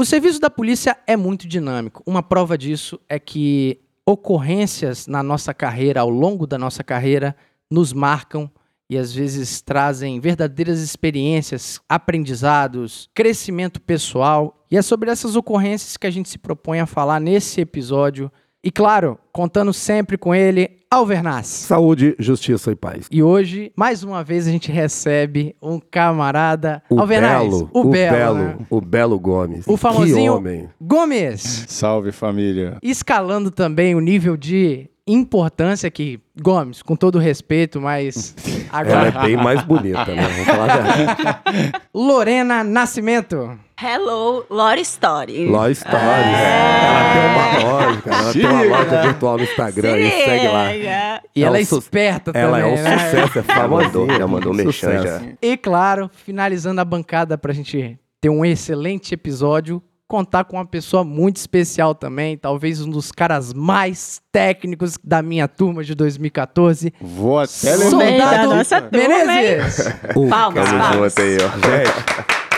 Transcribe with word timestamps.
O 0.00 0.04
serviço 0.06 0.40
da 0.40 0.48
polícia 0.48 0.96
é 1.06 1.14
muito 1.14 1.46
dinâmico. 1.46 2.02
Uma 2.06 2.22
prova 2.22 2.56
disso 2.56 2.98
é 3.06 3.18
que 3.18 3.82
ocorrências 4.06 5.06
na 5.06 5.22
nossa 5.22 5.52
carreira, 5.52 6.00
ao 6.00 6.08
longo 6.08 6.46
da 6.46 6.56
nossa 6.56 6.82
carreira, 6.82 7.36
nos 7.70 7.92
marcam 7.92 8.50
e 8.88 8.96
às 8.96 9.12
vezes 9.12 9.60
trazem 9.60 10.18
verdadeiras 10.18 10.80
experiências, 10.80 11.82
aprendizados, 11.86 13.10
crescimento 13.12 13.78
pessoal. 13.78 14.64
E 14.70 14.78
é 14.78 14.80
sobre 14.80 15.10
essas 15.10 15.36
ocorrências 15.36 15.98
que 15.98 16.06
a 16.06 16.10
gente 16.10 16.30
se 16.30 16.38
propõe 16.38 16.80
a 16.80 16.86
falar 16.86 17.20
nesse 17.20 17.60
episódio. 17.60 18.32
E 18.62 18.70
claro, 18.70 19.18
contando 19.32 19.72
sempre 19.72 20.18
com 20.18 20.34
ele, 20.34 20.68
Alvernaz. 20.90 21.46
Saúde, 21.46 22.14
justiça 22.18 22.70
e 22.70 22.76
paz. 22.76 23.06
E 23.10 23.22
hoje, 23.22 23.72
mais 23.74 24.04
uma 24.04 24.22
vez, 24.22 24.46
a 24.46 24.50
gente 24.50 24.70
recebe 24.70 25.56
um 25.62 25.80
camarada 25.80 26.82
O 26.90 27.00
Alvernaz. 27.00 27.44
Belo, 27.44 27.70
o, 27.72 27.80
o 27.80 27.84
Belo. 27.84 28.16
Belo, 28.16 28.38
né? 28.38 28.56
o 28.68 28.80
Belo 28.82 29.18
Gomes. 29.18 29.64
O 29.66 29.78
famosinho 29.78 30.32
Que 30.32 30.38
homem. 30.38 30.68
Gomes. 30.78 31.64
Salve 31.68 32.12
família. 32.12 32.76
Escalando 32.82 33.50
também 33.50 33.94
o 33.94 34.00
nível 34.00 34.36
de 34.36 34.90
importância 35.12 35.90
que, 35.90 36.20
Gomes, 36.40 36.82
com 36.82 36.94
todo 36.96 37.18
respeito, 37.18 37.80
mas 37.80 38.34
Ela 38.72 38.80
agora. 38.80 39.08
é 39.08 39.22
bem 39.26 39.36
mais 39.36 39.62
bonita, 39.62 40.04
né? 40.06 40.22
Vamos 40.28 40.46
falar. 40.46 41.42
Lorena 41.94 42.62
Nascimento. 42.64 43.58
Hello, 43.82 44.44
Lore 44.50 44.82
Story. 44.82 45.46
Law 45.48 45.74
Stories. 45.74 46.00
Ela 46.00 47.12
tem 47.14 47.26
uma 47.30 47.72
loja. 47.72 48.02
Ela 48.06 48.32
tem 48.32 48.46
uma 48.46 48.62
loja 48.62 49.02
virtual 49.02 49.36
no 49.38 49.44
Instagram. 49.44 49.98
E 49.98 50.10
segue 50.10 50.48
lá. 50.48 50.74
E 50.76 50.86
É 50.86 51.20
ela 51.42 51.52
um 51.52 51.56
é 51.56 51.60
esperta 51.62 52.30
Ela 52.34 52.58
também, 52.58 52.76
é 52.76 52.78
um 52.78 52.82
né? 52.84 52.98
sucesso, 52.98 53.38
é 53.38 53.42
mandou, 53.66 53.86
famosinha. 54.06 54.18
já 54.18 54.26
mandou 54.26 54.54
Sucesso. 54.72 55.04
já. 55.06 55.22
E 55.40 55.56
claro, 55.56 56.10
finalizando 56.12 56.78
a 56.80 56.84
bancada 56.84 57.38
pra 57.38 57.54
gente 57.54 57.98
ter 58.20 58.28
um 58.28 58.44
excelente 58.44 59.14
episódio, 59.14 59.82
contar 60.10 60.44
com 60.44 60.56
uma 60.56 60.66
pessoa 60.66 61.04
muito 61.04 61.36
especial 61.36 61.94
também, 61.94 62.36
talvez 62.36 62.80
um 62.80 62.90
dos 62.90 63.12
caras 63.12 63.54
mais 63.54 64.20
técnicos 64.32 64.94
da 65.04 65.22
minha 65.22 65.46
turma 65.46 65.84
de 65.84 65.94
2014. 65.94 66.92
Vou 67.00 67.38
até 67.38 67.76
levantar. 67.76 68.30
da 68.46 68.54
nossa 68.56 68.82
turma, 68.82 69.08
Menezes. 69.08 69.86
O- 70.16 70.28
Palmas, 70.28 70.68
palmas. 70.68 71.12
junto 71.14 71.22
aí, 71.22 71.36
ó. 71.36 71.48
Gente, 71.50 72.49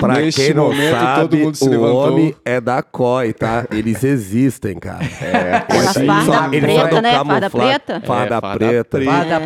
pra 0.00 0.14
Neste 0.14 0.40
quem 0.40 0.54
não 0.54 0.64
momento, 0.64 0.90
sabe, 0.90 1.20
todo 1.20 1.36
mundo 1.36 1.56
se 1.56 1.64
o 1.64 1.70
levantou. 1.70 1.96
homem 2.12 2.34
é 2.44 2.60
da 2.60 2.82
COI, 2.82 3.32
tá? 3.32 3.66
Eles 3.70 4.02
existem, 4.04 4.78
cara. 4.78 5.04
É, 5.22 5.56
Aquela 5.56 5.92
Sim. 5.92 6.06
farda 6.06 6.48
preta, 6.48 7.02
né? 7.02 7.24
Farda 7.24 7.50
preta? 7.50 8.00
Farda 8.00 8.34
É, 8.36 8.40
farda 8.40 8.58
preta. 8.58 8.98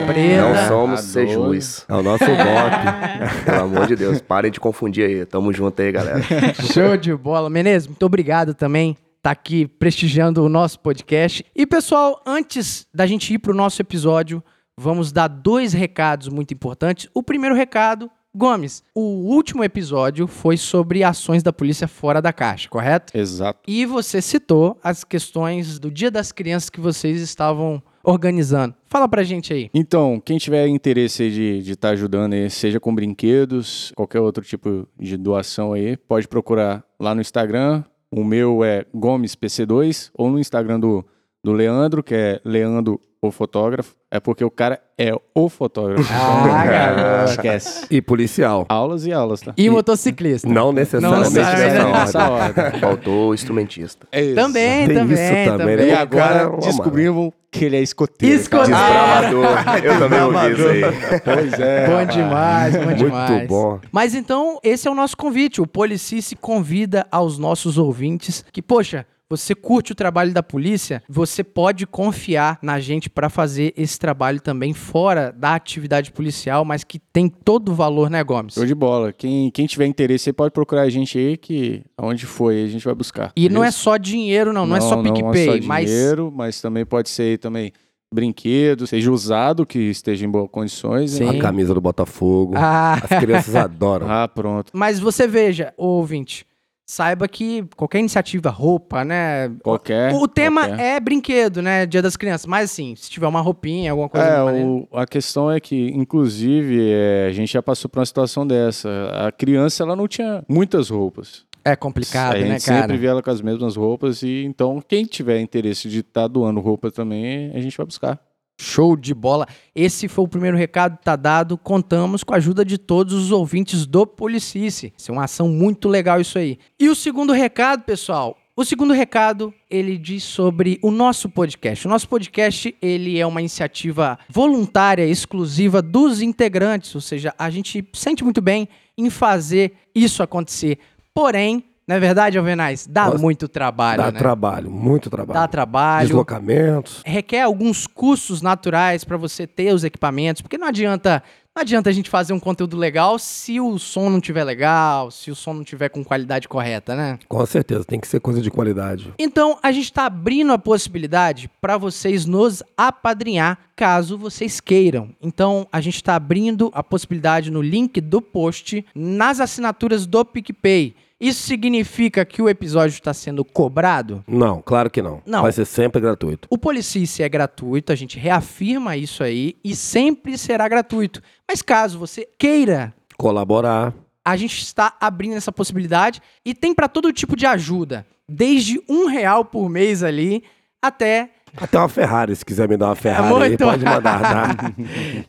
preta. 0.07 0.43
Não 0.63 0.69
somos 0.69 1.13
doido. 1.13 1.33
juiz. 1.33 1.85
É 1.89 1.95
o 1.95 2.03
nosso 2.03 2.25
golpe. 2.25 3.45
Pelo 3.45 3.61
amor 3.63 3.87
de 3.87 3.97
Deus, 3.97 4.21
parem 4.21 4.51
de 4.51 4.61
confundir 4.61 5.05
aí. 5.07 5.25
Tamo 5.27 5.53
junto 5.53 5.81
aí, 5.81 5.93
galera. 5.93 6.21
Show 6.73 6.97
de 6.97 7.15
bola. 7.15 7.49
Menezes, 7.51 7.87
muito 7.89 8.05
obrigado 8.07 8.55
também 8.55 8.97
tá 9.21 9.33
aqui 9.33 9.67
prestigiando 9.67 10.45
o 10.45 10.49
nosso 10.49 10.79
podcast. 10.79 11.45
E 11.55 11.67
pessoal, 11.67 12.23
antes 12.25 12.87
da 12.95 13.05
gente 13.05 13.35
ir 13.35 13.39
pro 13.39 13.53
nosso 13.53 13.83
episódio, 13.83 14.41
vamos 14.79 15.11
dar 15.11 15.27
dois 15.27 15.73
recados 15.73 16.29
muito 16.29 16.55
importantes. 16.55 17.09
O 17.13 17.21
primeiro 17.21 17.55
recado, 17.55 18.09
Gomes, 18.39 18.85
o 18.95 19.01
último 19.01 19.65
episódio 19.65 20.29
foi 20.29 20.57
sobre 20.57 21.03
ações 21.03 21.43
da 21.43 21.53
polícia 21.53 21.89
fora 21.89 22.23
da 22.23 22.33
caixa, 22.33 22.69
correto? 22.69 23.19
Exato. 23.19 23.59
E 23.67 23.85
você 23.85 24.23
citou 24.23 24.79
as 24.81 25.03
questões 25.03 25.81
do 25.81 25.91
Dia 25.91 26.09
das 26.09 26.31
Crianças 26.31 26.71
que 26.71 26.81
vocês 26.81 27.21
estavam 27.21 27.83
organizando. 28.05 28.77
Fala 28.87 29.09
pra 29.09 29.25
gente 29.25 29.53
aí. 29.53 29.69
Então, 29.75 30.23
quem 30.25 30.39
tiver 30.39 30.69
interesse 30.69 31.29
de 31.29 31.73
estar 31.73 31.91
ajudando 31.91 32.35
aí, 32.35 32.49
seja 32.49 32.79
com 32.79 32.95
brinquedos, 32.95 33.91
qualquer 33.97 34.21
outro 34.21 34.45
tipo 34.45 34.87
de 34.97 35.17
doação 35.17 35.73
aí, 35.73 35.97
pode 35.97 36.29
procurar 36.29 36.85
lá 36.97 37.17
no 37.17 37.21
Instagram. 37.21 37.83
O 38.09 38.23
meu 38.23 38.63
é 38.63 38.87
Gomes 38.95 39.35
PC2 39.35 40.11
ou 40.15 40.31
no 40.31 40.39
Instagram 40.39 40.79
do, 40.79 41.05
do 41.49 41.55
Leandro, 41.55 42.03
que 42.03 42.15
é 42.15 42.41
Leandro 42.45 43.01
o 43.23 43.31
fotógrafo. 43.31 43.97
É 44.11 44.21
porque 44.21 44.45
o 44.45 44.51
cara 44.51 44.81
é 44.99 45.13
o 45.35 45.49
fotógrafo. 45.49 46.11
Ah, 46.13 46.65
garoto. 46.65 47.31
Esquece. 47.33 47.87
E 47.91 48.03
policial. 48.03 48.67
Aulas 48.69 49.07
e 49.07 49.13
aulas, 49.13 49.41
tá? 49.41 49.55
E 49.57 49.69
motociclista. 49.71 50.47
Não 50.47 50.73
necessariamente 50.73 51.31
Não 51.31 51.91
nessa 51.93 52.29
ordem. 52.29 52.53
nessa 52.55 52.65
ordem. 52.65 52.81
Faltou 52.81 53.35
instrumentista. 53.35 54.07
É 54.13 54.23
isso. 54.23 54.35
Também, 54.35 54.87
Tem 54.87 54.97
também, 54.97 55.15
isso 55.15 55.51
também, 55.51 55.59
também. 55.59 55.75
E 55.75 55.91
né? 55.91 55.95
Agora 55.95 56.29
cara 56.29 56.55
é 56.55 56.61
descobrimos 56.61 57.33
que 57.51 57.65
ele 57.65 57.77
é 57.77 57.83
escoteiro. 57.83 58.35
Escoteiro. 58.35 58.79
Desbravador. 58.79 59.45
Eu 59.85 59.99
também 59.99 60.23
ouvi 60.23 60.53
isso 60.53 60.69
aí. 60.69 61.21
Pois 61.25 61.53
é. 61.61 61.87
Bom 61.87 61.93
rapaz. 61.93 62.15
demais, 62.15 62.77
bom 62.77 62.93
demais. 62.93 63.31
Muito 63.31 63.49
bom. 63.49 63.81
Mas 63.91 64.15
então, 64.15 64.59
esse 64.63 64.87
é 64.87 64.91
o 64.91 64.95
nosso 64.95 65.17
convite. 65.17 65.63
O 65.63 65.67
Policice 65.67 66.37
convida 66.37 67.07
aos 67.11 67.39
nossos 67.39 67.79
ouvintes 67.79 68.45
que, 68.53 68.61
poxa, 68.61 69.07
você 69.31 69.55
curte 69.55 69.93
o 69.93 69.95
trabalho 69.95 70.33
da 70.33 70.43
polícia, 70.43 71.03
você 71.09 71.45
pode 71.45 71.87
confiar 71.87 72.59
na 72.63 72.81
gente 72.81 73.11
para 73.11 73.29
fazer 73.29 73.75
esse 73.77 73.99
trabalho 73.99 74.41
também 74.41 74.73
fora 74.73 75.33
da 75.37 75.55
atividade 75.55 76.11
policial, 76.13 76.65
mas 76.65 76.83
que 76.83 76.99
tem 76.99 77.29
todo 77.29 77.71
o 77.71 77.75
valor, 77.75 78.09
né, 78.09 78.25
Gomes? 78.25 78.55
Show 78.55 78.65
de 78.65 78.75
bola. 78.75 79.13
Quem, 79.13 79.51
quem 79.51 79.67
tiver 79.67 79.87
interesse, 79.87 80.31
aí 80.31 80.33
pode 80.33 80.53
procurar 80.53 80.83
a 80.83 80.91
gente 80.91 81.19
aí, 81.19 81.37
que 81.37 81.83
aonde 81.97 82.25
foi, 82.27 82.63
a 82.65 82.67
gente 82.69 82.85
vai 82.85 82.95
buscar. 82.95 83.33
E 83.37 83.49
não 83.49 83.63
é 83.63 83.69
Isso? 83.69 83.81
só 83.81 83.97
dinheiro, 83.97 84.53
não, 84.53 84.67
não, 84.67 84.77
é 84.77 84.81
só 84.81 84.97
Não 85.03 85.03
PicPay, 85.13 85.63
só 85.63 85.67
mas 85.69 85.91
dinheiro, 85.91 86.33
mas 86.35 86.61
também 86.61 86.87
pode 86.87 87.09
ser 87.11 87.23
aí 87.23 87.39
também 87.39 87.73
brinquedo, 88.13 88.87
seja 88.87 89.11
usado, 89.13 89.67
que 89.67 89.79
esteja 89.79 90.25
em 90.25 90.31
boas 90.31 90.49
condições. 90.51 91.13
Sim. 91.13 91.25
hein? 91.25 91.39
A 91.39 91.43
camisa 91.43 91.75
do 91.75 91.81
Botafogo. 91.81 92.55
Ah, 92.57 92.95
As 92.95 93.21
crianças 93.21 93.55
adoram. 93.55 94.11
Ah, 94.11 94.27
pronto. 94.27 94.73
mas 94.75 94.99
você 94.99 95.27
veja, 95.27 95.75
ouvinte, 95.77 96.47
saiba 96.91 97.29
que 97.29 97.65
qualquer 97.77 97.99
iniciativa, 97.99 98.49
roupa, 98.49 99.05
né? 99.05 99.51
Qualquer. 99.63 100.15
O 100.15 100.27
tema 100.27 100.67
qualquer. 100.67 100.97
é 100.97 100.99
brinquedo, 100.99 101.61
né? 101.61 101.85
Dia 101.85 102.01
das 102.01 102.17
Crianças. 102.17 102.47
Mas 102.47 102.71
assim, 102.71 102.97
se 102.97 103.11
tiver 103.11 103.27
uma 103.29 103.43
roupinha, 103.43 103.91
alguma 103.91 104.09
coisa. 104.09 104.27
É, 104.27 104.43
o- 104.65 104.89
a 104.93 105.07
questão 105.07 105.51
é 105.53 105.61
que, 105.61 105.89
inclusive, 105.91 106.81
é, 106.91 107.27
a 107.29 107.33
gente 107.33 107.53
já 107.53 107.63
passou 107.63 107.91
por 107.91 107.99
uma 107.99 108.07
situação 108.07 108.47
dessa. 108.47 108.89
A 109.27 109.31
criança, 109.31 109.83
ela 109.83 109.95
não 109.95 110.09
tinha 110.09 110.43
muitas 110.49 110.89
roupas. 110.89 111.47
É 111.63 111.77
complicado, 111.77 112.37
a 112.37 112.39
gente 112.39 112.49
né, 112.49 112.59
cara? 112.61 112.81
sempre 112.83 112.97
vê 112.97 113.07
ela 113.09 113.23
com 113.23 113.31
as 113.31 113.43
mesmas 113.43 113.77
roupas 113.77 114.23
e 114.23 114.45
então 114.45 114.81
quem 114.89 115.05
tiver 115.05 115.39
interesse 115.41 115.87
de 115.87 115.99
estar 116.01 116.27
doando 116.27 116.61
roupa 116.61 116.91
também, 116.91 117.51
a 117.55 117.61
gente 117.61 117.77
vai 117.77 117.85
buscar. 117.85 118.19
Show 118.61 118.97
de 118.97 119.15
bola. 119.15 119.47
Esse 119.75 120.09
foi 120.09 120.25
o 120.25 120.29
primeiro 120.29 120.57
recado, 120.57 120.99
tá 121.03 121.15
dado. 121.15 121.57
Contamos 121.57 122.25
com 122.25 122.35
a 122.35 122.39
ajuda 122.39 122.65
de 122.65 122.77
todos 122.77 123.15
os 123.15 123.31
ouvintes 123.31 123.87
do 123.87 124.07
Policice. 124.07 124.93
Isso 124.99 125.11
é 125.11 125.15
uma 125.15 125.25
ação 125.25 125.49
muito 125.49 125.89
legal 125.89 126.21
isso 126.21 126.39
aí. 126.39 126.59
E 126.79 126.89
o 126.89 126.95
segundo 126.95 127.33
recado, 127.33 127.85
pessoal. 127.85 128.37
O 128.57 128.65
segundo 128.65 128.93
recado, 128.93 129.55
ele 129.71 129.97
diz 129.97 130.25
sobre 130.25 130.81
o 130.83 130.91
nosso 130.91 131.29
podcast. 131.29 131.87
O 131.87 131.91
nosso 131.91 132.09
podcast, 132.09 132.75
ele 132.83 133.17
é 133.17 133.25
uma 133.25 133.41
iniciativa 133.41 134.19
voluntária, 134.29 135.07
exclusiva 135.07 135.81
dos 135.81 136.21
integrantes, 136.21 136.93
ou 136.93 137.01
seja, 137.01 137.33
a 137.39 137.51
gente 137.51 137.89
sente 137.93 138.25
muito 138.25 138.43
bem 138.43 138.69
em 138.97 139.11
fazer 139.11 139.75
isso 139.95 140.25
acontecer. 140.25 140.81
Porém, 141.15 141.68
não 141.89 141.97
é 141.97 141.99
verdade, 142.01 142.37
Alvenaz? 142.37 142.87
Dá 142.87 143.07
Nossa, 143.07 143.19
muito 143.19 143.49
trabalho, 143.49 144.03
Dá 144.03 144.13
né? 144.13 144.19
trabalho, 144.19 144.71
muito 144.71 145.09
trabalho. 145.09 145.41
Dá 145.41 145.49
trabalho 145.49 146.09
Deslocamentos. 146.09 147.03
requer 147.07 147.41
alguns 147.41 147.87
custos 147.87 148.43
naturais 148.43 149.05
para 149.05 149.17
você 149.17 149.47
ter 149.47 149.73
os 149.73 149.85
equipamentos, 149.85 150.43
porque 150.43 150.59
não 150.59 150.69
adianta, 150.69 151.23
não 151.57 151.63
adianta 151.63 151.89
a 151.89 151.93
gente 151.93 152.11
fazer 152.11 152.35
um 152.35 152.39
conteúdo 152.39 152.77
legal 152.77 153.19
se 153.19 153.59
o 153.59 153.79
som 153.79 154.11
não 154.11 154.21
tiver 154.21 154.45
legal, 154.45 155.11
se 155.11 155.31
o 155.31 155.35
som 155.35 155.55
não 155.55 155.65
tiver 155.65 155.89
com 155.89 156.05
qualidade 156.05 156.47
correta, 156.47 156.95
né? 156.95 157.19
Com 157.27 157.45
certeza, 157.47 157.85
tem 157.87 157.99
que 157.99 158.07
ser 158.07 158.21
coisa 158.21 158.43
de 158.43 158.51
qualidade. 158.51 159.15
Então, 159.19 159.59
a 159.63 159.73
gente 159.73 159.85
está 159.85 160.05
abrindo 160.05 160.53
a 160.53 160.59
possibilidade 160.59 161.51
para 161.59 161.79
vocês 161.79 162.27
nos 162.27 162.63
apadrinhar, 162.77 163.59
caso 163.75 164.19
vocês 164.19 164.61
queiram. 164.61 165.09
Então, 165.23 165.67
a 165.73 165.81
gente 165.81 165.97
está 165.97 166.15
abrindo 166.17 166.71
a 166.75 166.83
possibilidade 166.83 167.51
no 167.51 167.63
link 167.63 167.99
do 167.99 168.21
post, 168.21 168.85
nas 168.95 169.41
assinaturas 169.41 170.07
do 170.07 170.23
PicPay. 170.23 170.95
Isso 171.21 171.43
significa 171.43 172.25
que 172.25 172.41
o 172.41 172.49
episódio 172.49 172.95
está 172.95 173.13
sendo 173.13 173.45
cobrado? 173.45 174.23
Não, 174.27 174.63
claro 174.63 174.89
que 174.89 175.03
não. 175.03 175.21
Não. 175.27 175.43
Vai 175.43 175.51
ser 175.53 175.65
sempre 175.65 176.01
gratuito. 176.01 176.47
O 176.49 176.57
Policice 176.57 177.23
é 177.25 177.29
gratuito, 177.29 177.93
a 177.93 177.97
gente 177.97 178.19
reafirma 178.19 178.97
isso 178.97 179.25
aí 179.25 179.57
e 179.65 179.75
sempre 179.75 180.39
será 180.39 180.69
gratuito. 180.69 181.21
Mas 181.49 181.61
caso 181.61 181.99
você 181.99 182.29
queira, 182.39 182.95
Colaborar. 183.17 183.93
a 184.25 184.37
gente 184.37 184.63
está 184.63 184.97
abrindo 185.01 185.35
essa 185.35 185.51
possibilidade 185.51 186.23
e 186.45 186.55
tem 186.55 186.73
para 186.73 186.87
todo 186.87 187.13
tipo 187.13 187.35
de 187.35 187.47
ajuda, 187.47 188.07
desde 188.29 188.81
um 188.89 189.07
real 189.07 189.45
por 189.45 189.69
mês 189.69 190.05
ali 190.05 190.45
até 190.81 191.31
Até 191.57 191.79
uma 191.79 191.89
Ferrari, 191.89 192.35
se 192.35 192.45
quiser 192.45 192.69
me 192.69 192.77
dar 192.77 192.87
uma 192.87 192.95
Ferrari 192.95 193.43
aí, 193.43 193.59
pode 193.59 193.85
mandar, 193.85 194.21
tá? 194.21 194.75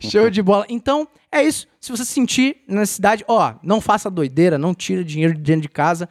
show 0.00 0.30
de 0.30 0.42
bola. 0.42 0.66
Então 0.68 1.08
é 1.32 1.42
isso. 1.42 1.66
Se 1.80 1.90
você 1.90 2.04
sentir 2.04 2.58
necessidade, 2.68 3.24
ó, 3.26 3.54
não 3.62 3.80
faça 3.80 4.10
doideira, 4.10 4.58
não 4.58 4.74
tira 4.74 5.02
dinheiro 5.04 5.34
de 5.34 5.40
dentro 5.40 5.62
de 5.62 5.68
casa. 5.68 6.08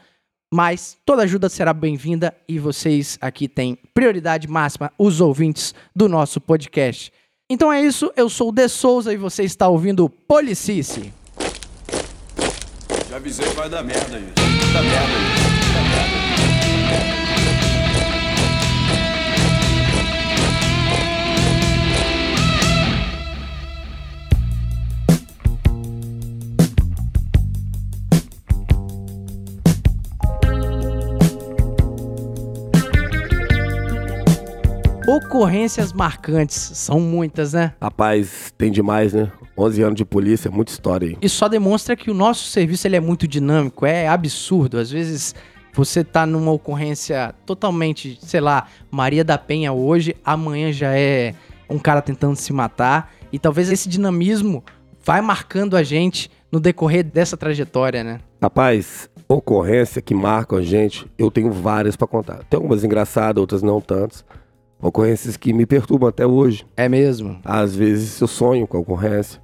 Mas 0.52 0.98
toda 1.06 1.22
ajuda 1.24 1.48
será 1.48 1.74
bem-vinda 1.74 2.36
e 2.48 2.58
vocês 2.58 3.20
aqui 3.22 3.48
têm 3.48 3.78
prioridade 3.94 4.48
máxima, 4.48 4.92
os 4.98 5.22
ouvintes 5.22 5.76
do 5.96 6.10
nosso 6.10 6.42
podcast. 6.42 7.14
Então 7.48 7.72
é 7.72 7.82
isso, 7.82 8.12
eu 8.16 8.30
sou 8.30 8.50
o 8.50 8.52
De 8.52 8.68
Souza 8.68 9.14
e 9.14 9.18
você 9.18 9.44
está 9.44 9.68
ouvindo 9.68 10.06
o 10.06 10.10
Policice. 10.10 11.14
Já 13.10 13.18
avisei 13.18 13.48
que 13.48 13.56
vai 13.56 13.70
dar 13.70 13.84
merda 13.84 14.18
isso. 14.18 14.34
Puta 14.34 14.82
merda. 14.82 15.50
Ocorrências 35.10 35.92
marcantes, 35.92 36.56
são 36.76 37.00
muitas, 37.00 37.54
né? 37.54 37.74
Rapaz, 37.82 38.54
tem 38.56 38.72
demais, 38.72 39.12
né? 39.12 39.32
11 39.58 39.82
anos 39.82 39.96
de 39.96 40.06
polícia, 40.06 40.52
muita 40.52 40.72
história 40.72 41.08
aí. 41.08 41.18
Isso 41.20 41.38
só 41.38 41.48
demonstra 41.48 41.96
que 41.96 42.12
o 42.12 42.14
nosso 42.14 42.46
serviço 42.46 42.86
ele 42.86 42.96
é 42.96 43.00
muito 43.00 43.28
dinâmico, 43.28 43.88
é 43.88 44.08
absurdo. 44.08 44.78
Às 44.78 44.92
vezes 44.92 45.34
você 45.74 46.04
tá 46.04 46.28
numa 46.28 46.52
ocorrência 46.52 47.34
totalmente, 47.44 48.20
sei 48.22 48.40
lá, 48.40 48.68
Maria 48.92 49.24
da 49.24 49.36
Penha 49.36 49.74
hoje, 49.74 50.16
amanhã 50.24 50.72
já 50.72 50.96
é 50.96 51.34
um 51.68 51.80
cara 51.80 52.04
tentando 52.04 52.36
se 52.36 52.54
matar. 52.54 53.12
E 53.34 53.40
talvez 53.40 53.72
esse 53.72 53.90
dinamismo 53.90 54.64
vai 55.04 55.22
marcando 55.22 55.76
a 55.76 55.82
gente 55.82 56.30
no 56.52 56.60
decorrer 56.60 57.04
dessa 57.04 57.36
trajetória, 57.36 58.04
né? 58.04 58.20
Rapaz, 58.40 59.10
ocorrência 59.28 60.04
que 60.04 60.14
marcam 60.14 60.60
a 60.60 60.62
gente, 60.62 61.08
eu 61.18 61.32
tenho 61.32 61.52
várias 61.52 61.96
pra 61.96 62.06
contar. 62.06 62.44
Tem 62.48 62.58
algumas 62.58 62.84
engraçadas, 62.84 63.42
outras 63.42 63.64
não 63.64 63.82
tantas. 63.82 64.24
Ocorrências 64.81 65.36
que 65.36 65.54
me 65.54 65.66
perturbam 65.66 66.08
até 66.08 66.26
hoje. 66.26 66.66
É 66.78 66.88
mesmo. 66.88 67.40
Às 67.44 67.76
vezes 67.76 68.20
eu 68.22 68.28
sonho 68.28 68.66
com 68.66 68.78
a 68.78 68.80
ocorrência. 68.80 69.42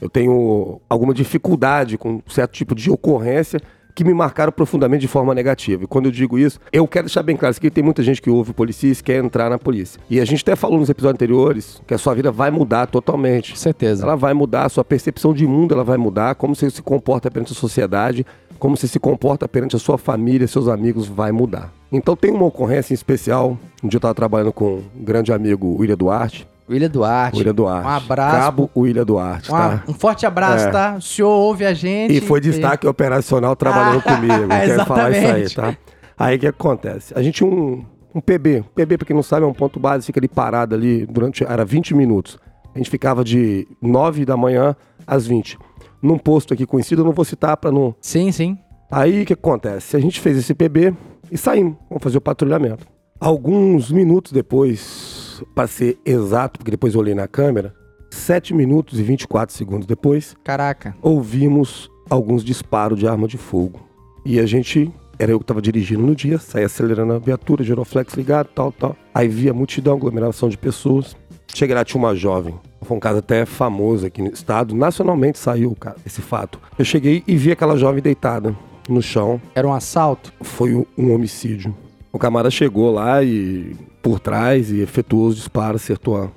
Eu 0.00 0.08
tenho 0.08 0.80
alguma 0.88 1.12
dificuldade 1.12 1.98
com 1.98 2.10
um 2.10 2.22
certo 2.28 2.52
tipo 2.52 2.74
de 2.74 2.90
ocorrência 2.90 3.60
que 3.98 4.04
me 4.04 4.14
marcaram 4.14 4.52
profundamente 4.52 5.00
de 5.00 5.08
forma 5.08 5.34
negativa. 5.34 5.82
E 5.82 5.86
quando 5.88 6.04
eu 6.04 6.12
digo 6.12 6.38
isso, 6.38 6.60
eu 6.72 6.86
quero 6.86 7.06
deixar 7.06 7.20
bem 7.24 7.36
claro 7.36 7.52
aqui, 7.56 7.68
tem 7.68 7.82
muita 7.82 8.00
gente 8.00 8.22
que 8.22 8.30
ouve 8.30 8.52
polícia 8.52 8.86
e 8.86 8.94
quer 8.94 9.24
entrar 9.24 9.50
na 9.50 9.58
polícia. 9.58 10.00
E 10.08 10.20
a 10.20 10.24
gente 10.24 10.42
até 10.42 10.54
falou 10.54 10.78
nos 10.78 10.88
episódios 10.88 11.16
anteriores 11.16 11.82
que 11.84 11.92
a 11.92 11.98
sua 11.98 12.14
vida 12.14 12.30
vai 12.30 12.48
mudar 12.48 12.86
totalmente. 12.86 13.50
Com 13.50 13.58
certeza. 13.58 14.04
Ela 14.04 14.14
vai 14.14 14.32
mudar, 14.34 14.66
a 14.66 14.68
sua 14.68 14.84
percepção 14.84 15.34
de 15.34 15.44
mundo 15.48 15.74
ela 15.74 15.82
vai 15.82 15.96
mudar, 15.96 16.36
como 16.36 16.54
você 16.54 16.70
se 16.70 16.80
comporta 16.80 17.28
perante 17.28 17.50
a 17.50 17.56
sociedade, 17.56 18.24
como 18.56 18.76
você 18.76 18.86
se 18.86 19.00
comporta 19.00 19.48
perante 19.48 19.74
a 19.74 19.80
sua 19.80 19.98
família, 19.98 20.46
seus 20.46 20.68
amigos, 20.68 21.08
vai 21.08 21.32
mudar. 21.32 21.72
Então 21.90 22.14
tem 22.16 22.30
uma 22.30 22.44
ocorrência 22.44 22.92
em 22.92 22.94
especial, 22.94 23.58
um 23.82 23.88
dia 23.88 23.96
eu 23.96 23.98
estava 23.98 24.14
trabalhando 24.14 24.52
com 24.52 24.82
um 24.94 25.04
grande 25.04 25.32
amigo, 25.32 25.76
William 25.80 25.96
Duarte. 25.96 26.46
William 26.68 26.90
Duarte. 26.90 27.38
William 27.38 27.54
Duarte. 27.54 27.86
Um 27.86 27.90
abraço. 27.90 28.36
Cabo 28.36 28.70
William 28.76 29.04
Duarte, 29.04 29.50
Uma- 29.50 29.58
tá? 29.78 29.84
Um 29.88 29.94
forte 29.94 30.26
abraço, 30.26 30.66
É. 30.66 30.70
tá? 30.70 30.96
O 30.98 31.00
senhor 31.00 31.30
ouve 31.30 31.64
a 31.64 31.72
gente. 31.72 32.14
E 32.14 32.20
foi 32.20 32.40
destaque 32.42 32.86
operacional 32.86 33.56
trabalhando 33.56 34.02
Ah, 34.04 34.14
comigo. 34.16 34.34
Eu 34.44 34.48
quero 34.48 34.84
falar 34.84 35.10
isso 35.10 35.26
aí, 35.26 35.48
tá? 35.54 35.76
Aí 36.18 36.36
o 36.36 36.38
que 36.38 36.46
acontece? 36.46 37.14
A 37.16 37.22
gente 37.22 37.36
tinha 37.36 37.48
um, 37.48 37.82
um 38.14 38.20
PB. 38.20 38.64
PB, 38.74 38.98
pra 38.98 39.06
quem 39.06 39.16
não 39.16 39.22
sabe, 39.22 39.44
é 39.46 39.48
um 39.48 39.54
ponto 39.54 39.80
base, 39.80 40.04
fica 40.04 40.20
ali 40.20 40.28
parado 40.28 40.74
ali 40.74 41.06
durante. 41.06 41.42
Era 41.42 41.64
20 41.64 41.94
minutos. 41.94 42.38
A 42.74 42.76
gente 42.78 42.90
ficava 42.90 43.24
de 43.24 43.66
9 43.80 44.26
da 44.26 44.36
manhã 44.36 44.76
às 45.06 45.26
20. 45.26 45.56
Num 46.02 46.18
posto 46.18 46.52
aqui 46.52 46.66
conhecido, 46.66 47.00
eu 47.00 47.06
não 47.06 47.12
vou 47.12 47.24
citar 47.24 47.56
pra 47.56 47.72
não. 47.72 47.94
Sim, 48.00 48.30
sim. 48.30 48.58
Aí 48.90 49.22
o 49.22 49.26
que 49.26 49.32
acontece? 49.32 49.96
A 49.96 50.00
gente 50.00 50.20
fez 50.20 50.36
esse 50.36 50.52
PB 50.54 50.94
e 51.30 51.38
saímos. 51.38 51.76
Vamos 51.88 52.02
fazer 52.02 52.18
o 52.18 52.20
patrulhamento. 52.20 52.86
Alguns 53.20 53.90
minutos 53.90 54.32
depois, 54.32 55.42
pra 55.54 55.66
ser 55.66 55.98
exato, 56.04 56.58
porque 56.58 56.70
depois 56.70 56.94
eu 56.94 57.00
olhei 57.00 57.14
na 57.14 57.26
câmera, 57.26 57.74
7 58.10 58.54
minutos 58.54 58.98
e 58.98 59.02
24 59.02 59.54
segundos 59.54 59.86
depois, 59.86 60.36
Caraca. 60.44 60.94
ouvimos 61.02 61.90
alguns 62.08 62.44
disparos 62.44 62.98
de 62.98 63.06
arma 63.06 63.26
de 63.26 63.36
fogo. 63.36 63.80
E 64.24 64.38
a 64.38 64.46
gente, 64.46 64.92
era 65.18 65.32
eu 65.32 65.38
que 65.38 65.44
estava 65.44 65.60
dirigindo 65.60 66.02
no 66.02 66.14
dia, 66.14 66.38
saí 66.38 66.64
acelerando 66.64 67.12
a 67.12 67.18
viatura, 67.18 67.64
giroflex 67.64 68.14
ligado, 68.14 68.48
tal, 68.54 68.72
tal. 68.72 68.96
Aí 69.12 69.28
via 69.28 69.52
multidão, 69.52 69.94
aglomeração 69.96 70.48
de 70.48 70.56
pessoas. 70.56 71.16
Cheguei 71.52 71.74
lá, 71.74 71.84
tinha 71.84 72.00
uma 72.00 72.14
jovem. 72.14 72.54
Foi 72.82 72.96
um 72.96 73.00
caso 73.00 73.18
até 73.18 73.44
famoso 73.44 74.06
aqui 74.06 74.22
no 74.22 74.28
estado. 74.28 74.74
Nacionalmente 74.74 75.38
saiu 75.38 75.74
cara, 75.74 75.96
esse 76.06 76.20
fato. 76.20 76.60
Eu 76.78 76.84
cheguei 76.84 77.24
e 77.26 77.36
vi 77.36 77.50
aquela 77.50 77.76
jovem 77.76 78.02
deitada 78.02 78.54
no 78.88 79.02
chão. 79.02 79.40
Era 79.54 79.66
um 79.66 79.72
assalto? 79.72 80.32
Foi 80.40 80.74
um, 80.74 80.84
um 80.96 81.12
homicídio. 81.14 81.74
O 82.12 82.18
camarada 82.18 82.50
chegou 82.50 82.92
lá 82.92 83.22
e 83.22 83.76
por 84.02 84.18
trás 84.18 84.70
e 84.70 84.80
efetuou 84.80 85.26
os 85.28 85.36
disparos, 85.36 85.82
acertou 85.82 86.16
a. 86.16 86.28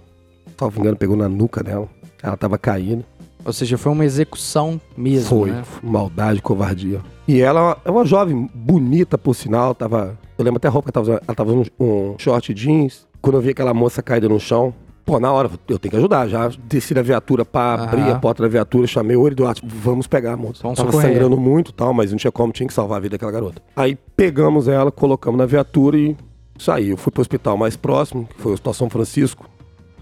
Salvo 0.57 0.79
engano, 0.79 0.97
pegou 0.97 1.15
na 1.15 1.27
nuca 1.27 1.63
dela. 1.63 1.87
Ela 2.21 2.37
tava 2.37 2.57
caindo. 2.57 3.03
Ou 3.43 3.51
seja, 3.51 3.77
foi 3.77 3.91
uma 3.91 4.05
execução 4.05 4.79
mesmo, 4.95 5.29
Foi, 5.29 5.49
né? 5.51 5.63
maldade, 5.81 6.41
covardia. 6.41 7.01
E 7.27 7.41
ela 7.41 7.75
é 7.83 7.89
uma 7.89 8.05
jovem 8.05 8.47
bonita, 8.53 9.17
por 9.17 9.33
sinal, 9.33 9.73
tava... 9.73 10.15
Eu 10.37 10.45
lembro 10.45 10.57
até 10.57 10.67
a 10.67 10.71
roupa 10.71 10.91
que 10.91 10.97
ela 10.97 11.03
tava 11.03 11.11
usando. 11.15 11.23
Ela 11.27 11.35
tava 11.35 11.51
usando 11.51 11.71
um 11.79 12.15
short 12.19 12.53
jeans. 12.53 13.07
Quando 13.19 13.37
eu 13.37 13.41
vi 13.41 13.49
aquela 13.49 13.73
moça 13.73 14.03
caída 14.03 14.29
no 14.29 14.39
chão, 14.39 14.71
pô, 15.05 15.19
na 15.19 15.31
hora, 15.31 15.49
eu 15.67 15.79
tenho 15.79 15.91
que 15.91 15.97
ajudar. 15.97 16.27
Já 16.27 16.49
desci 16.63 16.93
da 16.93 17.01
viatura 17.01 17.43
pra 17.45 17.75
Aham. 17.75 17.83
abrir 17.83 18.01
a 18.11 18.19
porta 18.19 18.43
da 18.43 18.49
viatura, 18.49 18.87
chamei 18.87 19.15
o 19.15 19.27
Eduardo, 19.27 19.61
vamos 19.63 20.07
pegar 20.07 20.33
a 20.33 20.37
moça. 20.37 20.61
Vamos 20.63 20.77
tava 20.77 20.91
socorrer. 20.91 21.13
sangrando 21.13 21.37
muito 21.37 21.71
tal, 21.71 21.93
mas 21.93 22.11
não 22.11 22.17
tinha 22.17 22.31
como, 22.31 22.51
tinha 22.53 22.67
que 22.67 22.73
salvar 22.73 22.97
a 22.97 23.01
vida 23.01 23.13
daquela 23.13 23.31
garota. 23.31 23.61
Aí 23.75 23.97
pegamos 24.15 24.67
ela, 24.67 24.91
colocamos 24.91 25.37
na 25.37 25.45
viatura 25.45 25.97
e 25.97 26.15
saí. 26.57 26.89
Eu 26.89 26.97
fui 26.97 27.11
pro 27.11 27.21
hospital 27.21 27.57
mais 27.57 27.75
próximo, 27.75 28.27
que 28.27 28.41
foi 28.41 28.51
o 28.51 28.53
Hospital 28.53 28.73
São 28.73 28.89
Francisco, 28.89 29.49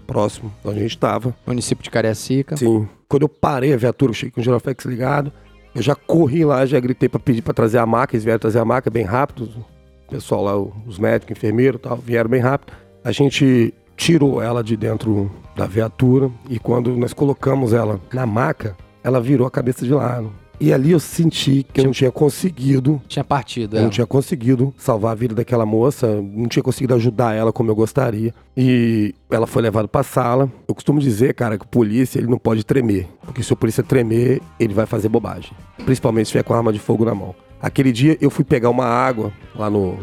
próximo 0.06 0.52
de 0.62 0.68
onde 0.68 0.78
a 0.78 0.82
gente 0.82 0.98
tava. 0.98 1.34
Município 1.46 1.82
de 1.84 1.90
Cariacica. 1.90 2.56
Sim. 2.56 2.88
Quando 3.08 3.22
eu 3.22 3.28
parei 3.28 3.72
a 3.72 3.76
viatura, 3.76 4.10
eu 4.10 4.14
cheguei 4.14 4.32
com 4.32 4.40
o 4.40 4.44
giroflex 4.44 4.84
ligado. 4.84 5.32
Eu 5.74 5.82
já 5.82 5.94
corri 5.94 6.44
lá, 6.44 6.66
já 6.66 6.78
gritei 6.80 7.08
pra 7.08 7.20
pedir 7.20 7.42
pra 7.42 7.54
trazer 7.54 7.78
a 7.78 7.86
maca. 7.86 8.14
Eles 8.14 8.24
vieram 8.24 8.38
trazer 8.40 8.58
a 8.58 8.64
maca 8.64 8.90
bem 8.90 9.04
rápido. 9.04 9.48
O 10.06 10.10
pessoal 10.10 10.42
lá, 10.42 10.58
os 10.58 10.98
médicos, 10.98 11.36
enfermeiros 11.36 11.78
e 11.78 11.82
tal, 11.82 11.96
vieram 11.96 12.28
bem 12.28 12.40
rápido. 12.40 12.72
A 13.04 13.12
gente 13.12 13.72
tirou 14.00 14.40
ela 14.40 14.64
de 14.64 14.78
dentro 14.78 15.30
da 15.54 15.66
viatura 15.66 16.30
e 16.48 16.58
quando 16.58 16.96
nós 16.96 17.12
colocamos 17.12 17.74
ela 17.74 18.00
na 18.10 18.24
maca, 18.24 18.74
ela 19.04 19.20
virou 19.20 19.46
a 19.46 19.50
cabeça 19.50 19.84
de 19.84 19.92
lado. 19.92 20.32
E 20.58 20.72
ali 20.72 20.92
eu 20.92 21.00
senti 21.00 21.66
que 21.70 21.80
eu 21.80 21.84
não 21.84 21.92
tinha 21.92 22.10
conseguido 22.10 23.00
Tinha 23.06 23.22
partido, 23.22 23.76
eu 23.76 23.80
é. 23.80 23.82
não 23.82 23.90
tinha 23.90 24.06
conseguido 24.06 24.72
salvar 24.76 25.12
a 25.12 25.14
vida 25.14 25.34
daquela 25.34 25.66
moça, 25.66 26.06
não 26.22 26.48
tinha 26.48 26.62
conseguido 26.62 26.94
ajudar 26.94 27.34
ela 27.34 27.52
como 27.52 27.70
eu 27.70 27.74
gostaria. 27.74 28.34
E 28.56 29.14
ela 29.30 29.46
foi 29.46 29.62
levada 29.62 29.86
pra 29.86 30.02
sala. 30.02 30.50
Eu 30.66 30.74
costumo 30.74 30.98
dizer, 30.98 31.34
cara, 31.34 31.58
que 31.58 31.64
o 31.64 31.68
polícia 31.68 32.18
ele 32.18 32.28
não 32.28 32.38
pode 32.38 32.64
tremer. 32.64 33.06
Porque 33.22 33.42
se 33.42 33.52
o 33.52 33.56
polícia 33.56 33.82
tremer, 33.82 34.40
ele 34.58 34.72
vai 34.72 34.86
fazer 34.86 35.10
bobagem. 35.10 35.52
Principalmente 35.84 36.26
se 36.26 36.32
tiver 36.32 36.42
com 36.42 36.54
arma 36.54 36.72
de 36.72 36.78
fogo 36.78 37.04
na 37.04 37.14
mão. 37.14 37.34
Aquele 37.60 37.92
dia 37.92 38.16
eu 38.18 38.30
fui 38.30 38.44
pegar 38.44 38.70
uma 38.70 38.86
água 38.86 39.30
lá 39.54 39.68
no. 39.68 39.98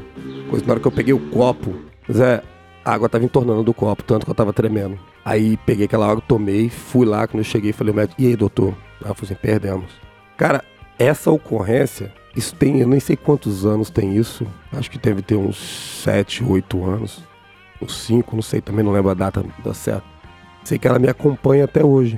Coisa, 0.50 0.66
na 0.66 0.74
hora 0.74 0.80
que 0.80 0.88
eu 0.88 0.92
peguei 0.92 1.14
o 1.14 1.20
copo, 1.30 1.74
Zé, 2.12 2.42
a 2.88 2.94
água 2.94 3.10
tava 3.10 3.26
entornando 3.26 3.64
do 3.64 3.74
copo, 3.74 4.02
tanto 4.02 4.24
que 4.24 4.32
eu 4.32 4.36
tava 4.36 4.54
tremendo. 4.54 4.98
Aí 5.26 5.58
peguei 5.58 5.86
aquela 5.86 6.10
água, 6.10 6.24
tomei, 6.26 6.70
fui 6.70 7.06
lá, 7.06 7.28
quando 7.28 7.40
eu 7.40 7.44
cheguei, 7.44 7.74
falei, 7.74 7.94
médico, 7.94 8.22
e 8.22 8.28
aí, 8.28 8.36
doutor? 8.36 8.74
Ela 9.04 9.14
falou 9.14 9.24
assim, 9.24 9.36
perdemos. 9.36 9.92
Cara, 10.38 10.64
essa 10.98 11.30
ocorrência, 11.30 12.14
isso 12.34 12.56
tem, 12.56 12.80
eu 12.80 12.88
nem 12.88 13.02
sei 13.02 13.18
quantos 13.18 13.66
anos 13.66 13.90
tem 13.90 14.16
isso. 14.16 14.48
Acho 14.72 14.90
que 14.90 14.98
deve 14.98 15.22
ter 15.22 15.36
uns 15.36 15.58
7, 16.02 16.46
8 16.46 16.86
anos. 16.86 17.22
Uns 17.82 17.98
5, 18.04 18.34
não 18.34 18.42
sei, 18.42 18.62
também 18.62 18.86
não 18.86 18.94
lembro 18.94 19.12
a 19.12 19.14
data 19.14 19.44
da 19.64 19.74
certo. 19.74 20.06
Sei 20.64 20.80
que 20.80 20.88
ela 20.88 20.98
me 20.98 21.10
acompanha 21.10 21.66
até 21.66 21.84
hoje. 21.84 22.18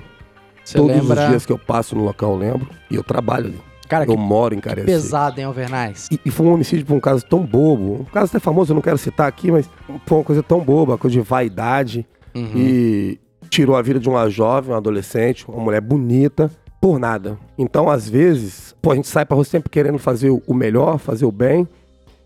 Você 0.64 0.78
Todos 0.78 0.96
lembra... 0.96 1.24
os 1.24 1.30
dias 1.30 1.46
que 1.48 1.52
eu 1.52 1.58
passo 1.58 1.96
no 1.96 2.04
local 2.04 2.34
eu 2.34 2.38
lembro. 2.38 2.70
E 2.92 2.96
eu 2.96 3.04
trabalho 3.04 3.48
ali. 3.48 3.69
Cara, 3.90 4.06
que 4.06 4.12
eu 4.12 4.18
moro 4.18 4.54
em 4.54 4.60
Cariacica. 4.60 4.94
pesado, 4.94 5.40
hein, 5.40 5.46
Alvernais? 5.48 6.08
E, 6.12 6.20
e 6.24 6.30
foi 6.30 6.46
um 6.46 6.54
homicídio 6.54 6.86
por 6.86 6.94
um 6.94 7.00
caso 7.00 7.26
tão 7.26 7.44
bobo. 7.44 8.02
Um 8.02 8.04
caso 8.06 8.28
até 8.28 8.40
famoso, 8.40 8.72
eu 8.72 8.76
não 8.76 8.82
quero 8.84 9.00
citar 9.00 9.28
aqui, 9.28 9.52
mas 9.52 9.68
foi 10.06 10.20
uma 10.20 10.24
coisa 10.24 10.44
tão 10.44 10.62
boba, 10.62 10.92
uma 10.92 10.98
coisa 10.98 11.20
de 11.20 11.28
vaidade. 11.28 12.06
Uhum. 12.36 12.52
E 12.56 13.20
tirou 13.50 13.76
a 13.76 13.82
vida 13.82 14.00
de 14.00 14.08
uma 14.08 14.30
jovem, 14.30 14.72
uma 14.72 14.78
adolescente, 14.78 15.44
uma 15.50 15.60
mulher 15.60 15.82
bonita, 15.82 16.52
por 16.80 17.00
nada. 17.00 17.38
Então, 17.58 17.90
às 17.90 18.08
vezes, 18.08 18.76
pô, 18.80 18.92
a 18.92 18.96
gente 18.96 19.08
sai 19.08 19.26
pra 19.26 19.34
rua 19.34 19.44
sempre 19.44 19.72
querendo 19.72 19.98
fazer 19.98 20.30
o 20.30 20.54
melhor, 20.54 21.00
fazer 21.00 21.26
o 21.26 21.32
bem, 21.32 21.68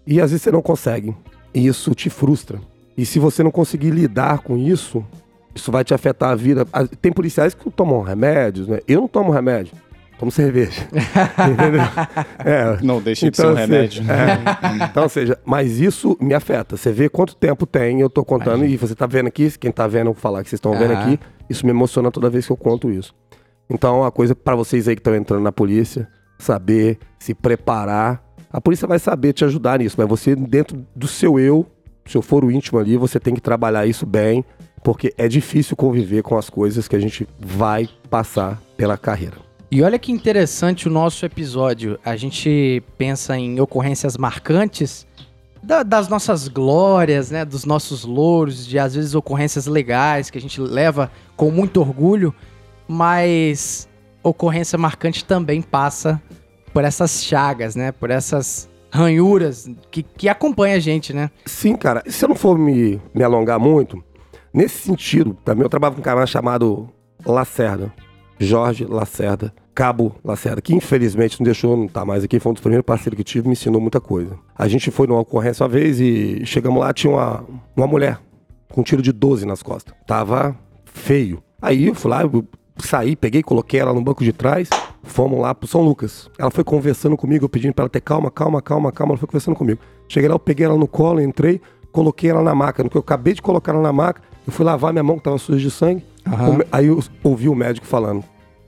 e 0.06 0.20
às 0.20 0.32
vezes 0.32 0.44
você 0.44 0.52
não 0.52 0.62
consegue. 0.62 1.16
E 1.54 1.66
isso 1.66 1.96
te 1.96 2.10
frustra. 2.10 2.60
E 2.98 3.06
se 3.06 3.20
você 3.20 3.42
não 3.42 3.52
conseguir 3.52 3.92
lidar 3.92 4.40
com 4.40 4.58
isso, 4.58 5.04
isso 5.56 5.72
vai 5.72 5.86
te 5.86 5.94
afetar 5.94 6.32
a 6.32 6.36
vida. 6.36 6.66
Tem 7.02 7.12
policiais 7.12 7.54
que 7.54 7.72
tomam 7.72 8.02
remédios, 8.02 8.68
né? 8.68 8.80
Eu 8.86 9.02
não 9.02 9.08
tomo 9.08 9.32
remédio. 9.32 9.74
Tomo 10.18 10.32
cerveja. 10.32 10.88
Entendeu? 11.52 11.82
É, 12.46 12.78
Não 12.82 13.02
deixa 13.02 13.30
de 13.30 13.36
ser 13.36 13.44
então, 13.44 13.54
um 13.54 13.58
assim, 13.58 13.72
remédio. 13.72 14.04
é. 14.12 14.86
Então, 14.86 15.04
ou 15.04 15.10
seja, 15.10 15.38
mas 15.46 15.80
isso 15.80 16.18
me 16.22 16.34
afeta. 16.34 16.78
Você 16.78 16.92
vê 16.92 17.10
quanto 17.10 17.36
tempo 17.36 17.66
tem, 17.66 18.00
eu 18.00 18.10
tô 18.10 18.24
contando, 18.24 18.66
e 18.66 18.78
você 18.78 18.96
tá 18.96 19.06
vendo 19.06 19.28
aqui, 19.28 19.52
quem 19.58 19.72
tá 19.72 19.88
vendo, 19.88 20.08
eu 20.08 20.14
vou 20.14 20.22
falar 20.22 20.44
que 20.44 20.50
vocês 20.50 20.58
estão 20.58 20.78
vendo 20.78 20.94
aqui, 20.94 21.20
isso 21.50 21.66
me 21.66 21.72
emociona 21.72 22.10
toda 22.12 22.30
vez 22.30 22.46
que 22.46 22.52
eu 22.52 22.58
conto 22.58 22.90
isso. 22.90 23.14
Então, 23.70 24.00
uma 24.02 24.12
coisa 24.12 24.36
pra 24.36 24.56
vocês 24.56 24.88
aí 24.88 24.96
que 24.96 25.00
estão 25.00 25.16
entrando 25.16 25.42
na 25.44 25.52
polícia, 25.52 26.08
saber 26.38 27.00
se 27.20 27.34
preparar. 27.34 28.24
A 28.52 28.62
polícia 28.62 28.88
vai 28.88 29.00
saber 29.00 29.34
te 29.34 29.44
ajudar 29.46 29.80
nisso, 29.80 29.96
mas 29.98 30.08
você, 30.08 30.36
dentro 30.36 30.86
do 30.96 31.08
seu 31.08 31.40
eu, 31.40 31.66
se 32.06 32.16
eu 32.18 32.22
for 32.22 32.46
o 32.46 32.52
íntimo 32.52 32.78
ali, 32.80 32.98
você 32.98 33.20
tem 33.20 33.34
que 33.34 33.42
trabalhar 33.42 33.86
isso 33.88 34.06
bem, 34.06 34.46
porque 34.84 35.14
é 35.18 35.28
difícil 35.28 35.76
conviver 35.76 36.22
com 36.22 36.38
as 36.38 36.50
coisas 36.50 36.88
que 36.88 36.96
a 36.96 37.00
gente 37.00 37.28
vai 37.40 37.90
passar 38.10 38.62
pela 38.78 38.98
carreira. 38.98 39.38
E 39.76 39.82
olha 39.82 39.98
que 39.98 40.12
interessante 40.12 40.88
o 40.88 40.92
nosso 40.92 41.26
episódio. 41.26 41.98
A 42.06 42.16
gente 42.16 42.84
pensa 42.96 43.36
em 43.36 43.60
ocorrências 43.60 44.16
marcantes 44.18 45.08
da- 45.64 45.82
das 45.82 46.08
nossas 46.08 46.48
glórias, 46.48 47.32
né? 47.32 47.44
Dos 47.44 47.66
nossos 47.66 48.04
louros, 48.06 48.68
de 48.68 48.78
às 48.78 48.94
vezes 48.94 49.16
ocorrências 49.16 49.66
legais 49.66 50.30
que 50.30 50.38
a 50.38 50.42
gente 50.42 50.62
leva 50.62 51.12
com 51.36 51.50
muito 51.50 51.80
orgulho, 51.82 52.36
mas 52.88 53.90
ocorrência 54.22 54.78
marcante 54.78 55.26
também 55.26 55.60
passa 55.60 56.22
por 56.72 56.84
essas 56.84 57.24
chagas, 57.24 57.76
né? 57.76 57.92
Por 57.92 58.12
essas 58.12 58.70
ranhuras 58.92 59.68
que, 59.90 60.04
que 60.04 60.30
acompanham 60.30 60.78
a 60.78 60.80
gente, 60.80 61.14
né? 61.14 61.32
Sim, 61.48 61.76
cara. 61.76 62.04
Se 62.06 62.24
eu 62.26 62.30
não 62.30 62.36
for 62.36 62.60
me, 62.60 63.02
me 63.12 63.24
alongar 63.24 63.60
muito, 63.60 64.04
nesse 64.54 64.78
sentido, 64.86 65.36
também 65.44 65.64
eu 65.64 65.70
trabalho 65.70 65.96
com 65.96 66.02
um 66.02 66.04
cara 66.04 66.28
chamado 66.28 66.88
Lacerda. 67.26 67.92
Jorge 68.44 68.86
Lacerda. 68.86 69.54
Cabo 69.76 70.16
Lacerda, 70.24 70.62
que 70.62 70.76
infelizmente 70.76 71.40
não 71.40 71.46
deixou, 71.46 71.76
não 71.76 71.88
tá 71.88 72.06
mais 72.06 72.24
aqui, 72.24 72.40
foi 72.40 72.52
um 72.52 72.54
dos 72.54 72.62
primeiros 72.62 72.86
parceiros 72.86 73.18
que 73.18 73.24
tive, 73.24 73.48
me 73.48 73.54
ensinou 73.54 73.82
muita 73.82 74.00
coisa. 74.00 74.38
A 74.56 74.68
gente 74.68 74.92
foi 74.92 75.08
numa 75.08 75.20
ocorrência 75.22 75.64
uma 75.64 75.70
vez 75.70 76.00
e 76.00 76.46
chegamos 76.46 76.80
lá, 76.80 76.94
tinha 76.94 77.12
uma, 77.12 77.44
uma 77.76 77.88
mulher 77.88 78.20
com 78.72 78.82
um 78.82 78.84
tiro 78.84 79.02
de 79.02 79.12
12 79.12 79.48
nas 79.48 79.64
costas. 79.64 79.94
Tava 80.06 80.56
feio. 80.86 81.42
Aí 81.60 81.88
eu 81.88 81.96
fui 81.96 82.12
lá, 82.12 82.22
eu 82.22 82.46
saí, 82.78 83.16
peguei, 83.16 83.42
coloquei 83.42 83.80
ela 83.80 83.94
no 83.94 84.02
banco 84.02 84.24
de 84.24 84.32
trás, 84.32 84.70
fomos 85.02 85.40
lá 85.40 85.56
pro 85.56 85.68
São 85.68 85.82
Lucas. 85.82 86.30
Ela 86.38 86.52
foi 86.52 86.64
conversando 86.64 87.18
comigo, 87.18 87.46
eu 87.46 87.50
pedindo 87.50 87.74
pra 87.74 87.84
ela 87.84 87.90
ter 87.90 88.02
calma, 88.02 88.30
calma, 88.30 88.62
calma, 88.62 88.92
calma, 88.92 89.14
ela 89.14 89.18
foi 89.20 89.28
conversando 89.28 89.56
comigo. 89.56 89.80
Cheguei 90.08 90.30
lá, 90.30 90.36
eu 90.36 90.40
peguei 90.40 90.68
ela 90.68 90.78
no 90.78 90.88
colo, 90.88 91.20
entrei, 91.20 91.60
coloquei 91.92 92.30
ela 92.30 92.44
na 92.44 92.54
maca. 92.54 92.84
No 92.84 92.92
que 92.92 92.96
eu 92.98 93.02
acabei 93.02 93.34
de 93.34 93.42
colocar 93.42 93.72
ela 93.74 93.82
na 93.82 93.92
maca, 93.92 94.22
eu 94.46 94.54
fui 94.54 94.64
lavar 94.64 94.94
minha 94.94 95.04
mão 95.04 95.18
que 95.18 95.24
tava 95.24 95.38
suja 95.40 95.60
de 95.60 95.72
sangue. 95.72 96.06
Me- 96.58 96.66
Aí 96.72 96.88
eu 96.88 97.02
ouvi 97.24 97.50
o 97.50 97.56
médico 97.56 97.88
falando, 97.88 98.24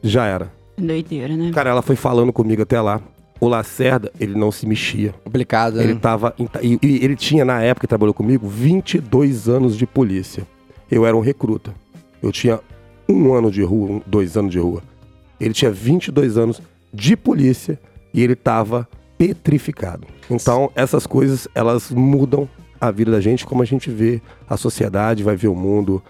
já 0.10 0.26
era. 0.26 0.52
Doideira, 0.78 1.36
né? 1.36 1.52
Cara, 1.54 1.70
ela 1.70 1.82
foi 1.82 1.96
falando 1.96 2.32
comigo 2.34 2.62
até 2.62 2.80
lá. 2.82 3.02
O 3.40 3.48
Lacerda, 3.48 4.12
ele 4.20 4.34
não 4.36 4.52
se 4.52 4.66
mexia. 4.66 5.14
Complicado, 5.24 5.82
Ele 5.82 5.94
né? 5.94 6.00
tava. 6.02 6.34
em- 6.38 6.48
E, 6.62 6.80
e 6.82 7.04
ele 7.04 7.16
tinha, 7.16 7.44
na 7.44 7.62
época 7.62 7.82
que 7.82 7.88
trabalhou 7.90 8.14
comigo, 8.14 8.48
22 8.48 9.50
anos 9.50 9.76
de 9.78 9.86
polícia. 9.86 10.48
Eu 10.90 11.06
era 11.06 11.16
um 11.16 11.20
recruta. 11.20 11.74
Eu 12.24 12.32
tinha 12.32 12.60
um 13.10 13.34
ano 13.34 13.52
de 13.52 13.62
rua, 13.62 13.92
um- 13.92 14.02
dois 14.06 14.38
anos 14.38 14.52
de 14.52 14.60
rua. 14.60 14.82
Ele 15.40 15.54
tinha 15.54 15.70
22 15.72 16.38
anos 16.38 16.62
de 16.94 17.18
polícia 17.18 17.78
e 18.14 18.22
ele 18.24 18.36
tava 18.36 18.88
petrificado. 19.18 20.08
Então, 20.30 20.72
essas 20.76 21.06
coisas, 21.06 21.48
elas 21.54 21.92
mudam 21.92 22.48
a 22.80 22.90
vida 22.90 23.12
da 23.12 23.20
gente, 23.20 23.46
como 23.46 23.62
a 23.62 23.66
gente 23.66 23.90
vê 23.90 24.22
a 24.50 24.56
sociedade, 24.56 25.24
vai 25.24 25.36
ver 25.36 25.50
o 25.50 25.56
mundo. 25.56 26.02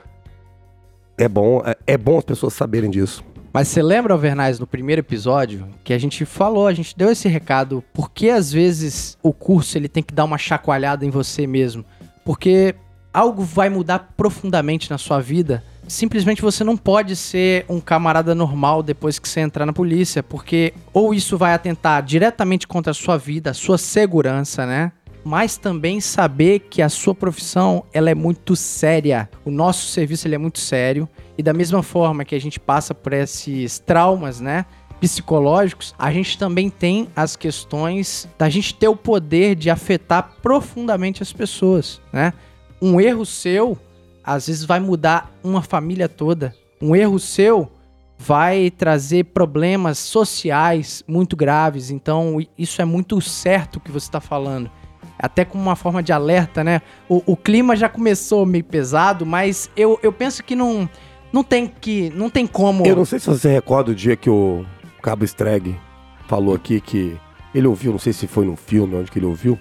É 1.18 1.28
bom, 1.28 1.62
é, 1.66 1.75
é 1.88 1.98
bom 1.98 2.18
as 2.20 2.24
pessoas 2.24 2.54
saberem 2.54 2.90
disso. 2.90 3.24
Mas 3.56 3.70
você 3.70 3.82
lembra, 3.82 4.14
Alvernaz, 4.14 4.60
no 4.60 4.68
primeiro 4.68 5.00
episódio, 5.00 5.66
que 5.82 5.94
a 5.94 5.98
gente 5.98 6.26
falou, 6.26 6.68
a 6.68 6.74
gente 6.74 6.94
deu 6.94 7.10
esse 7.10 7.30
recado, 7.30 7.82
porque 7.94 8.28
às 8.28 8.52
vezes 8.52 9.18
o 9.24 9.32
curso 9.32 9.78
ele 9.78 9.88
tem 9.88 10.04
que 10.04 10.14
dar 10.14 10.26
uma 10.26 10.38
chacoalhada 10.38 11.06
em 11.06 11.10
você 11.10 11.48
mesmo. 11.48 11.86
Porque 12.26 12.76
algo 13.14 13.44
vai 13.44 13.70
mudar 13.70 14.12
profundamente 14.18 14.92
na 14.92 14.98
sua 14.98 15.22
vida. 15.22 15.64
Simplesmente 15.88 16.42
você 16.42 16.66
não 16.66 16.76
pode 16.76 17.16
ser 17.16 17.64
um 17.70 17.80
camarada 17.80 18.36
normal 18.36 18.84
depois 18.84 19.20
que 19.20 19.30
você 19.30 19.40
entrar 19.40 19.66
na 19.66 19.72
polícia, 19.72 20.22
porque 20.22 20.74
ou 20.92 21.14
isso 21.14 21.38
vai 21.38 21.54
atentar 21.54 22.04
diretamente 22.04 22.68
contra 22.68 22.92
a 22.92 22.94
sua 22.94 23.18
vida, 23.18 23.52
a 23.52 23.54
sua 23.54 23.78
segurança, 23.78 24.66
né? 24.66 24.92
Mas 25.25 25.58
também 25.58 26.00
saber 26.00 26.60
que 26.60 26.84
a 26.84 26.88
sua 26.88 27.15
profissão 27.15 27.84
ela 27.91 28.12
é 28.12 28.15
muito 28.15 28.55
séria. 28.55 29.27
O 29.44 29.50
nosso 29.50 29.88
serviço 29.88 30.27
ele 30.27 30.36
é 30.36 30.38
muito 30.38 30.60
sério 30.60 31.10
e 31.36 31.41
da 31.41 31.51
mesma 31.51 31.82
forma 31.82 32.24
que 32.24 32.36
a 32.36 32.39
gente 32.39 32.60
passa 32.60 32.94
por 32.94 33.12
esses 33.12 33.79
traumas, 33.79 34.39
né? 34.39 34.67
Psicológicos, 35.01 35.96
a 35.98 36.12
gente 36.12 36.38
também 36.38 36.70
tem 36.70 37.10
as 37.15 37.36
questões 37.36 38.29
da 38.38 38.48
gente 38.50 38.75
ter 38.75 38.88
o 38.88 38.96
poder 38.96 39.55
de 39.55 39.72
afetar 39.72 40.36
profundamente 40.44 41.24
as 41.24 41.34
pessoas, 41.34 42.00
né? 42.13 42.32
Um 42.79 43.01
erro 43.01 43.25
seu, 43.25 43.75
às 44.24 44.46
vezes, 44.46 44.63
vai 44.63 44.79
mudar 44.79 45.34
uma 45.44 45.63
família 45.63 46.08
toda. 46.08 46.55
Um 46.79 46.96
erro 46.96 47.20
seu 47.20 47.72
vai 48.17 48.70
trazer 48.70 49.25
problemas 49.25 49.98
sociais 49.98 51.03
muito 51.08 51.36
graves. 51.36 51.89
Então, 51.89 52.38
isso 52.58 52.82
é 52.82 52.86
muito 52.86 53.20
certo 53.22 53.77
o 53.77 53.79
que 53.79 53.91
você 53.91 54.05
está 54.05 54.22
falando. 54.22 54.70
Até 55.17 55.45
como 55.45 55.63
uma 55.63 55.75
forma 55.75 56.03
de 56.03 56.12
alerta, 56.12 56.63
né? 56.63 56.81
O, 57.07 57.24
o 57.25 57.38
clima 57.38 57.75
já 57.75 57.88
começou 57.88 58.45
meio 58.45 58.63
pesado, 58.63 59.25
mas 59.25 59.69
eu, 59.75 60.00
eu 60.03 60.12
penso 60.12 60.43
que 60.43 60.55
não, 60.55 60.89
não 61.31 61.43
tem 61.43 61.67
que. 61.67 62.10
Não 62.12 62.29
tem 62.29 62.45
como. 62.45 62.86
Eu 62.86 62.95
não 62.95 63.05
sei 63.05 63.19
se 63.19 63.27
você 63.27 63.50
recorda 63.50 63.91
o 63.91 63.95
dia 63.95 64.15
que 64.15 64.29
o 64.29 64.65
Cabo 65.01 65.24
Streg 65.24 65.75
falou 66.27 66.55
aqui 66.55 66.81
que 66.81 67.17
ele 67.53 67.67
ouviu, 67.67 67.91
não 67.91 68.00
sei 68.00 68.12
se 68.12 68.27
foi 68.27 68.45
num 68.45 68.57
filme, 68.57 68.95
onde 68.95 69.10
que 69.10 69.17
ele 69.17 69.25
ouviu, 69.25 69.57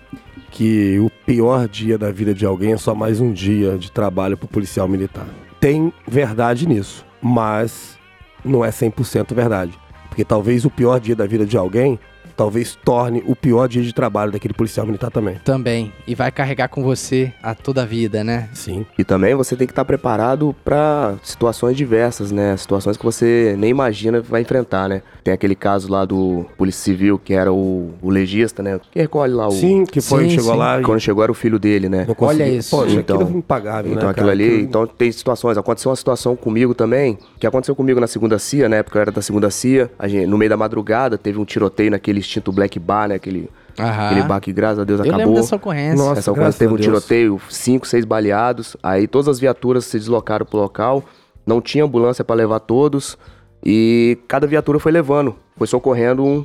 que 0.51 0.99
o 0.99 1.09
pior 1.25 1.69
dia 1.69 1.97
da 1.97 2.11
vida 2.11 2.35
de 2.35 2.45
alguém 2.45 2.73
é 2.73 2.77
só 2.77 2.95
mais 2.95 3.21
um 3.21 3.33
dia 3.33 3.79
de 3.79 3.91
trabalho 3.91 4.37
pro 4.37 4.49
policial 4.49 4.89
militar. 4.89 5.27
Tem 5.61 5.93
verdade 6.07 6.67
nisso, 6.67 7.07
mas 7.23 7.97
não 8.45 8.65
é 8.65 8.71
100% 8.71 9.33
verdade. 9.33 9.79
Porque 10.09 10.25
talvez 10.25 10.65
o 10.65 10.71
pior 10.71 11.01
dia 11.01 11.17
da 11.17 11.27
vida 11.27 11.47
de 11.47 11.57
alguém, 11.57 11.99
talvez 12.37 12.77
torne 12.85 13.23
o 13.27 13.35
pior 13.37 13.69
dia 13.69 13.83
de 13.83 13.93
trabalho 13.93 14.33
daquele 14.33 14.55
policial 14.55 14.87
militar 14.87 15.11
também. 15.11 15.37
Também. 15.45 15.93
E 16.07 16.15
vai 16.15 16.31
carregar 16.31 16.69
com 16.69 16.83
você 16.83 17.33
a 17.43 17.55
toda 17.55 17.83
a 17.83 17.87
vida, 17.87 18.23
né? 18.25 18.49
Sim. 18.53 18.85
E 18.99 19.05
também 19.05 19.35
você 19.35 19.57
tem 19.57 19.67
que 19.67 19.73
estar 19.73 19.85
preparado 19.85 20.55
para 20.65 21.15
situações 21.23 21.77
diversas, 21.77 22.31
né? 22.33 22.57
Situações 22.57 22.97
que 22.97 23.05
você 23.05 23.55
nem 23.59 23.71
imagina 23.71 24.21
que 24.21 24.31
vai 24.31 24.41
enfrentar, 24.43 24.89
né? 24.89 25.03
Tem 25.23 25.33
aquele 25.33 25.55
caso 25.55 25.91
lá 25.91 26.05
do 26.05 26.45
Polícia 26.57 26.83
Civil, 26.83 27.19
que 27.19 27.33
era 27.35 27.53
o, 27.53 27.93
o 28.03 28.11
legista, 28.11 28.63
né? 28.63 28.79
Que 28.91 29.01
recolhe 29.01 29.33
lá 29.33 29.49
o. 29.49 29.53
Sim, 29.53 29.85
que 29.87 30.01
foi, 30.01 30.25
Sim, 30.25 30.31
chegou 30.31 30.53
sim. 30.53 30.59
lá 30.59 30.81
e 30.81 30.83
Quando 30.83 31.01
chegou 31.01 31.23
era 31.23 31.33
o 31.33 31.35
filho 31.35 31.59
dele, 31.59 31.89
né? 31.89 32.05
não. 32.07 32.15
Olha 32.27 32.47
isso. 32.49 32.77
Poxa, 32.77 32.95
Então- 32.97 33.17
aquilo 33.17 33.35
é 33.35 33.39
impagável, 33.39 33.93
Então 33.93 34.05
né, 34.05 34.11
aquilo 34.11 34.27
cara? 34.27 34.33
ali, 34.33 34.45
Aquilo- 34.49 34.63
então 34.63 34.87
tem 34.87 35.11
situações. 35.13 35.57
Aconteceu 35.57 35.91
uma 35.91 35.97
situação 35.97 36.37
comigo 36.37 36.75
também, 36.75 37.19
que 37.39 37.47
aconteceu 37.47 37.75
comigo 37.75 38.01
na 38.01 38.07
segunda 38.07 38.39
CIA, 38.39 38.69
na 38.69 38.77
época 38.77 38.99
eu 38.99 39.03
era 39.03 39.13
da 39.13 39.23
segunda 39.23 39.51
CIA. 39.51 39.91
A 39.99 40.09
gente, 40.09 40.27
no 40.27 40.37
meio 40.37 40.49
da 40.51 40.57
madrugada 40.57 41.17
teve 41.17 41.39
um 41.39 41.45
tiroteio 41.45 41.91
naquele 41.91 42.23
extinto 42.25 42.51
Black 42.53 42.79
Bar, 42.79 43.09
né? 43.09 43.15
Aquele, 43.17 43.51
Aham. 43.79 44.07
aquele 44.07 44.23
bar 44.23 44.41
que 44.41 44.53
graças 44.53 44.79
a 44.79 44.85
Deus 44.85 45.01
Eu 45.01 45.05
acabou. 45.07 45.19
lembro 45.27 45.41
dessa 45.41 45.57
ocorrência. 45.57 45.97
Nossa, 45.97 46.21
Essa 46.21 46.33
graças 46.33 46.57
ocorrência 46.57 46.59
teve 46.59 46.71
a 46.71 46.75
um 46.75 46.77
Deus. 46.77 46.85
tiroteio, 46.87 47.41
cinco, 47.49 47.87
seis 47.87 48.05
baleados. 48.05 48.77
Aí 48.83 49.07
todas 49.07 49.29
as 49.29 49.39
viaturas 49.41 49.85
se 49.85 49.99
deslocaram 49.99 50.45
pro 50.47 50.59
local. 50.59 51.03
Não 51.47 51.61
tinha 51.61 51.85
ambulância 51.85 52.25
pra 52.25 52.35
levar 52.37 52.61
todos. 52.61 53.19
E 53.65 54.19
cada 54.29 54.47
viatura 54.47 54.79
foi 54.79 54.93
levando. 54.93 55.35
Foi 55.57 55.67
socorrendo 55.67 56.25
um, 56.25 56.45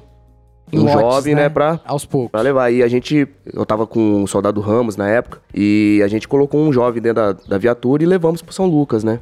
um 0.74 0.84
lotes, 0.84 0.94
jovem, 1.02 1.36
né, 1.36 1.50
pra, 1.50 1.80
Aos 1.86 2.06
poucos. 2.06 2.32
pra 2.32 2.42
levar. 2.42 2.72
E 2.72 2.84
a 2.84 2.88
gente. 2.88 3.28
Eu 3.54 3.66
tava 3.66 3.86
com 3.88 4.24
o 4.24 4.28
soldado 4.28 4.62
Ramos 4.62 4.96
na 4.96 5.08
época. 5.10 5.40
E 5.54 6.02
a 6.04 6.08
gente 6.08 6.28
colocou 6.28 6.62
um 6.62 6.72
jovem 6.72 7.02
dentro 7.02 7.16
da, 7.22 7.34
da 7.34 7.58
viatura 7.58 8.04
e 8.04 8.06
levamos 8.06 8.42
pro 8.42 8.54
São 8.54 8.66
Lucas, 8.66 9.04
né? 9.04 9.20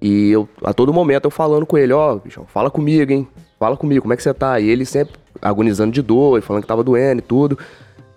E 0.00 0.30
eu, 0.30 0.48
a 0.62 0.72
todo 0.72 0.92
momento, 0.92 1.24
eu 1.24 1.30
falando 1.30 1.66
com 1.66 1.76
ele: 1.78 1.92
Ó, 1.92 2.16
bichão, 2.16 2.44
fala 2.46 2.70
comigo, 2.70 3.10
hein? 3.12 3.26
Fala 3.58 3.76
comigo, 3.76 4.02
como 4.02 4.12
é 4.14 4.16
que 4.16 4.22
você 4.22 4.32
tá? 4.32 4.60
E 4.60 4.68
ele 4.68 4.84
sempre 4.84 5.14
agonizando 5.40 5.92
de 5.92 6.02
dor, 6.02 6.40
falando 6.42 6.62
que 6.62 6.68
tava 6.68 6.84
doendo 6.84 7.20
e 7.20 7.22
tudo. 7.22 7.58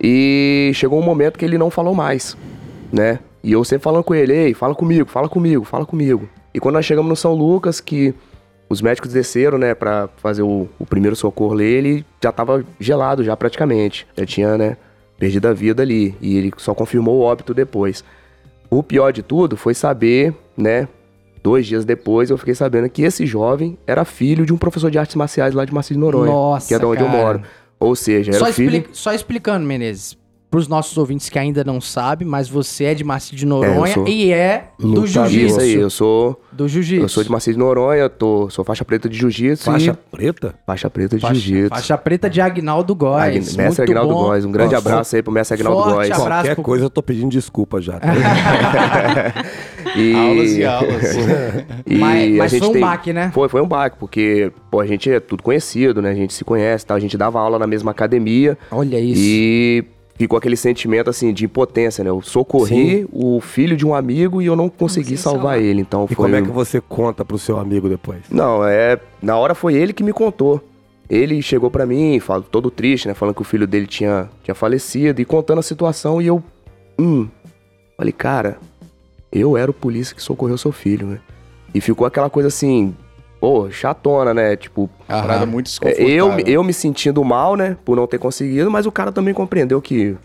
E 0.00 0.72
chegou 0.74 0.98
um 0.98 1.04
momento 1.04 1.38
que 1.38 1.44
ele 1.44 1.56
não 1.56 1.70
falou 1.70 1.94
mais, 1.94 2.36
né? 2.92 3.18
E 3.42 3.52
eu 3.52 3.64
sempre 3.64 3.84
falando 3.84 4.04
com 4.04 4.14
ele: 4.14 4.32
Ei, 4.32 4.54
fala 4.54 4.74
comigo, 4.74 5.08
fala 5.08 5.28
comigo, 5.28 5.64
fala 5.64 5.86
comigo. 5.86 6.28
E 6.54 6.60
quando 6.60 6.74
nós 6.74 6.84
chegamos 6.84 7.08
no 7.08 7.16
São 7.16 7.34
Lucas, 7.34 7.80
que 7.80 8.14
os 8.68 8.80
médicos 8.80 9.12
desceram, 9.12 9.58
né, 9.58 9.74
pra 9.74 10.08
fazer 10.16 10.42
o, 10.42 10.68
o 10.78 10.86
primeiro 10.86 11.14
socorro 11.14 11.54
ali, 11.54 11.64
ele 11.64 12.06
já 12.22 12.32
tava 12.32 12.64
gelado, 12.80 13.22
já 13.22 13.36
praticamente. 13.36 14.06
Já 14.16 14.26
tinha, 14.26 14.56
né, 14.56 14.76
perdido 15.18 15.46
a 15.46 15.52
vida 15.52 15.82
ali. 15.82 16.16
E 16.20 16.36
ele 16.36 16.52
só 16.56 16.74
confirmou 16.74 17.18
o 17.18 17.22
óbito 17.22 17.52
depois. 17.52 18.04
O 18.70 18.82
pior 18.82 19.12
de 19.12 19.22
tudo 19.22 19.56
foi 19.56 19.74
saber, 19.74 20.34
né, 20.56 20.88
dois 21.42 21.66
dias 21.66 21.84
depois 21.84 22.30
eu 22.30 22.38
fiquei 22.38 22.54
sabendo 22.54 22.88
que 22.88 23.02
esse 23.02 23.26
jovem 23.26 23.76
era 23.86 24.04
filho 24.04 24.46
de 24.46 24.52
um 24.52 24.56
professor 24.58 24.90
de 24.90 24.98
artes 24.98 25.16
marciais 25.16 25.54
lá 25.54 25.64
de 25.64 25.72
de 25.94 26.00
Noronha. 26.00 26.30
Nossa, 26.32 26.68
que 26.68 26.74
é 26.74 26.78
de 26.78 26.84
onde 26.84 27.02
eu 27.02 27.06
cara. 27.06 27.18
moro. 27.18 27.42
Ou 27.80 27.96
seja, 27.96 28.30
era 28.32 28.38
Só, 28.38 28.52
filho... 28.52 28.76
expli- 28.76 28.88
só 28.94 29.12
explicando, 29.12 29.66
Menezes. 29.66 30.16
Para 30.52 30.58
os 30.60 30.68
nossos 30.68 30.98
ouvintes 30.98 31.30
que 31.30 31.38
ainda 31.38 31.64
não 31.64 31.80
sabem, 31.80 32.28
mas 32.28 32.46
você 32.46 32.84
é 32.84 32.94
de 32.94 33.02
Maci 33.02 33.34
de 33.34 33.46
Noronha 33.46 33.94
sou 33.94 34.06
e 34.06 34.30
é 34.30 34.64
do 34.78 35.06
jiu-jitsu. 35.06 35.46
Isso 35.46 35.60
aí, 35.60 35.72
eu 35.72 35.88
sou, 35.88 36.38
Do 36.52 36.68
jiu-jitsu. 36.68 37.02
eu 37.04 37.08
sou 37.08 37.24
de 37.24 37.30
Maciço 37.30 37.52
de 37.54 37.58
Noronha, 37.58 38.06
tô, 38.10 38.50
sou 38.50 38.62
faixa 38.62 38.84
preta 38.84 39.08
de 39.08 39.16
jiu-jitsu 39.16 39.64
Faixa 39.64 39.92
e 40.12 40.14
preta? 40.14 40.54
faixa 40.66 40.90
preta 40.90 41.16
de 41.16 41.22
jiu-jitsu. 41.26 41.70
faixa 41.70 41.96
preta 41.96 42.28
de 42.28 42.42
Agnaldo 42.42 42.94
Góes. 42.94 43.24
Agn- 43.24 43.38
Muito 43.40 43.56
Mestre 43.56 43.82
Agnaldo 43.84 44.12
bom. 44.12 44.24
Góes, 44.24 44.44
um 44.44 44.52
grande 44.52 44.74
Ó, 44.74 44.78
abraço 44.78 45.16
aí 45.16 45.22
pro 45.22 45.32
Mestre 45.32 45.54
Agnaldo 45.54 45.82
forte 45.84 45.94
Góes. 45.94 46.10
abraço. 46.10 46.28
Qualquer 46.42 46.54
pro- 46.54 46.64
coisa 46.64 46.84
eu 46.84 46.90
tô 46.90 47.02
pedindo 47.02 47.30
desculpa 47.30 47.80
já. 47.80 47.98
tá? 47.98 48.08
E... 49.96 50.14
Aulas 50.14 50.52
e 50.52 50.64
aulas. 50.64 51.16
E 51.86 51.94
Mas- 51.98 52.34
a 52.34 52.38
mas 52.38 52.50
gente 52.50 52.60
foi 52.60 52.68
um 52.68 52.72
tem- 52.72 52.80
baque, 52.80 53.12
né? 53.12 53.30
Foi, 53.34 53.48
foi 53.48 53.60
um 53.62 53.66
baque, 53.68 53.96
porque 53.98 54.52
pô, 54.70 54.80
a 54.80 54.86
gente 54.86 55.10
é 55.10 55.18
tudo 55.20 55.42
conhecido, 55.42 56.00
né? 56.00 56.10
A 56.10 56.14
gente 56.14 56.32
se 56.32 56.44
conhece, 56.44 56.84
tal. 56.86 56.96
a 56.96 57.00
gente 57.00 57.16
dava 57.16 57.38
aula 57.40 57.58
na 57.58 57.66
mesma 57.66 57.90
academia 57.90 58.56
Olha 58.70 58.98
isso. 59.00 59.20
e 59.22 59.84
ficou 60.14 60.36
aquele 60.36 60.56
sentimento 60.56 61.10
assim 61.10 61.32
de 61.32 61.44
impotência, 61.44 62.04
né? 62.04 62.10
Eu 62.10 62.20
socorri 62.22 63.06
o 63.12 63.40
filho 63.40 63.76
de 63.76 63.86
um 63.86 63.94
amigo 63.94 64.40
e 64.40 64.46
eu 64.46 64.56
não 64.56 64.68
consegui 64.68 65.16
salvar 65.16 65.42
salvar. 65.42 65.62
ele, 65.62 65.80
então 65.80 66.04
E 66.10 66.14
foi 66.14 66.26
como 66.26 66.36
é 66.36 66.42
que 66.42 66.48
você 66.48 66.80
conta 66.80 67.24
pro 67.24 67.38
seu 67.38 67.58
amigo 67.58 67.88
depois? 67.88 68.20
Não, 68.30 68.64
é, 68.64 68.98
na 69.20 69.36
hora 69.36 69.54
foi 69.54 69.74
ele 69.74 69.92
que 69.92 70.02
me 70.02 70.12
contou. 70.12 70.62
Ele 71.10 71.42
chegou 71.42 71.70
pra 71.70 71.84
mim, 71.84 72.18
falou, 72.20 72.42
todo 72.42 72.70
triste, 72.70 73.06
né? 73.08 73.14
Falando 73.14 73.34
que 73.34 73.42
o 73.42 73.44
filho 73.44 73.66
dele 73.66 73.86
tinha, 73.86 74.30
tinha 74.42 74.54
falecido 74.54 75.20
e 75.20 75.24
contando 75.24 75.58
a 75.58 75.62
situação. 75.62 76.22
E 76.22 76.26
eu, 76.26 76.42
hum, 76.98 77.28
falei, 77.96 78.12
cara, 78.12 78.58
eu 79.30 79.56
era 79.56 79.70
o 79.70 79.74
polícia 79.74 80.14
que 80.14 80.22
socorreu 80.22 80.56
seu 80.56 80.72
filho, 80.72 81.06
né? 81.06 81.18
E 81.74 81.80
ficou 81.80 82.06
aquela 82.06 82.30
coisa 82.30 82.48
assim, 82.48 82.94
pô, 83.42 83.68
chatona, 83.72 84.32
né? 84.32 84.54
Tipo, 84.54 84.88
Parada 85.08 85.44
muito 85.44 85.66
é, 85.66 85.70
desconfortável. 85.70 86.38
eu, 86.38 86.38
eu 86.46 86.62
me 86.62 86.72
sentindo 86.72 87.24
mal, 87.24 87.56
né? 87.56 87.76
Por 87.84 87.96
não 87.96 88.06
ter 88.06 88.16
conseguido, 88.18 88.70
mas 88.70 88.86
o 88.86 88.92
cara 88.92 89.10
também 89.10 89.34
compreendeu 89.34 89.82
que, 89.82 90.16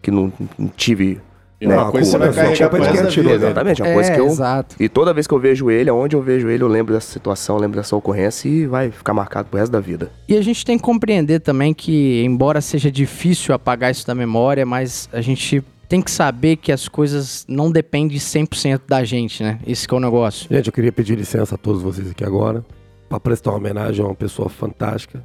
que 0.00 0.10
não, 0.10 0.32
não 0.58 0.68
tive. 0.74 1.20
E 1.60 1.66
uma 1.66 1.76
Não, 1.76 1.90
coisa 1.90 2.10
você 2.10 2.18
vai 2.18 2.28
né? 2.28 2.34
carregar 2.34 2.68
pro 2.70 2.82
resto 2.82 3.02
da 3.02 3.08
vida. 3.10 3.28
né? 3.28 3.34
Exatamente, 3.34 3.82
é 3.82 3.84
uma 3.84 3.90
É, 3.90 3.94
coisa 3.94 4.12
que 4.14 4.20
eu. 4.20 4.26
exato. 4.26 4.76
E 4.80 4.88
toda 4.88 5.12
vez 5.12 5.26
que 5.26 5.34
eu 5.34 5.38
vejo 5.38 5.70
ele, 5.70 5.90
aonde 5.90 6.16
eu 6.16 6.22
vejo 6.22 6.48
ele, 6.48 6.62
eu 6.62 6.68
lembro 6.68 6.94
dessa 6.94 7.12
situação, 7.12 7.58
lembro 7.58 7.76
dessa 7.78 7.94
ocorrência 7.94 8.48
e 8.48 8.66
vai 8.66 8.90
ficar 8.90 9.12
marcado 9.12 9.48
pro 9.50 9.58
resto 9.58 9.72
da 9.72 9.80
vida. 9.80 10.10
E 10.26 10.34
a 10.36 10.42
gente 10.42 10.64
tem 10.64 10.78
que 10.78 10.82
compreender 10.84 11.40
também 11.40 11.74
que, 11.74 12.22
embora 12.24 12.62
seja 12.62 12.90
difícil 12.90 13.54
apagar 13.54 13.90
isso 13.90 14.06
da 14.06 14.14
memória, 14.14 14.64
mas 14.64 15.08
a 15.12 15.20
gente 15.20 15.62
tem 15.88 16.02
que 16.02 16.10
saber 16.10 16.56
que 16.56 16.72
as 16.72 16.88
coisas 16.88 17.44
não 17.48 17.70
dependem 17.70 18.18
100% 18.18 18.82
da 18.88 19.04
gente, 19.04 19.42
né? 19.42 19.58
Esse 19.66 19.86
é 19.90 19.94
o 19.94 20.00
negócio. 20.00 20.48
Gente, 20.50 20.66
eu 20.66 20.72
queria 20.72 20.92
pedir 20.92 21.16
licença 21.16 21.54
a 21.54 21.58
todos 21.58 21.82
vocês 21.82 22.10
aqui 22.10 22.24
agora 22.24 22.64
para 23.08 23.20
prestar 23.20 23.50
uma 23.50 23.58
homenagem 23.58 24.04
a 24.04 24.08
uma 24.08 24.14
pessoa 24.14 24.48
fantástica, 24.48 25.24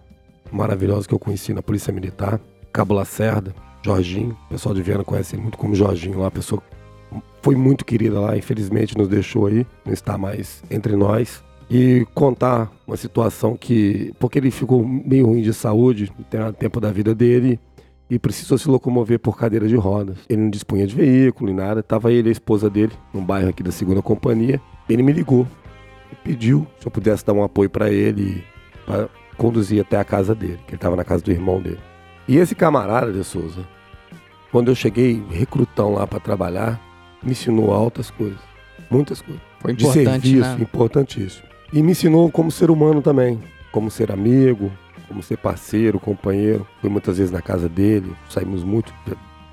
maravilhosa 0.52 1.08
que 1.08 1.14
eu 1.14 1.20
conheci 1.20 1.54
na 1.54 1.62
Polícia 1.62 1.92
Militar, 1.92 2.40
Cabo 2.72 2.94
Lacerda, 2.94 3.56
Jorginho. 3.84 4.38
O 4.46 4.50
pessoal 4.50 4.76
de 4.76 4.82
Viana 4.82 5.04
conhece 5.04 5.36
muito 5.36 5.58
como 5.58 5.74
Jorginho 5.74 6.20
lá, 6.20 6.30
pessoa 6.30 6.62
foi 7.42 7.56
muito 7.56 7.84
querida 7.84 8.20
lá, 8.20 8.38
infelizmente 8.38 8.98
nos 8.98 9.08
deixou 9.08 9.48
aí, 9.48 9.66
não 9.86 9.92
está 9.92 10.18
mais 10.18 10.64
entre 10.70 10.96
nós. 10.96 11.44
E 11.70 12.06
contar 12.14 12.70
uma 12.86 12.98
situação 12.98 13.56
que, 13.56 14.14
porque 14.20 14.38
ele 14.38 14.52
ficou 14.52 14.86
meio 14.86 15.28
ruim 15.28 15.42
de 15.42 15.54
saúde, 15.54 16.12
no 16.18 16.54
tempo 16.54 16.82
da 16.82 16.92
vida 16.92 17.16
dele, 17.16 17.60
e 18.12 18.20
precisou 18.20 18.58
se 18.58 18.68
locomover 18.68 19.18
por 19.20 19.38
cadeira 19.38 19.66
de 19.66 19.76
rodas. 19.78 20.18
Ele 20.28 20.42
não 20.42 20.50
dispunha 20.50 20.86
de 20.86 20.94
veículo 20.94 21.50
e 21.50 21.54
nada. 21.54 21.82
Tava 21.82 22.12
ele 22.12 22.28
e 22.28 22.30
a 22.30 22.32
esposa 22.34 22.70
dele, 22.70 22.92
num 23.14 23.24
bairro 23.24 23.48
aqui 23.48 23.64
da 23.64 23.72
segunda 23.72 24.02
companhia. 24.02 24.62
Ele 24.90 25.02
me 25.02 25.14
ligou 25.14 25.48
e 26.12 26.16
pediu 26.16 26.68
se 26.78 26.86
eu 26.86 26.92
pudesse 26.92 27.26
dar 27.26 27.32
um 27.32 27.42
apoio 27.42 27.70
para 27.70 27.90
ele 27.90 28.44
para 28.86 29.08
conduzir 29.38 29.80
até 29.80 29.96
a 29.98 30.04
casa 30.04 30.36
dele, 30.36 30.60
que 30.68 30.72
ele 30.72 30.76
estava 30.76 30.98
na 30.98 31.06
casa 31.06 31.24
do 31.24 31.32
irmão 31.32 31.62
dele. 31.62 31.80
E 32.28 32.36
esse 32.36 32.54
camarada 32.54 33.14
de 33.14 33.24
Souza, 33.24 33.66
quando 34.52 34.70
eu 34.70 34.76
cheguei 34.76 35.24
recrutão 35.30 35.94
lá 35.94 36.06
para 36.06 36.20
trabalhar, 36.20 36.82
me 37.24 37.32
ensinou 37.32 37.74
altas 37.74 38.12
coisas, 38.12 38.40
muitas 38.90 39.22
coisas 39.22 39.42
Foi 39.62 39.74
de 39.74 39.86
importante, 39.86 40.28
serviço, 40.28 40.50
né? 40.50 40.58
importantíssimo. 40.60 41.48
E 41.72 41.82
me 41.82 41.92
ensinou 41.92 42.30
como 42.30 42.52
ser 42.52 42.70
humano 42.70 43.02
também, 43.02 43.40
como 43.72 43.90
ser 43.90 44.12
amigo, 44.12 44.70
como 45.12 45.22
ser 45.22 45.38
parceiro, 45.38 46.00
companheiro. 46.00 46.66
Fui 46.80 46.90
muitas 46.90 47.18
vezes 47.18 47.32
na 47.32 47.42
casa 47.42 47.68
dele, 47.68 48.16
saímos 48.30 48.64
muito, 48.64 48.94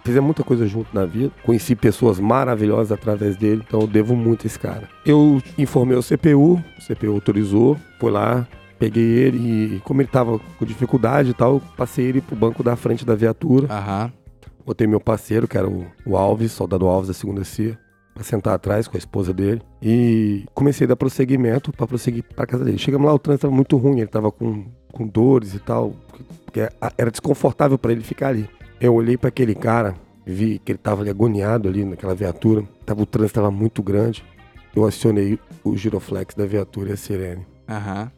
fizemos 0.05 0.27
muita 0.27 0.45
coisa 0.45 0.67
junto 0.67 0.89
na 0.95 1.05
vida. 1.05 1.33
Conheci 1.45 1.75
pessoas 1.75 2.21
maravilhosas 2.21 2.93
através 2.93 3.37
dele, 3.37 3.63
então 3.67 3.81
eu 3.81 3.87
devo 3.87 4.15
muito 4.15 4.45
a 4.45 4.47
esse 4.47 4.59
cara. 4.59 4.89
Eu 5.05 5.43
informei 5.59 5.97
o 5.97 6.03
CPU, 6.03 6.55
o 6.55 6.63
CPU 6.81 7.13
autorizou, 7.13 7.77
fui 7.99 8.11
lá, 8.11 8.47
peguei 8.79 9.03
ele 9.05 9.39
e 9.77 9.81
como 9.81 10.01
ele 10.01 10.09
tava 10.09 10.39
com 10.39 10.65
dificuldade 10.65 11.31
e 11.31 11.35
tal, 11.35 11.61
passei 11.77 12.07
ele 12.07 12.21
pro 12.21 12.37
banco 12.37 12.63
da 12.63 12.77
frente 12.77 13.05
da 13.05 13.15
viatura. 13.15 13.67
Aham. 13.71 14.13
Botei 14.65 14.87
meu 14.87 15.01
parceiro, 15.01 15.49
que 15.49 15.57
era 15.57 15.67
o, 15.67 15.87
o 16.05 16.15
Alves, 16.15 16.53
soldado 16.53 16.87
Alves 16.87 17.09
da 17.09 17.15
segunda 17.15 17.43
CIA, 17.43 17.79
pra 18.19 18.25
sentar 18.25 18.55
atrás 18.55 18.89
com 18.89 18.97
a 18.97 18.99
esposa 18.99 19.33
dele. 19.33 19.63
E 19.81 20.45
comecei 20.53 20.85
a 20.85 20.89
dar 20.89 20.97
prosseguimento 20.97 21.73
pra 21.73 21.87
prosseguir 21.87 22.25
pra 22.35 22.47
casa 22.47 22.65
dele. 22.65 22.79
Chegamos 22.79 23.07
lá, 23.07 23.15
o 23.15 23.19
trânsito 23.19 23.43
tava 23.43 23.55
muito 23.55 23.77
ruim, 23.77 23.99
ele 23.99 24.09
tava 24.09 24.31
com, 24.33 24.67
com 24.93 25.07
dores 25.07 25.55
e 25.55 25.59
tal, 25.59 25.95
porque 26.45 26.69
era 26.97 27.11
desconfortável 27.11 27.79
pra 27.79 27.93
ele 27.93 28.03
ficar 28.03 28.29
ali. 28.29 28.49
Eu 28.81 28.95
olhei 28.95 29.17
pra 29.17 29.29
aquele 29.29 29.55
cara, 29.55 29.95
vi 30.27 30.59
que 30.59 30.73
ele 30.73 30.79
tava 30.79 31.03
ali 31.03 31.11
agoniado 31.11 31.69
ali 31.69 31.85
naquela 31.85 32.15
viatura, 32.15 32.65
tava, 32.85 33.03
o 33.03 33.07
trânsito 33.07 33.37
tava 33.37 33.51
muito 33.51 33.83
grande. 33.83 34.25
Eu 34.75 34.85
acionei 34.85 35.39
o 35.65 35.77
giroflex 35.77 36.35
da 36.35 36.47
viatura 36.47 36.91
e 36.91 36.93
a 36.93 36.97
sirene. 36.97 37.47
Aham. 37.69 38.13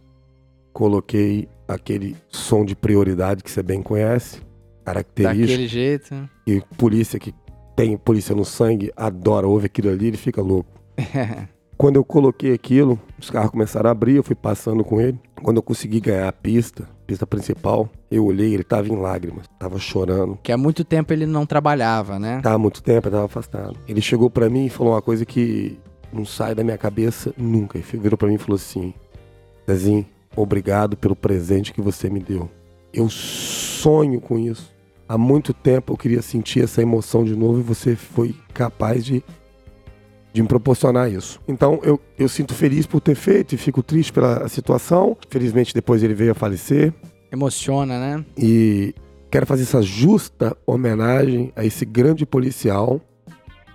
Coloquei 0.73 1.49
aquele 1.67 2.17
som 2.29 2.65
de 2.65 2.75
prioridade 2.75 3.43
que 3.43 3.51
você 3.51 3.63
bem 3.63 3.83
conhece, 3.83 4.41
característico. 4.85 5.47
Daquele 5.47 5.67
jeito. 5.67 6.31
E 6.47 6.61
polícia 6.77 7.19
que 7.19 7.35
tem 7.81 7.97
polícia 7.97 8.35
no 8.35 8.45
sangue 8.45 8.93
adora, 8.95 9.47
ouve 9.49 9.65
aquilo 9.65 9.89
ali, 9.89 10.09
ele 10.09 10.19
fica 10.19 10.43
louco. 10.43 10.69
Quando 11.79 11.97
eu 11.97 12.05
coloquei 12.05 12.53
aquilo, 12.53 13.01
os 13.19 13.31
carros 13.31 13.51
começaram 13.51 13.89
a 13.89 13.93
abrir, 13.93 14.17
eu 14.17 14.23
fui 14.23 14.35
passando 14.35 14.85
com 14.85 15.01
ele. 15.01 15.19
Quando 15.43 15.57
eu 15.57 15.63
consegui 15.63 15.99
ganhar 15.99 16.29
a 16.29 16.33
pista, 16.33 16.87
pista 17.07 17.27
principal, 17.27 17.89
eu 18.11 18.27
olhei, 18.27 18.53
ele 18.53 18.65
tava 18.65 18.87
em 18.87 18.97
lágrimas, 18.97 19.47
tava 19.59 19.79
chorando. 19.79 20.39
que 20.43 20.53
há 20.53 20.59
muito 20.59 20.85
tempo 20.85 21.11
ele 21.11 21.25
não 21.25 21.47
trabalhava, 21.47 22.19
né? 22.19 22.43
Tava 22.43 22.57
há 22.57 22.59
muito 22.59 22.83
tempo, 22.83 23.09
eu 23.09 23.13
tava 23.13 23.25
afastado. 23.25 23.75
Ele 23.89 24.03
chegou 24.03 24.29
pra 24.29 24.51
mim 24.51 24.67
e 24.67 24.69
falou 24.69 24.93
uma 24.93 25.01
coisa 25.01 25.25
que 25.25 25.79
não 26.13 26.27
sai 26.27 26.55
da 26.55 26.63
minha 26.63 26.77
cabeça 26.77 27.33
nunca. 27.35 27.79
Ele 27.79 27.87
virou 27.95 28.19
pra 28.19 28.29
mim 28.29 28.35
e 28.35 28.39
falou 28.39 28.57
assim: 28.57 28.93
Zezinho, 29.67 30.05
obrigado 30.37 30.99
pelo 30.99 31.17
presente 31.17 31.73
que 31.73 31.81
você 31.81 32.11
me 32.11 32.21
deu. 32.21 32.51
Eu 32.93 33.09
sonho 33.09 34.21
com 34.21 34.39
isso. 34.39 34.71
Há 35.11 35.19
muito 35.19 35.53
tempo 35.53 35.93
eu 35.93 35.97
queria 35.97 36.23
sentir 36.23 36.63
essa 36.63 36.81
emoção 36.81 37.25
de 37.25 37.35
novo 37.35 37.59
e 37.59 37.63
você 37.65 37.97
foi 37.97 38.33
capaz 38.55 39.05
de, 39.05 39.25
de 40.33 40.41
me 40.41 40.47
proporcionar 40.47 41.11
isso. 41.11 41.41
Então 41.49 41.81
eu, 41.83 42.01
eu 42.17 42.29
sinto 42.29 42.55
feliz 42.55 42.87
por 42.87 43.01
ter 43.01 43.17
feito 43.17 43.53
e 43.53 43.59
fico 43.59 43.83
triste 43.83 44.13
pela 44.13 44.49
situação. 44.49 45.17
Felizmente 45.29 45.75
depois 45.75 46.05
ele 46.05 46.15
veio 46.15 46.31
a 46.31 46.35
falecer. 46.37 46.95
Emociona, 47.33 47.99
né? 47.99 48.25
E 48.39 48.95
quero 49.33 49.47
fazer 49.47 49.65
essa 49.65 49.83
justa 49.83 50.57
homenagem 50.65 51.53
a 51.57 51.65
esse 51.65 51.85
grande 51.85 52.25
policial 52.25 53.01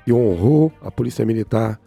que 0.06 0.14
honrou 0.14 0.72
a 0.82 0.90
Polícia 0.90 1.26
Militar 1.26 1.78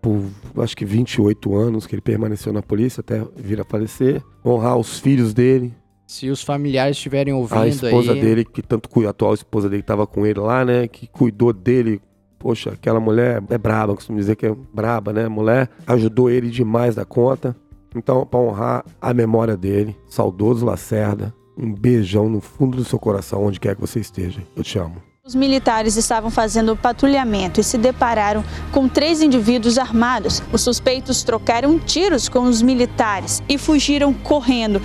por 0.00 0.22
acho 0.62 0.74
que 0.74 0.86
28 0.86 1.54
anos 1.54 1.86
que 1.86 1.94
ele 1.94 2.00
permaneceu 2.00 2.50
na 2.50 2.62
polícia 2.62 3.02
até 3.02 3.22
vir 3.36 3.60
a 3.60 3.64
falecer. 3.64 4.22
Honrar 4.42 4.78
os 4.78 4.98
filhos 4.98 5.34
dele, 5.34 5.74
Se 6.06 6.30
os 6.30 6.42
familiares 6.42 6.96
estiverem 6.96 7.34
ouvindo 7.34 7.62
a 7.62 7.68
esposa 7.68 8.12
aí. 8.12 8.20
dele, 8.20 8.44
que 8.44 8.62
tanto 8.62 8.88
cuida, 8.88 9.08
a 9.08 9.10
atual 9.10 9.34
esposa 9.34 9.68
dele 9.68 9.82
que 9.82 9.84
estava 9.84 10.06
com 10.06 10.24
ele 10.24 10.38
lá, 10.38 10.64
né? 10.64 10.86
Que 10.86 11.06
cuidou 11.06 11.52
dele. 11.52 12.00
Poxa, 12.38 12.70
aquela 12.70 13.00
mulher 13.00 13.42
é 13.50 13.58
braba, 13.58 13.94
costumo 13.94 14.18
dizer 14.18 14.36
que 14.36 14.46
é 14.46 14.54
braba, 14.72 15.12
né? 15.12 15.26
Mulher 15.26 15.68
ajudou 15.86 16.30
ele 16.30 16.48
demais 16.48 16.94
da 16.94 17.04
conta. 17.04 17.56
Então, 17.94 18.24
para 18.24 18.38
honrar 18.38 18.84
a 19.00 19.12
memória 19.12 19.56
dele, 19.56 19.96
saudoso 20.08 20.64
Lacerda, 20.64 21.34
um 21.56 21.72
beijão 21.72 22.28
no 22.28 22.40
fundo 22.40 22.76
do 22.76 22.84
seu 22.84 22.98
coração, 22.98 23.44
onde 23.44 23.58
quer 23.58 23.74
que 23.74 23.80
você 23.80 23.98
esteja. 23.98 24.42
Eu 24.54 24.62
te 24.62 24.78
amo. 24.78 25.02
Os 25.26 25.34
militares 25.34 25.96
estavam 25.96 26.30
fazendo 26.30 26.76
patrulhamento 26.76 27.58
e 27.60 27.64
se 27.64 27.76
depararam 27.76 28.44
com 28.70 28.86
três 28.86 29.20
indivíduos 29.20 29.76
armados. 29.76 30.40
Os 30.52 30.60
suspeitos 30.60 31.24
trocaram 31.24 31.80
tiros 31.80 32.28
com 32.28 32.44
os 32.44 32.62
militares 32.62 33.42
e 33.48 33.58
fugiram 33.58 34.14
correndo. 34.14 34.80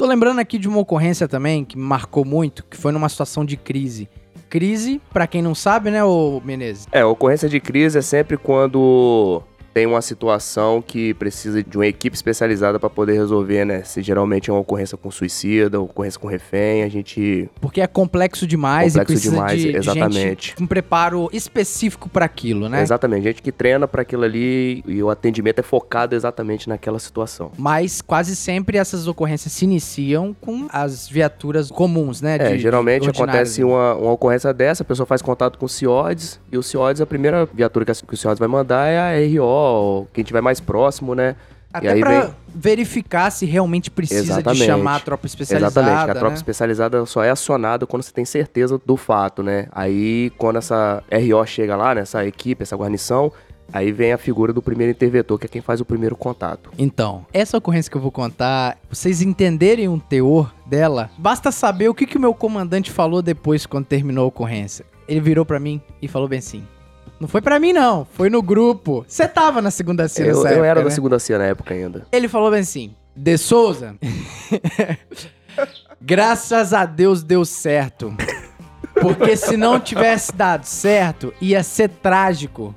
Tô 0.00 0.06
lembrando 0.06 0.38
aqui 0.38 0.58
de 0.58 0.66
uma 0.66 0.78
ocorrência 0.78 1.28
também 1.28 1.62
que 1.62 1.76
me 1.76 1.84
marcou 1.84 2.24
muito, 2.24 2.64
que 2.64 2.74
foi 2.74 2.90
numa 2.90 3.06
situação 3.06 3.44
de 3.44 3.54
crise. 3.54 4.08
Crise, 4.48 4.98
pra 5.12 5.26
quem 5.26 5.42
não 5.42 5.54
sabe, 5.54 5.90
né, 5.90 6.02
ô 6.02 6.40
Menezes? 6.42 6.88
É, 6.90 7.04
ocorrência 7.04 7.50
de 7.50 7.60
crise 7.60 7.98
é 7.98 8.00
sempre 8.00 8.38
quando 8.38 9.42
tem 9.72 9.86
uma 9.86 10.02
situação 10.02 10.82
que 10.82 11.14
precisa 11.14 11.62
de 11.62 11.76
uma 11.78 11.86
equipe 11.86 12.14
especializada 12.16 12.78
para 12.78 12.90
poder 12.90 13.12
resolver, 13.14 13.64
né? 13.64 13.82
Se 13.84 14.02
geralmente 14.02 14.50
é 14.50 14.52
uma 14.52 14.60
ocorrência 14.60 14.96
com 14.98 15.10
suicida, 15.10 15.80
ocorrência 15.80 16.18
com 16.18 16.26
refém, 16.26 16.82
a 16.82 16.88
gente 16.88 17.48
Porque 17.60 17.80
é 17.80 17.86
complexo 17.86 18.46
demais 18.46 18.92
Complexo 18.92 19.12
e 19.12 19.14
precisa 19.14 19.34
demais, 19.34 19.60
de, 19.60 19.76
exatamente. 19.76 20.18
gente 20.20 20.56
com 20.56 20.66
preparo 20.66 21.28
específico 21.32 22.08
pra 22.08 22.24
aquilo, 22.24 22.68
né? 22.68 22.82
Exatamente, 22.82 23.22
gente 23.24 23.42
que 23.42 23.52
treina 23.52 23.86
para 23.86 24.02
aquilo 24.02 24.24
ali 24.24 24.82
e 24.86 25.02
o 25.02 25.10
atendimento 25.10 25.60
é 25.60 25.62
focado 25.62 26.14
exatamente 26.14 26.68
naquela 26.68 26.98
situação. 26.98 27.52
Mas 27.56 28.00
quase 28.00 28.34
sempre 28.34 28.76
essas 28.78 29.06
ocorrências 29.06 29.52
se 29.52 29.64
iniciam 29.64 30.34
com 30.40 30.66
as 30.72 31.08
viaturas 31.08 31.70
comuns, 31.70 32.20
né? 32.20 32.36
É, 32.40 32.52
de- 32.52 32.58
geralmente 32.58 33.06
ordinárias. 33.06 33.18
acontece 33.34 33.64
uma, 33.64 33.94
uma 33.94 34.12
ocorrência 34.12 34.52
dessa, 34.52 34.82
a 34.82 34.86
pessoa 34.86 35.06
faz 35.06 35.22
contato 35.22 35.58
com 35.58 35.66
o 35.66 35.68
CIODES, 35.68 36.40
e 36.50 36.58
o 36.58 36.62
CIODES, 36.62 37.00
a 37.00 37.06
primeira 37.06 37.46
viatura 37.46 37.84
que 37.84 37.92
o 37.92 38.16
CIODES 38.16 38.38
vai 38.38 38.48
mandar 38.48 38.86
é 38.86 38.98
a 38.98 39.40
RO, 39.40 39.59
ou 39.60 40.08
quem 40.12 40.24
tiver 40.24 40.40
mais 40.40 40.60
próximo, 40.60 41.14
né? 41.14 41.36
Até 41.72 41.94
pra 42.00 42.20
vem- 42.22 42.30
verificar 42.52 43.30
se 43.30 43.46
realmente 43.46 43.90
precisa 43.92 44.32
Exatamente. 44.32 44.60
de 44.60 44.66
chamar 44.66 44.96
a 44.96 45.00
tropa 45.00 45.26
especializada. 45.26 45.80
Exatamente, 45.80 46.10
a 46.10 46.14
tropa 46.14 46.30
né? 46.30 46.34
especializada 46.34 47.06
só 47.06 47.22
é 47.22 47.30
acionada 47.30 47.86
quando 47.86 48.02
você 48.02 48.12
tem 48.12 48.24
certeza 48.24 48.80
do 48.84 48.96
fato, 48.96 49.40
né? 49.42 49.68
Aí, 49.70 50.32
quando 50.36 50.56
essa 50.56 51.02
RO 51.12 51.46
chega 51.46 51.76
lá, 51.76 51.94
né, 51.94 52.00
essa 52.00 52.26
equipe, 52.26 52.64
essa 52.64 52.74
guarnição, 52.76 53.30
aí 53.72 53.92
vem 53.92 54.12
a 54.12 54.18
figura 54.18 54.52
do 54.52 54.60
primeiro 54.60 54.90
interventor, 54.90 55.38
que 55.38 55.46
é 55.46 55.48
quem 55.48 55.62
faz 55.62 55.80
o 55.80 55.84
primeiro 55.84 56.16
contato. 56.16 56.72
Então, 56.76 57.24
essa 57.32 57.56
ocorrência 57.56 57.88
que 57.88 57.96
eu 57.96 58.02
vou 58.02 58.10
contar, 58.10 58.76
vocês 58.90 59.22
entenderem 59.22 59.88
o 59.88 60.00
teor 60.00 60.52
dela, 60.66 61.08
basta 61.16 61.52
saber 61.52 61.88
o 61.88 61.94
que, 61.94 62.04
que 62.04 62.16
o 62.16 62.20
meu 62.20 62.34
comandante 62.34 62.90
falou 62.90 63.22
depois 63.22 63.64
quando 63.64 63.84
terminou 63.86 64.24
a 64.24 64.26
ocorrência. 64.28 64.84
Ele 65.06 65.20
virou 65.20 65.44
pra 65.46 65.60
mim 65.60 65.80
e 66.02 66.08
falou 66.08 66.26
bem 66.26 66.40
assim: 66.40 66.64
Não 67.20 67.28
foi 67.28 67.42
pra 67.42 67.60
mim, 67.60 67.72
não, 67.74 68.06
foi 68.14 68.30
no 68.30 68.40
grupo. 68.42 69.04
Você 69.06 69.28
tava 69.28 69.60
na 69.60 69.70
segunda 69.70 70.08
cena 70.08 70.28
Eu, 70.30 70.36
nessa 70.36 70.48
eu 70.48 70.52
época, 70.54 70.66
era 70.66 70.80
né? 70.80 70.84
da 70.84 70.90
segunda 70.90 71.18
cena 71.18 71.38
na 71.40 71.44
época 71.46 71.74
ainda. 71.74 72.06
Ele 72.10 72.28
falou 72.28 72.50
bem 72.50 72.60
assim: 72.60 72.94
De 73.14 73.36
Souza, 73.36 73.94
Graças 76.00 76.72
a 76.72 76.86
Deus 76.86 77.22
deu 77.22 77.44
certo. 77.44 78.14
Porque 79.02 79.36
se 79.36 79.56
não 79.56 79.78
tivesse 79.78 80.34
dado 80.34 80.64
certo, 80.64 81.32
ia 81.40 81.62
ser 81.62 81.90
trágico. 81.90 82.74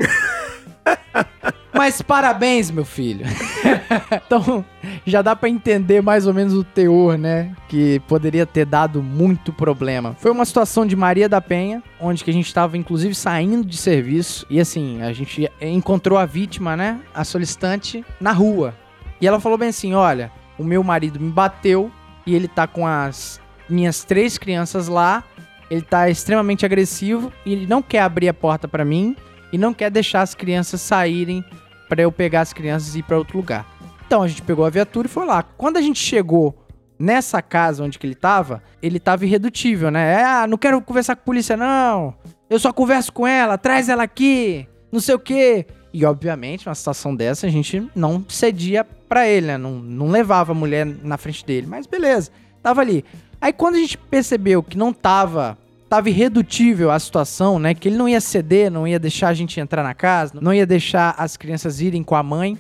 Mas 1.73 2.01
parabéns, 2.01 2.69
meu 2.69 2.85
filho. 2.85 3.25
então, 4.27 4.63
já 5.05 5.21
dá 5.21 5.35
pra 5.35 5.49
entender 5.49 6.01
mais 6.01 6.27
ou 6.27 6.33
menos 6.33 6.53
o 6.53 6.63
teor, 6.63 7.17
né? 7.17 7.55
Que 7.67 7.99
poderia 8.07 8.45
ter 8.45 8.65
dado 8.65 9.01
muito 9.01 9.51
problema. 9.51 10.15
Foi 10.19 10.31
uma 10.31 10.45
situação 10.45 10.85
de 10.85 10.95
Maria 10.95 11.27
da 11.27 11.41
Penha, 11.41 11.81
onde 11.99 12.23
que 12.23 12.29
a 12.29 12.33
gente 12.33 12.53
tava 12.53 12.77
inclusive 12.77 13.15
saindo 13.15 13.65
de 13.65 13.75
serviço 13.75 14.45
e 14.49 14.59
assim, 14.59 15.01
a 15.01 15.11
gente 15.11 15.49
encontrou 15.59 16.17
a 16.19 16.25
vítima, 16.25 16.77
né? 16.77 16.99
A 17.13 17.23
solicitante 17.23 18.05
na 18.21 18.31
rua. 18.31 18.75
E 19.19 19.27
ela 19.27 19.39
falou 19.39 19.57
bem 19.57 19.69
assim: 19.69 19.93
"Olha, 19.93 20.31
o 20.57 20.63
meu 20.63 20.83
marido 20.83 21.19
me 21.19 21.31
bateu 21.31 21.91
e 22.25 22.35
ele 22.35 22.47
tá 22.47 22.67
com 22.67 22.85
as 22.85 23.41
minhas 23.67 24.03
três 24.03 24.37
crianças 24.37 24.87
lá. 24.87 25.23
Ele 25.69 25.81
tá 25.81 26.09
extremamente 26.09 26.65
agressivo 26.65 27.31
e 27.45 27.53
ele 27.53 27.65
não 27.65 27.81
quer 27.81 28.01
abrir 28.01 28.29
a 28.29 28.33
porta 28.33 28.67
pra 28.67 28.85
mim 28.85 29.15
e 29.51 29.57
não 29.57 29.73
quer 29.73 29.89
deixar 29.89 30.21
as 30.21 30.35
crianças 30.35 30.81
saírem 30.81 31.43
pra 31.93 32.01
eu 32.01 32.11
pegar 32.11 32.41
as 32.41 32.51
crianças 32.51 32.95
e 32.95 32.99
ir 32.99 33.03
pra 33.03 33.17
outro 33.19 33.37
lugar. 33.37 33.67
Então 34.07 34.23
a 34.23 34.27
gente 34.27 34.41
pegou 34.41 34.65
a 34.65 34.69
viatura 34.69 35.07
e 35.07 35.09
foi 35.11 35.25
lá. 35.27 35.43
Quando 35.43 35.77
a 35.77 35.81
gente 35.81 35.99
chegou 35.99 36.57
nessa 36.97 37.39
casa 37.39 37.83
onde 37.83 37.99
que 37.99 38.07
ele 38.07 38.15
tava, 38.15 38.63
ele 38.81 38.99
tava 38.99 39.25
irredutível, 39.25 39.91
né? 39.91 40.21
É, 40.21 40.23
Ah, 40.23 40.47
não 40.47 40.57
quero 40.57 40.81
conversar 40.81 41.15
com 41.15 41.21
a 41.21 41.25
polícia 41.25 41.55
não. 41.55 42.15
Eu 42.49 42.57
só 42.57 42.73
converso 42.73 43.13
com 43.13 43.27
ela, 43.27 43.59
traz 43.59 43.89
ela 43.89 44.03
aqui, 44.03 44.67
não 44.91 44.99
sei 44.99 45.13
o 45.13 45.19
quê. 45.19 45.67
E 45.93 46.03
obviamente, 46.03 46.65
numa 46.65 46.73
situação 46.73 47.15
dessa, 47.15 47.45
a 47.45 47.49
gente 47.51 47.87
não 47.95 48.25
cedia 48.27 48.83
pra 48.83 49.27
ele, 49.27 49.45
né? 49.45 49.57
Não, 49.59 49.73
não 49.73 50.09
levava 50.09 50.51
a 50.51 50.55
mulher 50.55 50.83
na 50.85 51.17
frente 51.17 51.45
dele. 51.45 51.67
Mas 51.67 51.85
beleza, 51.85 52.31
tava 52.63 52.81
ali. 52.81 53.05
Aí 53.39 53.53
quando 53.53 53.75
a 53.75 53.79
gente 53.79 53.99
percebeu 53.99 54.63
que 54.63 54.75
não 54.77 54.91
tava 54.91 55.55
tava 55.93 56.09
irredutível 56.09 56.89
a 56.89 56.97
situação, 56.97 57.59
né? 57.59 57.75
Que 57.75 57.87
ele 57.87 57.97
não 57.97 58.09
ia 58.09 58.19
ceder, 58.19 58.71
não 58.71 58.87
ia 58.87 58.97
deixar 58.97 59.27
a 59.27 59.33
gente 59.35 59.59
entrar 59.59 59.83
na 59.83 59.93
casa, 59.93 60.33
não 60.41 60.51
ia 60.51 60.65
deixar 60.65 61.13
as 61.19 61.37
crianças 61.37 61.81
irem 61.81 62.01
com 62.01 62.15
a 62.15 62.23
mãe. 62.23 62.57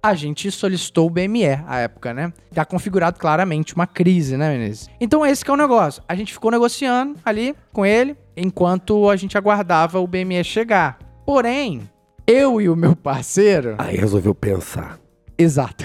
A 0.00 0.14
gente 0.14 0.48
solicitou 0.52 1.08
o 1.08 1.10
BME 1.10 1.48
à 1.66 1.78
época, 1.80 2.14
né? 2.14 2.32
Tá 2.54 2.64
configurado 2.64 3.18
claramente 3.18 3.74
uma 3.74 3.88
crise, 3.88 4.36
né, 4.36 4.50
Menezes? 4.50 4.88
Então 5.00 5.26
esse 5.26 5.44
que 5.44 5.50
é 5.50 5.54
o 5.54 5.56
negócio. 5.56 6.00
A 6.08 6.14
gente 6.14 6.32
ficou 6.32 6.48
negociando 6.48 7.16
ali 7.24 7.56
com 7.72 7.84
ele 7.84 8.16
enquanto 8.36 9.10
a 9.10 9.16
gente 9.16 9.36
aguardava 9.36 9.98
o 9.98 10.06
BME 10.06 10.44
chegar. 10.44 10.96
Porém, 11.26 11.90
eu 12.24 12.60
e 12.60 12.68
o 12.68 12.76
meu 12.76 12.94
parceiro. 12.94 13.74
Aí 13.78 13.96
resolveu 13.96 14.32
pensar. 14.32 14.96
Exato. 15.36 15.84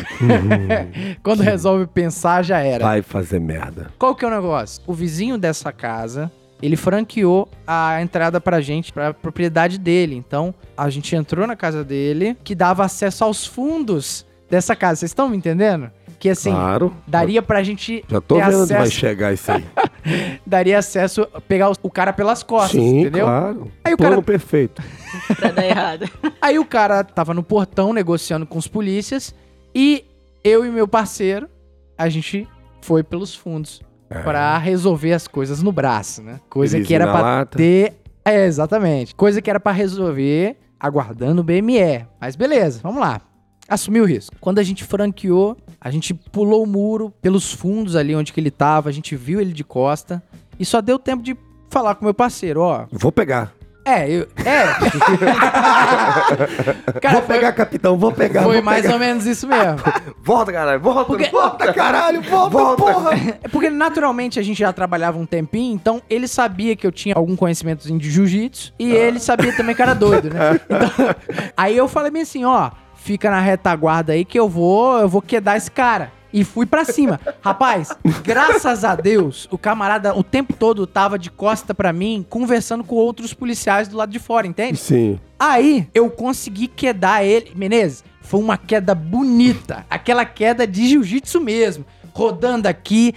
Quando 1.23 1.41
resolve 1.41 1.87
pensar, 1.87 2.43
já 2.43 2.59
era. 2.59 2.85
Vai 2.85 3.01
fazer 3.01 3.39
merda. 3.39 3.89
Qual 3.97 4.13
que 4.13 4.23
é 4.23 4.27
o 4.27 4.31
negócio? 4.31 4.83
O 4.85 4.93
vizinho 4.93 5.35
dessa 5.35 5.71
casa, 5.71 6.31
ele 6.62 6.76
franqueou 6.76 7.50
a 7.65 8.02
entrada 8.02 8.39
pra 8.41 8.62
gente, 8.62 8.91
pra 8.93 9.13
propriedade 9.13 9.78
dele. 9.78 10.15
Então, 10.15 10.54
a 10.78 10.89
gente 10.89 11.15
entrou 11.15 11.47
na 11.47 11.56
casa 11.56 11.84
dele, 11.84 12.38
que 12.43 12.54
dava 12.56 12.84
acesso 12.86 13.24
aos 13.24 13.45
fundos 13.45 14.26
dessa 14.50 14.76
casa. 14.76 15.00
Vocês 15.00 15.12
estão 15.12 15.28
me 15.30 15.38
entendendo? 15.38 15.89
Que 16.19 16.30
assim, 16.30 16.52
claro. 16.52 16.95
daria 17.08 17.41
pra 17.41 17.63
gente 17.63 18.06
Já 18.08 18.21
tô 18.21 18.36
ter 18.36 18.45
vendo 18.45 18.62
onde 18.62 18.74
vai 18.74 18.89
chegar 18.91 19.34
isso 19.34 19.52
aí. 19.52 19.65
daria 20.45 20.78
acesso 20.78 21.28
a 21.34 21.41
pegar 21.41 21.71
o- 21.71 21.76
o 21.82 21.89
cara 21.89 22.13
pelas 22.13 22.43
costas, 22.43 22.80
Sim, 22.80 23.00
entendeu? 23.02 23.26
claro. 23.26 23.71
Aí 23.84 23.93
o 23.93 23.97
Plano 23.97 24.12
cara- 24.17 24.21
perfeito. 24.24 24.84
Pra 25.36 25.50
dar 25.50 25.65
errado. 25.65 26.08
Aí 26.39 26.60
o 26.60 26.65
cara 26.65 27.04
tava 27.04 27.34
no 27.34 27.41
portão 27.41 27.91
negociando 27.91 28.45
com 28.45 28.60
os 28.60 28.67
polícias 28.67 29.34
e 29.74 30.06
eu 30.43 30.63
e 30.63 30.69
meu 30.69 30.88
parceiro, 30.88 31.50
a 31.97 32.08
gente 32.08 32.47
foi 32.82 33.02
pelos 33.02 33.34
fundos 33.36 33.82
pra 34.24 34.58
resolver 34.58 35.13
as 35.13 35.28
coisas 35.28 35.63
no 35.63 35.71
braço, 35.71 36.21
né? 36.21 36.39
Coisa 36.50 36.78
que 36.78 36.84
Birizinho 36.84 37.10
era 37.10 37.21
lata. 37.21 37.58
ter, 37.58 37.93
é 38.26 38.45
exatamente. 38.45 39.15
Coisa 39.15 39.41
que 39.41 39.50
era 39.50 39.60
pra 39.60 39.71
resolver 39.71 40.58
aguardando 40.80 41.41
o 41.41 41.43
BME. 41.43 42.06
Mas 42.19 42.36
beleza, 42.36 42.80
vamos 42.84 43.00
lá. 43.00 43.21
Assumir 43.67 44.02
o 44.02 44.06
risco. 44.06 44.36
Quando 44.41 44.60
a 44.60 44.63
gente 44.63 44.84
franqueou, 44.84 45.56
a 45.80 45.89
gente 45.89 46.13
pulou 46.13 46.63
o 46.63 46.67
muro 46.67 47.13
pelos 47.21 47.54
fundos 47.54 47.95
ali 47.95 48.15
onde 48.15 48.34
que 48.34 48.39
ele 48.39 48.52
tava, 48.52 48.89
a 48.89 48.91
gente 48.91 49.15
viu 49.15 49.39
ele 49.39 49.54
de 49.54 49.63
costa 49.63 50.21
e 50.60 50.65
só 50.65 50.82
deu 50.82 51.00
tempo 51.00 51.24
de 51.24 51.38
falar 51.69 51.95
com 51.95 52.04
meu 52.04 52.13
parceiro, 52.13 52.62
ó. 52.62 52.86
Vou 52.91 53.12
pegar. 53.12 53.54
É, 53.84 54.08
eu, 54.08 54.28
é. 54.46 54.63
Cara, 57.02 57.13
vou 57.15 57.22
foi- 57.24 57.36
pegar, 57.36 57.52
capitão, 57.54 57.98
vou 57.98 58.12
pegar. 58.12 58.44
foi 58.44 58.56
vou 58.58 58.63
mais 58.63 58.82
pegar. 58.84 58.94
ou 58.94 59.00
menos 59.00 59.26
isso 59.26 59.48
mesmo. 59.48 59.78
Volta, 60.24 60.52
caralho, 60.52 60.80
volta, 60.80 61.06
Porque- 61.06 61.30
Volta, 61.30 61.74
caralho, 61.74 62.22
volta, 62.22 62.76
porra. 62.76 63.12
É 63.44 63.48
porque 63.48 63.70
naturalmente 63.72 64.39
a 64.39 64.44
gente 64.44 64.60
já 64.60 64.72
trabalhava 64.72 65.17
um 65.17 65.26
tempinho, 65.26 65.74
então 65.74 66.00
ele 66.10 66.28
sabia 66.28 66.76
que 66.76 66.86
eu 66.86 66.91
tinha 66.91 67.15
algum 67.15 67.36
conhecimentozinho 67.36 67.98
de 68.00 68.10
jiu-jitsu 68.12 68.72
e 68.78 68.91
ele 68.91 69.20
sabia 69.20 69.56
também 69.56 69.74
que 69.76 69.82
era 69.82 69.96
doido, 69.96 70.30
né? 70.32 70.60
Então, 70.63 71.15
aí 71.58 71.76
eu 71.76 71.88
falei 71.88 72.12
bem 72.12 72.22
assim, 72.22 72.46
ó, 72.46 72.70
fica 72.96 73.32
na 73.32 73.39
retaguarda 73.39 74.13
aí 74.13 74.24
que 74.24 74.39
eu 74.39 74.48
vou, 74.48 75.00
eu 75.00 75.10
vou 75.10 75.22
quedar 75.24 75.58
esse 75.58 75.72
cara. 75.72 76.12
E 76.34 76.44
fui 76.44 76.65
pra 76.65 76.86
cima. 76.86 77.20
Rapaz, 77.41 77.89
graças 78.24 78.84
a 78.84 78.96
Deus, 78.96 79.48
o 79.52 79.58
camarada 79.58 80.17
o 80.17 80.24
tempo 80.24 80.54
todo 80.54 80.88
tava 80.88 81.20
de 81.20 81.30
costa 81.30 81.74
pra 81.74 81.91
mim, 81.91 82.26
conversando 82.30 82.84
com 82.84 82.96
outros 82.96 83.34
policiais 83.34 83.88
do 83.88 83.98
lado 83.98 84.12
de 84.12 84.20
fora, 84.20 84.48
entende? 84.48 84.78
Sim. 84.78 85.20
Aí 85.39 85.88
eu 85.94 86.10
consegui 86.10 86.67
quedar 86.67 87.24
ele. 87.24 87.52
Menezes, 87.56 88.04
foi 88.22 88.39
uma 88.39 88.58
queda 88.58 88.96
bonita. 88.96 89.86
Aquela 89.89 90.24
queda 90.26 90.65
de 90.65 90.88
jiu-jitsu 90.88 91.41
mesmo. 91.41 91.86
Rodando 92.13 92.67
aqui, 92.67 93.13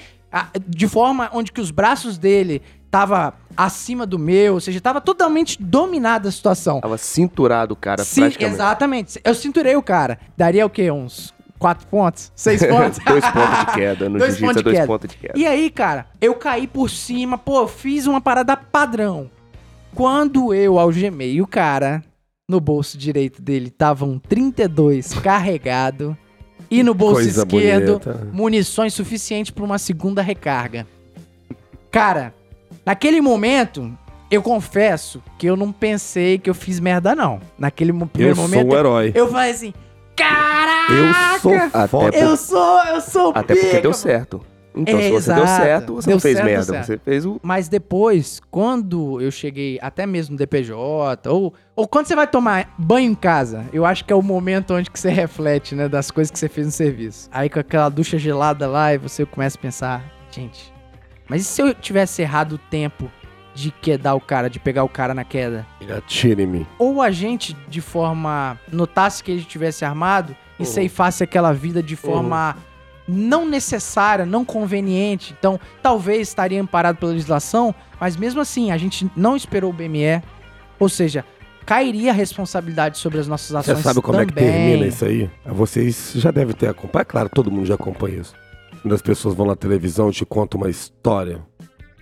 de 0.67 0.89
forma 0.89 1.31
onde 1.33 1.53
que 1.53 1.61
os 1.61 1.71
braços 1.71 2.17
dele 2.19 2.63
tava 2.91 3.35
acima 3.57 4.07
do 4.07 4.21
meu, 4.21 4.55
ou 4.55 4.61
seja, 4.61 4.81
tava 4.81 5.01
totalmente 5.01 5.61
dominada 5.61 6.29
a 6.29 6.33
situação. 6.33 6.81
Tava 6.81 6.97
cinturado 6.97 7.75
o 7.75 7.77
cara, 7.77 8.05
Sim, 8.05 8.31
exatamente. 8.39 9.21
Eu 9.25 9.35
cinturei 9.35 9.75
o 9.75 9.83
cara. 9.83 10.19
Daria 10.37 10.65
o 10.65 10.71
quê? 10.71 10.91
Uns 10.93 11.34
quatro 11.65 11.87
pontos? 11.87 12.31
Seis 12.37 12.61
pontos? 12.67 12.99
dois 13.07 13.25
pontos 13.25 13.59
de 13.61 13.67
queda. 13.75 14.09
No 14.11 14.19
Dois 14.19 14.37
jiu-jitsu 14.37 14.45
pontos 14.47 14.57
é 14.57 14.59
de 14.59 14.65
dois 14.65 14.77
queda. 14.77 14.87
pontos 14.87 15.11
de 15.11 15.17
queda. 15.17 15.33
E 15.39 15.47
aí, 15.47 15.71
cara, 15.71 16.07
eu 16.21 16.35
caí 16.35 16.67
por 16.67 16.91
cima, 16.91 17.39
pô, 17.39 17.67
fiz 17.67 18.07
uma 18.07 18.21
parada 18.21 18.55
padrão. 18.57 19.31
Quando 19.95 20.53
eu 20.53 20.79
algemei 20.79 21.41
o 21.41 21.47
cara, 21.47 22.03
no 22.47 22.61
bolso 22.61 22.99
direito 22.99 23.41
dele 23.41 23.71
tava 23.71 24.05
um 24.05 24.19
32 24.19 25.15
carregado 25.15 26.15
e 26.71 26.83
no 26.83 26.93
bolso 26.93 27.23
Coisa 27.23 27.43
esquerdo 27.47 27.99
bonita. 28.01 28.29
munições 28.33 28.93
suficientes 28.93 29.51
para 29.51 29.65
uma 29.65 29.79
segunda 29.79 30.21
recarga. 30.21 30.87
Cara, 31.91 32.35
naquele 32.85 33.21
momento, 33.21 33.97
eu 34.31 34.43
confesso 34.43 35.23
que 35.39 35.47
eu 35.47 35.57
não 35.57 35.71
pensei 35.73 36.39
que 36.39 36.51
eu 36.51 36.55
fiz 36.55 36.81
merda 36.81 37.15
não. 37.15 37.41
Naquele 37.59 37.93
mo- 37.93 38.05
Eu 38.05 38.09
primeiro 38.09 38.37
sou 38.37 38.49
momento, 38.49 38.73
um 38.75 38.77
herói. 38.77 39.13
eu 39.15 39.29
falei 39.31 39.51
assim: 39.53 39.73
"Caraca! 40.17 40.93
Eu 40.93 41.39
sou 41.41 41.55
Até 41.55 41.87
foda. 41.89 42.17
Eu 42.17 42.37
sou, 42.37 42.85
eu 42.85 43.01
sou 43.01 43.31
Até 43.35 43.55
porque 43.55 43.67
pica, 43.67 43.81
deu 43.83 43.91
mano." 43.91 43.95
certo. 43.95 44.41
Então, 44.77 44.99
É, 44.99 45.03
se 45.05 45.11
você 45.13 45.33
deu 45.35 45.45
exato. 45.45 45.63
certo, 45.63 45.95
você 45.95 46.07
Deu 46.09 46.17
não 46.17 46.21
fez 46.21 46.35
certo, 46.35 46.47
deu 46.47 46.53
merda. 46.57 46.73
certo. 46.73 46.87
Você 46.87 46.99
fez 46.99 47.25
o. 47.25 47.39
Mas 47.45 47.69
depois, 47.69 48.41
quando 48.51 49.21
eu 49.21 49.31
cheguei 49.31 49.79
até 49.81 50.05
mesmo 50.05 50.33
no 50.33 50.39
DPJ, 50.39 51.31
ou, 51.31 51.55
ou 51.77 51.87
quando 51.87 52.07
você 52.07 52.17
vai 52.17 52.27
tomar 52.27 52.75
banho 52.77 53.13
em 53.13 53.15
casa, 53.15 53.67
eu 53.73 53.85
acho 53.87 54.05
que 54.05 54.13
é 54.13 54.17
o 54.17 54.23
momento 54.23 54.75
onde 54.75 54.91
que 54.91 54.99
você 54.99 55.11
reflete, 55.11 55.77
né, 55.77 55.89
das 55.89 56.11
coisas 56.11 56.33
que 56.33 56.39
você 56.41 56.49
fez 56.49 56.67
no 56.67 56.73
serviço. 56.73 57.29
Aí 57.31 57.49
com 57.49 57.61
aquela 57.61 57.89
ducha 57.89 58.19
gelada 58.19 58.67
lá, 58.67 58.93
e 58.93 58.99
você 58.99 59.25
começa 59.25 59.57
a 59.57 59.61
pensar, 59.63 60.05
gente, 60.33 60.73
mas 61.29 61.43
e 61.43 61.45
se 61.45 61.63
eu 61.63 61.73
tivesse 61.73 62.23
errado 62.23 62.55
o 62.55 62.59
tempo 62.59 63.09
de 63.55 63.71
quedar 63.71 64.15
o 64.15 64.21
cara, 64.21 64.51
de 64.51 64.59
pegar 64.59 64.83
o 64.85 64.89
cara 64.89 65.15
na 65.15 65.25
queda? 65.25 65.67
Atira 65.97 66.43
em 66.43 66.47
mim. 66.47 66.67
Ou 66.79 67.01
a 67.01 67.11
gente, 67.11 67.57
de 67.69 67.81
forma, 67.81 68.59
notasse 68.73 69.23
que 69.23 69.31
ele 69.31 69.45
tivesse 69.45 69.85
armado 69.85 70.35
e 70.59 70.63
Uhum. 70.63 70.67
ceifasse 70.69 71.23
aquela 71.23 71.53
vida 71.53 71.83
de 71.83 71.95
forma 71.97 72.57
não 73.07 73.47
necessária, 73.47 74.25
não 74.25 74.45
conveniente. 74.45 75.35
Então, 75.39 75.61
talvez 75.83 76.29
estaria 76.29 76.61
amparado 76.61 76.97
pela 76.99 77.13
legislação, 77.13 77.75
mas 78.01 78.17
mesmo 78.17 78.41
assim, 78.41 78.71
a 78.73 78.77
gente 78.79 79.09
não 79.17 79.37
esperou 79.37 79.71
o 79.71 79.73
BME. 79.73 80.23
Ou 80.81 80.89
seja, 80.89 81.25
cairia 81.67 82.11
a 82.11 82.15
responsabilidade 82.15 82.99
sobre 82.99 83.19
as 83.21 83.29
nossas 83.29 83.49
Você 83.51 83.71
ações 83.73 83.85
sabe 83.85 84.01
como 84.03 84.21
é 84.21 84.27
que 84.27 84.33
também. 84.33 84.51
termina 84.51 84.87
isso 84.87 85.05
aí? 85.05 85.31
Vocês 85.47 86.13
já 86.17 86.31
devem 86.31 86.55
ter 86.55 86.69
acompanhado. 86.69 87.03
É 87.09 87.11
claro, 87.11 87.29
todo 87.29 87.51
mundo 87.51 87.67
já 87.67 87.75
acompanha 87.75 88.21
isso. 88.21 88.35
Quando 88.83 88.95
as 88.95 89.03
pessoas 89.03 89.35
vão 89.35 89.47
na 89.47 89.57
televisão 89.57 90.11
e 90.11 90.13
te 90.13 90.25
contam 90.27 90.61
uma 90.61 90.69
história. 90.71 91.41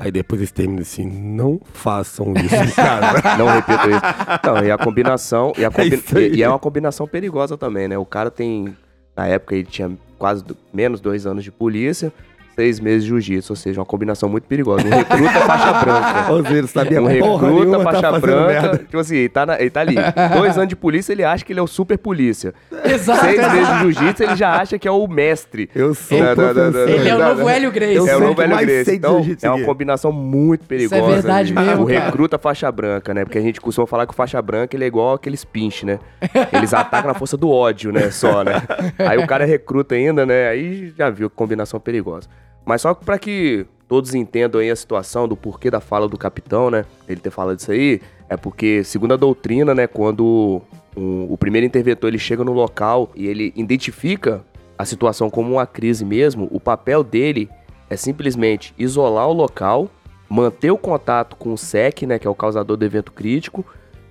Aí 0.04 0.10
depois 0.10 0.40
eles 0.40 0.50
terminam 0.50 0.82
assim, 0.82 1.06
não 1.06 1.60
façam 1.72 2.34
isso, 2.34 2.56
cara. 2.74 3.36
Não 3.38 3.46
repito 3.46 3.88
isso. 3.88 4.00
Não, 4.44 4.64
e 4.64 4.70
a 4.70 4.76
combinação. 4.76 5.52
E, 5.56 5.64
a 5.64 5.70
combi- 5.70 5.94
isso 5.94 6.18
aí. 6.18 6.28
e- 6.32 6.36
e 6.38 6.42
é 6.42 6.48
uma 6.48 6.58
combinação 6.58 7.06
perigosa 7.06 7.56
também, 7.56 7.86
né? 7.86 7.96
O 7.96 8.04
cara 8.04 8.28
tem. 8.28 8.76
Na 9.16 9.26
época 9.28 9.54
ele 9.54 9.64
tinha 9.64 9.92
quase 10.18 10.42
do- 10.42 10.56
menos 10.74 11.00
dois 11.00 11.24
anos 11.24 11.44
de 11.44 11.52
polícia. 11.52 12.12
Seis 12.54 12.78
meses 12.80 13.02
de 13.02 13.08
jiu-jitsu, 13.08 13.52
ou 13.52 13.56
seja, 13.56 13.80
uma 13.80 13.86
combinação 13.86 14.28
muito 14.28 14.44
perigosa. 14.44 14.86
Um 14.86 14.90
recruta 14.90 15.40
faixa 15.40 15.72
branca. 15.72 16.32
Ou 16.32 16.44
seja, 16.46 16.66
sabia 16.66 17.00
Um 17.02 17.06
recruta 17.06 17.78
tá 17.78 17.82
faixa 17.84 18.00
fazendo 18.02 18.20
branca. 18.20 18.46
merda. 18.62 18.78
Tipo 18.78 18.98
assim, 18.98 19.16
ele 19.16 19.28
tá, 19.28 19.46
na- 19.46 19.60
ele 19.60 19.70
tá 19.70 19.80
ali. 19.80 19.94
Dois 20.36 20.56
anos 20.56 20.68
de 20.68 20.76
polícia, 20.76 21.12
ele 21.12 21.24
acha 21.24 21.44
que 21.44 21.52
ele 21.52 21.60
é 21.60 21.62
o 21.62 21.66
super 21.66 21.96
polícia. 21.98 22.54
Exato. 22.84 23.20
Seis 23.20 23.38
meses 23.52 23.68
de 23.68 23.78
jiu-jitsu, 23.80 24.22
ele 24.22 24.36
já 24.36 24.52
acha 24.60 24.78
que 24.78 24.86
é 24.86 24.90
o 24.90 25.06
mestre. 25.08 25.68
Eu 25.74 25.94
sou 25.94 26.18
Não, 26.18 26.24
não, 26.24 26.34
não, 26.34 26.54
professor. 26.54 26.72
não, 26.72 26.88
Ele 26.94 27.08
é 27.08 27.14
o 27.14 27.18
novo. 27.18 27.48
Hélio 27.48 27.70
Grace. 27.72 27.94
Eu 27.94 28.06
é 28.08 28.14
o 28.14 28.18
sei 28.18 28.26
novo 28.26 28.42
Hélio 28.42 28.54
mais 28.54 28.66
Grace. 28.66 28.94
Então, 28.94 29.14
jiu-jitsu 29.16 29.46
é 29.46 29.50
uma 29.50 29.64
combinação 29.64 30.12
muito 30.12 30.64
perigosa. 30.66 31.02
verdade 31.02 31.52
ali. 31.56 31.66
mesmo, 31.68 31.84
O 31.84 31.86
cara. 31.88 32.00
recruta 32.06 32.38
faixa 32.38 32.70
branca, 32.72 33.12
né? 33.14 33.24
Porque 33.24 33.38
a 33.38 33.42
gente 33.42 33.60
costuma 33.60 33.86
falar 33.86 34.06
que 34.06 34.12
o 34.12 34.16
faixa 34.16 34.40
branca 34.42 34.76
ele 34.76 34.84
é 34.84 34.86
igual 34.86 35.14
aqueles 35.14 35.44
pinche, 35.44 35.84
né? 35.86 35.98
Eles 36.52 36.72
atacam 36.74 37.08
na 37.12 37.14
força 37.18 37.36
do 37.36 37.50
ódio, 37.50 37.92
né? 37.92 38.10
Só, 38.10 38.42
né? 38.44 38.62
Aí 38.98 39.18
o 39.18 39.26
cara 39.26 39.44
recruta 39.44 39.94
ainda, 39.94 40.24
né? 40.26 40.48
Aí 40.48 40.92
já 40.96 41.08
viu 41.10 41.28
que 41.30 41.36
combinação 41.36 41.80
perigosa. 41.80 42.28
Mas 42.64 42.82
só 42.82 42.94
pra 42.94 43.18
que 43.18 43.66
todos 43.88 44.14
entendam 44.14 44.60
aí 44.60 44.70
a 44.70 44.76
situação 44.76 45.28
do 45.28 45.36
porquê 45.36 45.70
da 45.70 45.80
fala 45.80 46.08
do 46.08 46.16
capitão, 46.16 46.70
né? 46.70 46.84
Ele 47.08 47.20
ter 47.20 47.30
falado 47.30 47.58
isso 47.58 47.70
aí, 47.70 48.00
é 48.28 48.36
porque, 48.36 48.82
segundo 48.84 49.12
a 49.12 49.16
doutrina, 49.16 49.74
né? 49.74 49.86
Quando 49.86 50.62
um- 50.96 51.26
o 51.30 51.36
primeiro 51.36 51.66
interventor 51.66 52.08
ele 52.08 52.18
chega 52.18 52.42
no 52.44 52.52
local 52.52 53.10
e 53.14 53.26
ele 53.26 53.52
identifica 53.56 54.42
a 54.78 54.84
situação 54.84 55.28
como 55.28 55.52
uma 55.54 55.66
crise 55.66 56.04
mesmo, 56.04 56.48
o 56.50 56.58
papel 56.58 57.02
dele 57.04 57.48
é 57.90 57.96
simplesmente 57.96 58.74
isolar 58.78 59.28
o 59.28 59.32
local, 59.32 59.88
manter 60.28 60.70
o 60.70 60.78
contato 60.78 61.36
com 61.36 61.52
o 61.52 61.58
SEC, 61.58 62.06
né, 62.06 62.18
que 62.18 62.26
é 62.26 62.30
o 62.30 62.34
causador 62.34 62.76
do 62.76 62.84
evento 62.84 63.12
crítico, 63.12 63.64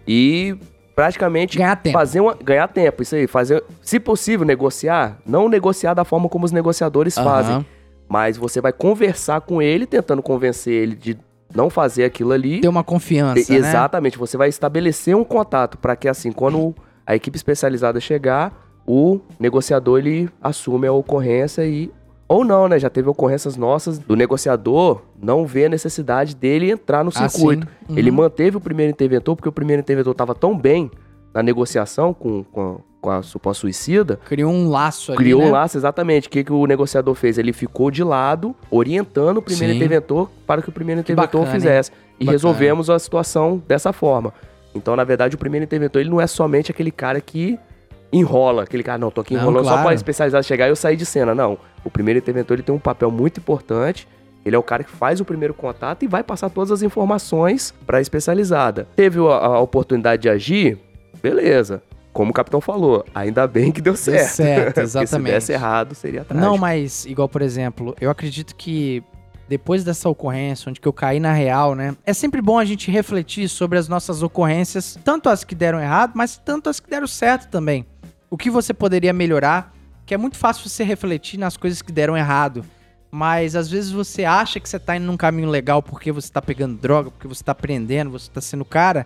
e 0.08 0.56
praticamente 0.96 1.58
Ganhar 1.58 1.76
tempo. 1.78 1.98
fazer 1.98 2.20
uma, 2.20 2.36
ganhar 2.36 2.68
tempo, 2.68 3.02
isso 3.02 3.16
aí, 3.16 3.26
fazer, 3.26 3.64
se 3.82 4.00
possível, 4.00 4.46
negociar, 4.46 5.18
não 5.26 5.50
negociar 5.50 5.94
da 5.96 6.04
forma 6.06 6.30
como 6.30 6.46
os 6.46 6.52
negociadores 6.52 7.16
fazem, 7.16 7.56
Aham. 7.56 7.66
Mas 8.12 8.36
você 8.36 8.60
vai 8.60 8.74
conversar 8.74 9.40
com 9.40 9.62
ele, 9.62 9.86
tentando 9.86 10.22
convencer 10.22 10.74
ele 10.74 10.96
de 10.96 11.18
não 11.56 11.70
fazer 11.70 12.04
aquilo 12.04 12.34
ali. 12.34 12.60
Ter 12.60 12.68
uma 12.68 12.84
confiança, 12.84 13.40
E- 13.54 13.60
né? 13.60 13.70
Exatamente, 13.70 14.18
você 14.18 14.36
vai 14.36 14.50
estabelecer 14.50 15.16
um 15.16 15.24
contato 15.24 15.78
para 15.78 15.96
que 15.96 16.10
assim, 16.10 16.30
quando 16.34 16.76
a 17.08 17.16
equipe 17.16 17.38
especializada 17.38 18.02
chegar, 18.02 18.54
o 18.86 19.22
negociador 19.40 20.00
ele 20.00 20.30
assume 20.42 20.88
a 20.88 20.92
ocorrência 20.92 21.66
e 21.66 21.90
ou 22.28 22.44
não, 22.44 22.68
né? 22.68 22.80
Já 22.80 22.90
teve 22.90 23.08
ocorrências 23.10 23.56
nossas 23.56 23.98
do 23.98 24.16
negociador 24.16 25.02
não 25.22 25.46
ver 25.46 25.66
a 25.66 25.70
necessidade 25.70 26.36
dele 26.36 26.72
entrar 26.72 27.04
no 27.06 27.12
Ah, 27.16 27.30
circuito. 27.30 27.66
Uhum. 27.90 27.98
Ele 27.98 28.12
manteve 28.12 28.58
o 28.58 28.62
primeiro 28.62 28.92
interventor 28.92 29.36
porque 29.38 29.48
o 29.50 29.52
primeiro 29.54 29.82
interventor 29.82 30.12
estava 30.12 30.34
tão 30.36 30.58
bem 30.58 30.90
na 31.34 31.42
negociação 31.44 32.14
com, 32.14 32.44
com, 32.44 32.80
com 33.02 33.10
a 33.10 33.22
suposta 33.24 33.62
suicida 33.62 34.20
Criou 34.26 34.54
um 34.54 34.70
laço 34.70 35.12
ali, 35.12 35.18
Criou 35.18 35.42
né? 35.42 35.48
um 35.48 35.52
laço, 35.52 35.76
exatamente. 35.78 36.28
O 36.28 36.32
que, 36.32 36.44
que 36.44 36.54
o 36.54 36.66
negociador 36.68 37.16
fez? 37.16 37.38
Ele 37.38 37.52
ficou 37.52 37.90
de 37.90 38.04
lado, 38.04 38.56
orientando 38.70 39.38
o 39.38 39.42
primeiro 39.42 39.74
Sim. 39.74 39.78
interventor 39.78 40.30
para 40.46 40.62
que 40.62 40.70
o 40.70 40.72
primeiro 40.72 41.04
Que 41.04 41.12
interventor 41.12 41.42
bacana, 41.42 41.56
hein? 41.56 41.60
fizesse. 41.62 41.92
E 41.92 42.26
Bacana. 42.26 42.32
resolvemos 42.32 42.90
a 42.90 43.00
situação 43.00 43.62
dessa 43.68 43.92
forma. 43.92 44.32
Então, 44.76 44.96
na 44.96 45.04
verdade, 45.04 45.36
o 45.36 45.40
primeiro 45.40 45.64
interventor 45.64 46.00
ele 46.02 46.10
não 46.10 46.22
é 46.22 46.28
somente 46.28 46.70
aquele 46.72 46.92
cara 46.92 47.20
que 47.20 47.60
enrola, 48.14 48.64
aquele 48.64 48.84
cara, 48.84 48.98
não, 48.98 49.10
tô 49.10 49.22
aqui 49.22 49.34
Não, 49.34 49.42
enrolando 49.42 49.64
só 49.64 49.72
claro. 49.72 49.84
para 49.86 49.96
especializado 49.96 50.44
chegar 50.46 50.68
e 50.68 50.70
eu 50.70 50.76
sair 50.76 50.96
de 50.96 51.06
cena. 51.06 51.34
Não. 51.34 51.58
O 51.84 51.90
primeiro 51.90 52.20
interventor 52.20 52.56
ele 52.56 52.64
tem 52.64 52.74
um 52.76 52.80
papel 52.80 53.10
muito 53.10 53.40
importante. 53.40 54.08
Ele 54.46 54.56
é 54.56 54.60
o 54.60 54.64
cara 54.64 54.84
que 54.84 54.90
faz 54.92 55.20
o 55.20 55.26
primeiro 55.26 55.54
contato 55.54 56.04
e 56.04 56.08
vai 56.08 56.24
passar 56.24 56.50
todas 56.50 56.72
as 56.72 56.82
informações 56.82 57.74
para 57.86 58.00
a 58.00 58.02
especializada. 58.02 58.88
Teve 58.96 59.20
a, 59.20 59.22
a 59.36 59.60
oportunidade 59.60 60.24
de 60.24 60.30
agir? 60.30 60.78
Beleza. 61.22 61.82
Como 62.14 62.32
o 62.32 62.34
capitão 62.34 62.60
falou, 62.60 63.06
ainda 63.16 63.48
bem 63.48 63.72
que 63.72 63.82
deu 63.82 63.96
certo. 63.96 64.36
certo, 64.36 64.66
Porque 64.76 64.88
se 64.88 64.98
exatamente. 65.00 65.34
desse 65.34 65.54
errado, 65.54 65.96
seria 65.96 66.24
trágico. 66.24 66.46
Não, 66.46 66.58
mas, 66.58 67.06
igual, 67.06 67.30
por 67.30 67.42
exemplo, 67.42 67.96
eu 68.02 68.10
acredito 68.10 68.56
que 68.56 69.04
depois 69.52 69.84
dessa 69.84 70.08
ocorrência, 70.08 70.70
onde 70.70 70.80
que 70.80 70.88
eu 70.88 70.94
caí 70.94 71.20
na 71.20 71.34
real, 71.34 71.76
né? 71.76 71.94
É 72.06 72.14
sempre 72.14 72.42
bom 72.42 72.58
a 72.58 72.64
gente 72.64 72.90
refletir 72.90 73.50
sobre 73.50 73.78
as 73.78 73.90
nossas 73.90 74.24
ocorrências, 74.24 74.98
tanto 75.04 75.28
as 75.28 75.44
que 75.44 75.54
deram 75.54 75.78
errado, 75.78 76.14
mas 76.16 76.38
tanto 76.38 76.70
as 76.70 76.80
que 76.80 76.90
deram 76.90 77.06
certo 77.06 77.50
também. 77.50 77.86
O 78.30 78.38
que 78.38 78.50
você 78.50 78.74
poderia 78.74 79.12
melhorar, 79.12 79.74
que 80.06 80.14
é 80.14 80.18
muito 80.18 80.38
fácil 80.38 80.70
você 80.70 80.86
refletir 80.86 81.38
nas 81.38 81.58
coisas 81.58 81.82
que 81.82 81.92
deram 81.92 82.16
errado. 82.16 82.64
Mas 83.12 83.54
às 83.54 83.70
vezes 83.70 83.92
você 83.92 84.24
acha 84.24 84.58
que 84.58 84.70
você 84.70 84.80
tá 84.80 84.96
indo 84.96 85.06
num 85.06 85.18
caminho 85.18 85.50
legal 85.50 85.84
porque 85.84 86.14
você 86.14 86.32
tá 86.32 86.42
pegando 86.42 86.78
droga, 86.78 87.12
porque 87.12 87.28
você 87.28 87.44
tá 87.44 87.52
aprendendo, 87.52 88.10
você 88.10 88.32
tá 88.32 88.40
sendo 88.40 88.64
cara, 88.64 89.06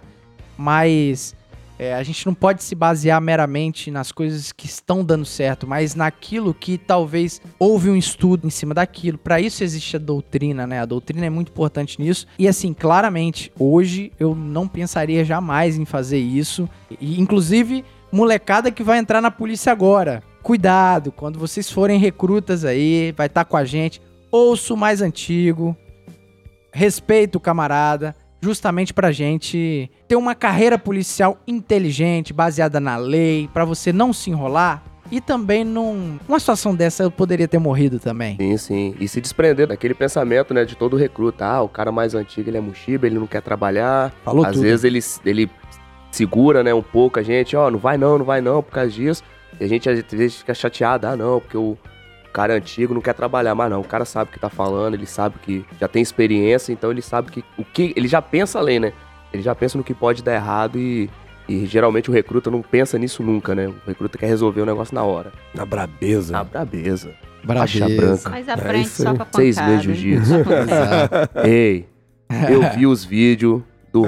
mas 0.56 1.36
é, 1.78 1.94
a 1.94 2.04
gente 2.04 2.26
não 2.26 2.34
pode 2.34 2.64
se 2.64 2.74
basear 2.74 3.20
meramente 3.20 3.92
nas 3.92 4.12
coisas 4.12 4.52
que 4.52 4.66
estão 4.66 5.04
dando 5.04 5.26
certo, 5.26 5.68
mas 5.68 5.94
naquilo 5.94 6.54
que 6.54 6.78
talvez 6.78 7.42
houve 7.60 7.90
um 7.90 7.96
estudo 7.96 8.48
em 8.48 8.50
cima 8.50 8.74
daquilo. 8.74 9.18
Para 9.18 9.42
isso 9.42 9.64
existe 9.64 9.98
a 9.98 10.00
doutrina, 10.00 10.66
né? 10.66 10.80
A 10.80 10.86
doutrina 10.86 11.26
é 11.26 11.30
muito 11.30 11.52
importante 11.52 12.00
nisso. 12.02 12.26
E 12.40 12.48
assim, 12.48 12.74
claramente, 12.74 13.52
hoje 13.60 14.12
eu 14.20 14.34
não 14.34 14.68
pensaria 14.68 15.26
jamais 15.26 15.78
em 15.78 15.86
fazer 15.86 16.20
isso. 16.20 16.70
E 17.00 17.20
inclusive, 17.20 17.84
molecada 18.12 18.72
que 18.72 18.84
vai 18.84 18.98
entrar 18.98 19.22
na 19.22 19.30
polícia 19.30 19.72
agora. 19.72 20.24
Cuidado, 20.42 21.12
quando 21.12 21.40
vocês 21.40 21.70
forem 21.70 22.00
recrutas 22.00 22.64
aí, 22.64 23.12
vai 23.18 23.28
estar 23.28 23.44
com 23.44 23.58
a 23.58 23.66
gente. 23.66 24.02
Ouço 24.32 24.78
mais 24.78 25.02
antigo, 25.02 25.76
respeito 26.72 27.38
o 27.38 27.40
camarada, 27.40 28.16
justamente 28.46 28.94
pra 28.94 29.12
gente 29.12 29.90
ter 30.08 30.16
uma 30.16 30.36
carreira 30.36 30.78
policial 30.78 31.38
inteligente, 31.48 32.32
baseada 32.32 32.80
na 32.80 32.96
lei, 32.96 33.50
pra 33.52 33.66
você 33.66 33.92
não 33.92 34.14
se 34.14 34.30
enrolar. 34.30 34.84
E 35.12 35.20
também 35.22 35.64
num, 35.64 36.18
numa 36.28 36.40
situação 36.40 36.74
dessa 36.74 37.04
eu 37.04 37.12
poderia 37.12 37.48
ter 37.48 37.60
morrido 37.60 38.00
também. 38.00 38.38
Sim, 38.38 38.58
sim. 38.58 38.96
E 39.00 39.08
se 39.08 39.22
desprender 39.22 39.68
daquele 39.68 39.94
pensamento, 39.94 40.54
né, 40.54 40.66
de 40.66 40.76
todo 40.76 40.96
recruta. 40.96 41.46
Ah, 41.46 41.62
o 41.62 41.70
cara 41.70 41.92
mais 41.92 42.16
antigo, 42.16 42.50
ele 42.50 42.58
é 42.58 42.62
mochiba, 42.62 43.06
ele 43.06 43.20
não 43.20 43.28
quer 43.28 43.42
trabalhar. 43.42 44.12
Falou 44.24 44.46
Às 44.46 44.54
tudo. 44.54 44.64
vezes 44.64 44.84
ele, 44.84 45.00
ele 45.26 45.52
segura, 46.12 46.64
né, 46.64 46.74
um 46.74 46.82
pouco 46.82 47.20
a 47.20 47.24
gente. 47.24 47.56
Ó, 47.56 47.70
não 47.70 47.78
vai 47.78 47.98
não, 47.98 48.18
não 48.18 48.26
vai 48.26 48.42
não, 48.42 48.64
por 48.64 48.72
causa 48.72 48.90
disso. 48.90 49.24
E 49.60 49.64
a 49.64 49.68
gente 49.68 49.88
às 49.90 50.04
vezes 50.12 50.38
fica 50.38 50.54
chateado. 50.54 51.06
Ah, 51.08 51.16
não, 51.16 51.40
porque 51.40 51.58
o 51.58 51.78
cara 52.36 52.54
é 52.54 52.58
antigo 52.58 52.94
não 52.94 53.02
quer 53.02 53.14
trabalhar. 53.14 53.56
Mas 53.56 53.70
não, 53.72 53.80
o 53.80 53.84
cara 53.84 54.04
sabe 54.06 54.30
o 54.30 54.34
que 54.34 54.40
tá 54.40 54.50
falando, 54.50 54.94
ele 54.96 55.06
sabe 55.06 55.36
que 55.42 55.66
já 55.80 55.88
tem 55.88 56.02
experiência, 56.02 56.74
então 56.74 56.92
ele 56.92 57.02
sabe 57.02 57.32
que 57.32 57.44
o 57.58 57.64
que... 57.64 57.94
Ele 57.96 58.08
já 58.08 58.22
pensa 58.22 58.60
além, 58.60 58.80
né? 58.80 58.92
Ele 59.34 59.42
já 59.42 59.56
pensa 59.56 59.78
no 59.78 59.84
que 59.84 59.94
pode 59.94 60.22
dar 60.22 60.34
errado 60.36 60.78
e... 60.78 61.10
E 61.48 61.64
geralmente 61.68 62.10
o 62.10 62.14
recruta 62.14 62.50
não 62.50 62.62
pensa 62.64 62.98
nisso 62.98 63.22
nunca, 63.22 63.54
né? 63.54 63.68
O 63.68 63.76
recruta 63.86 64.18
quer 64.18 64.26
resolver 64.26 64.62
o 64.62 64.66
negócio 64.66 64.96
na 64.96 65.04
hora. 65.04 65.32
Na 65.54 65.64
brabeza. 65.64 66.34
Na 66.34 66.44
brabeza. 66.44 67.14
Brabeza. 67.44 67.80
Faixa 67.80 67.88
branca. 67.88 68.30
Mas 68.32 68.48
É 68.48 68.52
aprende 68.54 68.88
isso 68.88 69.04
só 69.04 69.10
aí. 69.12 69.18
com 69.18 69.24
a 69.24 69.28
Seis 69.36 69.56
pancada. 69.56 69.72
meses 69.78 69.86
de 69.86 69.94
jiu-jitsu. 69.94 70.34
Ei, 71.46 71.86
eu 72.50 72.72
vi 72.76 72.88
os 72.88 73.06
vídeos 73.06 73.62
do, 73.94 74.04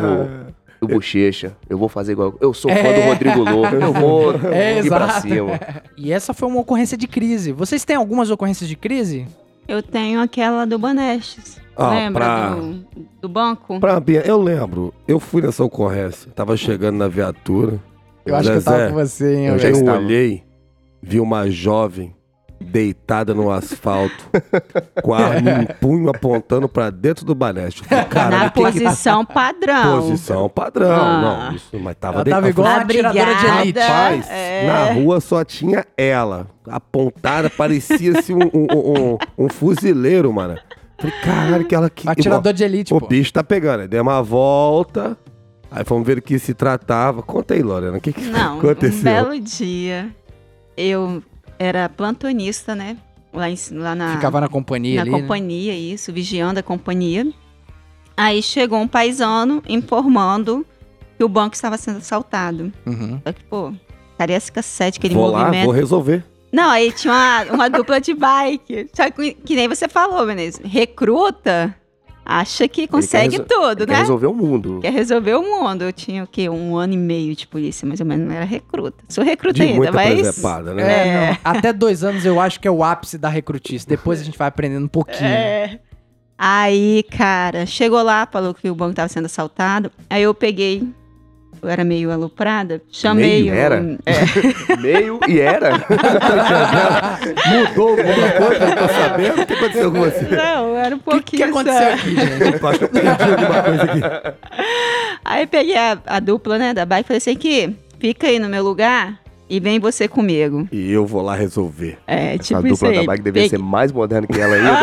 do 0.81 0.87
Bochecha. 0.87 1.55
Eu 1.69 1.77
vou 1.77 1.89
fazer 1.89 2.11
igual. 2.13 2.35
Eu 2.39 2.53
sou 2.53 2.69
fã 2.71 2.81
do 2.81 2.87
É. 2.89 3.07
Rodrigo 3.09 3.39
Louco. 3.43 3.75
Eu 3.75 3.93
vou 3.93 4.33
É, 4.53 4.79
ir 4.79 4.87
pra 4.87 5.19
cima. 5.21 5.59
E 5.97 6.11
essa 6.11 6.33
foi 6.33 6.47
uma 6.47 6.59
ocorrência 6.59 6.97
de 6.97 7.07
crise. 7.07 7.51
Vocês 7.51 7.83
têm 7.85 7.95
algumas 7.95 8.29
ocorrências 8.29 8.69
de 8.69 8.75
crise? 8.75 9.25
Eu 9.67 9.81
tenho 9.83 10.21
aquela 10.21 10.65
do 10.65 10.77
Banestes. 10.79 11.59
Ah, 11.75 11.89
Lembra 11.91 12.25
pra- 12.25 12.55
do, 12.55 12.85
do 13.21 13.29
banco? 13.29 13.79
Pra 13.79 13.99
Bia, 13.99 14.21
eu 14.25 14.41
lembro, 14.41 14.91
eu 15.07 15.19
fui 15.19 15.41
nessa 15.43 15.63
ocorrência, 15.63 16.31
tava 16.31 16.57
chegando 16.57 16.97
na 16.97 17.07
viatura. 17.07 17.79
Eu 18.25 18.35
acho 18.35 18.49
que 18.49 18.57
eu 18.57 18.63
tava 18.63 18.77
Zezé, 18.77 18.89
com 18.89 18.95
você, 18.95 19.35
hein, 19.35 19.45
eu 19.47 19.59
já 19.59 19.67
Eu 19.67 19.73
estava. 19.73 19.97
olhei, 19.99 20.43
vi 21.03 21.19
uma 21.19 21.49
jovem 21.51 22.15
deitada 22.59 23.33
no 23.33 23.51
asfalto, 23.51 24.15
com 25.03 25.13
a 25.13 25.19
arma 25.19 25.51
em 25.63 25.65
punho 25.79 26.09
apontando 26.09 26.67
pra 26.67 26.89
dentro 26.89 27.25
do 27.25 27.33
falei, 27.83 28.05
Caralho, 28.05 28.37
Na 28.37 28.47
o 28.47 28.51
que 28.51 28.71
que- 28.71 28.79
posição 28.79 29.25
padrão. 29.25 30.01
Posição 30.01 30.49
padrão. 30.49 30.91
Ah. 30.91 31.21
Não, 31.49 31.55
isso, 31.55 31.79
mas 31.79 31.95
tava 31.99 32.15
Ela 32.17 32.23
deitada. 32.23 32.41
tava 32.41 32.49
igual 32.49 32.67
uma 32.67 32.81
Abrigada, 32.81 33.09
atiradora 33.09 33.53
de 33.53 33.61
elite. 33.61 33.79
Rapaz, 33.79 34.27
é. 34.29 34.67
na 34.67 34.93
rua 34.93 35.19
só 35.21 35.43
tinha 35.43 35.85
ela. 35.95 36.47
Apontada, 36.69 37.49
parecia-se 37.49 38.33
um, 38.33 38.39
um, 38.53 38.67
um- 38.73 39.17
um 39.45 39.49
fuzileiro, 39.49 40.31
mano. 40.33 40.57
Falei, 40.99 41.15
caralho, 41.23 41.65
que 41.65 41.75
ela 41.75 41.89
que. 41.89 42.09
Atirador 42.09 42.53
de 42.53 42.63
elite, 42.63 42.93
O 42.93 42.99
pô. 42.99 43.07
bicho 43.07 43.31
tá 43.31 43.43
pegando. 43.43 43.81
Aí 43.81 43.87
deu 43.87 44.01
uma 44.01 44.21
volta. 44.23 45.15
Aí 45.69 45.83
fomos 45.85 46.07
ver 46.07 46.15
do 46.15 46.21
que 46.21 46.39
se 46.39 46.53
tratava. 46.53 47.21
Conta 47.21 47.53
aí, 47.53 47.61
Lorena. 47.61 47.97
O 47.97 48.01
que, 48.01 48.11
que 48.13 48.25
Não, 48.29 48.55
um 48.55 48.59
aconteceu? 48.59 49.03
belo 49.03 49.39
dia, 49.39 50.09
eu 50.75 51.21
era 51.59 51.89
plantonista, 51.89 52.75
né? 52.75 52.97
Lá, 53.33 53.49
em, 53.49 53.57
lá 53.71 53.93
na, 53.93 54.15
Ficava 54.15 54.41
na 54.41 54.47
companhia 54.47 54.95
na 54.95 55.01
ali, 55.01 55.11
né? 55.11 55.21
companhia, 55.21 55.73
isso, 55.73 56.11
vigiando 56.11 56.59
a 56.59 56.63
companhia. 56.63 57.27
Aí 58.15 58.41
chegou 58.41 58.79
um 58.79 58.87
paisano 58.87 59.61
informando 59.67 60.65
que 61.17 61.23
o 61.23 61.29
banco 61.29 61.55
estava 61.55 61.77
sendo 61.77 61.97
assaltado. 61.97 62.71
Uhum. 62.85 63.19
Só 63.23 63.31
que, 63.33 63.43
pô, 63.43 63.73
Cariacica 64.17 64.61
7, 64.61 64.97
aquele 64.97 65.13
vou 65.13 65.29
lá, 65.29 65.39
movimento. 65.39 65.65
vou 65.65 65.73
resolver. 65.73 66.23
Não, 66.51 66.69
aí 66.69 66.91
tinha 66.91 67.13
uma, 67.13 67.43
uma 67.53 67.69
dupla 67.69 67.99
de 67.99 68.13
bike. 68.13 68.89
Só 68.93 69.09
que, 69.11 69.33
que 69.33 69.55
nem 69.55 69.67
você 69.67 69.87
falou, 69.87 70.25
Menezes. 70.25 70.59
Recruta. 70.63 71.75
Acha 72.27 72.67
que 72.67 72.81
Ele 72.81 72.87
consegue 72.89 73.39
tudo, 73.39 73.83
Ele 73.83 73.91
né? 73.91 73.95
Quer 73.95 74.01
resolver 74.01 74.27
o 74.27 74.33
mundo. 74.33 74.79
Quer 74.81 74.91
resolver 74.91 75.33
o 75.35 75.41
mundo. 75.41 75.83
Eu 75.85 75.93
tinha 75.93 76.25
o 76.25 76.27
quê? 76.27 76.49
Um 76.49 76.75
ano 76.75 76.93
e 76.93 76.97
meio 76.97 77.33
de 77.33 77.47
polícia, 77.47 77.87
mais 77.87 78.01
ou 78.01 78.05
menos. 78.05 78.27
Não 78.27 78.35
era 78.35 78.43
recruta. 78.43 79.03
Sou 79.07 79.23
recruta 79.23 79.53
De 79.53 79.63
ainda, 79.63 79.75
muita 79.75 79.91
mas. 79.93 80.19
né? 80.73 80.83
É, 80.83 81.07
É. 81.31 81.37
Até 81.43 81.71
dois 81.71 82.03
anos 82.03 82.25
eu 82.25 82.39
acho 82.41 82.59
que 82.59 82.67
é 82.67 82.71
o 82.71 82.83
ápice 82.83 83.17
da 83.17 83.29
recrutice. 83.29 83.87
Depois 83.87 84.19
a 84.19 84.23
gente 84.23 84.37
vai 84.37 84.49
aprendendo 84.49 84.83
um 84.83 84.89
pouquinho. 84.89 85.29
É. 85.29 85.79
Aí, 86.37 87.03
cara, 87.09 87.65
chegou 87.65 88.01
lá, 88.03 88.27
falou 88.31 88.53
que 88.53 88.69
o 88.69 88.75
banco 88.75 88.93
tava 88.93 89.07
sendo 89.07 89.25
assaltado. 89.25 89.91
Aí 90.09 90.21
eu 90.21 90.33
peguei. 90.33 90.87
Eu 91.61 91.69
era 91.69 91.83
meio 91.83 92.11
aloprada. 92.11 92.81
Chamei 92.91 93.43
Meio? 93.43 93.53
o- 93.53 93.55
Era? 93.57 93.97
É. 94.05 94.75
Meio 94.77 95.19
e 95.27 95.39
era. 95.39 95.71
Mudou 97.47 97.89
alguma 97.89 98.31
coisa? 98.31 98.63
Eu 98.65 98.75
tô 98.77 98.87
sabendo? 98.93 99.41
O 99.41 99.45
que 99.45 99.53
aconteceu 99.53 99.91
com 99.91 99.99
você? 99.99 100.25
Não, 100.35 100.75
era 100.77 100.95
um 100.95 100.97
O 100.97 101.01
que, 101.01 101.11
pouquinho. 101.11 101.43
que 101.43 101.49
aconteceu 101.49 101.81
só. 101.87 101.93
aqui, 101.93 102.15
gente? 102.15 102.61
Eu 102.61 102.67
acho 102.69 102.79
que 102.79 102.85
eu 102.85 102.89
perdi 102.89 103.09
alguma 103.09 103.63
coisa 103.63 103.83
aqui. 103.83 104.01
Aí 105.25 105.47
peguei 105.47 105.77
a, 105.77 105.97
a 106.05 106.19
dupla, 106.19 106.57
né, 106.57 106.73
da 106.73 106.85
bike 106.85 107.01
e 107.03 107.07
falei 107.07 107.17
assim: 107.17 107.35
que 107.35 107.73
fica 107.99 108.27
aí 108.27 108.39
no 108.39 108.47
meu 108.49 108.63
lugar 108.63 109.19
e 109.49 109.59
vem 109.59 109.79
você 109.79 110.07
comigo. 110.07 110.67
E 110.71 110.91
eu 110.91 111.05
vou 111.05 111.21
lá 111.21 111.35
resolver. 111.35 111.97
É, 112.07 112.35
Essa 112.35 112.43
tipo 112.43 112.67
isso 112.67 112.75
dupla 112.75 112.89
aí. 112.89 112.95
da 112.95 113.03
bike 113.03 113.23
devia 113.23 113.43
Peguei- 113.43 113.49
ser 113.49 113.59
mais 113.63 113.91
moderna 113.91 114.27
que 114.27 114.39
ela 114.39 114.55
ainda. 114.55 114.77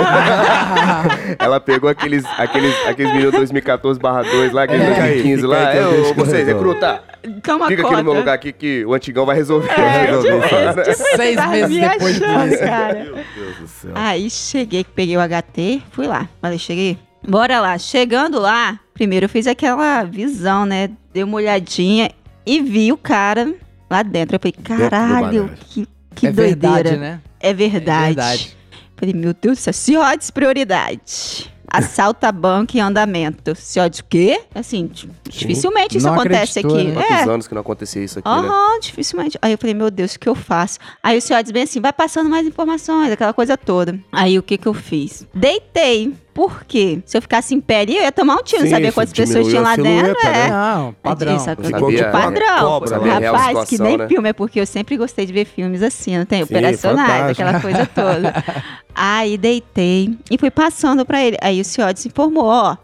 ela 1.38 1.60
pegou 1.60 1.88
aqueles, 1.90 2.24
aqueles, 2.38 2.74
aqueles 2.86 3.12
meninos 3.12 3.32
2014 3.34 4.00
2 4.00 4.52
lá, 4.52 4.62
aqueles 4.64 4.82
aí, 4.86 4.94
2015 5.22 5.36
fica 5.42 5.48
lá. 5.48 5.68
aí 5.68 5.72
que 5.72 5.78
eu 5.82 6.04
eu 6.04 6.14
vocês, 6.14 6.46
recruta, 6.46 7.02
Toma 7.42 7.68
fica 7.68 7.86
aqui 7.86 7.96
no 7.96 8.04
meu 8.04 8.12
lugar 8.14 8.34
aqui 8.34 8.52
que 8.52 8.84
o 8.84 8.92
antigão 8.94 9.24
vai 9.24 9.36
resolver. 9.36 9.70
É, 9.70 10.06
resolver 10.06 10.40
tipo 10.42 10.54
isso 10.56 10.74
tipo 10.76 10.90
isso, 10.90 11.16
Seis 11.16 11.48
meses 11.48 11.70
me 11.70 11.80
depois 11.88 12.16
de 12.16 12.24
achando, 12.24 12.40
polícia. 12.40 12.66
cara. 12.66 12.94
Meu 13.04 13.14
Deus 13.14 13.56
do 13.60 13.66
céu. 13.68 13.90
Aí 13.94 14.30
cheguei, 14.30 14.84
peguei 14.84 15.16
o 15.16 15.20
HT, 15.20 15.82
fui 15.90 16.06
lá. 16.06 16.28
Falei, 16.40 16.58
cheguei. 16.58 16.98
Bora 17.26 17.60
lá. 17.60 17.78
Chegando 17.78 18.38
lá, 18.38 18.78
primeiro 18.92 19.24
eu 19.24 19.28
fiz 19.30 19.46
aquela 19.46 20.04
visão, 20.04 20.66
né? 20.66 20.90
Dei 21.12 21.22
uma 21.24 21.36
olhadinha 21.36 22.10
e 22.44 22.60
vi 22.60 22.92
o 22.92 22.96
cara 22.98 23.54
lá 23.90 24.02
dentro. 24.02 24.36
Eu 24.36 24.40
falei, 24.40 24.52
caralho, 24.52 25.50
que, 25.70 25.86
que 26.14 26.26
é 26.26 26.32
doideira. 26.32 26.74
verdade, 26.82 26.96
né? 26.96 27.20
É 27.40 27.52
verdade. 27.52 28.02
É 28.02 28.06
verdade. 28.06 28.56
Falei, 28.96 29.14
meu 29.14 29.34
Deus 29.34 29.58
do 29.58 29.60
céu, 29.60 29.72
CIODES 29.72 30.30
prioridade. 30.30 31.52
Assalta 31.66 32.30
banco 32.30 32.76
em 32.76 32.80
andamento. 32.80 33.52
CIODES 33.56 33.98
o 33.98 34.04
quê? 34.04 34.40
Assim, 34.54 34.86
di- 34.86 35.10
dificilmente 35.28 35.98
isso 35.98 36.06
Não 36.06 36.14
acontece 36.14 36.60
aqui. 36.60 36.84
né? 36.84 37.02
É, 37.02 37.06
Quantos 37.08 37.28
anos 37.28 37.48
que 37.48 37.54
não 37.54 37.62
acontecia 37.62 38.04
isso 38.04 38.20
aqui, 38.20 38.28
né? 38.28 38.34
Aham, 38.36 38.78
dificilmente. 38.80 39.36
Aí 39.42 39.50
eu 39.50 39.58
falei, 39.58 39.74
meu 39.74 39.90
Deus, 39.90 40.14
o 40.14 40.20
que 40.20 40.28
eu 40.28 40.36
faço? 40.36 40.78
Aí 41.02 41.18
o 41.18 41.20
senhor 41.22 41.42
diz 41.42 41.50
bem 41.50 41.64
assim, 41.64 41.80
vai 41.80 41.92
passando 41.92 42.30
mais 42.30 42.46
informações, 42.46 43.10
aquela 43.10 43.32
coisa 43.32 43.56
toda. 43.56 43.98
Aí 44.12 44.38
o 44.38 44.42
que 44.42 44.56
que 44.56 44.68
eu 44.68 44.74
fiz? 44.74 45.26
Deitei. 45.34 46.14
Por 46.34 46.64
quê? 46.64 46.98
Se 47.06 47.16
eu 47.16 47.22
ficasse 47.22 47.54
em 47.54 47.60
pé 47.60 47.80
ali, 47.82 47.96
eu 47.96 48.02
ia 48.02 48.10
tomar 48.10 48.34
um 48.34 48.42
tiro, 48.42 48.62
Sim, 48.62 48.70
sabia 48.70 48.88
isso 48.88 48.94
quantas 48.96 49.12
pessoas 49.14 49.46
tinham 49.46 49.62
lá 49.62 49.76
dentro? 49.76 50.06
silhueta, 50.20 50.26
É. 50.26 50.32
né? 50.32 50.50
Não, 50.50 50.92
padrão. 51.00 51.36
Isso, 51.36 51.44
Sabia- 51.44 51.62
de 51.64 51.72
tipo 51.72 51.86
uma 51.86 52.10
padrão. 52.10 52.58
cobra, 52.60 52.88
Sabia 52.88 53.12
Rapaz, 53.12 53.44
que 53.44 53.48
situação, 53.66 53.86
nem 53.86 53.96
né? 53.98 54.08
filme, 54.08 54.28
é 54.28 54.32
porque 54.32 54.60
eu 54.60 54.66
sempre 54.66 54.96
gostei 54.96 55.24
de 55.26 55.32
ver 55.32 55.44
filmes 55.44 55.80
assim, 55.80 56.18
não 56.18 56.24
tem? 56.26 56.38
Sim, 56.44 56.44
Operacionais, 56.44 57.08
fantástico. 57.08 57.42
aquela 57.42 57.60
coisa 57.60 57.86
toda. 57.86 58.44
Aí 58.94 59.38
deitei 59.38 60.16
e 60.30 60.36
fui 60.36 60.50
passando 60.50 61.04
pra 61.06 61.22
ele. 61.24 61.36
Aí 61.40 61.60
o 61.60 61.64
senhor 61.64 61.96
se 61.96 62.08
informou, 62.08 62.46
ó. 62.46 62.76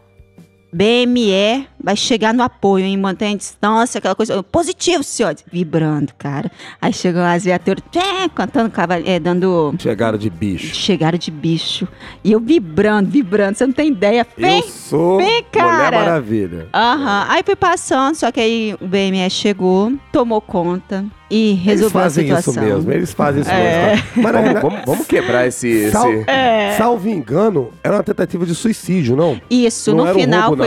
BME 0.73 1.67
vai 1.83 1.97
chegar 1.97 2.33
no 2.33 2.43
apoio, 2.43 2.85
hein? 2.85 2.97
Mantém 2.97 3.35
a 3.35 3.37
distância, 3.37 3.99
aquela 3.99 4.15
coisa. 4.15 4.43
Positivo, 4.43 5.03
senhor. 5.03 5.35
Vibrando, 5.51 6.13
cara. 6.17 6.51
Aí 6.81 6.93
chegou 6.93 7.21
lá 7.21 7.33
as 7.35 7.45
viaturas, 7.45 7.83
tchê, 7.91 8.29
cantando, 8.35 8.73
é, 9.05 9.19
dando. 9.19 9.75
Chegaram 9.79 10.19
de 10.19 10.31
bicho. 10.31 10.75
Chegaram 10.75 11.19
de 11.19 11.31
bicho. 11.31 11.89
E 12.23 12.33
eu 12.33 12.41
vibrando, 12.41 13.11
vibrando. 13.11 13.57
Você 13.57 13.67
não 13.67 13.73
tem 13.73 13.89
ideia. 13.89 14.27
Eu 14.37 14.43
Vem! 14.43 14.63
sou 14.63 15.19
vem, 15.19 15.27
Mulher 15.27 15.45
cara. 15.51 15.99
Maravilha. 15.99 16.69
Aham. 16.73 17.27
Aí 17.29 17.43
fui 17.45 17.57
passando, 17.57 18.15
só 18.15 18.31
que 18.31 18.41
aí 18.41 18.77
o 18.81 18.87
BME 18.87 19.29
chegou, 19.31 19.93
tomou 20.13 20.41
conta 20.41 21.05
e 21.31 21.51
Eles 21.51 21.63
resolveu 21.65 22.01
a 22.01 22.03
fazem 22.05 22.25
situação. 22.27 22.53
isso 22.53 22.63
mesmo, 22.63 22.93
eles 22.93 23.13
fazem 23.13 23.43
isso 23.43 23.51
É. 23.51 23.91
mesmo. 23.95 24.05
Mas 24.17 24.25
na 24.25 24.31
Vamos, 24.33 24.45
verdade, 24.45 24.67
vamos, 24.67 24.81
vamos 24.87 25.07
quebrar 25.07 25.47
esse... 25.47 25.91
sal- 25.91 26.13
esse... 26.13 26.25
É. 26.31 26.75
salvo 26.77 27.09
engano, 27.09 27.71
era 27.85 27.97
uma 27.97 28.03
tentativa 28.03 28.45
de 28.45 28.55
suicídio, 28.55 29.15
não? 29.17 29.41
Isso, 29.51 29.91
Não 29.91 29.99
no 30.05 30.07
era 30.09 30.17
um 30.19 30.21
final 30.21 30.49
roubo, 30.49 30.63
foi. 30.65 30.67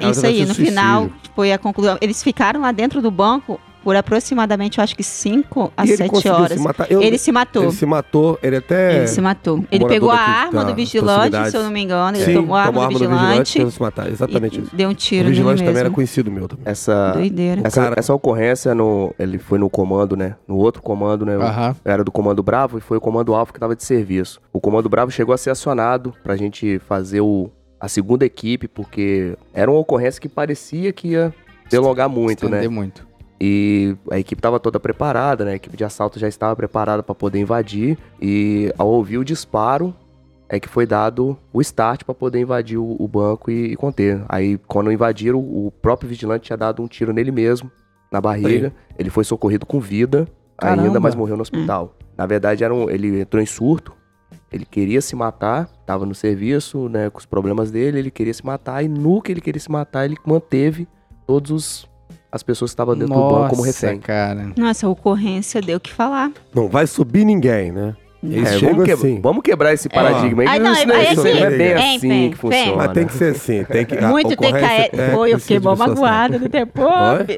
Era 0.00 0.10
Isso 0.10 0.26
aí, 0.26 0.40
no 0.44 0.54
de 0.54 0.64
final 0.64 1.02
suicídio. 1.04 1.30
foi 1.34 1.52
a 1.52 1.58
conclusão. 1.58 1.96
Eles 2.00 2.22
ficaram 2.22 2.60
lá 2.60 2.72
dentro 2.72 3.00
do 3.00 3.10
banco 3.10 3.58
por 3.86 3.94
aproximadamente, 3.94 4.78
eu 4.78 4.82
acho 4.82 4.96
que 4.96 5.04
5 5.04 5.72
a 5.76 5.84
e 5.84 5.90
ele 5.90 5.96
7 5.96 6.10
conseguiu 6.10 6.32
horas. 6.34 6.58
se 6.58 6.64
matar. 6.64 6.90
Eu- 6.90 7.00
Ele 7.00 7.16
se 7.16 7.30
matou. 7.30 7.62
Ele 7.62 7.70
se 7.72 7.86
matou, 7.86 8.36
ele 8.42 8.56
até... 8.56 8.96
Ele 8.96 9.06
se 9.06 9.20
matou. 9.20 9.64
Ele 9.70 9.86
pegou 9.86 10.10
a 10.10 10.18
arma 10.18 10.64
do 10.64 10.74
vigilante, 10.74 11.50
se 11.52 11.56
eu 11.56 11.62
não 11.62 11.70
me 11.70 11.82
engano. 11.84 12.16
Ele 12.16 12.24
Sim, 12.24 12.34
tomou 12.34 12.56
a 12.56 12.62
arma 12.64 12.82
do 12.82 12.88
vigilante, 12.88 13.52
tentou 13.52 13.70
se 13.70 13.80
matar, 13.80 14.10
exatamente 14.10 14.60
isso. 14.60 14.74
deu 14.74 14.88
um 14.88 14.90
O 14.90 14.94
tiro 14.96 15.22
nele 15.22 15.30
vigilante 15.36 15.58
mesmo. 15.60 15.66
também 15.68 15.80
era 15.82 15.90
conhecido 15.90 16.32
meu 16.32 16.48
também. 16.48 16.64
Essa, 16.66 17.12
Doideira. 17.12 17.60
essa, 17.64 17.80
cara- 17.80 17.94
essa 17.96 18.12
ocorrência, 18.12 18.74
no, 18.74 19.14
ele 19.20 19.38
foi 19.38 19.56
no 19.56 19.70
comando, 19.70 20.16
né? 20.16 20.34
No 20.48 20.56
outro 20.56 20.82
comando, 20.82 21.24
né? 21.24 21.36
Aham. 21.36 21.76
Era 21.84 22.02
do 22.02 22.10
Comando 22.10 22.42
Bravo 22.42 22.78
e 22.78 22.80
foi 22.80 22.96
o 22.98 23.00
Comando 23.00 23.36
Alfa 23.36 23.52
que 23.52 23.58
estava 23.58 23.76
de 23.76 23.84
serviço. 23.84 24.40
O 24.52 24.58
Comando 24.60 24.88
Bravo 24.88 25.12
chegou 25.12 25.32
a 25.32 25.38
ser 25.38 25.50
acionado 25.50 26.12
pra 26.24 26.34
gente 26.34 26.80
fazer 26.88 27.20
o, 27.20 27.48
a 27.78 27.86
segunda 27.86 28.24
equipe, 28.26 28.66
porque 28.66 29.36
era 29.54 29.70
uma 29.70 29.78
ocorrência 29.78 30.20
que 30.20 30.28
parecia 30.28 30.92
que 30.92 31.10
ia 31.10 31.32
delongar 31.70 32.08
muito, 32.08 32.48
né? 32.48 32.56
Estender 32.58 32.70
muito. 32.70 33.06
E 33.40 33.96
a 34.10 34.18
equipe 34.18 34.38
estava 34.38 34.58
toda 34.58 34.80
preparada, 34.80 35.44
né? 35.44 35.52
A 35.52 35.56
equipe 35.56 35.76
de 35.76 35.84
assalto 35.84 36.18
já 36.18 36.26
estava 36.28 36.56
preparada 36.56 37.02
para 37.02 37.14
poder 37.14 37.38
invadir. 37.38 37.98
E 38.20 38.72
ao 38.78 38.88
ouvir 38.88 39.18
o 39.18 39.24
disparo, 39.24 39.94
é 40.48 40.58
que 40.60 40.68
foi 40.68 40.86
dado 40.86 41.36
o 41.52 41.60
start 41.60 42.04
para 42.04 42.14
poder 42.14 42.40
invadir 42.40 42.78
o, 42.78 42.96
o 42.98 43.06
banco 43.08 43.50
e, 43.50 43.72
e 43.72 43.76
conter. 43.76 44.24
Aí, 44.28 44.58
quando 44.66 44.90
invadiram, 44.92 45.38
o 45.38 45.70
próprio 45.82 46.08
vigilante 46.08 46.44
tinha 46.46 46.56
dado 46.56 46.82
um 46.82 46.86
tiro 46.86 47.12
nele 47.12 47.30
mesmo, 47.32 47.70
na 48.10 48.20
barriga. 48.20 48.72
Ele 48.98 49.10
foi 49.10 49.24
socorrido 49.24 49.66
com 49.66 49.80
vida 49.80 50.26
ainda, 50.56 50.76
Caramba. 50.82 51.00
mas 51.00 51.14
morreu 51.14 51.36
no 51.36 51.42
hospital. 51.42 51.94
Na 52.16 52.24
verdade, 52.26 52.64
era 52.64 52.72
um- 52.72 52.88
ele 52.88 53.20
entrou 53.20 53.42
em 53.42 53.46
surto. 53.46 53.92
Ele 54.50 54.64
queria 54.64 55.00
se 55.02 55.14
matar, 55.16 55.68
estava 55.80 56.06
no 56.06 56.14
serviço, 56.14 56.88
né, 56.88 57.10
com 57.10 57.18
os 57.18 57.26
problemas 57.26 57.70
dele, 57.70 57.98
ele 57.98 58.10
queria 58.10 58.32
se 58.32 58.46
matar 58.46 58.82
e 58.82 58.88
no 58.88 59.20
que 59.20 59.32
ele 59.32 59.40
queria 59.40 59.60
se 59.60 59.70
matar, 59.70 60.04
ele 60.04 60.16
manteve 60.24 60.86
todos 61.26 61.50
os 61.50 61.88
as 62.30 62.42
pessoas 62.42 62.70
que 62.70 62.74
estavam 62.74 62.94
dentro 62.94 63.14
do 63.14 63.20
banco 63.20 63.50
como 63.50 63.64
Nossa, 63.64 63.86
refém. 63.86 63.98
cara. 64.00 64.52
Nossa, 64.56 64.86
a 64.86 64.90
ocorrência 64.90 65.60
deu 65.60 65.78
o 65.78 65.80
que 65.80 65.92
falar. 65.92 66.30
Não 66.54 66.68
vai 66.68 66.86
subir 66.86 67.24
ninguém, 67.24 67.72
né? 67.72 67.96
Eles 68.30 68.52
É, 68.52 68.58
vamos, 68.58 68.84
que- 68.84 68.92
assim. 68.92 69.20
vamos 69.20 69.42
quebrar 69.42 69.72
esse 69.72 69.88
paradigma 69.88 70.42
aí. 70.42 70.48
Aí 70.48 70.58
não, 70.58 70.72
isso, 70.72 70.86
não 70.86 70.94
é, 70.94 70.98
aí 70.98 71.12
isso 71.12 71.20
assim, 71.20 71.40
não 71.40 71.46
é 71.46 71.50
bem 71.50 71.72
assim 71.74 71.86
vem, 71.86 71.98
que 72.00 72.08
vem. 72.08 72.32
funciona. 72.32 72.76
Mas 72.76 72.92
tem 72.92 73.06
que 73.06 73.12
ser 73.14 73.30
assim, 73.32 73.64
tem 73.64 73.84
que... 73.84 73.98
a 73.98 74.08
Muito 74.08 74.36
TKE. 74.36 74.46
é 74.54 75.10
Foi, 75.14 75.32
eu 75.34 75.38
fiquei 75.38 75.58
mó 75.60 75.74
magoada 75.76 76.38
no 76.38 76.48
tempo. 76.48 76.80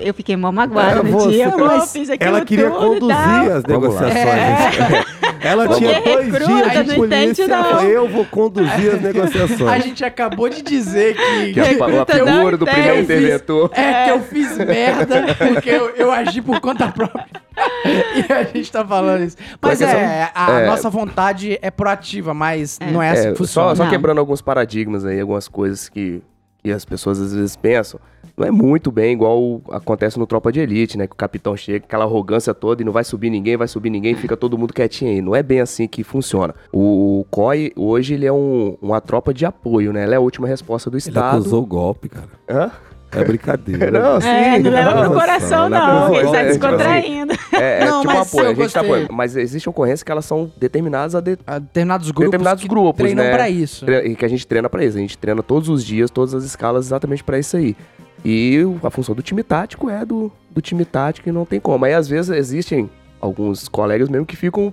Eu 0.03 0.15
fiquei 0.15 0.37
mó 0.37 0.51
magoada 0.53 1.01
É, 1.01 1.03
no 1.03 1.29
dia. 1.31 1.51
Pô, 1.51 1.65
mas 1.67 1.93
fiz 1.93 2.11
aquilo 2.11 2.37
Ela 2.37 2.45
queria 2.45 2.71
conduzir 2.71 3.53
as 3.57 3.65
negociações. 3.65 5.07
Ela 5.41 5.67
Porque 5.69 5.85
tinha 5.87 6.01
dois 6.01 6.27
dias 6.27 6.87
de 6.87 6.95
polícia. 6.97 7.45
Ela 7.45 7.85
eu 7.85 8.09
vou 8.09 8.25
conduzir 8.25 8.89
as 8.95 8.99
A 8.99 9.13
negociações. 9.13 9.85
gente 9.85 10.05
acabou 10.05 10.49
de 10.49 10.63
dizer 10.63 11.15
que. 11.15 11.53
Que 11.59 11.61
é 11.61 11.63
a, 11.63 12.03
a 12.03 12.07
figura 12.07 12.57
do 12.57 12.65
tem. 12.65 12.75
primeiro 12.75 13.01
interventor. 13.01 13.71
É, 13.75 14.05
que 14.05 14.11
eu 14.11 14.21
fiz 14.21 14.57
merda 14.59 15.35
porque 15.39 15.71
eu, 15.71 15.91
eu 15.97 16.13
agi 16.13 16.41
por 16.43 16.61
conta 16.61 16.89
própria. 16.89 17.27
e 18.29 18.33
a 18.33 18.43
gente 18.45 18.71
tá 18.71 18.85
falando 18.87 19.25
isso. 19.25 19.37
Mas 19.61 19.81
é, 19.81 20.31
a 20.35 20.61
é. 20.61 20.67
nossa 20.67 20.89
vontade 20.91 21.59
é 21.61 21.71
proativa, 21.71 22.33
mas 22.35 22.79
não 22.93 23.03
é 23.03 23.11
assim 23.11 23.29
É, 23.29 23.33
que 23.33 23.39
funciona. 23.39 23.75
só, 23.75 23.85
só 23.85 23.91
quebrando 23.91 24.19
alguns 24.19 24.41
paradigmas 24.43 25.05
aí, 25.05 25.21
algumas 25.21 25.49
coisas 25.49 25.89
que, 25.89 26.23
que 26.63 26.71
as 26.71 26.85
pessoas 26.85 27.21
às 27.21 27.35
vezes 27.35 27.57
pensam. 27.57 28.01
Não 28.37 28.47
é 28.47 28.53
muito 28.53 28.93
bem 28.93 29.13
igual 29.15 29.61
acontece 29.71 30.17
no 30.17 30.25
Tropa 30.25 30.53
de 30.53 30.61
Elite, 30.61 30.97
né? 30.97 31.09
Que 31.09 31.13
o 31.13 31.17
capitão 31.17 31.57
chega, 31.57 31.85
aquela 31.85 32.05
arrogância 32.05 32.55
toda 32.55 32.83
e 32.83 32.85
não 32.85 32.93
vai 32.93 33.03
subir 33.03 33.31
ninguém, 33.31 33.57
vai 33.57 33.67
subir 33.67 33.91
ninguém, 33.91 34.15
fica 34.15 34.37
todo 34.37 34.57
mundo 34.57 34.73
quietinho 34.73 35.11
aí. 35.11 35.21
Não 35.21 35.35
é 35.35 35.43
bem 35.43 35.61
assim 35.61 35.89
que 35.89 36.05
funciona. 36.05 36.55
O, 36.73 37.21
o 37.21 37.25
COI, 37.31 37.73
hoje, 37.75 38.15
ele 38.15 38.27
é 38.27 38.33
um- 38.33 38.77
uma 38.81 39.01
tropa 39.01 39.35
de 39.35 39.45
apoio, 39.45 39.93
né? 39.93 40.05
Ela 40.05 40.15
é 40.15 40.17
a 40.19 40.21
última 40.21 40.47
resposta 40.47 40.89
do 40.89 40.95
Ele 40.95 40.99
Estado. 41.01 41.37
acusou 41.39 41.65
o 41.65 41.67
golpe, 41.67 42.09
cara. 42.09 42.29
Hã? 42.49 42.71
É 43.11 43.25
brincadeira. 43.25 43.91
Não, 43.91 44.21
sim. 44.21 44.29
É, 44.29 44.59
não 44.59 44.71
leva 44.71 45.03
pro 45.03 45.13
coração, 45.15 45.69
não, 45.69 45.79
não. 45.87 46.09
não, 46.11 46.15
Ele 46.15 46.23
tá 46.25 46.29
é, 46.29 46.31
tipo 46.31 46.37
assim, 46.37 46.47
descontraindo. 46.59 47.33
É, 47.53 47.81
é 47.81 47.85
Não, 47.89 48.01
tipo 48.03 48.13
um 48.13 48.17
mas 48.17 48.29
apoio, 48.29 48.51
a 48.51 48.55
gente 48.55 48.73
tá 48.75 48.81
apoiando. 48.81 49.13
Mas 49.13 49.37
existem 49.37 49.71
ocorrências 49.71 50.03
que 50.03 50.13
elas 50.13 50.25
são 50.27 50.51
determinadas 50.59 51.15
a 51.15 51.21
de- 51.21 51.39
A 51.47 51.59
determinados 51.59 52.11
grupos, 52.11 52.27
Determinados 52.31 52.63
que 52.63 52.69
grupos, 52.69 52.99
treinam 53.03 53.25
né? 53.25 53.33
pra 53.33 53.49
isso. 53.49 53.87
e 53.91 54.15
que 54.15 54.25
a 54.25 54.29
gente 54.29 54.47
treina 54.47 54.69
pra 54.69 54.85
isso. 54.85 54.97
A 54.99 55.01
gente 55.01 55.17
treina 55.17 55.43
todos 55.43 55.69
os 55.69 55.83
dias, 55.85 56.11
todas 56.11 56.35
as 56.35 56.45
escalas 56.45 56.87
exatamente 56.87 57.25
pra 57.25 57.39
isso 57.39 57.57
aí. 57.57 57.75
E 58.25 58.59
a 58.83 58.91
função 58.91 59.15
do 59.15 59.23
time 59.23 59.43
tático 59.43 59.89
é 59.89 60.05
do, 60.05 60.31
do 60.51 60.61
time 60.61 60.85
tático 60.85 61.29
e 61.29 61.33
não 61.33 61.45
tem 61.47 61.61
como. 61.61 61.85
Aí 61.85 61.95
às 61.95 62.09
vezes 62.09 62.31
existem 62.37 62.91
alguns 63.21 63.69
colegas 63.69 64.09
mesmo 64.09 64.27
que 64.27 64.37
ficam 64.37 64.73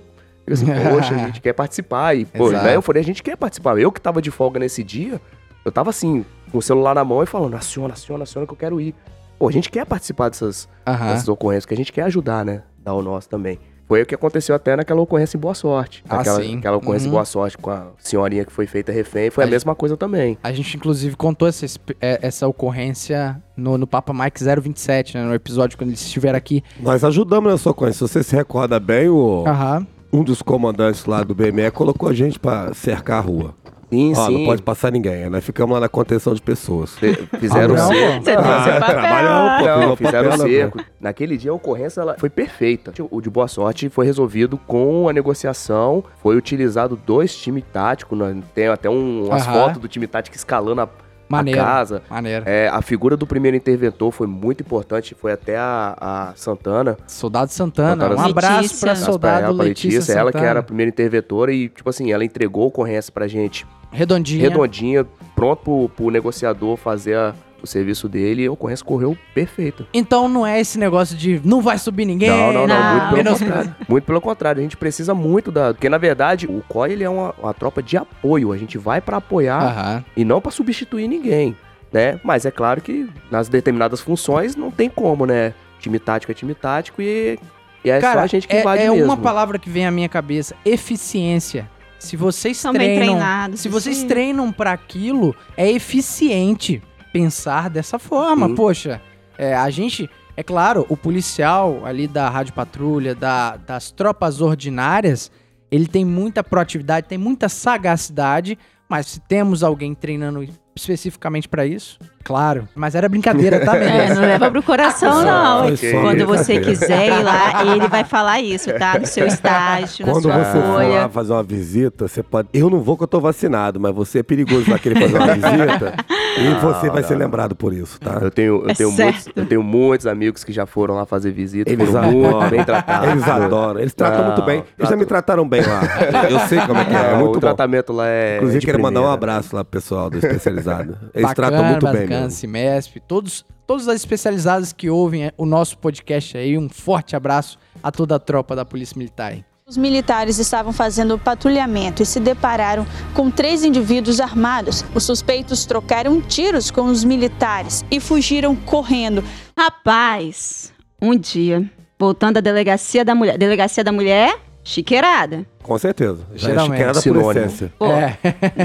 assim, 0.50 0.66
poxa, 0.90 1.14
a 1.14 1.18
gente 1.18 1.40
quer 1.40 1.52
participar. 1.52 2.14
E, 2.16 2.24
pô, 2.24 2.50
né, 2.50 2.74
eu 2.76 2.82
falei, 2.82 3.00
a 3.02 3.04
gente 3.04 3.22
quer 3.22 3.36
participar. 3.36 3.78
Eu 3.78 3.90
que 3.90 4.00
tava 4.00 4.20
de 4.20 4.30
folga 4.30 4.58
nesse 4.60 4.82
dia, 4.82 5.20
eu 5.64 5.72
tava 5.72 5.90
assim, 5.90 6.24
com 6.56 6.60
o 6.60 6.62
celular 6.62 6.94
na 6.94 7.04
mão 7.04 7.22
e 7.22 7.26
falando, 7.26 7.54
aciona, 7.54 7.92
aciona, 7.92 8.22
aciona 8.24 8.46
que 8.46 8.52
eu 8.54 8.56
quero 8.56 8.80
ir. 8.80 8.94
Pô, 9.38 9.46
a 9.48 9.52
gente 9.52 9.70
quer 9.70 9.84
participar 9.84 10.30
dessas, 10.30 10.66
Aham. 10.86 11.08
dessas 11.12 11.28
ocorrências, 11.28 11.66
que 11.66 11.74
a 11.74 11.76
gente 11.76 11.92
quer 11.92 12.02
ajudar, 12.04 12.44
né? 12.46 12.62
Dar 12.82 12.94
o 12.94 13.02
nosso 13.02 13.28
também. 13.28 13.58
Foi 13.86 14.00
o 14.02 14.06
que 14.06 14.14
aconteceu 14.14 14.54
até 14.54 14.74
naquela 14.74 15.00
ocorrência 15.02 15.36
em 15.36 15.40
Boa 15.40 15.54
Sorte. 15.54 16.02
Ah, 16.08 16.20
aquela, 16.20 16.40
sim. 16.42 16.56
aquela 16.58 16.78
ocorrência 16.78 17.04
Uhum. 17.06 17.10
em 17.10 17.12
Boa 17.12 17.24
Sorte 17.26 17.58
com 17.58 17.70
a 17.70 17.88
senhorinha 17.98 18.44
que 18.46 18.50
foi 18.52 18.66
feita 18.66 18.90
refém, 18.90 19.28
foi 19.30 19.44
a 19.44 19.46
Aí- 19.46 19.50
mesma 19.50 19.74
coisa 19.74 19.98
também. 19.98 20.38
A 20.42 20.50
gente, 20.50 20.74
inclusive, 20.78 21.14
contou 21.14 21.46
essa, 21.46 21.66
esp- 21.66 21.90
é, 22.00 22.18
essa 22.22 22.48
ocorrência 22.48 23.40
no, 23.54 23.76
no 23.76 23.86
Papa 23.86 24.14
Mike 24.14 24.40
027, 24.42 25.18
né? 25.18 25.24
No 25.24 25.34
episódio 25.34 25.76
quando 25.76 25.90
eles 25.90 26.00
estiveram 26.00 26.38
aqui. 26.38 26.64
Nós 26.80 27.04
ajudamos 27.04 27.52
na 27.52 27.58
sua 27.58 27.74
coisa. 27.74 27.92
Se 27.92 28.00
você 28.00 28.22
se 28.22 28.34
recorda 28.34 28.80
bem, 28.80 29.10
o, 29.10 29.44
Aham. 29.46 29.86
um 30.10 30.24
dos 30.24 30.40
comandantes 30.40 31.04
lá 31.04 31.22
do 31.22 31.34
BME 31.34 31.70
colocou 31.70 32.08
a 32.08 32.14
gente 32.14 32.38
pra 32.40 32.72
cercar 32.72 33.18
a 33.18 33.20
rua. 33.20 33.54
Sim, 33.90 34.12
Ó, 34.16 34.26
sim. 34.26 34.38
não 34.38 34.44
pode 34.46 34.62
passar 34.62 34.90
ninguém. 34.90 35.30
Nós 35.30 35.44
ficamos 35.44 35.72
lá 35.74 35.80
na 35.80 35.88
contenção 35.88 36.34
de 36.34 36.42
pessoas. 36.42 36.96
Fizeram 37.38 37.74
Ah, 37.74 37.78
não, 37.78 37.88
cerco. 37.88 38.24
Você 38.24 38.32
papel. 38.34 38.80
trabalhamos, 38.80 39.58
pô. 39.60 39.66
Não, 39.66 39.78
pegou 39.80 39.96
fizeram 39.96 40.30
papel, 40.30 40.44
né, 40.46 40.52
cerco. 40.54 40.80
Naquele 41.00 41.36
dia 41.36 41.50
a 41.50 41.54
ocorrência 41.54 42.00
ela 42.00 42.16
foi 42.18 42.28
perfeita. 42.28 42.92
O 43.10 43.20
de 43.20 43.30
Boa 43.30 43.46
Sorte 43.48 43.88
foi 43.88 44.04
resolvido 44.06 44.58
com 44.66 45.08
a 45.08 45.12
negociação. 45.12 46.02
Foi 46.22 46.36
utilizado 46.36 46.96
dois 47.06 47.36
times 47.36 47.64
táticos. 47.72 48.18
né? 48.18 48.36
Tem 48.54 48.66
até 48.68 48.90
um, 48.90 49.26
umas 49.26 49.46
Aham. 49.46 49.52
fotos 49.52 49.80
do 49.80 49.88
time 49.88 50.06
tático 50.06 50.36
escalando 50.36 50.80
a, 50.80 50.88
Maneiro. 51.28 51.60
a 51.60 51.64
casa. 51.64 52.02
Maneiro. 52.10 52.44
É, 52.48 52.68
a 52.68 52.80
figura 52.82 53.16
do 53.16 53.26
primeiro 53.26 53.56
interventor 53.56 54.10
foi 54.12 54.26
muito 54.26 54.60
importante. 54.62 55.14
Foi 55.14 55.32
até 55.32 55.56
a, 55.56 55.96
a 56.00 56.32
Santana. 56.36 56.96
Soldado 57.06 57.50
Santana. 57.50 58.06
Soldado 58.08 58.20
Um 58.20 58.30
abraço 58.30 58.56
Letícia. 58.62 58.78
pra 58.80 58.90
Abraço 58.92 59.04
pra 59.04 59.12
soldado 59.12 59.44
ela, 59.46 59.54
pra 59.56 59.64
Letícia, 59.64 60.12
ela 60.12 60.30
que 60.30 60.38
Santana. 60.38 60.50
era 60.50 60.60
a 60.60 60.62
primeira 60.62 60.88
interventora 60.88 61.52
e, 61.52 61.68
tipo 61.68 61.88
assim, 61.90 62.12
ela 62.12 62.24
entregou 62.24 62.64
a 62.64 62.66
ocorrência 62.66 63.12
pra 63.12 63.26
gente 63.26 63.66
Redondinha. 63.90 64.48
redondinha, 64.48 65.06
pronto 65.34 65.62
pro, 65.62 65.88
pro 65.88 66.10
negociador 66.10 66.76
fazer 66.76 67.16
a- 67.16 67.34
o 67.62 67.66
serviço 67.66 68.08
dele 68.08 68.42
e 68.42 68.46
a 68.46 68.52
ocorrência 68.52 68.84
correu 68.84 69.16
perfeita. 69.34 69.86
Então 69.92 70.28
não 70.28 70.46
é 70.46 70.60
esse 70.60 70.78
negócio 70.78 71.16
de 71.16 71.40
não 71.44 71.60
vai 71.60 71.78
subir 71.78 72.04
ninguém. 72.04 72.28
Não, 72.30 72.52
não, 72.52 72.66
não, 72.66 72.78
Não. 72.78 72.90
muito 72.92 73.04
pelo 73.08 73.16
Menos- 73.24 73.38
contrário. 73.40 73.76
Muito 73.88 74.04
pelo 74.04 74.20
contrário, 74.20 74.60
a 74.60 74.62
gente 74.62 74.76
precisa 74.76 75.14
muito 75.14 75.50
da. 75.52 75.72
Porque 75.72 75.88
na 75.88 75.98
verdade 75.98 76.46
o 76.46 76.62
COI 76.68 76.92
ele 76.92 77.04
é 77.04 77.08
uma, 77.10 77.34
uma 77.38 77.54
tropa 77.54 77.82
de 77.82 77.96
apoio. 77.96 78.52
A 78.52 78.56
gente 78.56 78.76
vai 78.78 79.00
pra 79.00 79.18
apoiar 79.18 80.04
e 80.16 80.24
não 80.24 80.40
pra 80.40 80.50
substituir 80.50 81.06
ninguém, 81.08 81.56
né? 81.92 82.18
Mas 82.24 82.44
é 82.44 82.50
claro 82.50 82.80
que 82.80 83.08
nas 83.30 83.48
determinadas 83.48 84.00
funções 84.00 84.56
não 84.56 84.70
tem 84.70 84.88
como, 84.90 85.24
né? 85.26 85.54
Time 85.78 85.98
tático 85.98 86.32
é 86.32 86.34
time 86.34 86.54
tático 86.54 87.00
e, 87.00 87.38
e 87.84 87.90
é 87.90 88.00
Cara, 88.00 88.20
só 88.20 88.24
a 88.24 88.26
gente 88.26 88.48
que 88.48 88.56
é, 88.56 88.60
invade 88.60 88.82
é 88.82 88.90
mesmo. 88.90 89.04
uma 89.04 89.16
palavra 89.16 89.58
que 89.58 89.68
vem 89.70 89.86
à 89.86 89.90
minha 89.90 90.08
cabeça: 90.08 90.54
eficiência. 90.64 91.68
Se 91.98 92.16
vocês 92.16 92.56
São 92.58 92.72
bem 92.72 92.96
treinam, 92.96 93.14
treinados. 93.16 93.60
se 93.60 93.68
vocês 93.68 93.96
sim. 93.98 94.06
treinam 94.06 94.52
pra 94.52 94.72
aquilo, 94.72 95.34
é 95.56 95.70
eficiente 95.70 96.82
pensar 97.16 97.70
dessa 97.70 97.98
forma. 97.98 98.48
Sim. 98.48 98.54
Poxa, 98.54 99.00
é, 99.38 99.54
a 99.54 99.70
gente, 99.70 100.08
é 100.36 100.42
claro, 100.42 100.84
o 100.88 100.96
policial 100.96 101.80
ali 101.84 102.06
da 102.06 102.28
Rádio 102.28 102.52
Patrulha, 102.52 103.14
da- 103.14 103.56
das 103.56 103.90
tropas 103.90 104.40
ordinárias, 104.40 105.30
ele 105.70 105.86
tem 105.86 106.04
muita 106.04 106.44
proatividade, 106.44 107.06
tem 107.08 107.18
muita 107.18 107.48
sagacidade, 107.48 108.58
mas 108.88 109.06
se 109.06 109.20
temos 109.20 109.62
alguém 109.64 109.94
treinando 109.94 110.46
especificamente 110.76 111.48
pra 111.48 111.64
isso, 111.64 111.98
claro. 112.22 112.68
Mas 112.74 112.94
era 112.94 113.08
brincadeira, 113.08 113.64
tá, 113.64 113.74
É, 113.80 114.12
não 114.14 114.20
leva 114.20 114.50
pro 114.50 114.62
coração, 114.62 115.24
não. 115.24 115.68
Foi 115.68 115.76
só 115.78 116.00
Quando 116.02 116.26
você 116.26 116.60
quiser 116.60 117.06
ir 117.18 117.22
lá, 117.22 117.64
ele 117.64 117.88
vai 117.88 118.04
falar 118.04 118.40
isso, 118.42 118.70
tá? 118.74 118.98
No 118.98 119.06
seu 119.06 119.26
estágio, 119.26 120.04
na 120.04 120.12
Quando 120.12 120.24
sua 120.24 120.44
você 120.44 120.60
for 120.60 120.86
lá 120.86 121.08
fazer 121.08 121.32
uma 121.32 121.42
visita, 121.42 122.06
você 122.06 122.22
pode. 122.22 122.48
Eu 122.52 122.68
não 122.68 122.80
vou 122.82 122.94
que 122.96 123.02
eu 123.04 123.08
tô 123.08 123.18
vacinado, 123.20 123.80
mas 123.80 123.94
você 123.94 124.18
é 124.18 124.22
perigoso 124.22 124.70
lá 124.70 124.78
querer 124.78 125.00
fazer 125.00 125.16
uma 125.16 125.32
visita 125.34 125.94
e 126.38 126.54
você 126.60 126.88
vai 126.90 127.02
não, 127.02 127.08
ser 127.08 127.14
não. 127.14 127.20
lembrado 127.20 127.54
por 127.56 127.72
isso, 127.72 127.98
tá? 128.00 128.18
Eu 128.22 128.30
tenho, 128.30 128.62
eu, 128.64 128.70
É 128.70 128.74
tenho 128.74 128.92
muitos, 128.92 129.28
eu 129.34 129.46
tenho 129.46 129.62
muitos 129.62 130.06
amigos 130.06 130.44
que 130.44 130.52
já 130.52 130.66
foram 130.66 130.94
lá 130.94 131.06
fazer 131.06 131.32
visita, 131.32 131.70
Eles 131.70 131.88
foram 131.88 132.00
adoram. 132.08 132.38
muito 132.40 132.50
bem 132.50 132.64
tratados. 132.64 133.08
Eles 133.10 133.28
adoram, 133.28 133.80
eles 133.80 133.94
tratam 133.94 134.18
Não, 134.20 134.26
muito 134.28 134.42
bem. 134.42 134.64
Eles 134.78 134.90
já 134.90 134.96
me 134.96 135.06
trataram 135.06 135.48
bem 135.48 135.62
lá. 135.62 135.80
Eu 136.30 136.38
sei 136.40 136.60
como 136.60 136.78
é 136.80 136.84
que 136.84 136.94
é, 136.94 136.96
é 136.98 137.10
Não, 137.12 137.18
muito 137.18 137.30
o 137.30 137.34
bom. 137.34 137.40
tratamento 137.40 137.92
lá 137.92 138.06
é. 138.08 138.36
Inclusive, 138.36 138.60
de 138.60 138.66
quero 138.66 138.82
mandar 138.82 139.00
um 139.02 139.10
abraço 139.10 139.54
lá 139.56 139.64
pro 139.64 139.72
pessoal 139.80 140.10
do 140.10 140.18
especializado. 140.18 140.98
Eles 141.14 141.28
Bacana, 141.28 141.34
tratam 141.34 141.64
muito 141.64 141.86
bem 141.92 142.02
bacana. 142.08 142.30
Cimesp, 142.30 143.00
todos, 143.06 143.44
todas 143.66 143.88
as 143.88 143.96
especializadas 143.96 144.72
que 144.72 144.88
ouvem 144.90 145.30
o 145.36 145.46
nosso 145.46 145.78
podcast 145.78 146.36
aí, 146.36 146.56
um 146.58 146.68
forte 146.68 147.16
abraço 147.16 147.58
a 147.82 147.90
toda 147.90 148.14
a 148.16 148.18
tropa 148.18 148.54
da 148.56 148.64
Polícia 148.64 148.96
Militar. 148.98 149.34
Os 149.68 149.76
militares 149.76 150.38
estavam 150.38 150.72
fazendo 150.72 151.18
patrulhamento 151.18 152.00
e 152.00 152.06
se 152.06 152.20
depararam 152.20 152.86
com 153.12 153.28
três 153.28 153.64
indivíduos 153.64 154.20
armados. 154.20 154.84
Os 154.94 155.02
suspeitos 155.02 155.66
trocaram 155.66 156.20
tiros 156.20 156.70
com 156.70 156.82
os 156.82 157.02
militares 157.02 157.84
e 157.90 157.98
fugiram 157.98 158.54
correndo. 158.54 159.24
Rapaz, 159.58 160.72
um 161.02 161.16
dia, 161.18 161.68
voltando 161.98 162.34
da 162.34 162.40
delegacia 162.40 163.04
da 163.04 163.12
mulher. 163.12 163.36
Delegacia 163.36 163.82
da 163.82 163.90
mulher, 163.90 164.38
chiqueirada. 164.62 165.44
Com 165.64 165.76
certeza. 165.78 166.24
Já 166.36 166.46
é 166.46 166.50
Geralmente. 166.52 166.70
chiqueirada 166.70 166.94
por 166.94 167.02
Sinônimo. 167.02 167.46
essência. 167.46 167.72
Pô, 167.76 167.86
É. 167.86 168.16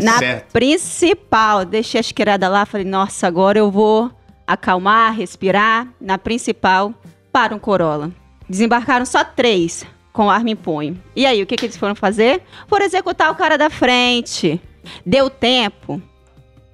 na 0.04 0.20
Certo. 0.20 0.52
principal, 0.52 1.66
deixei 1.66 2.00
a 2.00 2.04
chiqueirada 2.04 2.48
lá, 2.48 2.64
falei, 2.64 2.86
nossa, 2.86 3.26
agora 3.26 3.58
eu 3.58 3.72
vou 3.72 4.12
acalmar, 4.46 5.16
respirar. 5.16 5.88
Na 6.00 6.20
principal, 6.20 6.94
para 7.34 7.56
um 7.56 7.60
Corolla. 7.60 8.12
Desembarcaram 8.48 9.06
só 9.08 9.24
três 9.24 9.84
com 10.12 10.30
arma 10.30 10.50
em 10.50 10.56
punho. 10.56 11.02
E 11.16 11.26
aí, 11.26 11.42
o 11.42 11.46
que, 11.46 11.56
que 11.56 11.66
eles 11.66 11.78
foram 11.78 11.96
fazer? 11.96 12.42
Foram 12.68 12.86
executar 12.86 13.32
o 13.32 13.36
cara 13.36 13.58
da 13.58 13.70
frente. 13.70 14.62
Deu 15.06 15.30
tempo 15.30 16.02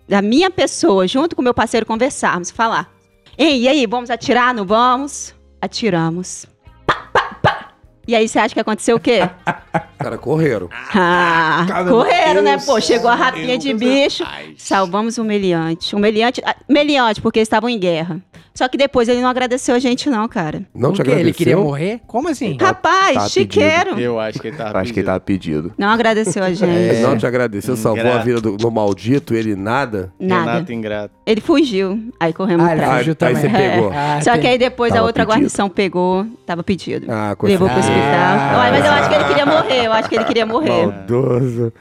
da 0.07 0.21
minha 0.21 0.49
pessoa, 0.49 1.07
junto 1.07 1.35
com 1.35 1.41
meu 1.41 1.53
parceiro, 1.53 1.85
conversarmos, 1.85 2.49
falar. 2.49 2.91
Ei, 3.37 3.63
e 3.63 3.67
aí, 3.67 3.85
vamos 3.85 4.09
atirar? 4.09 4.53
Não 4.53 4.65
vamos? 4.65 5.35
Atiramos. 5.61 6.45
Pá, 6.85 7.09
pá, 7.13 7.39
pá. 7.41 7.71
E 8.07 8.15
aí, 8.15 8.27
você 8.27 8.39
acha 8.39 8.53
que 8.53 8.59
aconteceu 8.59 8.95
o 8.95 8.99
quê? 8.99 9.19
Os 9.97 9.97
caras 9.97 10.19
correram. 10.19 10.69
Ah, 10.93 11.65
correram, 11.89 12.41
né? 12.41 12.57
Pô, 12.65 12.79
chegou 12.79 13.09
a 13.09 13.15
rapinha 13.15 13.57
de 13.57 13.73
bicho. 13.73 14.23
Salvamos 14.55 15.17
o 15.17 15.23
meliante. 15.23 15.95
O 15.95 15.99
meliante, 15.99 16.41
ah, 16.45 16.55
meliante, 16.69 17.19
porque 17.19 17.39
eles 17.39 17.47
estavam 17.47 17.69
em 17.69 17.79
guerra. 17.79 18.21
Só 18.57 18.67
que 18.67 18.75
depois 18.75 19.07
ele 19.07 19.21
não 19.21 19.29
agradeceu 19.29 19.75
a 19.75 19.79
gente, 19.79 20.09
não, 20.09 20.27
cara. 20.27 20.63
Não 20.73 20.91
te 20.91 20.95
quê? 20.95 21.01
Ele 21.03 21.11
agradeceu? 21.11 21.37
queria 21.37 21.57
morrer? 21.57 21.99
Como 22.07 22.27
assim? 22.27 22.57
Rapaz, 22.59 23.13
tá 23.13 23.29
chiqueiro. 23.29 23.99
Eu 23.99 24.19
acho 24.19 24.39
que 24.39 24.47
ele 24.47 24.57
tá. 24.57 24.71
Acho 24.77 24.91
que 24.91 24.99
ele 24.99 25.05
tava 25.05 25.19
pedido. 25.19 25.71
Não 25.77 25.89
agradeceu 25.89 26.43
a 26.43 26.49
gente. 26.53 26.99
Não 27.01 27.15
te 27.15 27.27
agradeceu, 27.27 27.77
salvou 27.77 28.11
a 28.11 28.17
vida 28.17 28.41
do, 28.41 28.57
do 28.57 28.71
maldito, 28.71 29.35
ele 29.35 29.55
nada. 29.55 30.11
Nada. 30.19 30.53
Renato 30.53 30.73
ingrato. 30.73 31.13
Ele 31.23 31.39
fugiu. 31.39 31.99
Aí 32.19 32.33
corremos 32.33 32.65
Ah, 32.67 32.71
ele 32.73 32.81
atrás. 32.81 32.97
fugiu 33.05 33.15
Aí 33.21 33.35
você 33.35 33.49
pegou. 33.49 33.91
Ah, 33.93 34.19
Só 34.23 34.37
que 34.39 34.47
aí 34.47 34.57
depois 34.57 34.91
a 34.91 34.95
Tava 34.95 35.05
outra 35.07 35.23
pedido. 35.23 35.35
guarnição 35.35 35.69
pegou, 35.69 36.25
tava 36.45 36.63
pedido. 36.63 37.05
Ah, 37.11 37.35
coisa 37.37 37.53
Levou 37.53 37.67
pro 37.69 37.77
boa. 37.77 37.87
hospital. 37.87 38.11
Ah. 38.11 38.69
Mas 38.71 38.85
eu 38.85 38.91
acho 38.91 39.09
que 39.09 39.15
ele 39.15 39.23
queria 39.25 39.45
morrer. 39.45 39.85
Eu 39.85 39.93
acho 39.93 40.09
que 40.09 40.15
ele 40.15 40.23
queria 40.25 40.45
morrer. 40.47 40.85
Maldoso. 40.87 41.73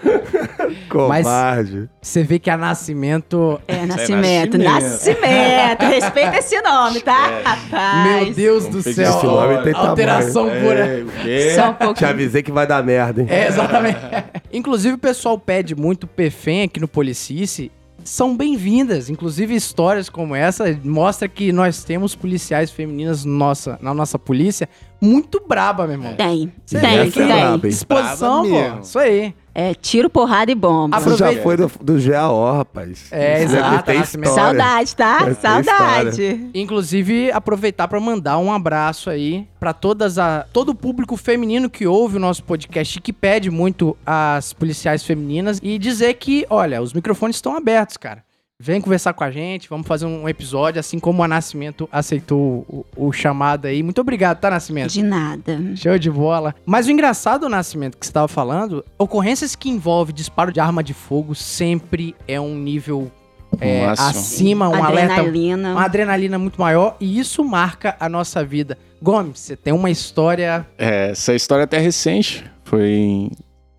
Covarde. 0.88 1.88
Você 2.00 2.22
vê 2.22 2.38
que 2.38 2.50
a 2.50 2.56
Nascimento... 2.56 3.60
É, 3.66 3.86
Nascimento. 3.86 4.58
Nascimento. 4.58 4.58
Nascimento. 4.58 5.82
Respeita 5.86 6.38
esse 6.38 6.60
nome, 6.60 7.00
tá? 7.00 7.40
Rapaz. 7.44 8.26
Meu 8.26 8.34
Deus 8.34 8.64
do 8.64 8.70
Vamos 8.70 8.84
pedir 8.84 9.06
céu. 9.06 9.16
esse 9.16 9.26
nome 9.26 9.62
tem 9.62 9.74
Alteração 9.74 10.44
pura. 10.44 10.86
É, 10.86 11.02
o 11.02 11.22
quê? 11.22 11.52
Só 11.54 11.70
um 11.70 11.72
Te 11.72 11.78
pouquinho. 11.78 12.10
avisei 12.10 12.42
que 12.42 12.52
vai 12.52 12.66
dar 12.66 12.82
merda, 12.82 13.22
hein? 13.22 13.28
É, 13.30 13.48
exatamente. 13.48 13.98
Inclusive, 14.52 14.94
o 14.94 14.98
pessoal 14.98 15.38
pede 15.38 15.74
muito 15.74 16.06
PFEM 16.06 16.64
aqui 16.64 16.80
no 16.80 16.88
Policice. 16.88 17.70
São 18.04 18.36
bem-vindas. 18.36 19.10
Inclusive, 19.10 19.54
histórias 19.54 20.08
como 20.08 20.34
essa 20.34 20.64
mostra 20.84 21.28
que 21.28 21.52
nós 21.52 21.82
temos 21.82 22.14
policiais 22.14 22.70
femininas 22.70 23.24
nossa, 23.24 23.78
na 23.82 23.92
nossa 23.92 24.18
polícia 24.18 24.68
muito 25.00 25.42
braba, 25.46 25.86
meu 25.86 25.94
irmão. 25.96 26.14
Tem, 26.14 26.52
tem, 26.66 26.98
é 26.98 27.10
tem. 27.10 27.26
braba? 27.26 27.68
Disposição, 27.68 28.44
pô. 28.48 28.80
Isso 28.80 28.98
aí. 28.98 29.34
É 29.58 29.72
tiro, 29.72 30.10
porrada 30.10 30.52
e 30.52 30.54
bomba. 30.54 31.00
Você 31.00 31.16
já 31.16 31.42
foi 31.42 31.56
do, 31.56 31.72
do 31.80 31.94
GAO, 31.98 32.58
rapaz. 32.58 33.06
É, 33.10 33.38
Você 33.38 33.44
exato. 33.44 33.90
Saudade, 34.34 34.94
tá? 34.94 35.34
Saudade. 35.34 36.50
Inclusive, 36.52 37.32
aproveitar 37.32 37.88
para 37.88 37.98
mandar 37.98 38.36
um 38.36 38.52
abraço 38.52 39.08
aí 39.08 39.48
para 39.58 39.72
todas 39.72 40.18
a 40.18 40.44
todo 40.52 40.68
o 40.68 40.74
público 40.74 41.16
feminino 41.16 41.70
que 41.70 41.86
ouve 41.86 42.18
o 42.18 42.20
nosso 42.20 42.44
podcast 42.44 42.98
e 42.98 43.00
que 43.00 43.14
pede 43.14 43.50
muito 43.50 43.96
as 44.04 44.52
policiais 44.52 45.02
femininas 45.02 45.58
e 45.62 45.78
dizer 45.78 46.12
que, 46.14 46.44
olha, 46.50 46.82
os 46.82 46.92
microfones 46.92 47.36
estão 47.36 47.56
abertos, 47.56 47.96
cara. 47.96 48.25
Vem 48.58 48.80
conversar 48.80 49.12
com 49.12 49.22
a 49.22 49.30
gente, 49.30 49.68
vamos 49.68 49.86
fazer 49.86 50.06
um 50.06 50.26
episódio, 50.26 50.80
assim 50.80 50.98
como 50.98 51.22
a 51.22 51.28
Nascimento 51.28 51.86
aceitou 51.92 52.64
o, 52.66 52.86
o 52.96 53.12
chamado 53.12 53.66
aí. 53.66 53.82
Muito 53.82 54.00
obrigado, 54.00 54.40
tá, 54.40 54.48
Nascimento? 54.48 54.92
De 54.92 55.02
nada. 55.02 55.60
Show 55.76 55.98
de 55.98 56.10
bola. 56.10 56.54
Mas 56.64 56.86
o 56.86 56.90
engraçado, 56.90 57.50
Nascimento, 57.50 57.98
que 57.98 58.06
você 58.06 58.10
estava 58.10 58.26
falando, 58.26 58.82
ocorrências 58.98 59.54
que 59.54 59.68
envolvem 59.68 60.14
disparo 60.14 60.50
de 60.50 60.58
arma 60.58 60.82
de 60.82 60.94
fogo 60.94 61.34
sempre 61.34 62.16
é 62.26 62.40
um 62.40 62.56
nível 62.56 63.12
é, 63.60 63.84
acima, 63.88 64.70
um 64.70 64.82
alerta 64.82 65.16
Adrenalina. 65.16 65.72
uma 65.72 65.84
adrenalina 65.84 66.38
muito 66.38 66.58
maior 66.58 66.96
e 66.98 67.18
isso 67.18 67.44
marca 67.44 67.94
a 68.00 68.08
nossa 68.08 68.42
vida. 68.42 68.78
Gomes, 69.02 69.38
você 69.38 69.54
tem 69.54 69.74
uma 69.74 69.90
história. 69.90 70.66
É, 70.78 71.10
essa 71.10 71.34
história 71.34 71.62
é 71.62 71.64
até 71.64 71.78
recente. 71.78 72.42
Foi 72.64 72.88
em 72.88 73.30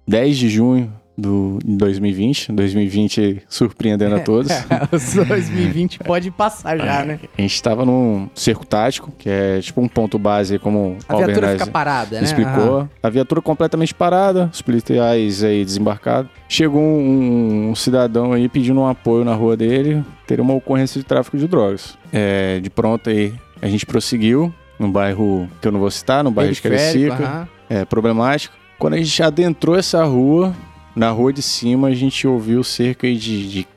10 0.08 0.38
de 0.38 0.50
junho 0.50 0.94
do 1.18 1.58
em 1.66 1.76
2020. 1.76 2.52
2020 2.52 3.44
surpreendendo 3.50 4.16
a 4.16 4.20
todos. 4.20 4.52
Os 4.92 5.14
2020 5.16 6.00
pode 6.00 6.30
passar 6.30 6.78
já, 6.78 7.04
né? 7.04 7.20
A 7.38 7.42
gente 7.42 7.56
estava 7.56 7.84
num 7.86 8.30
cerco 8.36 8.66
tático, 8.66 9.12
que 9.18 9.30
é 9.30 9.60
tipo 9.60 9.82
um 9.82 9.88
ponto 9.88 10.20
base, 10.20 10.60
como 10.60 10.80
o 10.80 10.98
A 11.10 11.16
viatura 11.16 11.24
Albernaz 11.36 11.60
fica 11.60 11.72
parada, 11.72 12.18
né? 12.18 12.24
explicou. 12.24 12.78
Aham. 12.78 12.90
A 13.02 13.10
viatura 13.10 13.42
completamente 13.42 13.94
parada, 13.94 14.50
os 14.54 14.62
policiais 14.62 15.44
aí 15.44 15.66
desembarcados. 15.66 16.30
Chegou 16.48 16.82
um, 16.82 17.70
um 17.72 17.76
cidadão 17.76 18.34
aí 18.34 18.48
pedindo 18.48 18.80
um 18.80 18.88
apoio 18.88 19.26
na 19.26 19.34
rua 19.34 19.58
dele, 19.58 20.04
ter 20.28 20.40
uma 20.40 20.54
ocorrência 20.54 21.00
de 21.00 21.06
tráfico 21.06 21.38
de 21.38 21.48
drogas. 21.48 21.98
É, 22.14 22.60
de 22.60 22.70
pronto 22.70 23.10
aí, 23.10 23.34
a 23.62 23.68
gente 23.68 23.86
prosseguiu 23.86 24.54
no 24.80 24.90
bairro 24.90 25.50
que 25.60 25.68
eu 25.68 25.72
não 25.72 25.80
vou 25.80 25.90
citar, 25.90 26.24
no 26.24 26.30
bairro 26.30 26.54
de 26.54 26.62
Carecica 26.62 27.14
aham. 27.24 27.48
é, 27.70 27.86
problemático. 27.86 28.56
Quando 28.78 28.94
a 28.94 28.98
gente 28.98 29.24
adentrou 29.24 29.76
essa 29.76 30.04
rua, 30.04 30.54
na 30.98 31.12
rua 31.12 31.32
de 31.32 31.44
cima, 31.44 31.90
a 31.90 31.94
gente 31.94 32.28
ouviu 32.28 32.64
cerca 32.64 33.08
de, 33.08 33.50
de 33.50 33.68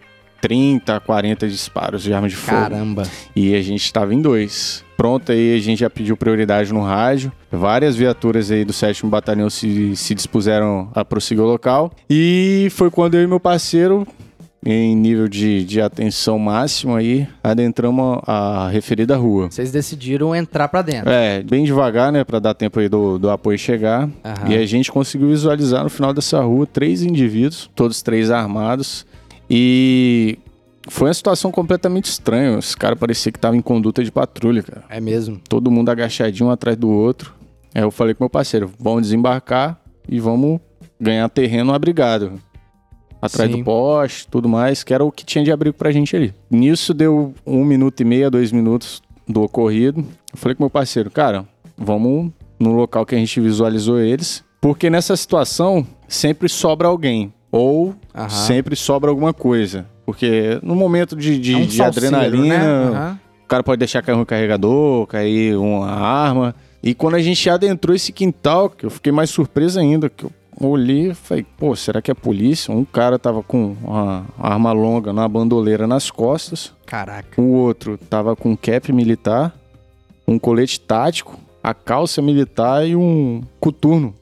30 0.40 0.98
40 1.00 1.46
disparos 1.46 2.02
de 2.02 2.14
arma 2.14 2.28
de 2.28 2.34
fogo. 2.34 2.58
Caramba. 2.58 3.02
E 3.36 3.54
a 3.54 3.60
gente 3.60 3.84
estava 3.84 4.14
em 4.14 4.22
dois. 4.22 4.82
Pronto, 4.96 5.30
aí 5.30 5.54
a 5.54 5.60
gente 5.60 5.80
já 5.80 5.90
pediu 5.90 6.16
prioridade 6.16 6.72
no 6.72 6.82
rádio. 6.82 7.30
Várias 7.52 7.94
viaturas 7.94 8.50
aí 8.50 8.64
do 8.64 8.72
7 8.72 9.04
Batalhão 9.06 9.50
se, 9.50 9.94
se 9.96 10.14
dispuseram 10.14 10.90
a 10.94 11.04
prosseguir 11.04 11.44
o 11.44 11.46
local. 11.46 11.92
E 12.08 12.68
foi 12.70 12.90
quando 12.90 13.16
eu 13.16 13.22
e 13.22 13.26
meu 13.26 13.40
parceiro, 13.40 14.06
em 14.64 14.94
nível 14.94 15.26
de, 15.28 15.64
de 15.64 15.80
atenção 15.80 16.38
máximo 16.38 16.94
aí, 16.94 17.26
adentramos 17.42 18.20
a, 18.26 18.66
a 18.66 18.68
referida 18.68 19.16
rua. 19.16 19.50
Vocês 19.50 19.72
decidiram 19.72 20.34
entrar 20.34 20.68
pra 20.68 20.82
dentro. 20.82 21.10
É, 21.10 21.42
bem 21.42 21.64
devagar, 21.64 22.12
né, 22.12 22.24
Pra 22.24 22.38
dar 22.38 22.54
tempo 22.54 22.78
aí 22.78 22.88
do, 22.88 23.18
do 23.18 23.30
apoio 23.30 23.58
chegar. 23.58 24.08
Aham. 24.24 24.48
E 24.50 24.56
a 24.56 24.66
gente 24.66 24.92
conseguiu 24.92 25.28
visualizar 25.28 25.82
no 25.82 25.90
final 25.90 26.12
dessa 26.12 26.40
rua 26.40 26.66
três 26.66 27.02
indivíduos, 27.02 27.70
todos 27.74 28.02
três 28.02 28.30
armados. 28.30 29.06
E 29.48 30.38
foi 30.88 31.08
uma 31.08 31.14
situação 31.14 31.50
completamente 31.50 32.04
estranha. 32.04 32.58
Esse 32.58 32.76
cara 32.76 32.94
parecia 32.94 33.32
que 33.32 33.38
tava 33.38 33.56
em 33.56 33.62
conduta 33.62 34.04
de 34.04 34.12
patrulha, 34.12 34.62
cara. 34.62 34.84
É 34.88 35.00
mesmo. 35.00 35.40
Todo 35.48 35.70
mundo 35.70 35.88
agachadinho 35.88 36.48
um 36.48 36.52
atrás 36.52 36.76
do 36.76 36.90
outro. 36.90 37.34
Aí 37.74 37.82
eu 37.82 37.90
falei 37.90 38.14
com 38.14 38.24
meu 38.24 38.30
parceiro, 38.30 38.70
vamos 38.78 39.02
desembarcar 39.02 39.80
e 40.08 40.18
vamos 40.20 40.60
ganhar 41.00 41.28
terreno 41.28 41.72
abrigado. 41.72 42.32
Atrás 43.20 43.50
Sim. 43.50 43.58
do 43.58 43.64
poste, 43.64 44.26
tudo 44.28 44.48
mais, 44.48 44.82
que 44.82 44.94
era 44.94 45.04
o 45.04 45.12
que 45.12 45.24
tinha 45.24 45.44
de 45.44 45.52
abrigo 45.52 45.76
pra 45.76 45.90
gente 45.92 46.16
ali. 46.16 46.32
Nisso 46.50 46.94
deu 46.94 47.34
um 47.46 47.64
minuto 47.64 48.00
e 48.00 48.04
meio, 48.04 48.30
dois 48.30 48.50
minutos 48.50 49.02
do 49.28 49.42
ocorrido. 49.42 50.00
Eu 50.32 50.38
falei 50.38 50.54
com 50.54 50.62
meu 50.62 50.70
parceiro, 50.70 51.10
cara, 51.10 51.44
vamos 51.76 52.30
no 52.58 52.72
local 52.72 53.04
que 53.04 53.14
a 53.14 53.18
gente 53.18 53.40
visualizou 53.40 53.98
eles. 54.00 54.44
Porque 54.60 54.90
nessa 54.90 55.16
situação 55.16 55.86
sempre 56.08 56.48
sobra 56.48 56.88
alguém. 56.88 57.32
Ou 57.52 57.94
Aham. 58.14 58.28
sempre 58.28 58.76
sobra 58.76 59.10
alguma 59.10 59.32
coisa. 59.32 59.86
Porque 60.06 60.58
no 60.62 60.74
momento 60.74 61.16
de, 61.16 61.38
de, 61.38 61.54
É 61.54 61.56
um 61.56 61.66
de 61.66 61.82
adrenalina, 61.82 62.90
né? 62.90 63.18
O 63.44 63.46
cara 63.48 63.62
pode 63.62 63.78
deixar 63.80 64.02
cair 64.02 64.14
um 64.16 64.24
carregador, 64.24 65.06
cair 65.06 65.56
uma 65.56 65.90
arma. 65.90 66.54
E 66.82 66.94
quando 66.94 67.16
a 67.16 67.22
gente 67.22 67.48
adentrou 67.50 67.94
esse 67.94 68.12
quintal, 68.12 68.70
que 68.70 68.86
eu 68.86 68.90
fiquei 68.90 69.10
mais 69.12 69.30
surpreso 69.30 69.78
ainda, 69.80 70.08
que 70.08 70.24
eu 70.24 70.32
olhei 70.68 71.10
e 71.10 71.14
falei, 71.14 71.46
pô, 71.56 71.74
será 71.74 72.02
que 72.02 72.10
é 72.10 72.14
polícia? 72.14 72.72
Um 72.72 72.84
cara 72.84 73.18
tava 73.18 73.42
com 73.42 73.76
uma 73.82 74.26
arma 74.38 74.72
longa 74.72 75.12
na 75.12 75.26
bandoleira 75.26 75.86
nas 75.86 76.10
costas, 76.10 76.72
Caraca. 76.86 77.40
o 77.40 77.52
outro 77.52 77.96
tava 77.96 78.36
com 78.36 78.56
cap 78.56 78.92
militar, 78.92 79.54
um 80.26 80.38
colete 80.38 80.78
tático, 80.80 81.38
a 81.62 81.74
calça 81.74 82.20
militar 82.22 82.86
e 82.86 82.94
um 82.94 83.42
coturno 83.58 84.14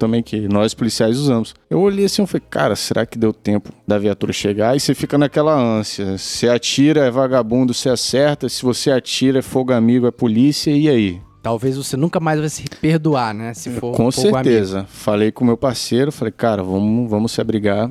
também 0.00 0.22
que 0.22 0.48
nós 0.48 0.72
policiais 0.72 1.18
usamos. 1.18 1.54
Eu 1.68 1.80
olhei 1.80 2.06
assim 2.06 2.22
e 2.22 2.26
falei, 2.26 2.46
cara, 2.48 2.74
será 2.74 3.04
que 3.04 3.18
deu 3.18 3.34
tempo 3.34 3.70
da 3.86 3.98
viatura 3.98 4.32
chegar? 4.32 4.74
E 4.74 4.80
você 4.80 4.94
fica 4.94 5.18
naquela 5.18 5.54
ânsia. 5.54 6.16
Se 6.16 6.48
atira 6.48 7.04
é 7.04 7.10
vagabundo, 7.10 7.74
se 7.74 7.88
acerta. 7.88 8.48
Se 8.48 8.62
você 8.62 8.90
atira 8.90 9.40
é 9.40 9.42
fogo 9.42 9.74
amigo, 9.74 10.06
é 10.06 10.10
polícia. 10.10 10.70
E 10.70 10.88
aí? 10.88 11.20
Talvez 11.42 11.76
você 11.76 11.96
nunca 11.96 12.20
mais 12.20 12.38
vai 12.38 12.48
se 12.48 12.64
perdoar, 12.80 13.34
né? 13.34 13.54
Se 13.54 13.70
for 13.70 13.92
Com 13.96 14.10
fogo 14.12 14.30
certeza. 14.30 14.86
Falei 14.88 15.32
com 15.32 15.42
o 15.42 15.46
meu 15.46 15.56
parceiro, 15.56 16.12
falei, 16.12 16.32
cara, 16.32 16.62
vamos, 16.62 17.08
vamos 17.08 17.32
se 17.32 17.40
abrigar. 17.40 17.90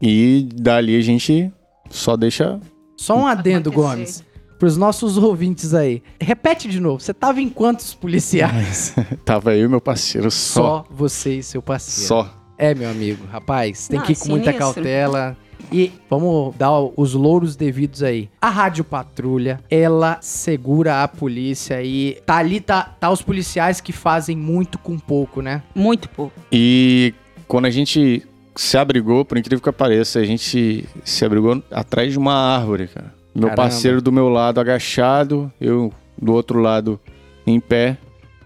E 0.00 0.48
dali 0.54 0.96
a 0.96 1.00
gente 1.00 1.52
só 1.90 2.16
deixa. 2.16 2.60
Só 2.96 3.16
um 3.16 3.26
adendo, 3.26 3.70
Acontecer. 3.70 3.96
Gomes. 3.96 4.24
Pros 4.58 4.76
nossos 4.76 5.16
ouvintes 5.16 5.72
aí. 5.72 6.02
Repete 6.20 6.68
de 6.68 6.78
novo. 6.78 7.00
Você 7.00 7.14
tava 7.14 7.40
em 7.40 7.48
quantos 7.48 7.94
policiais? 7.94 8.94
Tava 9.24 9.56
eu 9.56 9.64
e 9.64 9.68
meu 9.68 9.80
parceiro 9.80 10.30
só. 10.30 10.60
Só 10.60 10.86
você 10.90 11.38
e 11.38 11.42
seu 11.42 11.62
parceiro. 11.62 12.06
Só. 12.08 12.34
É, 12.58 12.74
meu 12.74 12.90
amigo. 12.90 13.24
Rapaz, 13.32 13.88
tem 13.88 13.98
Não, 13.98 14.04
que 14.04 14.12
ir 14.12 14.16
com 14.16 14.28
muita 14.28 14.52
cautela. 14.52 15.34
E 15.72 15.92
vamos 16.08 16.54
dar 16.56 16.72
os 16.96 17.14
louros 17.14 17.56
devidos 17.56 18.02
aí. 18.02 18.28
A 18.40 18.48
Rádio 18.48 18.84
Patrulha, 18.84 19.60
ela 19.70 20.18
segura 20.20 21.02
a 21.02 21.08
polícia 21.08 21.82
e 21.82 22.18
tá 22.26 22.36
ali, 22.36 22.60
tá, 22.60 22.82
tá 22.82 23.10
os 23.10 23.22
policiais 23.22 23.80
que 23.80 23.92
fazem 23.92 24.36
muito 24.36 24.78
com 24.78 24.98
pouco, 24.98 25.40
né? 25.40 25.62
Muito 25.74 26.08
pouco. 26.08 26.32
E 26.50 27.14
quando 27.46 27.66
a 27.66 27.70
gente 27.70 28.26
se 28.56 28.76
abrigou, 28.76 29.24
por 29.24 29.38
incrível 29.38 29.62
que 29.62 29.72
pareça, 29.72 30.18
a 30.18 30.24
gente 30.24 30.86
se 31.04 31.24
abrigou 31.24 31.62
atrás 31.70 32.12
de 32.12 32.18
uma 32.18 32.34
árvore, 32.34 32.88
cara. 32.88 33.14
Meu 33.34 33.48
Caramba. 33.48 33.62
parceiro 33.62 34.02
do 34.02 34.10
meu 34.10 34.28
lado 34.28 34.60
agachado, 34.60 35.52
eu 35.60 35.92
do 36.20 36.32
outro 36.32 36.60
lado 36.60 37.00
em 37.46 37.60
pé. 37.60 37.96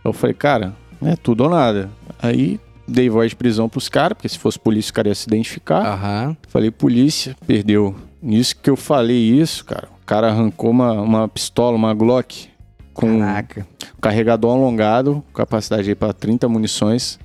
Eu 0.05 0.13
falei, 0.13 0.35
cara, 0.35 0.75
é 1.03 1.17
tudo 1.17 1.45
ou 1.45 1.51
nada. 1.51 1.91
Aí 2.21 2.61
dei 2.87 3.09
voz 3.09 3.31
de 3.31 3.37
prisão 3.37 3.69
pros 3.69 3.89
caras, 3.89 4.17
porque 4.17 4.29
se 4.29 4.39
fosse 4.39 4.59
polícia, 4.59 4.91
o 4.91 4.95
cara 4.95 5.09
ia 5.09 5.15
se 5.15 5.29
identificar. 5.29 5.85
Aham. 5.85 6.37
Falei, 6.49 6.71
polícia, 6.71 7.37
perdeu. 7.47 7.95
Nisso 8.23 8.57
que 8.57 8.71
eu 8.71 8.77
falei 8.77 9.19
isso, 9.19 9.65
cara, 9.65 9.89
o 10.03 10.07
cara 10.07 10.29
arrancou 10.29 10.71
uma, 10.71 10.93
uma 10.93 11.29
pistola, 11.29 11.77
uma 11.77 11.93
Glock, 11.93 12.49
com 12.95 13.19
Caraca. 13.19 13.67
carregador 14.01 14.53
alongado, 14.53 15.23
capacidade 15.35 15.89
aí 15.89 15.95
para 15.95 16.13
30 16.13 16.49
munições. 16.49 17.19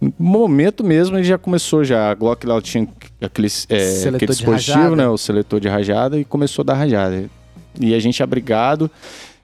No 0.00 0.12
momento 0.18 0.82
mesmo 0.82 1.16
ele 1.16 1.24
já 1.24 1.38
começou 1.38 1.84
já, 1.84 2.10
a 2.10 2.14
Glock 2.14 2.44
lá 2.44 2.60
tinha 2.60 2.88
aquele, 3.20 3.48
é, 3.68 4.08
aquele 4.08 4.26
dispositivo, 4.26 4.96
né, 4.96 5.06
o 5.06 5.16
seletor 5.16 5.60
de 5.60 5.68
rajada 5.68 6.18
e 6.18 6.24
começou 6.24 6.62
a 6.62 6.66
dar 6.66 6.74
rajada. 6.74 7.30
E 7.78 7.94
a 7.94 7.98
gente 8.00 8.20
abrigado, 8.22 8.90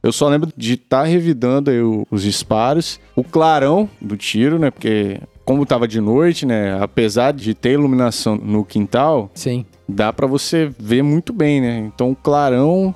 eu 0.02 0.12
só 0.12 0.28
lembro 0.28 0.50
de 0.56 0.74
estar 0.74 1.04
revidando 1.04 1.70
aí 1.70 1.80
o- 1.80 2.06
os 2.10 2.22
disparos, 2.22 2.98
o 3.16 3.22
clarão 3.24 3.88
do 4.00 4.16
tiro, 4.16 4.58
né, 4.58 4.70
porque 4.70 5.20
como 5.44 5.64
tava 5.64 5.88
de 5.88 6.00
noite, 6.00 6.44
né, 6.44 6.78
apesar 6.80 7.32
de 7.32 7.54
ter 7.54 7.72
iluminação 7.72 8.36
no 8.36 8.64
quintal, 8.64 9.30
Sim. 9.34 9.64
dá 9.88 10.12
pra 10.12 10.26
você 10.26 10.70
ver 10.78 11.02
muito 11.02 11.32
bem, 11.32 11.60
né? 11.60 11.78
Então 11.94 12.10
o 12.10 12.16
clarão 12.16 12.94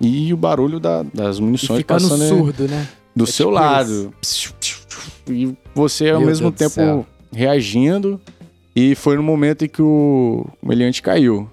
e 0.00 0.32
o 0.32 0.36
barulho 0.36 0.78
da- 0.78 1.02
das 1.02 1.38
E 1.38 1.42
munições 1.42 1.78
ficando 1.78 2.08
passando 2.08 2.28
surdo, 2.28 2.68
né? 2.68 2.86
do 3.16 3.24
É 3.24 3.26
seu 3.26 3.46
tipo 3.46 3.54
lado. 3.54 4.12
E 5.28 5.54
você 5.74 6.10
ao 6.10 6.18
Meu 6.18 6.28
mesmo 6.28 6.50
Deus 6.50 6.74
tempo 6.74 7.06
reagindo. 7.32 8.20
E 8.76 8.94
foi 8.96 9.16
no 9.16 9.22
momento 9.22 9.64
em 9.64 9.68
que 9.68 9.80
o 9.80 10.44
Meliante 10.62 11.00
caiu. 11.00 11.48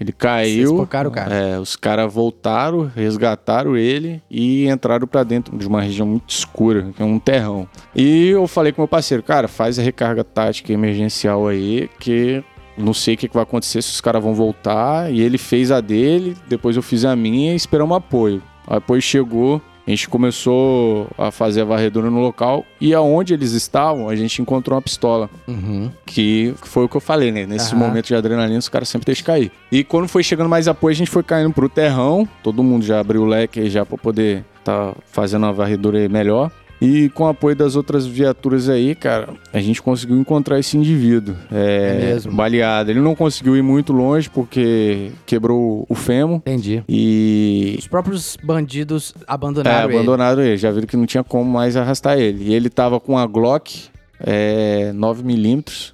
Ele 0.00 0.12
Vocês 0.12 0.16
caiu. 0.18 0.80
o 0.80 0.86
cara. 0.86 1.34
É, 1.34 1.58
os 1.58 1.76
caras 1.76 2.12
voltaram, 2.12 2.90
resgataram 2.94 3.76
ele 3.76 4.22
e 4.30 4.68
entraram 4.68 5.06
pra 5.06 5.22
dentro 5.22 5.56
de 5.56 5.66
uma 5.66 5.80
região 5.80 6.06
muito 6.06 6.30
escura, 6.30 6.90
que 6.94 7.00
é 7.02 7.04
um 7.04 7.18
terrão. 7.18 7.68
E 7.94 8.28
eu 8.28 8.46
falei 8.46 8.72
com 8.72 8.82
meu 8.82 8.88
parceiro, 8.88 9.22
cara, 9.22 9.46
faz 9.48 9.78
a 9.78 9.82
recarga 9.82 10.24
tática 10.24 10.72
emergencial 10.72 11.46
aí, 11.46 11.88
que 12.00 12.42
não 12.76 12.92
sei 12.92 13.14
o 13.14 13.16
que 13.16 13.28
que 13.28 13.34
vai 13.34 13.44
acontecer 13.44 13.80
se 13.82 13.90
os 13.90 14.00
caras 14.00 14.22
vão 14.22 14.34
voltar. 14.34 15.10
E 15.12 15.20
ele 15.20 15.38
fez 15.38 15.70
a 15.70 15.80
dele, 15.80 16.36
depois 16.48 16.76
eu 16.76 16.82
fiz 16.82 17.04
a 17.04 17.14
minha 17.14 17.52
e 17.52 17.56
esperamos 17.56 17.96
apoio. 17.96 18.42
O 18.68 18.74
apoio 18.74 19.00
chegou, 19.00 19.62
a 19.86 19.90
gente 19.90 20.08
começou 20.08 21.08
a 21.16 21.30
fazer 21.30 21.60
a 21.60 21.64
varredura 21.64 22.10
no 22.10 22.20
local 22.20 22.64
e 22.80 22.92
aonde 22.92 23.32
eles 23.32 23.52
estavam, 23.52 24.08
a 24.08 24.16
gente 24.16 24.42
encontrou 24.42 24.74
uma 24.76 24.82
pistola. 24.82 25.30
Uhum. 25.46 25.90
Que 26.04 26.54
foi 26.62 26.84
o 26.84 26.88
que 26.88 26.96
eu 26.96 27.00
falei, 27.00 27.30
né? 27.30 27.46
Nesse 27.46 27.74
Aham. 27.74 27.86
momento 27.86 28.06
de 28.06 28.14
adrenalina, 28.14 28.58
os 28.58 28.68
caras 28.68 28.88
sempre 28.88 29.06
deixam 29.06 29.24
cair. 29.24 29.52
E 29.70 29.84
quando 29.84 30.08
foi 30.08 30.22
chegando 30.22 30.48
mais 30.48 30.66
apoio, 30.66 30.92
a 30.92 30.96
gente 30.96 31.10
foi 31.10 31.22
caindo 31.22 31.52
pro 31.52 31.68
terrão. 31.68 32.28
Todo 32.42 32.62
mundo 32.62 32.84
já 32.84 32.98
abriu 32.98 33.22
o 33.22 33.26
leque 33.26 33.60
aí 33.60 33.70
já 33.70 33.86
pra 33.86 33.96
poder 33.96 34.44
tá 34.64 34.92
fazendo 35.06 35.44
uma 35.44 35.52
varredura 35.52 36.08
melhor. 36.08 36.50
E 36.80 37.08
com 37.10 37.24
o 37.24 37.28
apoio 37.28 37.56
das 37.56 37.74
outras 37.74 38.06
viaturas 38.06 38.68
aí, 38.68 38.94
cara, 38.94 39.30
a 39.52 39.60
gente 39.60 39.80
conseguiu 39.80 40.18
encontrar 40.18 40.58
esse 40.58 40.76
indivíduo. 40.76 41.34
É, 41.50 41.96
É 41.96 42.06
mesmo? 42.12 42.32
Baleado. 42.32 42.90
Ele 42.90 43.00
não 43.00 43.14
conseguiu 43.14 43.56
ir 43.56 43.62
muito 43.62 43.92
longe 43.92 44.28
porque 44.28 45.10
quebrou 45.24 45.86
o 45.88 45.94
fêmur. 45.94 46.36
Entendi. 46.36 46.84
E 46.88 47.76
Os 47.78 47.88
próprios 47.88 48.36
bandidos 48.42 49.14
é, 49.18 49.24
abandonaram 49.26 49.88
ele. 49.88 49.96
abandonaram 49.96 50.42
ele. 50.42 50.56
Já 50.58 50.70
viram 50.70 50.86
que 50.86 50.96
não 50.96 51.06
tinha 51.06 51.24
como 51.24 51.50
mais 51.50 51.76
arrastar 51.76 52.18
ele. 52.18 52.44
E 52.50 52.54
ele 52.54 52.68
tava 52.68 53.00
com 53.00 53.16
a 53.16 53.26
Glock 53.26 53.88
é, 54.20 54.92
9mm. 54.94 55.92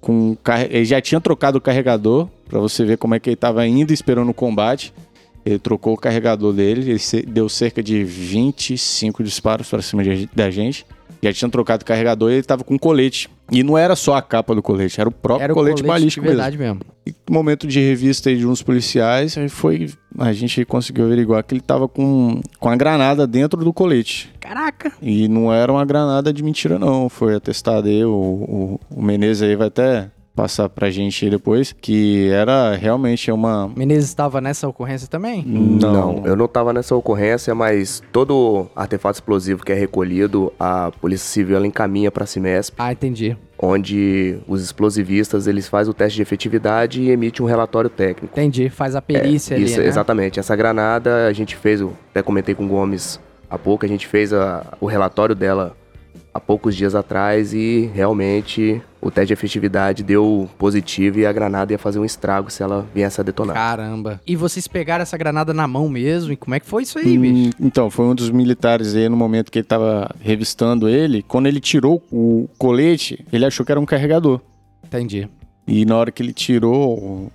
Com 0.00 0.36
Ele 0.68 0.84
já 0.84 1.00
tinha 1.00 1.18
trocado 1.20 1.56
o 1.56 1.60
carregador, 1.60 2.28
pra 2.46 2.60
você 2.60 2.84
ver 2.84 2.98
como 2.98 3.14
é 3.14 3.18
que 3.18 3.30
ele 3.30 3.36
tava 3.36 3.62
ainda 3.62 3.92
esperando 3.92 4.28
o 4.28 4.34
combate. 4.34 4.92
Ele 5.44 5.58
trocou 5.58 5.94
o 5.94 5.96
carregador 5.96 6.52
dele, 6.52 6.90
ele 6.92 6.98
se- 6.98 7.22
deu 7.22 7.48
cerca 7.48 7.82
de 7.82 8.02
25 8.02 9.22
disparos 9.22 9.68
pra 9.68 9.82
cima 9.82 10.02
de- 10.02 10.28
da 10.34 10.50
gente. 10.50 10.86
Já 11.22 11.32
tinha 11.32 11.48
trocado 11.50 11.82
o 11.82 11.86
carregador 11.86 12.30
e 12.30 12.34
ele 12.34 12.42
tava 12.42 12.62
com 12.64 12.78
colete 12.78 13.30
E 13.50 13.62
não 13.62 13.76
era 13.76 13.94
só 13.94 14.14
a 14.16 14.22
capa 14.22 14.54
do 14.54 14.62
colete, 14.62 14.98
era 14.98 15.08
o 15.08 15.12
próprio 15.12 15.44
Era 15.44 15.52
o 15.52 15.56
colete, 15.56 15.82
colete, 15.82 15.88
balístico 15.88 16.22
de 16.24 16.28
mesmo. 16.30 16.42
verdade 16.42 16.56
mesmo. 16.58 16.80
E 17.06 17.10
no 17.28 17.34
momento 17.34 17.66
de 17.66 17.78
revista 17.78 18.30
aí 18.30 18.36
de 18.38 18.46
uns 18.46 18.62
policiais, 18.62 19.36
aí 19.36 19.50
foi. 19.50 19.90
A 20.18 20.32
gente 20.32 20.64
conseguiu 20.64 21.04
averiguar 21.04 21.44
que 21.44 21.52
ele 21.52 21.60
tava 21.60 21.86
com, 21.86 22.40
com 22.58 22.68
a 22.70 22.74
granada 22.76 23.26
dentro 23.26 23.62
do 23.62 23.70
colete. 23.70 24.30
Caraca! 24.40 24.92
E 25.02 25.28
não 25.28 25.52
era 25.52 25.70
uma 25.70 25.84
granada 25.84 26.32
de 26.32 26.42
mentira, 26.42 26.78
não. 26.78 27.10
Foi 27.10 27.34
atestado 27.34 27.86
aí, 27.86 28.02
o, 28.02 28.10
o, 28.10 28.80
o 28.96 29.02
Menezes 29.02 29.42
aí 29.42 29.54
vai 29.56 29.66
até 29.68 30.10
passar 30.34 30.68
pra 30.68 30.90
gente 30.90 31.24
aí 31.24 31.30
depois, 31.30 31.72
que 31.72 32.28
era 32.30 32.74
realmente 32.74 33.30
uma. 33.30 33.70
Menezes 33.76 34.08
estava 34.08 34.40
nessa 34.40 34.66
ocorrência 34.68 35.06
também? 35.08 35.44
Não. 35.46 36.22
eu 36.26 36.34
não 36.36 36.48
tava 36.48 36.72
nessa 36.72 36.94
ocorrência, 36.96 37.54
mas 37.54 38.02
todo 38.12 38.66
artefato 38.74 39.16
explosivo 39.16 39.64
que 39.64 39.72
é 39.72 39.74
recolhido, 39.74 40.52
a 40.58 40.90
Polícia 41.00 41.26
Civil 41.28 41.56
ela 41.56 41.66
encaminha 41.66 42.10
pra 42.10 42.26
Cimesp, 42.26 42.74
Ah, 42.78 42.92
entendi. 42.92 43.36
onde 43.58 44.38
os 44.48 44.62
explosivistas 44.62 45.46
eles 45.46 45.68
fazem 45.68 45.90
o 45.90 45.94
teste 45.94 46.16
de 46.16 46.22
efetividade 46.22 47.00
e 47.02 47.10
emite 47.10 47.42
um 47.42 47.46
relatório 47.46 47.88
técnico. 47.90 48.34
Entendi. 48.38 48.68
Faz 48.68 48.96
a 48.96 49.02
perícia 49.02 49.56
ali, 49.56 49.64
Isso, 49.66 49.80
né? 49.80 49.86
exatamente. 49.86 50.40
Essa 50.40 50.56
granada 50.56 51.26
a 51.26 51.32
gente 51.32 51.54
fez, 51.56 51.80
eu 51.80 51.92
até 52.10 52.22
comentei 52.22 52.54
com 52.54 52.64
o 52.64 52.68
Gomes 52.68 53.20
há 53.48 53.56
pouco, 53.56 53.84
a 53.84 53.88
gente 53.88 54.06
fez 54.06 54.32
a- 54.32 54.64
o 54.80 54.86
relatório 54.86 55.34
dela 55.34 55.76
há 56.34 56.40
poucos 56.40 56.74
dias 56.74 56.96
atrás 56.96 57.54
e 57.54 57.88
realmente 57.94 58.82
o 59.00 59.08
teste 59.10 59.28
de 59.28 59.32
efetividade 59.34 60.02
deu 60.02 60.50
positivo 60.58 61.20
e 61.20 61.26
a 61.26 61.32
granada 61.32 61.72
ia 61.72 61.78
fazer 61.78 62.00
um 62.00 62.04
estrago 62.04 62.50
se 62.50 62.62
ela 62.62 62.84
viesse 62.92 63.20
a 63.20 63.24
detonar. 63.24 63.54
Caramba. 63.54 64.20
E 64.26 64.34
vocês 64.34 64.66
pegaram 64.66 65.02
essa 65.02 65.16
granada 65.16 65.54
na 65.54 65.68
mão 65.68 65.88
mesmo? 65.88 66.32
E 66.32 66.36
como 66.36 66.54
é 66.54 66.60
que 66.60 66.66
foi 66.66 66.82
isso 66.82 66.98
aí, 66.98 67.16
Hum, 67.16 67.20
bicho? 67.20 67.50
Então, 67.60 67.88
foi 67.90 68.06
um 68.06 68.14
dos 68.14 68.30
militares 68.30 68.96
aí 68.96 69.08
no 69.08 69.16
momento 69.16 69.52
que 69.52 69.58
ele 69.60 69.66
tava 69.66 70.10
revistando 70.20 70.88
ele. 70.88 71.22
Quando 71.22 71.46
ele 71.46 71.60
tirou 71.60 72.02
o 72.10 72.48
colete, 72.58 73.24
ele 73.32 73.44
achou 73.44 73.64
que 73.64 73.70
era 73.70 73.80
um 73.80 73.86
carregador. 73.86 74.40
Entendi. 74.84 75.28
E 75.68 75.84
na 75.84 75.96
hora 75.96 76.10
que 76.10 76.22
ele 76.22 76.32
tirou 76.32 77.30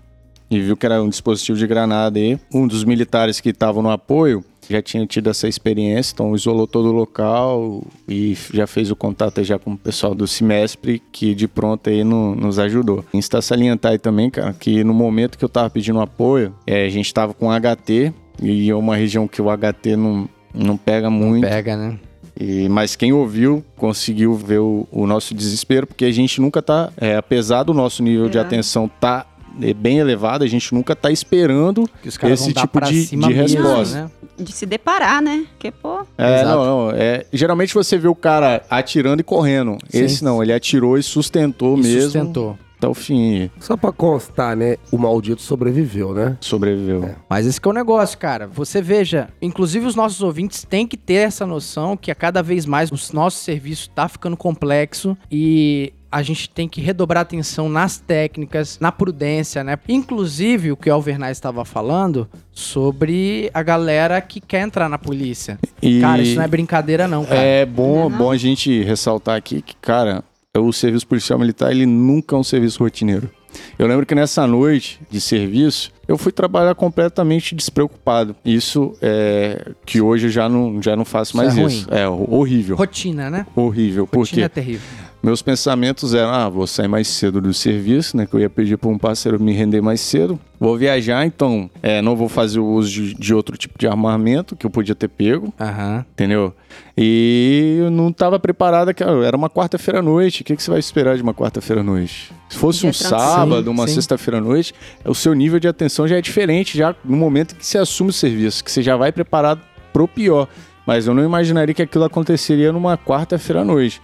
e 0.52 0.60
viu 0.60 0.76
que 0.76 0.86
era 0.86 1.02
um 1.02 1.08
dispositivo 1.10 1.58
de 1.58 1.68
granada 1.68 2.20
aí, 2.20 2.38
um 2.54 2.68
dos 2.68 2.84
militares 2.84 3.40
que 3.40 3.50
estavam 3.50 3.82
no 3.84 3.92
apoio 3.92 4.44
já 4.70 4.82
tinha 4.82 5.06
tido 5.06 5.30
essa 5.30 5.48
experiência, 5.48 6.14
então 6.14 6.36
isolou 6.36 6.68
todo 6.68 6.90
o 6.90 6.92
local 6.92 7.84
e 8.08 8.38
já 8.54 8.68
fez 8.68 8.92
o 8.92 8.96
contato 8.96 9.44
já 9.44 9.58
com 9.58 9.72
o 9.74 9.78
pessoal 9.78 10.14
do 10.14 10.28
Cimespre, 10.28 11.02
que 11.12 11.34
de 11.34 11.48
pronto 11.48 11.90
aí 11.90 12.04
no- 12.04 12.36
nos 12.36 12.60
ajudou. 12.60 13.00
A 13.00 13.18
gente 13.18 13.24
está 13.24 13.42
salientar 13.42 13.92
aí 13.94 13.98
também, 13.98 14.30
cara, 14.30 14.54
que 14.54 14.84
no 14.84 14.94
momento 14.94 15.38
que 15.38 15.44
eu 15.44 15.50
tava 15.50 15.70
pedindo 15.70 16.00
apoio, 16.00 16.54
é, 16.68 16.86
a 16.86 16.90
gente 16.90 17.14
tava 17.14 17.34
com 17.34 17.52
HT, 17.52 18.14
e 18.42 18.70
é 18.70 18.76
uma 18.76 18.96
região 18.96 19.28
que 19.28 19.42
o 19.42 19.50
HT 19.50 19.96
não, 19.96 20.30
não 20.54 20.78
pega 20.78 21.10
muito. 21.10 21.48
Pega, 21.48 21.76
né? 21.76 21.98
E, 22.40 22.70
mas 22.70 22.96
quem 22.96 23.12
ouviu 23.12 23.62
conseguiu 23.76 24.34
ver 24.36 24.60
o, 24.60 24.88
o 24.92 25.06
nosso 25.06 25.34
desespero, 25.34 25.86
porque 25.86 26.06
a 26.06 26.12
gente 26.12 26.40
nunca 26.40 26.62
tá, 26.62 26.90
é, 26.96 27.18
apesar 27.18 27.64
do 27.64 27.74
nosso 27.74 28.02
nível 28.02 28.30
de 28.30 28.38
É. 28.38 28.42
atenção 28.42 28.88
tá 28.88 29.26
é, 29.62 29.74
bem 29.74 29.98
elevado, 29.98 30.46
a 30.46 30.48
gente 30.48 30.74
nunca 30.74 30.96
tá 30.96 31.12
esperando 31.12 31.90
Que 32.02 32.08
os 32.08 32.18
caras 32.18 32.40
esse 32.40 32.54
tipo 32.54 32.80
de, 32.80 33.08
de 33.08 33.18
mesmo, 33.18 33.62
resposta. 33.62 34.04
né? 34.04 34.12
De 34.40 34.52
se 34.52 34.66
deparar, 34.66 35.22
né? 35.22 35.46
Porque, 35.52 35.72
pô, 35.72 36.00
É, 36.18 36.42
Exato. 36.42 36.50
não, 36.58 36.66
não. 36.66 36.92
É, 36.92 37.26
geralmente 37.34 37.74
você 37.74 37.98
vê 37.98 38.08
o 38.08 38.16
cara 38.16 38.64
atirando 38.70 39.20
e 39.20 39.24
correndo. 39.24 39.78
Sim. 39.90 40.04
Esse 40.04 40.24
não, 40.24 40.42
ele 40.42 40.54
atirou 40.54 40.98
e 40.98 41.04
sustentou 41.04 41.78
E 41.78 41.82
mesmo 41.82 42.02
sustentou. 42.04 42.58
até 42.78 42.88
o 42.88 42.94
fim. 42.94 43.50
Só 43.60 43.76
pra 43.76 43.92
constar, 43.92 44.56
né? 44.56 44.78
O 44.92 44.98
maldito 44.98 45.42
sobreviveu, 45.42 46.14
né? 46.14 46.38
Sobreviveu. 46.40 47.14
Mas 47.30 47.46
esse 47.46 47.60
que 47.60 47.68
é 47.68 47.72
o 47.72 47.74
negócio, 47.74 48.18
cara. 48.18 48.48
Você 48.48 48.82
veja, 48.82 49.28
inclusive 49.42 49.86
os 49.86 49.96
nossos 49.96 50.22
ouvintes 50.22 50.64
têm 50.64 50.88
que 50.88 50.96
ter 50.96 51.16
essa 51.16 51.46
noção 51.46 51.98
que 51.98 52.10
a 52.12 52.16
cada 52.16 52.42
vez 52.42 52.66
mais 52.66 52.90
o 52.92 53.16
nosso 53.16 53.38
serviço 53.44 53.90
tá 53.90 54.08
ficando 54.08 54.38
complexo 54.38 55.18
e 55.30 55.92
a 56.12 56.22
gente 56.22 56.50
tem 56.50 56.68
que 56.68 56.82
redobrar 56.82 57.22
atenção 57.22 57.70
nas 57.70 57.98
técnicas, 57.98 58.80
na 58.80 58.92
prudência, 58.92 59.64
né? 59.64 59.78
Inclusive, 59.88 60.72
o 60.72 60.78
que 60.78 60.90
o 60.90 60.94
Alvernaz 60.94 61.38
estava 61.38 61.64
falando 61.64 62.28
sobre 62.52 63.50
a 63.54 63.62
galera 63.62 64.20
que 64.22 64.42
quer 64.42 64.62
entrar 64.62 64.90
na 64.90 64.98
polícia. 64.98 65.60
E 65.82 66.02
Cara, 66.02 66.22
isso 66.22 66.36
não 66.36 66.44
é 66.44 66.48
brincadeira 66.48 67.08
não, 67.08 67.26
cara. 67.26 67.40
é 67.40 67.66
bom, 67.66 68.10
Não 68.10 68.16
é 68.16 68.18
bom 68.18 68.32
a 68.32 68.38
gente 68.38 68.82
ressaltar 68.84 69.36
aqui 69.38 69.62
que, 69.62 69.76
cara, 69.76 70.24
o 70.58 70.72
serviço 70.74 71.08
policial 71.08 71.38
militar, 71.40 71.72
ele 71.72 71.86
nunca 71.86 72.36
é 72.36 72.40
um 72.40 72.44
serviço 72.44 72.80
rotineiro. 72.84 73.30
Eu 73.78 73.88
lembro 73.88 74.06
que 74.06 74.14
nessa 74.14 74.46
noite 74.46 75.00
de 75.10 75.20
serviço, 75.20 75.92
eu 76.08 76.18
fui 76.18 76.32
trabalhar 76.32 76.76
completamente 76.76 77.56
despreocupado. 77.56 78.36
Isso 78.46 78.96
é 79.02 79.72
que 79.86 80.02
hoje 80.02 80.28
eu 80.28 80.32
já 80.32 80.48
não, 80.48 80.82
já 80.82 80.96
não 80.96 81.04
faço 81.06 81.32
Isso 81.32 81.38
mais 81.38 81.58
é 81.58 81.64
isso. 81.64 81.88
É 81.92 82.08
horrível. 82.08 82.76
Rotina, 82.76 83.30
né? 83.30 83.46
Horrível. 83.56 84.06
Por 84.06 84.20
Rotina 84.20 84.42
quê? 84.42 84.46
é 84.46 84.50
terrível. 84.50 84.88
Meus 85.22 85.42
pensamentos 85.42 86.14
eram, 86.14 86.30
ah, 86.30 86.48
vou 86.48 86.66
sair 86.66 86.88
mais 86.88 87.08
cedo 87.08 87.42
do 87.42 87.54
serviço, 87.54 88.16
né? 88.16 88.26
Que 88.26 88.34
eu 88.34 88.40
ia 88.40 88.50
pedir 88.50 88.78
para 88.78 88.90
um 88.90 88.98
parceiro 88.98 89.38
me 89.38 89.52
render 89.52 89.82
mais 89.82 90.00
cedo. 90.00 90.40
Vou 90.58 90.78
viajar, 90.78 91.26
então 91.26 91.70
é, 91.84 92.02
não 92.02 92.16
vou 92.16 92.30
fazer 92.30 92.60
o 92.60 92.66
uso 92.66 92.90
de, 92.90 93.14
de 93.14 93.34
outro 93.34 93.58
tipo 93.58 93.78
de 93.78 93.86
armamento 93.86 94.56
que 94.56 94.66
eu 94.66 94.70
podia 94.70 94.96
ter 94.96 95.10
pego, 95.10 95.54
Aham. 95.60 96.06
entendeu? 96.14 96.54
E 96.98 97.78
eu 97.80 97.92
não 97.92 98.10
estava 98.10 98.40
preparado, 98.40 98.94
que 98.94 99.04
era 99.04 99.36
uma 99.36 99.50
quarta-feira 99.50 100.00
à 100.00 100.02
noite. 100.02 100.42
O 100.42 100.46
que, 100.46 100.56
que 100.56 100.64
você 100.64 100.72
vai 100.72 100.80
esperar 100.80 101.18
de 101.18 101.22
uma 101.22 101.34
quarta-feira 101.34 101.82
à 101.82 101.84
noite? 101.84 102.32
Se 102.50 102.58
fosse 102.58 102.88
um 102.88 102.94
sábado, 102.94 103.66
Sim, 103.66 103.70
uma 103.70 103.88
sexta-feira 103.88 104.38
à 104.38 104.42
noite, 104.42 104.74
o 105.06 105.16
seu 105.16 105.34
nível 105.34 105.60
de 105.60 105.68
atenção 105.68 106.08
já 106.08 106.18
é 106.18 106.22
diferente, 106.22 106.78
já 106.78 106.96
no 107.04 107.18
momento 107.18 107.56
que 107.56 107.66
você 107.66 107.78
assume 107.78 108.10
o 108.10 108.14
serviço, 108.14 108.64
que 108.64 108.72
você 108.72 108.82
já 108.82 108.96
vai 108.96 109.12
preparado 109.12 109.62
pro 109.92 110.08
pior. 110.08 110.48
Mas 110.86 111.08
eu 111.08 111.14
não 111.14 111.24
imaginaria 111.24 111.74
que 111.74 111.82
aquilo 111.82 112.06
aconteceria 112.06 112.72
numa 112.72 112.98
quarta-feira 112.98 113.62
à 113.62 113.66
noite. 113.66 114.02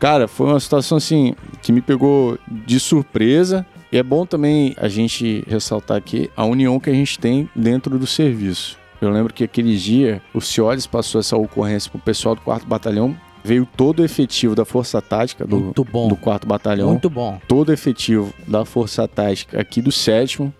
Cara, 0.00 0.26
foi 0.26 0.46
uma 0.46 0.58
situação 0.58 0.96
assim 0.96 1.34
que 1.62 1.70
me 1.70 1.82
pegou 1.82 2.38
de 2.50 2.80
surpresa. 2.80 3.66
E 3.92 3.98
é 3.98 4.02
bom 4.02 4.24
também 4.24 4.74
a 4.78 4.88
gente 4.88 5.44
ressaltar 5.46 5.98
aqui 5.98 6.30
a 6.34 6.44
união 6.44 6.80
que 6.80 6.88
a 6.88 6.92
gente 6.92 7.18
tem 7.18 7.50
dentro 7.54 7.98
do 7.98 8.06
serviço. 8.06 8.78
Eu 9.00 9.10
lembro 9.10 9.34
que 9.34 9.44
aquele 9.44 9.76
dia 9.76 10.22
o 10.32 10.40
Cioles 10.40 10.86
passou 10.86 11.20
essa 11.20 11.36
ocorrência 11.36 11.90
pro 11.90 12.00
pessoal 12.00 12.34
do 12.34 12.40
4 12.40 12.66
Batalhão. 12.66 13.14
Veio 13.44 13.66
todo 13.76 14.00
o 14.00 14.04
efetivo 14.04 14.54
da 14.54 14.64
Força 14.64 15.02
Tática 15.02 15.46
do, 15.46 15.58
Muito 15.58 15.84
bom. 15.84 16.08
do 16.08 16.16
4 16.16 16.48
Batalhão. 16.48 16.88
Muito 16.90 17.10
bom. 17.10 17.38
Todo 17.46 17.68
o 17.68 17.72
efetivo 17.72 18.32
da 18.46 18.64
Força 18.64 19.06
Tática 19.06 19.60
aqui 19.60 19.82
do 19.82 19.92
sétimo. 19.92 20.52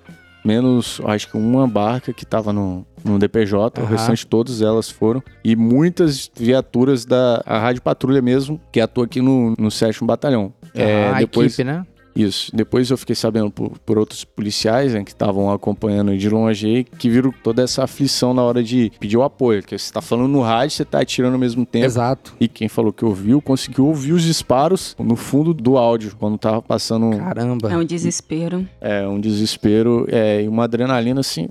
Menos, 0.44 1.00
acho 1.04 1.30
que 1.30 1.36
uma 1.36 1.66
barca 1.68 2.12
que 2.12 2.24
tava 2.24 2.52
no, 2.52 2.86
no 3.04 3.18
DPJ, 3.18 3.80
o 3.80 3.84
Aham. 3.84 3.90
restante 3.90 4.26
todas 4.26 4.62
elas 4.62 4.90
foram. 4.90 5.22
E 5.44 5.54
muitas 5.56 6.30
viaturas 6.36 7.04
da 7.04 7.42
a 7.46 7.58
Rádio 7.58 7.82
Patrulha 7.82 8.20
mesmo, 8.22 8.60
que 8.72 8.80
atua 8.80 9.04
aqui 9.04 9.20
no, 9.20 9.54
no 9.58 9.70
sétimo 9.70 10.06
Batalhão. 10.06 10.52
É, 10.74 11.04
Ah, 11.08 11.16
a 11.16 11.18
depois, 11.20 11.54
equipe, 11.54 11.64
né? 11.64 11.84
isso. 12.14 12.54
Depois 12.54 12.90
eu 12.90 12.96
fiquei 12.98 13.14
sabendo 13.14 13.50
por, 13.50 13.78
por 13.78 13.98
outros 13.98 14.24
policiais 14.24 14.92
né, 14.94 15.02
que 15.04 15.10
estavam 15.12 15.50
acompanhando 15.50 16.16
de 16.16 16.28
longe 16.28 16.66
aí, 16.66 16.84
que 16.84 17.08
viram 17.08 17.32
toda 17.42 17.62
essa 17.62 17.84
aflição 17.84 18.34
na 18.34 18.42
hora 18.42 18.62
de 18.62 18.92
pedir 19.00 19.16
o 19.16 19.22
apoio. 19.22 19.62
Que 19.62 19.76
você 19.78 19.92
tá 19.92 20.00
falando 20.02 20.28
no 20.28 20.40
rádio, 20.42 20.76
você 20.76 20.84
tá 20.84 21.00
atirando 21.00 21.32
ao 21.34 21.38
mesmo 21.38 21.64
tempo. 21.64 21.86
Exato. 21.86 22.34
E 22.40 22.46
quem 22.48 22.68
falou 22.68 22.92
que 22.92 23.04
ouviu, 23.04 23.40
conseguiu 23.40 23.86
ouvir 23.86 24.12
os 24.12 24.22
disparos 24.22 24.94
no 24.98 25.16
fundo 25.16 25.54
do 25.54 25.76
áudio, 25.78 26.12
quando 26.18 26.36
tava 26.36 26.60
passando 26.60 27.06
um- 27.06 27.18
Caramba. 27.18 27.72
é 27.72 27.76
um 27.76 27.84
desespero. 27.84 28.66
é, 28.80 29.06
um 29.06 29.18
desespero 29.20 30.06
é, 30.10 30.42
e 30.42 30.48
uma 30.48 30.64
adrenalina 30.64 31.20
assim. 31.20 31.48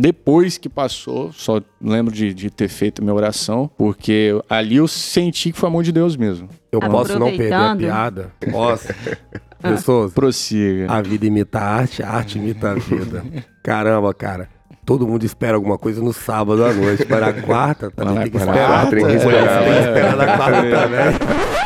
Depois 0.00 0.56
que 0.56 0.68
passou, 0.68 1.32
só 1.32 1.60
lembro 1.82 2.14
de, 2.14 2.32
de 2.32 2.50
ter 2.50 2.68
feito 2.68 3.02
minha 3.02 3.12
oração, 3.12 3.68
porque 3.76 4.40
ali 4.48 4.76
eu 4.76 4.86
senti 4.86 5.50
que 5.50 5.58
foi 5.58 5.68
a 5.68 5.72
mão 5.72 5.82
de 5.82 5.90
Deus 5.90 6.16
mesmo. 6.16 6.48
Eu 6.70 6.78
posso 6.78 7.18
não 7.18 7.26
perder 7.26 7.52
a 7.52 7.74
piada? 7.74 8.32
Posso? 8.48 8.86
Pessoas, 9.60 10.12
Prossiga. 10.12 10.86
a 10.88 11.02
vida 11.02 11.26
imita 11.26 11.58
a 11.58 11.64
arte, 11.64 12.00
a 12.00 12.10
arte 12.10 12.38
imita 12.38 12.70
a 12.70 12.74
vida. 12.74 13.24
Caramba, 13.60 14.14
cara. 14.14 14.48
Todo 14.86 15.04
mundo 15.04 15.24
espera 15.24 15.56
alguma 15.56 15.76
coisa 15.76 16.00
no 16.00 16.12
sábado 16.12 16.64
à 16.64 16.72
noite. 16.72 17.04
Para 17.04 17.26
a 17.30 17.32
quarta, 17.32 17.90
também 17.90 18.22
tem 18.22 18.30
que 18.30 18.36
esperar. 18.36 18.68
quarta, 18.68 18.96
tem 18.96 19.04
que 19.04 19.12
esperar, 19.14 19.58
Tem 19.58 19.64
que 19.64 19.70
vai. 19.70 19.80
esperar 19.80 20.16
na 20.16 20.36
quarta 20.36 20.62
também. 20.62 21.18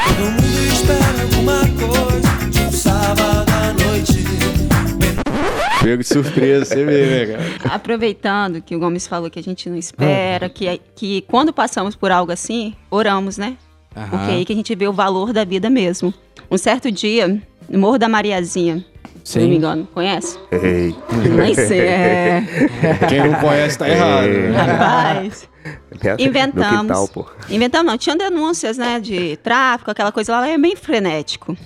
Todo 0.08 0.32
mundo 0.32 0.72
espera 0.72 1.22
alguma 1.22 1.60
coisa 2.00 2.21
Pego 5.82 6.02
de 6.02 6.08
surpresa, 6.08 6.64
você 6.64 6.84
vê, 6.84 7.06
né, 7.06 7.36
cara? 7.36 7.74
Aproveitando 7.74 8.62
que 8.62 8.74
o 8.76 8.78
Gomes 8.78 9.06
falou 9.06 9.30
que 9.30 9.38
a 9.38 9.42
gente 9.42 9.68
não 9.68 9.76
espera, 9.76 10.48
que, 10.48 10.80
que 10.94 11.22
quando 11.22 11.52
passamos 11.52 11.96
por 11.96 12.10
algo 12.10 12.30
assim, 12.30 12.74
oramos, 12.90 13.36
né? 13.36 13.56
Aham. 13.96 14.08
Porque 14.08 14.30
é 14.30 14.34
aí 14.34 14.44
que 14.44 14.52
a 14.52 14.56
gente 14.56 14.74
vê 14.74 14.86
o 14.86 14.92
valor 14.92 15.32
da 15.32 15.44
vida 15.44 15.68
mesmo. 15.68 16.14
Um 16.50 16.56
certo 16.56 16.90
dia, 16.90 17.42
no 17.68 17.78
Morro 17.78 17.98
da 17.98 18.08
Mariazinha, 18.08 18.84
se 19.24 19.38
não 19.38 19.46
me 19.46 19.52
Sim. 19.52 19.58
engano, 19.58 19.88
conhece? 19.92 20.38
Ei, 20.50 20.94
Nem 21.36 21.54
sei, 21.54 21.80
é... 21.80 22.42
Quem 23.08 23.28
não 23.28 23.34
conhece 23.40 23.78
tá 23.78 23.88
errado. 23.88 24.26
É. 24.26 24.50
né? 24.50 24.56
Rapaz... 24.62 25.52
Inventamos. 26.18 27.08
Quintal. 27.10 27.26
Inventamos 27.48 27.92
não, 27.92 27.98
tinham 27.98 28.16
denúncias, 28.16 28.76
né, 28.76 28.98
de 28.98 29.36
tráfico, 29.36 29.90
aquela 29.90 30.10
coisa 30.10 30.32
lá, 30.32 30.48
é 30.48 30.58
bem 30.58 30.74
frenético. 30.74 31.56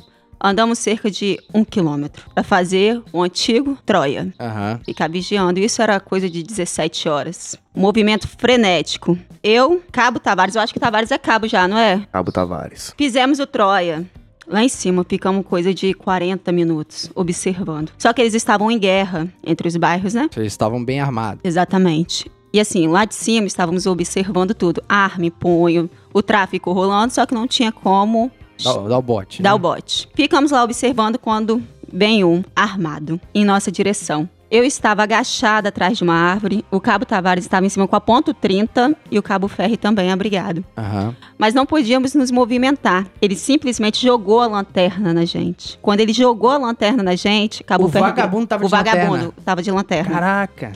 Andamos 0.40 0.78
cerca 0.78 1.10
de 1.10 1.38
um 1.52 1.64
quilômetro 1.64 2.28
para 2.34 2.42
fazer 2.42 3.02
o 3.12 3.22
antigo 3.22 3.78
Troia. 3.84 4.32
Aham. 4.38 4.80
Ficar 4.84 5.08
vigiando. 5.08 5.58
Isso 5.58 5.80
era 5.82 5.98
coisa 5.98 6.28
de 6.28 6.42
17 6.42 7.08
horas. 7.08 7.58
Movimento 7.74 8.28
frenético. 8.28 9.18
Eu, 9.42 9.82
Cabo 9.90 10.18
Tavares, 10.18 10.54
eu 10.54 10.60
acho 10.60 10.72
que 10.72 10.80
Tavares 10.80 11.10
é 11.10 11.18
cabo 11.18 11.46
já, 11.48 11.66
não 11.66 11.78
é? 11.78 12.06
Cabo 12.12 12.32
Tavares. 12.32 12.94
Fizemos 12.96 13.38
o 13.38 13.46
Troia. 13.46 14.04
Lá 14.46 14.62
em 14.62 14.68
cima, 14.68 15.04
ficamos 15.08 15.44
coisa 15.44 15.74
de 15.74 15.92
40 15.92 16.52
minutos 16.52 17.10
observando. 17.16 17.90
Só 17.98 18.12
que 18.12 18.22
eles 18.22 18.32
estavam 18.32 18.70
em 18.70 18.78
guerra 18.78 19.26
entre 19.44 19.66
os 19.66 19.76
bairros, 19.76 20.14
né? 20.14 20.28
Eles 20.36 20.52
estavam 20.52 20.84
bem 20.84 21.00
armados. 21.00 21.40
Exatamente. 21.42 22.30
E 22.52 22.60
assim, 22.60 22.86
lá 22.86 23.04
de 23.04 23.14
cima 23.14 23.46
estávamos 23.46 23.86
observando 23.86 24.54
tudo. 24.54 24.82
Arma 24.88 25.30
punho, 25.30 25.90
o 26.14 26.22
tráfico 26.22 26.72
rolando, 26.72 27.12
só 27.12 27.26
que 27.26 27.34
não 27.34 27.46
tinha 27.46 27.72
como 27.72 28.30
Dá, 28.62 28.72
dá 28.72 28.98
o 28.98 29.02
bote. 29.02 29.42
dar 29.42 29.50
né? 29.50 29.54
o 29.54 29.58
bote. 29.58 30.08
Ficamos 30.14 30.50
lá 30.50 30.62
observando 30.64 31.18
quando 31.18 31.62
vem 31.92 32.24
um 32.24 32.42
armado 32.54 33.20
em 33.34 33.44
nossa 33.44 33.70
direção. 33.70 34.28
Eu 34.48 34.62
estava 34.62 35.02
agachada 35.02 35.70
atrás 35.70 35.98
de 35.98 36.04
uma 36.04 36.14
árvore, 36.14 36.64
o 36.70 36.80
cabo 36.80 37.04
Tavares 37.04 37.44
estava 37.44 37.66
em 37.66 37.68
cima 37.68 37.88
com 37.88 37.96
a 37.96 38.00
ponto 38.00 38.32
30 38.32 38.94
e 39.10 39.18
o 39.18 39.22
cabo 39.22 39.48
Ferri 39.48 39.76
também 39.76 40.12
abrigado. 40.12 40.64
Aham. 40.78 41.16
Mas 41.36 41.52
não 41.52 41.66
podíamos 41.66 42.14
nos 42.14 42.30
movimentar. 42.30 43.08
Ele 43.20 43.34
simplesmente 43.34 44.00
jogou 44.00 44.40
a 44.40 44.46
lanterna 44.46 45.12
na 45.12 45.24
gente. 45.24 45.76
Quando 45.82 45.98
ele 45.98 46.12
jogou 46.12 46.50
a 46.50 46.58
lanterna 46.58 47.02
na 47.02 47.16
gente, 47.16 47.64
Cabo 47.64 47.86
O 47.86 47.88
Ferri 47.88 48.04
vagabundo 48.04 48.54
o 48.54 48.58
de 48.58 48.68
vagabundo 48.68 49.10
lanterna. 49.12 49.34
tava 49.44 49.62
de 49.64 49.70
lanterna. 49.72 50.10
Caraca. 50.14 50.72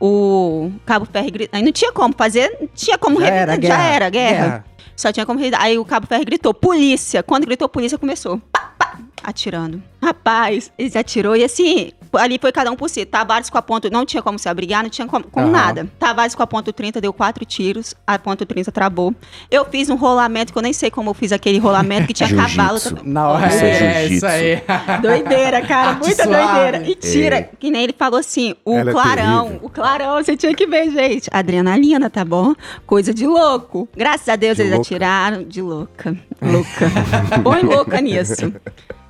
O 0.00 0.70
Cabo 0.86 1.04
Ferri 1.04 1.30
gritou. 1.32 1.58
Aí 1.58 1.64
não 1.64 1.72
tinha 1.72 1.92
como 1.92 2.14
fazer, 2.16 2.56
não 2.60 2.68
tinha 2.74 2.96
como 2.96 3.20
Já 3.20 3.26
re- 3.26 3.32
era 3.36 3.52
já 3.52 3.58
guerra. 3.58 3.84
era 3.92 4.08
guerra. 4.10 4.64
Só 5.00 5.10
tinha 5.10 5.24
como. 5.24 5.40
Aí 5.58 5.78
o 5.78 5.84
Cabo 5.84 6.06
Ferri 6.06 6.26
gritou, 6.26 6.52
polícia. 6.52 7.22
Quando 7.22 7.46
gritou 7.46 7.66
polícia, 7.70 7.96
começou. 7.96 8.38
Pá, 8.52 8.74
pá, 8.78 8.98
atirando. 9.22 9.82
Rapaz, 10.02 10.70
ele 10.76 10.98
atirou 10.98 11.34
e 11.34 11.42
assim, 11.42 11.90
ali 12.14 12.38
foi 12.40 12.52
cada 12.52 12.70
um 12.70 12.76
por 12.76 12.88
si. 12.88 13.04
Tavares 13.04 13.48
com 13.50 13.58
a 13.58 13.62
ponto, 13.62 13.90
não 13.90 14.04
tinha 14.04 14.22
como 14.22 14.38
se 14.38 14.48
abrigar, 14.48 14.82
não 14.82 14.90
tinha 14.90 15.06
como, 15.06 15.24
como 15.24 15.46
Aham. 15.46 15.52
nada. 15.52 15.88
Tavares 15.98 16.34
com 16.34 16.42
a 16.42 16.46
ponto 16.46 16.72
30 16.72 17.00
deu 17.00 17.12
quatro 17.12 17.44
tiros, 17.44 17.94
a 18.06 18.18
ponto 18.18 18.44
30 18.46 18.70
travou. 18.72 19.14
Eu 19.50 19.64
fiz 19.64 19.88
um 19.90 19.96
rolamento, 19.96 20.52
que 20.52 20.58
eu 20.58 20.62
nem 20.62 20.72
sei 20.72 20.90
como 20.90 21.10
eu 21.10 21.14
fiz 21.14 21.32
aquele 21.32 21.58
rolamento, 21.58 22.06
que 22.06 22.14
tinha 22.14 22.28
cavalo. 22.34 22.78
Na 23.04 23.28
hora. 23.28 23.46
É 23.52 24.02
É, 24.02 24.06
isso 24.06 24.26
aí. 24.26 24.62
Doideira, 25.02 25.62
cara, 25.62 25.88
Arte 25.90 26.06
muita 26.06 26.24
suave. 26.24 26.52
doideira. 26.52 26.88
E 26.90 26.94
tira, 26.94 27.42
que 27.58 27.70
nem 27.70 27.84
ele 27.84 27.94
falou 27.96 28.18
assim, 28.20 28.54
o 28.64 28.76
Ela 28.76 28.90
é 28.90 28.92
clarão, 28.92 29.44
terrível. 29.46 29.66
o 29.66 29.70
clarão, 29.70 30.14
você 30.24 30.36
tinha 30.36 30.54
que 30.54 30.66
ver, 30.66 30.90
gente. 30.90 31.28
Adrenalina, 31.32 32.08
tá 32.10 32.24
bom? 32.24 32.54
Coisa 32.86 33.12
de 33.14 33.26
louco. 33.26 33.88
Graças 33.96 34.28
a 34.28 34.36
Deus 34.36 34.56
De 34.56 34.62
eles 34.62 34.72
louca. 34.74 34.86
atiraram 34.86 35.42
de 35.44 35.62
louca. 35.62 36.16
Louca. 36.42 36.90
Põe 37.42 37.62
louca 37.62 38.00
nisso. 38.00 38.52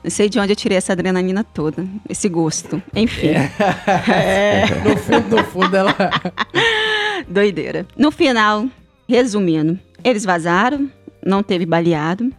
Não 0.02 0.10
sei 0.10 0.28
de 0.30 0.38
onde 0.40 0.52
eu 0.52 0.56
tirei 0.56 0.78
essa 0.78 0.92
adrenalina 0.92 1.44
toda, 1.44 1.86
esse 2.08 2.28
gosto. 2.28 2.82
Enfim. 2.94 3.28
É. 3.28 4.64
No 4.84 4.96
fundo, 4.96 5.36
no 5.36 5.44
fundo, 5.44 5.76
ela. 5.76 5.94
Doideira. 7.28 7.86
No 7.96 8.10
final, 8.10 8.66
resumindo, 9.08 9.78
eles 10.02 10.24
vazaram, 10.24 10.90
não 11.24 11.42
teve 11.42 11.66
baleado, 11.66 12.32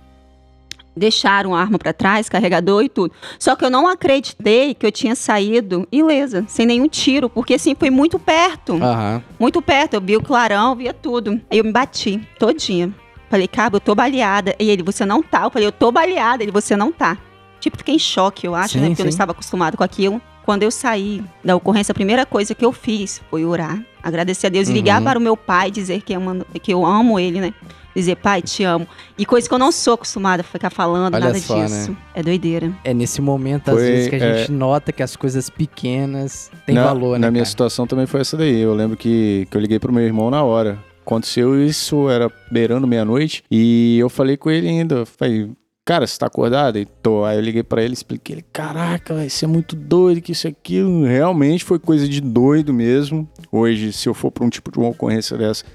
deixaram 0.95 1.55
a 1.55 1.61
arma 1.61 1.77
pra 1.77 1.93
trás, 1.93 2.27
carregador 2.27 2.83
e 2.83 2.89
tudo. 2.89 3.13
Só 3.39 3.55
que 3.55 3.63
eu 3.63 3.69
não 3.69 3.87
acreditei 3.87 4.73
que 4.73 4.85
eu 4.85 4.91
tinha 4.91 5.15
saído 5.15 5.87
ilesa, 5.91 6.43
sem 6.47 6.65
nenhum 6.65 6.87
tiro, 6.87 7.29
porque 7.29 7.53
assim 7.53 7.75
foi 7.75 7.89
muito 7.89 8.17
perto, 8.19 8.73
Aham. 8.81 9.23
muito 9.39 9.61
perto. 9.61 9.93
Eu 9.93 10.01
vi 10.01 10.17
o 10.17 10.21
clarão, 10.23 10.75
via 10.75 10.93
tudo. 10.93 11.39
Aí 11.49 11.59
eu 11.59 11.63
me 11.63 11.71
bati 11.71 12.19
todinha. 12.39 12.93
Falei, 13.29 13.47
cabo, 13.47 13.77
eu 13.77 13.79
tô 13.81 13.95
baleada. 13.95 14.53
E 14.59 14.69
ele, 14.69 14.83
você 14.83 15.05
não 15.05 15.23
tá. 15.23 15.43
Eu 15.43 15.51
falei, 15.51 15.65
eu 15.67 15.71
tô 15.71 15.89
baleada. 15.89 16.43
Ele, 16.43 16.51
você 16.51 16.75
não 16.75 16.91
tá. 16.91 17.17
Tipo, 17.61 17.77
fiquei 17.77 17.95
em 17.95 17.99
choque, 17.99 18.45
eu 18.45 18.53
acho, 18.55 18.73
Sim, 18.73 18.79
né? 18.81 18.87
Porque 18.89 19.01
eu 19.01 19.05
não 19.05 19.11
sim. 19.11 19.15
estava 19.15 19.31
acostumado 19.31 19.77
com 19.77 19.83
aquilo. 19.83 20.21
Quando 20.43 20.63
eu 20.63 20.71
saí 20.71 21.23
da 21.45 21.55
ocorrência, 21.55 21.91
a 21.91 21.95
primeira 21.95 22.25
coisa 22.25 22.53
que 22.53 22.65
eu 22.65 22.71
fiz 22.73 23.21
foi 23.29 23.45
orar, 23.45 23.79
agradecer 24.03 24.47
a 24.47 24.49
Deus 24.49 24.67
e 24.67 24.73
ligar 24.73 24.97
Uhum. 24.99 25.05
para 25.05 25.19
o 25.19 25.21
meu 25.21 25.37
pai, 25.37 25.71
dizer 25.71 26.01
que 26.01 26.11
eu, 26.13 26.19
amo, 26.29 26.43
que 26.61 26.73
eu 26.73 26.83
amo 26.85 27.19
ele, 27.19 27.39
né? 27.39 27.53
Dizer, 27.95 28.15
pai, 28.15 28.41
te 28.41 28.63
amo. 28.63 28.87
E 29.17 29.25
coisa 29.25 29.47
que 29.47 29.53
eu 29.53 29.59
não 29.59 29.69
sou 29.71 29.93
acostumada 29.95 30.41
a 30.41 30.43
ficar 30.43 30.69
falando, 30.69 31.13
Olha 31.13 31.25
nada 31.25 31.37
só, 31.39 31.61
disso. 31.63 31.91
né? 31.91 31.97
É 32.15 32.23
doideira. 32.23 32.71
É 32.85 32.93
nesse 32.93 33.21
momento, 33.21 33.67
às 33.69 33.75
Foi, 33.75 33.83
vezes, 33.83 34.09
que 34.09 34.15
a 34.15 34.17
é. 34.19 34.37
gente 34.39 34.51
nota 34.53 34.91
que 34.93 35.03
as 35.03 35.15
coisas 35.15 35.49
pequenas 35.49 36.49
têm 36.65 36.75
na, 36.75 36.85
valor, 36.85 37.19
né? 37.19 37.27
Na 37.27 37.31
minha 37.31 37.41
cara? 37.43 37.49
situação 37.49 37.85
também 37.85 38.05
foi 38.05 38.21
essa 38.21 38.37
daí. 38.37 38.59
Eu 38.61 38.73
lembro 38.73 38.95
que, 38.97 39.45
que 39.51 39.57
eu 39.57 39.61
liguei 39.61 39.77
pro 39.77 39.91
meu 39.91 40.03
irmão 40.03 40.29
na 40.29 40.41
hora. 40.41 40.79
Aconteceu 41.05 41.61
isso, 41.63 42.09
era 42.09 42.31
beirando 42.49 42.87
meia-noite. 42.87 43.43
E 43.51 43.97
eu 43.99 44.09
falei 44.09 44.37
com 44.37 44.49
ele 44.49 44.69
ainda. 44.69 44.95
eu 44.95 45.05
Falei, 45.05 45.49
cara, 45.85 46.05
você 46.07 46.17
tá 46.17 46.27
acordado? 46.27 46.77
Ele 46.77 46.87
tô. 47.01 47.23
Aí 47.25 47.37
eu 47.37 47.41
liguei 47.41 47.63
pra 47.63 47.81
ele, 47.83 47.93
expliquei. 47.93 48.35
Ele, 48.35 48.45
caraca, 48.53 49.13
vai 49.13 49.29
ser 49.29 49.47
muito 49.47 49.75
doido 49.75 50.21
que 50.21 50.31
isso 50.31 50.47
aqui 50.47 50.81
realmente 51.05 51.63
foi 51.63 51.79
coisa 51.79 52.07
de 52.07 52.21
doido 52.21 52.73
mesmo. 52.73 53.27
Hoje, 53.51 53.91
se 53.91 54.07
eu 54.07 54.13
for 54.13 54.31
pra 54.31 54.45
um 54.45 54.49
tipo 54.49 54.71
de 54.71 54.79
uma 54.79 54.89
ocorrência 54.89 55.37
dessa, 55.37 55.65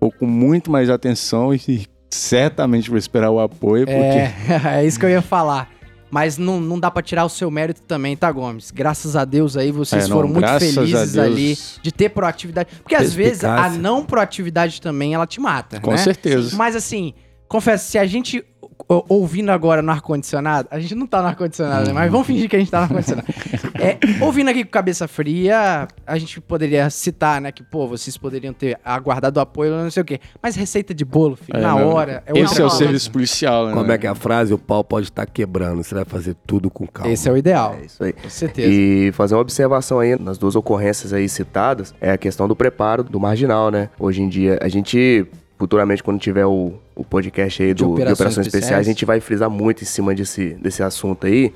vou 0.00 0.10
com 0.12 0.26
muito 0.26 0.70
mais 0.70 0.88
atenção 0.90 1.54
e 1.54 1.86
certamente 2.10 2.88
vou 2.88 2.98
esperar 2.98 3.30
o 3.30 3.40
apoio, 3.40 3.86
porque 3.86 4.00
É, 4.00 4.32
é 4.80 4.86
isso 4.86 4.98
que 4.98 5.04
eu 5.04 5.10
ia 5.10 5.22
falar. 5.22 5.70
Mas 6.08 6.38
não, 6.38 6.60
não 6.60 6.78
dá 6.78 6.88
pra 6.88 7.02
tirar 7.02 7.24
o 7.24 7.28
seu 7.28 7.50
mérito 7.50 7.82
também, 7.82 8.16
tá, 8.16 8.30
Gomes? 8.30 8.70
Graças 8.70 9.16
a 9.16 9.24
Deus 9.24 9.56
aí, 9.56 9.72
vocês 9.72 10.04
É, 10.04 10.08
não, 10.08 10.16
foram 10.16 10.28
muito 10.28 10.46
felizes 10.58 11.18
ali 11.18 11.58
de 11.82 11.90
ter 11.92 12.10
proatividade. 12.10 12.68
Porque 12.80 12.94
às 12.94 13.12
vezes 13.12 13.42
a 13.44 13.68
não 13.70 14.04
proatividade 14.04 14.80
também, 14.80 15.14
ela 15.14 15.26
te 15.26 15.40
mata, 15.40 15.80
com 15.80 15.90
né? 15.90 15.96
certeza. 15.96 16.56
Mas 16.56 16.76
assim, 16.76 17.12
confesso, 17.48 17.90
se 17.90 17.98
a 17.98 18.06
gente 18.06 18.42
ouvindo 18.88 19.50
agora 19.50 19.82
no 19.82 19.90
ar-condicionado, 19.90 20.68
a 20.70 20.78
gente 20.78 20.94
não 20.94 21.06
tá 21.06 21.20
no 21.20 21.28
ar-condicionado, 21.28 21.86
né? 21.88 21.92
Mas 21.92 22.10
vamos 22.10 22.26
fingir 22.26 22.48
que 22.48 22.56
a 22.56 22.58
gente 22.58 22.70
tá 22.70 22.78
no 22.78 22.84
ar-condicionado. 22.84 23.26
É, 23.78 23.98
ouvindo 24.24 24.48
aqui 24.48 24.64
com 24.64 24.70
cabeça 24.70 25.06
fria, 25.06 25.86
a 26.06 26.18
gente 26.18 26.40
poderia 26.40 26.88
citar, 26.88 27.42
né? 27.42 27.52
Que, 27.52 27.62
pô, 27.62 27.86
vocês 27.86 28.16
poderiam 28.16 28.54
ter 28.54 28.78
aguardado 28.82 29.38
o 29.38 29.42
apoio, 29.42 29.70
não 29.70 29.90
sei 29.90 30.02
o 30.02 30.04
quê. 30.04 30.18
Mas 30.42 30.56
receita 30.56 30.94
de 30.94 31.04
bolo, 31.04 31.36
filho, 31.36 31.58
É, 31.58 31.60
na 31.60 31.72
não. 31.74 31.86
hora. 31.88 32.22
É 32.26 32.38
Esse 32.38 32.62
é 32.62 32.64
o 32.64 32.70
serviço 32.70 33.10
policial, 33.10 33.66
né? 33.66 33.74
Como 33.74 33.92
é 33.92 33.98
que 33.98 34.06
é 34.06 34.10
a 34.10 34.14
frase? 34.14 34.54
O 34.54 34.58
pau 34.58 34.82
pode 34.82 35.08
estar 35.08 35.26
quebrando. 35.26 35.84
Você 35.84 35.94
vai 35.94 36.06
fazer 36.06 36.34
tudo 36.46 36.70
com 36.70 36.86
calma. 36.86 37.12
Esse 37.12 37.28
é 37.28 37.32
o 37.32 37.36
ideal, 37.36 37.76
É 37.78 37.84
isso 37.84 38.02
aí. 38.02 38.14
com 38.14 38.30
certeza. 38.30 38.66
E 38.72 39.12
fazer 39.12 39.34
uma 39.34 39.42
observação 39.42 40.00
aí 40.00 40.18
nas 40.18 40.38
duas 40.38 40.56
ocorrências 40.56 41.12
aí 41.12 41.28
citadas 41.28 41.94
é 42.00 42.10
a 42.12 42.16
questão 42.18 42.48
do 42.48 42.56
preparo 42.56 43.04
do 43.04 43.20
marginal, 43.20 43.70
né? 43.70 43.90
Hoje 44.00 44.22
em 44.22 44.28
dia, 44.28 44.58
a 44.62 44.68
gente, 44.68 45.26
futuramente, 45.58 46.02
quando 46.02 46.18
tiver 46.18 46.46
o, 46.46 46.74
o 46.94 47.04
podcast 47.04 47.62
aí 47.62 47.74
De 47.74 47.82
do, 47.82 47.86
de 47.86 47.92
operações 47.92 48.20
operações, 48.20 48.46
especiais, 48.46 48.64
especiais. 48.64 48.86
a 48.86 48.90
gente 48.90 49.04
vai 49.04 49.20
frisar 49.20 49.50
muito 49.50 49.82
em 49.82 49.86
cima 49.86 50.14
desse, 50.14 50.54
desse 50.54 50.82
assunto 50.82 51.26
aí, 51.26 51.52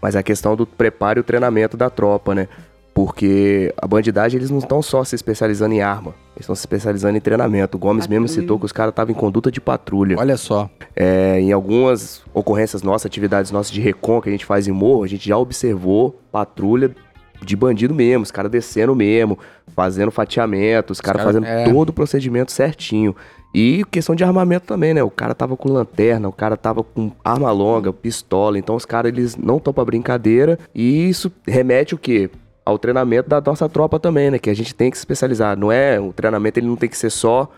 mas 0.00 0.16
a 0.16 0.22
questão 0.22 0.56
do 0.56 0.66
preparo 0.66 1.18
e 1.18 1.20
o 1.20 1.24
treinamento 1.24 1.76
da 1.76 1.88
tropa, 1.88 2.34
né? 2.34 2.48
Porque 2.92 3.74
a 3.76 3.86
bandidagem, 3.86 4.38
eles 4.38 4.50
não 4.50 4.56
estão 4.56 4.80
só 4.80 5.04
se 5.04 5.14
especializando 5.14 5.74
em 5.74 5.82
arma, 5.82 6.14
eles 6.34 6.40
estão 6.40 6.54
se 6.54 6.62
especializando 6.62 7.16
em 7.16 7.20
treinamento. 7.20 7.76
O 7.76 7.78
Gomes 7.80 8.06
mesmo 8.06 8.24
Patrulha. 8.24 8.40
citou 8.40 8.58
que 8.58 8.64
os 8.64 8.72
caras 8.72 8.90
estavam 8.92 9.12
em 9.14 9.14
conduta 9.14 9.50
de 9.50 9.60
patrulha. 9.60 10.16
Olha 10.18 10.38
só. 10.38 10.70
É, 10.94 11.38
em 11.38 11.52
algumas 11.52 12.22
ocorrências 12.32 12.82
nossas, 12.82 13.04
atividades 13.04 13.50
nossas 13.50 13.70
de 13.70 13.82
recon 13.82 14.22
que 14.22 14.30
a 14.30 14.32
gente 14.32 14.46
faz 14.46 14.66
em 14.66 14.72
morro, 14.72 15.04
a 15.04 15.06
gente 15.06 15.28
já 15.28 15.36
observou 15.36 16.18
patrulha 16.32 16.94
de 17.42 17.54
bandido 17.54 17.94
mesmo, 17.94 18.22
os 18.22 18.30
caras 18.30 18.50
descendo 18.50 18.94
mesmo, 18.94 19.38
fazendo 19.76 20.10
fatiamento, 20.10 20.92
os 20.92 21.00
caras 21.00 21.20
cara- 21.22 21.32
fazendo 21.34 21.46
é. 21.46 21.70
todo 21.70 21.90
o 21.90 21.92
procedimento 21.92 22.50
certinho. 22.50 23.14
E 23.54 23.84
questão 23.90 24.14
de 24.14 24.24
armamento 24.24 24.66
também, 24.66 24.92
né? 24.92 25.02
O 25.02 25.10
cara 25.10 25.34
tava 25.34 25.56
com 25.56 25.70
lanterna, 25.70 26.28
o 26.28 26.32
cara 26.32 26.56
tava 26.56 26.82
com 26.82 27.12
arma 27.24 27.50
longa, 27.52 27.92
pistola. 27.92 28.58
Então 28.58 28.74
os 28.74 28.84
caras, 28.84 29.12
eles 29.12 29.36
não 29.36 29.58
estão 29.58 29.72
pra 29.72 29.84
brincadeira. 29.84 30.58
E 30.74 31.08
isso 31.08 31.30
remete 31.46 31.94
o 31.94 31.98
quê? 31.98 32.28
Ao 32.64 32.78
treinamento 32.78 33.28
da 33.28 33.40
nossa 33.40 33.68
tropa 33.68 33.98
também, 34.00 34.30
né? 34.30 34.38
Que 34.38 34.50
a 34.50 34.54
gente 34.54 34.74
tem 34.74 34.90
que 34.90 34.96
se 34.96 35.02
especializar. 35.02 35.56
Não 35.56 35.70
é... 35.70 36.00
O 36.00 36.12
treinamento, 36.12 36.58
ele 36.58 36.66
não 36.66 36.76
tem 36.76 36.88
que 36.88 36.98
ser 36.98 37.10
só 37.10 37.48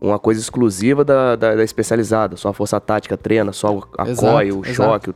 uma 0.00 0.18
coisa 0.18 0.40
exclusiva 0.40 1.04
da, 1.04 1.36
da, 1.36 1.54
da 1.54 1.64
especializada. 1.64 2.36
Só 2.36 2.48
a 2.50 2.52
força 2.52 2.78
tática 2.80 3.16
treina, 3.16 3.52
só 3.52 3.80
a 3.96 4.08
Exato, 4.08 4.32
COI, 4.32 4.52
o 4.52 4.60
exato. 4.62 4.74
choque, 4.74 5.14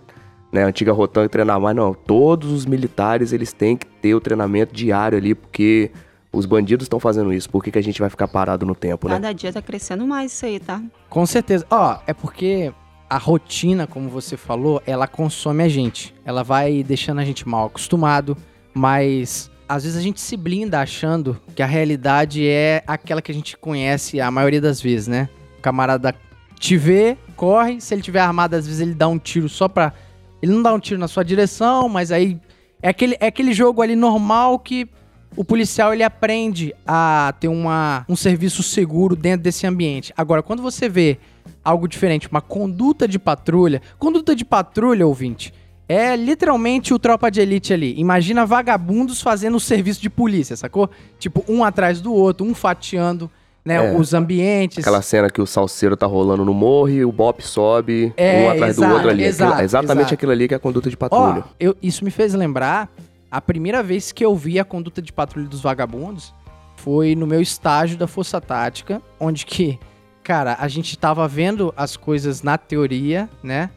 né, 0.53 0.65
a 0.65 0.67
antiga 0.69 0.93
Rotan 0.93 1.25
que 1.25 1.29
treinava 1.31 1.61
mais. 1.61 1.77
Não, 1.77 1.93
todos 1.93 2.51
os 2.51 2.65
militares, 2.65 3.33
eles 3.35 3.53
têm 3.53 3.77
que 3.77 3.87
ter 3.87 4.15
o 4.15 4.21
treinamento 4.21 4.75
diário 4.75 5.19
ali, 5.19 5.35
porque 5.35 5.91
os 6.33 6.47
bandidos 6.47 6.85
estão 6.85 7.01
fazendo 7.01 7.33
isso. 7.33 7.51
Por 7.51 7.63
que, 7.63 7.71
que 7.71 7.79
a 7.79 7.83
gente 7.83 8.01
vai 8.01 8.09
ficar 8.09 8.29
parado 8.29 8.65
no 8.65 8.75
tempo, 8.75 9.09
né? 9.09 9.15
Cada 9.15 9.33
dia 9.33 9.53
tá 9.53 9.61
crescendo 9.61 10.07
mais 10.07 10.33
isso 10.33 10.47
aí, 10.47 10.61
tá? 10.61 10.83
Com 11.09 11.27
certeza. 11.27 11.67
Ó, 11.71 11.99
é 12.07 12.15
porque 12.15 12.73
a 13.09 13.19
rotina, 13.19 13.87
como 13.87 14.09
você 14.09 14.37
falou, 14.37 14.81
ela 14.87 15.09
consome 15.09 15.65
a 15.65 15.69
gente. 15.69 16.15
Ela 16.25 16.45
vai 16.45 16.83
deixando 16.85 17.21
a 17.21 17.25
gente 17.25 17.49
mal 17.49 17.67
acostumado, 17.67 18.37
mas 18.73 19.51
às 19.69 19.83
vezes 19.83 19.99
a 19.99 20.03
gente 20.03 20.21
se 20.21 20.37
blinda 20.37 20.81
achando 20.81 21.41
que 21.55 21.63
a 21.63 21.67
realidade 21.67 22.47
é 22.47 22.83
aquela 22.87 23.21
que 23.21 23.33
a 23.33 23.35
gente 23.35 23.57
conhece 23.57 24.21
a 24.21 24.31
maioria 24.31 24.61
das 24.61 24.81
vezes, 24.81 25.09
né? 25.09 25.29
O 25.59 25.63
camarada 25.63 26.15
te 26.59 26.77
vê, 26.77 27.17
corre, 27.35 27.81
se 27.81 27.95
ele 27.95 28.03
tiver 28.03 28.21
armado, 28.21 28.55
às 28.55 28.67
vezes 28.67 28.81
ele 28.81 28.95
dá 28.95 29.09
um 29.09 29.19
tiro 29.19 29.49
só 29.49 29.67
pra. 29.67 29.93
Ele 30.41 30.53
não 30.53 30.63
dá 30.63 30.73
um 30.73 30.79
tiro 30.79 31.01
na 31.01 31.09
sua 31.09 31.25
direção, 31.25 31.89
mas 31.89 32.13
aí. 32.13 32.39
É 32.83 32.89
aquele, 32.89 33.15
é 33.21 33.27
aquele 33.27 33.53
jogo 33.53 33.83
ali 33.83 33.95
normal 33.95 34.59
que 34.59 34.89
o 35.37 35.45
policial 35.45 35.93
ele 35.95 36.03
aprende 36.03 36.75
a 36.87 37.33
ter 37.39 37.49
uma, 37.49 38.05
um 38.09 38.17
serviço 38.17 38.63
seguro 38.63 39.15
dentro 39.15 39.43
desse 39.45 39.67
ambiente. 39.67 40.13
Agora, 40.17 40.43
quando 40.43 40.63
você 40.63 40.89
vê 40.89 41.19
algo 41.65 41.87
diferente, 41.87 42.29
uma 42.29 42.41
conduta 42.41 43.07
de 43.07 43.19
patrulha, 43.19 43.81
conduta 43.99 44.35
de 44.35 44.45
patrulha, 44.45 45.07
ouvinte, 45.07 45.53
é 45.89 46.15
literalmente 46.17 46.95
o 46.95 46.99
tropa 46.99 47.31
de 47.31 47.41
elite 47.41 47.73
ali. 47.73 47.95
Imagina 47.99 48.47
vagabundos 48.47 49.21
fazendo 49.21 49.57
o 49.57 49.61
serviço 49.61 50.01
de 50.01 50.09
polícia, 50.11 50.57
sacou? 50.57 50.89
Tipo, 51.19 51.45
um 51.49 51.65
atrás 51.65 52.01
do 52.01 52.13
outro, 52.15 52.47
um 52.47 52.55
fatiando. 52.55 53.31
né? 53.65 53.75
É. 53.93 53.97
Os 53.97 54.15
ambientes. 54.15 54.79
Aquela 54.79 55.03
cena 55.03 55.29
que 55.29 55.41
o 55.41 55.47
salseiro 55.47 55.97
tá 55.97 56.07
rolando 56.07 56.45
no 56.45 56.55
morro 56.55 56.89
e 56.89 57.05
o 57.05 57.13
bop 57.13 57.43
sobe, 57.47 58.13
É, 58.17 58.47
um 58.47 58.51
atrás 58.51 58.77
exato, 58.77 58.89
do 58.89 58.95
outro 58.95 59.11
ali. 59.11 59.25
Aquilo- 59.25 59.29
exato, 59.49 59.63
exatamente 59.63 60.01
exato. 60.03 60.15
aquilo 60.15 60.33
ali 60.33 60.49
que 60.49 60.55
é 60.55 60.57
a 60.57 60.61
conduta 60.61 60.89
de 60.89 60.97
Ó, 60.97 61.09
patrulha. 61.09 61.45
eu- 61.59 61.77
isso 61.83 62.03
me 62.05 62.11
fez 62.11 62.33
lembrar 62.35 62.89
a 63.31 63.41
primeira 63.41 63.83
vez 63.83 64.13
que 64.13 64.25
eu 64.25 64.35
vi 64.35 64.59
a 64.59 64.65
conduta 64.65 65.01
de 65.01 65.13
patrulha 65.13 65.47
dos 65.49 65.61
vagabundos 65.61 66.35
foi 66.77 67.15
no 67.15 67.27
meu 67.27 67.41
estágio 67.41 67.97
da 67.99 68.07
Força 68.07 68.41
Tática, 68.41 69.03
onde 69.19 69.45
que, 69.45 69.79
cara, 70.23 70.57
a 70.59 70.67
gente 70.69 70.99
tava 70.99 71.29
vendo 71.29 71.73
as 71.77 71.97
coisas 71.97 72.43
na 72.43 72.57
teoria, 72.57 73.29
né? 73.43 73.71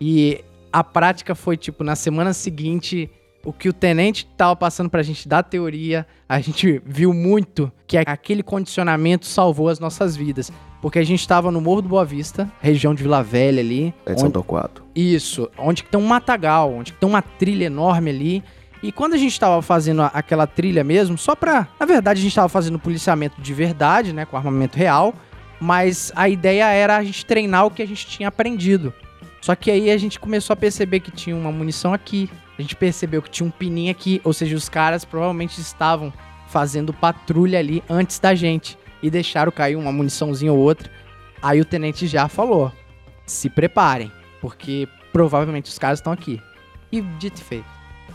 E 0.00 0.44
a 0.72 0.84
prática 0.84 1.34
foi 1.34 1.56
tipo 1.56 1.82
na 1.82 1.96
semana 1.96 2.32
seguinte, 2.34 3.10
o 3.44 3.52
que 3.52 3.68
o 3.68 3.72
tenente 3.72 4.26
tava 4.36 4.54
passando 4.56 4.90
pra 4.90 5.02
gente 5.02 5.26
da 5.28 5.42
teoria, 5.42 6.06
a 6.28 6.38
gente 6.40 6.82
viu 6.84 7.12
muito 7.14 7.72
que 7.86 7.96
aquele 7.96 8.42
condicionamento 8.42 9.26
salvou 9.26 9.68
as 9.68 9.78
nossas 9.80 10.14
vidas. 10.16 10.52
Porque 10.82 10.98
a 10.98 11.04
gente 11.04 11.26
tava 11.26 11.50
no 11.50 11.62
Morro 11.62 11.80
do 11.80 11.88
Boa 11.88 12.04
Vista, 12.04 12.50
região 12.60 12.94
de 12.94 13.02
Vila 13.02 13.22
Velha 13.22 13.60
ali, 13.60 13.94
É 14.04 14.12
de 14.12 14.22
onde- 14.22 14.34
Torquato. 14.34 14.84
isso, 14.94 15.48
onde 15.56 15.82
que 15.82 15.88
tem 15.90 15.98
um 15.98 16.06
matagal, 16.06 16.70
onde 16.74 16.92
que 16.92 16.98
tem 16.98 17.08
uma 17.08 17.22
trilha 17.22 17.64
enorme 17.64 18.10
ali. 18.10 18.44
E 18.84 18.92
quando 18.92 19.14
a 19.14 19.16
gente 19.16 19.40
tava 19.40 19.62
fazendo 19.62 20.02
aquela 20.02 20.46
trilha 20.46 20.84
mesmo, 20.84 21.16
só 21.16 21.34
pra. 21.34 21.66
Na 21.80 21.86
verdade, 21.86 22.20
a 22.20 22.22
gente 22.22 22.34
tava 22.34 22.50
fazendo 22.50 22.78
policiamento 22.78 23.40
de 23.40 23.54
verdade, 23.54 24.12
né? 24.12 24.26
Com 24.26 24.36
armamento 24.36 24.76
real. 24.76 25.14
Mas 25.58 26.12
a 26.14 26.28
ideia 26.28 26.66
era 26.66 26.98
a 26.98 27.02
gente 27.02 27.24
treinar 27.24 27.64
o 27.64 27.70
que 27.70 27.80
a 27.80 27.86
gente 27.86 28.06
tinha 28.06 28.28
aprendido. 28.28 28.92
Só 29.40 29.54
que 29.54 29.70
aí 29.70 29.90
a 29.90 29.96
gente 29.96 30.20
começou 30.20 30.52
a 30.52 30.56
perceber 30.56 31.00
que 31.00 31.10
tinha 31.10 31.34
uma 31.34 31.50
munição 31.50 31.94
aqui. 31.94 32.28
A 32.58 32.60
gente 32.60 32.76
percebeu 32.76 33.22
que 33.22 33.30
tinha 33.30 33.46
um 33.46 33.50
pininho 33.50 33.90
aqui. 33.90 34.20
Ou 34.22 34.34
seja, 34.34 34.54
os 34.54 34.68
caras 34.68 35.02
provavelmente 35.02 35.58
estavam 35.58 36.12
fazendo 36.48 36.92
patrulha 36.92 37.60
ali 37.60 37.82
antes 37.88 38.18
da 38.18 38.34
gente. 38.34 38.76
E 39.02 39.08
deixaram 39.08 39.50
cair 39.50 39.76
uma 39.76 39.92
muniçãozinha 39.92 40.52
ou 40.52 40.58
outra. 40.58 40.90
Aí 41.40 41.58
o 41.58 41.64
tenente 41.64 42.06
já 42.06 42.28
falou: 42.28 42.70
se 43.24 43.48
preparem, 43.48 44.12
porque 44.42 44.86
provavelmente 45.10 45.70
os 45.70 45.78
caras 45.78 46.00
estão 46.00 46.12
aqui. 46.12 46.38
E 46.92 47.00
dito 47.00 47.40
e 47.40 47.44
feito. 47.44 47.73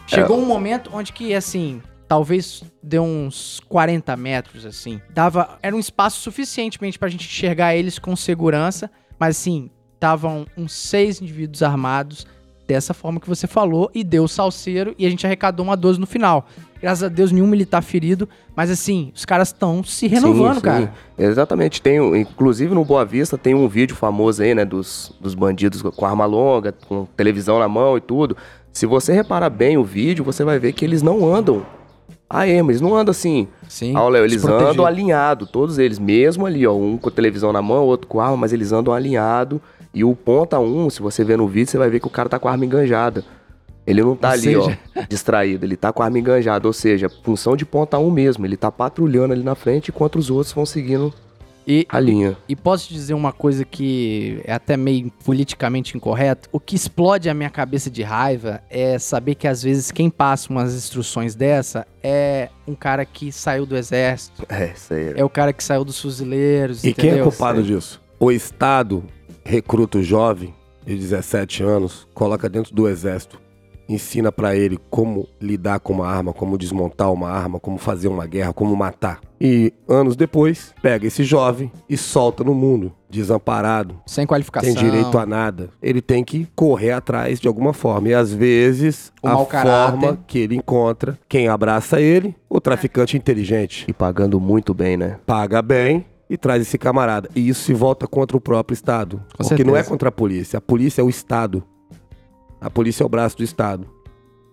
Chegou 0.10 0.38
um 0.38 0.46
momento 0.46 0.90
onde 0.94 1.14
que, 1.14 1.34
assim, 1.34 1.82
talvez 2.08 2.64
deu 2.82 3.04
uns 3.04 3.62
40 3.70 4.16
metros, 4.18 4.66
assim. 4.66 5.00
Dava. 5.12 5.58
Era 5.62 5.76
um 5.76 5.80
espaço 5.80 6.20
suficientemente 6.22 6.98
pra 6.98 7.08
gente 7.08 7.26
enxergar 7.26 7.76
eles 7.76 8.00
com 8.00 8.16
segurança. 8.16 8.90
Mas 9.20 9.38
assim, 9.38 9.70
estavam 9.96 10.48
uns 10.58 10.74
seis 10.74 11.22
indivíduos 11.22 11.62
armados 11.62 12.26
dessa 12.66 12.94
forma 12.94 13.20
que 13.20 13.28
você 13.28 13.48
falou 13.48 13.90
e 13.96 14.04
deu 14.04 14.24
o 14.24 14.28
salseiro 14.28 14.94
e 14.98 15.06
a 15.06 15.10
gente 15.10 15.26
arrecadou 15.26 15.66
uma 15.66 15.76
12 15.76 16.00
no 16.00 16.06
final. 16.06 16.48
Graças 16.80 17.04
a 17.04 17.10
Deus, 17.10 17.32
nenhum 17.32 17.48
militar 17.48 17.82
ferido, 17.82 18.30
mas 18.56 18.70
assim, 18.70 19.12
os 19.14 19.26
caras 19.26 19.50
estão 19.50 19.84
se 19.84 20.08
renovando, 20.08 20.54
Sim, 20.54 20.60
sim. 20.60 20.62
cara. 20.62 20.94
Exatamente. 21.18 21.82
Tem, 21.82 21.98
inclusive 22.22 22.74
no 22.74 22.86
Boa 22.86 23.04
Vista 23.04 23.38
tem 23.38 23.54
um 23.56 23.68
vídeo 23.68 23.96
famoso 23.96 24.42
aí, 24.42 24.56
né, 24.56 24.64
dos, 24.64 25.12
dos 25.20 25.34
bandidos 25.34 25.82
com 25.82 26.06
arma 26.06 26.26
longa, 26.26 26.72
com 26.72 27.06
televisão 27.18 27.60
na 27.60 27.68
mão 27.68 27.98
e 27.98 28.02
tudo. 28.02 28.38
Se 28.72 28.86
você 28.86 29.14
reparar 29.14 29.50
bem 29.50 29.78
o 29.78 29.84
vídeo, 29.84 30.24
você 30.24 30.44
vai 30.44 30.60
ver 30.60 30.74
que 30.74 30.86
eles 30.86 31.02
não 31.02 31.26
andam 31.34 31.66
a 32.30 32.48
ema, 32.48 32.72
eles 32.72 32.82
não 32.82 32.96
andam 32.96 33.12
assim. 33.12 33.48
Sim. 33.68 33.94
Ah, 33.96 34.08
Léo, 34.08 34.24
eles 34.24 34.46
andam 34.70 34.86
alinhado, 34.86 35.48
todos 35.48 35.78
eles, 35.80 35.98
mesmo 36.00 36.46
ali, 36.46 36.66
ó, 36.66 36.74
um 36.76 36.98
com 36.98 37.10
a 37.10 37.12
televisão 37.12 37.52
na 37.52 37.62
mão, 37.62 37.86
outro 37.86 38.08
com 38.08 38.20
arma, 38.20 38.38
mas 38.38 38.54
eles 38.54 38.72
andam 38.72 38.94
alinhado. 38.94 39.60
E 39.94 40.04
o 40.04 40.16
ponta 40.16 40.60
um, 40.60 40.90
se 40.90 41.02
você 41.02 41.24
ver 41.24 41.38
no 41.38 41.48
vídeo, 41.48 41.72
você 41.72 41.78
vai 41.78 41.90
ver 41.90 42.00
que 42.00 42.08
o 42.08 42.12
cara 42.12 42.30
tá 42.30 42.38
com 42.38 42.48
a 42.48 42.52
arma 42.52 42.64
enganjada. 42.66 43.24
Ele 43.88 44.04
não 44.04 44.16
tá 44.16 44.28
Ou 44.28 44.34
ali, 44.34 44.42
seja- 44.44 44.78
ó, 44.96 45.02
distraído, 45.10 45.66
ele 45.66 45.76
tá 45.76 45.92
com 45.92 46.04
a 46.04 46.06
arma 46.06 46.20
enganjada, 46.20 46.68
ou 46.68 46.74
seja, 46.74 47.10
função 47.24 47.58
de 47.58 47.66
ponta 47.66 47.98
um 47.98 48.12
mesmo, 48.12 48.46
ele 48.46 48.56
tá 48.56 48.72
patrulhando 48.72 49.34
ali 49.34 49.42
na 49.44 49.56
frente 49.56 49.90
enquanto 49.90 50.18
os 50.18 50.30
outros 50.30 50.54
vão 50.54 50.66
seguindo 50.66 51.12
E, 51.72 51.86
a 51.88 52.00
linha. 52.00 52.36
E 52.50 52.56
posso 52.56 52.88
te 52.88 52.96
dizer 52.96 53.14
uma 53.14 53.32
coisa 53.32 53.64
que 53.64 54.42
é 54.44 54.52
até 54.54 54.76
meio 54.76 55.12
politicamente 55.24 55.96
incorreto? 55.96 56.50
O 56.52 56.60
que 56.60 56.76
explode 56.76 57.30
a 57.30 57.34
minha 57.36 57.50
cabeça 57.52 57.92
de 57.92 58.02
raiva 58.02 58.60
é 58.72 58.98
saber 58.98 59.36
que 59.36 59.48
às 59.48 59.62
vezes 59.62 59.92
quem 59.92 60.10
passa 60.10 60.50
umas 60.50 60.74
instruções 60.74 61.36
dessa 61.36 61.86
é 62.02 62.50
um 62.68 62.74
cara 62.74 63.06
que 63.06 63.32
saiu 63.32 63.68
do 63.68 63.78
exército, 63.78 64.44
É, 64.50 64.72
isso 64.76 64.94
aí. 64.96 65.14
é 65.16 65.24
o 65.24 65.30
cara 65.30 65.54
que 65.54 65.64
saiu 65.64 65.86
dos 65.86 66.02
fuzileiros, 66.02 66.84
E 66.84 66.92
quem 66.92 67.06
é 67.06 67.14
entendeu? 67.14 67.30
culpado 67.30 67.62
disso? 67.62 68.02
O 68.20 68.32
Estado 68.32 69.04
recruta 69.46 70.00
o 70.00 70.04
jovem 70.04 70.54
de 70.86 70.96
17 70.96 71.62
anos, 71.62 72.08
coloca 72.16 72.50
dentro 72.50 72.74
do 72.74 72.88
exército, 72.90 73.40
ensina 73.90 74.32
pra 74.32 74.56
ele 74.56 74.78
como 74.90 75.28
lidar 75.42 75.80
com 75.80 75.94
uma 75.94 76.08
arma, 76.08 76.32
como 76.32 76.58
desmontar 76.58 77.12
uma 77.12 77.30
arma, 77.30 77.60
como 77.60 77.78
fazer 77.78 78.08
uma 78.08 78.26
guerra, 78.28 78.54
como 78.54 78.76
matar. 78.76 79.20
E 79.42 79.74
anos 79.88 80.16
depois, 80.16 80.74
pega 80.82 81.08
esse 81.08 81.24
jovem 81.24 81.72
e 81.90 81.98
solta 81.98 82.44
no 82.44 82.54
mundo, 82.54 82.94
desamparado, 83.10 83.96
Sem 84.06 84.26
qualificação. 84.28 84.74
tem 84.74 84.84
direito 84.84 85.18
a 85.18 85.26
nada. 85.26 85.70
Ele 85.82 86.02
tem 86.02 86.24
que 86.24 86.48
correr 86.56 86.92
atrás 86.92 87.40
de 87.40 87.48
alguma 87.48 87.74
forma. 87.74 88.10
E 88.10 88.14
às 88.14 88.34
vezes, 88.34 89.12
O 89.24 89.28
a 89.28 89.38
forma 89.46 90.20
que 90.28 90.40
ele 90.40 90.56
encontra, 90.56 91.18
quem 91.28 91.48
abraça 91.48 92.00
ele, 92.00 92.36
o 92.50 92.60
traficante 92.62 93.16
inteligente 93.18 93.86
E 93.88 93.94
pagando 93.94 94.40
muito 94.40 94.74
bem, 94.74 94.98
né? 94.98 95.18
paga 95.26 95.62
bem 95.62 96.06
e 96.30 96.38
traz 96.38 96.62
esse 96.62 96.78
camarada. 96.78 97.28
E 97.36 97.50
isso 97.50 97.64
se 97.64 97.74
volta 97.74 98.06
contra 98.08 98.38
o 98.38 98.42
próprio 98.42 98.74
Estado. 98.76 99.20
Com 99.38 99.48
porque 99.48 99.64
não 99.64 99.72
é 99.74 99.78
certeza. 99.78 99.90
contra 99.90 100.10
a 100.10 100.12
polícia. 100.12 100.58
A 100.58 100.62
polícia 100.62 101.02
é 101.02 101.04
o 101.04 101.10
Estado. 101.10 101.64
A 102.62 102.70
polícia 102.70 103.04
é 103.04 103.06
o 103.06 103.10
braço 103.10 103.38
do 103.38 103.44
Estado. 103.44 103.88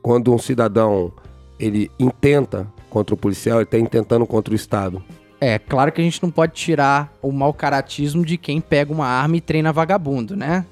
Quando 0.02 0.32
um 0.32 0.38
cidadão 0.38 1.12
ele 1.58 1.90
intenta 1.98 2.66
contra 2.88 3.14
o 3.14 3.18
policial, 3.18 3.58
ele 3.58 3.64
está 3.64 3.78
intentando 3.78 4.26
contra 4.26 4.52
o 4.52 4.56
Estado. 4.56 5.02
É, 5.40 5.58
claro 5.58 5.92
que 5.92 6.00
a 6.00 6.04
gente 6.04 6.22
não 6.22 6.30
pode 6.30 6.52
tirar 6.52 7.12
o 7.20 7.30
mau 7.30 7.52
caratismo 7.52 8.24
de 8.24 8.38
quem 8.38 8.60
pega 8.60 8.92
uma 8.92 9.06
arma 9.06 9.36
e 9.36 9.40
treina 9.40 9.72
vagabundo, 9.72 10.34
né? 10.36 10.64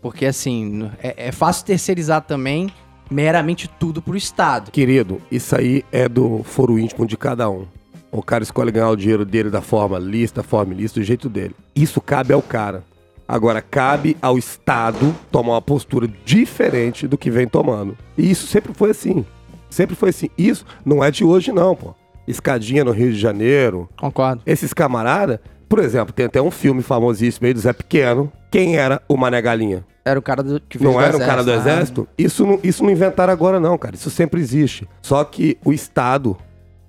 Porque 0.00 0.26
assim, 0.26 0.90
é, 1.02 1.28
é 1.28 1.32
fácil 1.32 1.64
terceirizar 1.64 2.22
também 2.22 2.70
meramente 3.10 3.68
tudo 3.68 4.00
pro 4.00 4.16
Estado. 4.16 4.70
Querido, 4.70 5.20
isso 5.30 5.56
aí 5.56 5.84
é 5.90 6.08
do 6.08 6.42
foro 6.44 6.78
íntimo 6.78 7.06
de 7.06 7.16
cada 7.16 7.48
um. 7.50 7.66
O 8.10 8.22
cara 8.22 8.42
escolhe 8.42 8.70
ganhar 8.70 8.90
o 8.90 8.96
dinheiro 8.96 9.24
dele 9.24 9.48
da 9.48 9.62
forma 9.62 9.98
da 10.34 10.42
forma 10.42 10.74
ilícita, 10.74 11.00
do 11.00 11.04
jeito 11.04 11.28
dele. 11.28 11.54
Isso 11.74 12.00
cabe 12.00 12.32
ao 12.32 12.42
cara. 12.42 12.84
Agora, 13.32 13.62
cabe 13.62 14.14
ao 14.20 14.36
Estado 14.36 15.16
tomar 15.30 15.54
uma 15.54 15.62
postura 15.62 16.06
diferente 16.22 17.08
do 17.08 17.16
que 17.16 17.30
vem 17.30 17.48
tomando. 17.48 17.96
E 18.18 18.30
isso 18.30 18.46
sempre 18.46 18.74
foi 18.74 18.90
assim. 18.90 19.24
Sempre 19.70 19.96
foi 19.96 20.10
assim. 20.10 20.28
Isso 20.36 20.66
não 20.84 21.02
é 21.02 21.10
de 21.10 21.24
hoje, 21.24 21.50
não, 21.50 21.74
pô. 21.74 21.94
Escadinha 22.28 22.84
no 22.84 22.90
Rio 22.90 23.10
de 23.10 23.18
Janeiro. 23.18 23.88
Concordo. 23.96 24.42
Esses 24.44 24.74
camarada, 24.74 25.40
por 25.66 25.78
exemplo, 25.78 26.12
tem 26.12 26.26
até 26.26 26.42
um 26.42 26.50
filme 26.50 26.82
famosíssimo 26.82 27.46
aí 27.46 27.54
do 27.54 27.60
Zé 27.60 27.72
Pequeno. 27.72 28.30
Quem 28.50 28.76
era 28.76 29.00
o 29.08 29.16
Mané 29.16 29.40
Galinha? 29.40 29.82
Era 30.04 30.18
o 30.18 30.22
cara 30.22 30.42
do, 30.42 30.60
que 30.60 30.76
veio 30.76 30.92
Não 30.92 31.00
era 31.00 31.16
um 31.16 31.20
cara 31.20 31.42
do 31.42 31.52
exército? 31.52 32.06
Isso 32.18 32.44
não, 32.44 32.60
isso 32.62 32.84
não 32.84 32.90
inventaram 32.90 33.32
agora, 33.32 33.58
não, 33.58 33.78
cara. 33.78 33.94
Isso 33.94 34.10
sempre 34.10 34.42
existe. 34.42 34.86
Só 35.00 35.24
que 35.24 35.56
o 35.64 35.72
Estado 35.72 36.36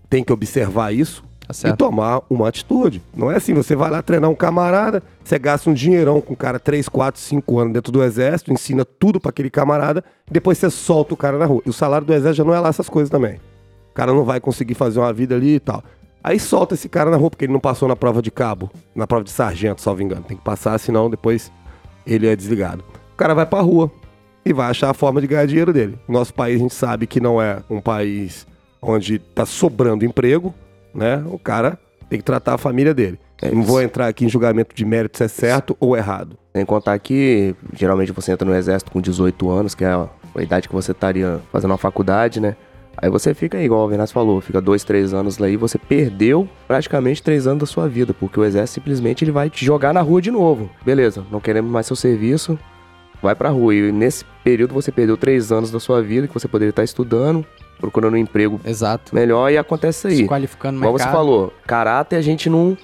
tem 0.09 0.21
que 0.25 0.33
observar 0.33 0.93
isso 0.93 1.23
Tá 1.47 1.69
e 1.69 1.75
tomar 1.75 2.21
uma 2.29 2.47
atitude. 2.47 3.01
Não 3.15 3.31
é 3.31 3.35
assim, 3.35 3.53
você 3.53 3.75
vai 3.75 3.89
lá 3.89 4.01
treinar 4.01 4.29
um 4.29 4.35
camarada, 4.35 5.03
você 5.23 5.37
gasta 5.37 5.69
um 5.69 5.73
dinheirão 5.73 6.21
com 6.21 6.33
um 6.33 6.35
cara 6.35 6.59
3, 6.59 6.87
4, 6.87 7.19
5 7.19 7.59
anos 7.59 7.73
dentro 7.73 7.91
do 7.91 8.03
exército, 8.03 8.51
ensina 8.51 8.85
tudo 8.85 9.19
pra 9.19 9.29
aquele 9.29 9.49
camarada, 9.49 10.03
depois 10.29 10.57
você 10.57 10.69
solta 10.69 11.13
o 11.13 11.17
cara 11.17 11.37
na 11.37 11.45
rua. 11.45 11.61
E 11.65 11.69
o 11.69 11.73
salário 11.73 12.07
do 12.07 12.13
exército 12.13 12.37
já 12.37 12.43
não 12.43 12.53
é 12.53 12.59
lá 12.59 12.69
essas 12.69 12.89
coisas 12.89 13.09
também. 13.09 13.35
O 13.91 13.93
cara 13.93 14.13
não 14.13 14.23
vai 14.23 14.39
conseguir 14.39 14.73
fazer 14.73 14.99
uma 14.99 15.13
vida 15.13 15.35
ali 15.35 15.55
e 15.55 15.59
tal. 15.59 15.83
Aí 16.23 16.39
solta 16.39 16.73
esse 16.73 16.87
cara 16.87 17.11
na 17.11 17.17
rua, 17.17 17.29
porque 17.29 17.45
ele 17.45 17.53
não 17.53 17.59
passou 17.59 17.87
na 17.87 17.95
prova 17.95 18.21
de 18.21 18.31
cabo, 18.31 18.71
na 18.95 19.05
prova 19.05 19.25
de 19.25 19.29
sargento, 19.29 19.81
salvo 19.81 20.01
engano. 20.01 20.23
Tem 20.23 20.37
que 20.37 20.43
passar, 20.43 20.79
senão 20.79 21.09
depois 21.09 21.51
ele 22.07 22.27
é 22.27 22.35
desligado. 22.35 22.83
O 23.13 23.17
cara 23.17 23.33
vai 23.33 23.45
pra 23.45 23.59
rua 23.59 23.91
e 24.45 24.53
vai 24.53 24.69
achar 24.69 24.89
a 24.89 24.93
forma 24.93 25.19
de 25.19 25.27
ganhar 25.27 25.45
dinheiro 25.45 25.73
dele. 25.73 25.99
Nosso 26.07 26.33
país, 26.33 26.55
a 26.55 26.59
gente 26.59 26.73
sabe 26.73 27.05
que 27.05 27.19
não 27.19 27.41
é 27.41 27.61
um 27.69 27.81
país 27.81 28.47
onde 28.81 29.19
tá 29.19 29.45
sobrando 29.45 30.05
emprego, 30.05 30.53
né? 30.93 31.23
O 31.27 31.39
cara 31.39 31.77
tem 32.09 32.19
que 32.19 32.25
tratar 32.25 32.53
a 32.55 32.57
família 32.57 32.93
dele. 32.93 33.19
É 33.41 33.51
não 33.51 33.63
vou 33.63 33.81
entrar 33.81 34.07
aqui 34.07 34.25
em 34.25 34.29
julgamento 34.29 34.75
de 34.75 34.85
mérito 34.85 35.17
se 35.17 35.23
é 35.23 35.27
certo 35.27 35.75
ou 35.79 35.97
errado. 35.97 36.37
Sem 36.55 36.65
contar 36.65 36.97
que 36.99 37.55
geralmente 37.73 38.11
você 38.11 38.31
entra 38.31 38.47
no 38.47 38.55
exército 38.55 38.91
com 38.91 39.01
18 39.01 39.49
anos, 39.49 39.75
que 39.75 39.83
é 39.83 39.91
a 39.91 40.09
idade 40.41 40.67
que 40.67 40.73
você 40.73 40.91
estaria 40.91 41.39
fazendo 41.51 41.71
uma 41.71 41.77
faculdade, 41.77 42.39
né? 42.39 42.55
Aí 42.95 43.09
você 43.09 43.33
fica 43.33 43.57
aí, 43.57 43.65
igual 43.65 43.85
o 43.85 43.89
Venaz 43.89 44.11
falou, 44.11 44.39
fica 44.39 44.61
dois, 44.61 44.83
três 44.83 45.13
anos 45.13 45.39
lá 45.39 45.49
e 45.49 45.57
você 45.57 45.79
perdeu 45.79 46.47
praticamente 46.67 47.23
três 47.23 47.47
anos 47.47 47.61
da 47.61 47.65
sua 47.65 47.89
vida, 47.89 48.13
porque 48.13 48.39
o 48.39 48.45
exército 48.45 48.75
simplesmente 48.75 49.23
ele 49.23 49.31
vai 49.31 49.49
te 49.49 49.65
jogar 49.65 49.93
na 49.93 50.01
rua 50.01 50.21
de 50.21 50.29
novo. 50.29 50.69
Beleza, 50.85 51.25
não 51.31 51.39
queremos 51.39 51.71
mais 51.71 51.87
seu 51.87 51.95
serviço, 51.95 52.57
vai 53.21 53.33
pra 53.33 53.49
rua. 53.49 53.73
E 53.73 53.91
nesse 53.91 54.23
período 54.43 54.73
você 54.73 54.91
perdeu 54.91 55.17
três 55.17 55.51
anos 55.51 55.71
da 55.71 55.79
sua 55.79 56.03
vida 56.03 56.27
que 56.27 56.33
você 56.33 56.47
poderia 56.47 56.69
estar 56.69 56.83
estudando, 56.83 57.43
procurando 57.83 58.13
um 58.13 58.17
emprego 58.17 58.61
Exato. 58.63 59.13
melhor 59.13 59.51
e 59.51 59.57
acontece 59.57 60.07
isso 60.07 60.15
Se 60.15 60.21
aí. 60.21 60.27
qualificando 60.27 60.79
no 60.79 60.85
Igual 60.85 60.97
você 60.97 61.03
falou, 61.11 61.53
caráter 61.67 62.15
a 62.15 62.21
gente 62.21 62.49
não, 62.49 62.77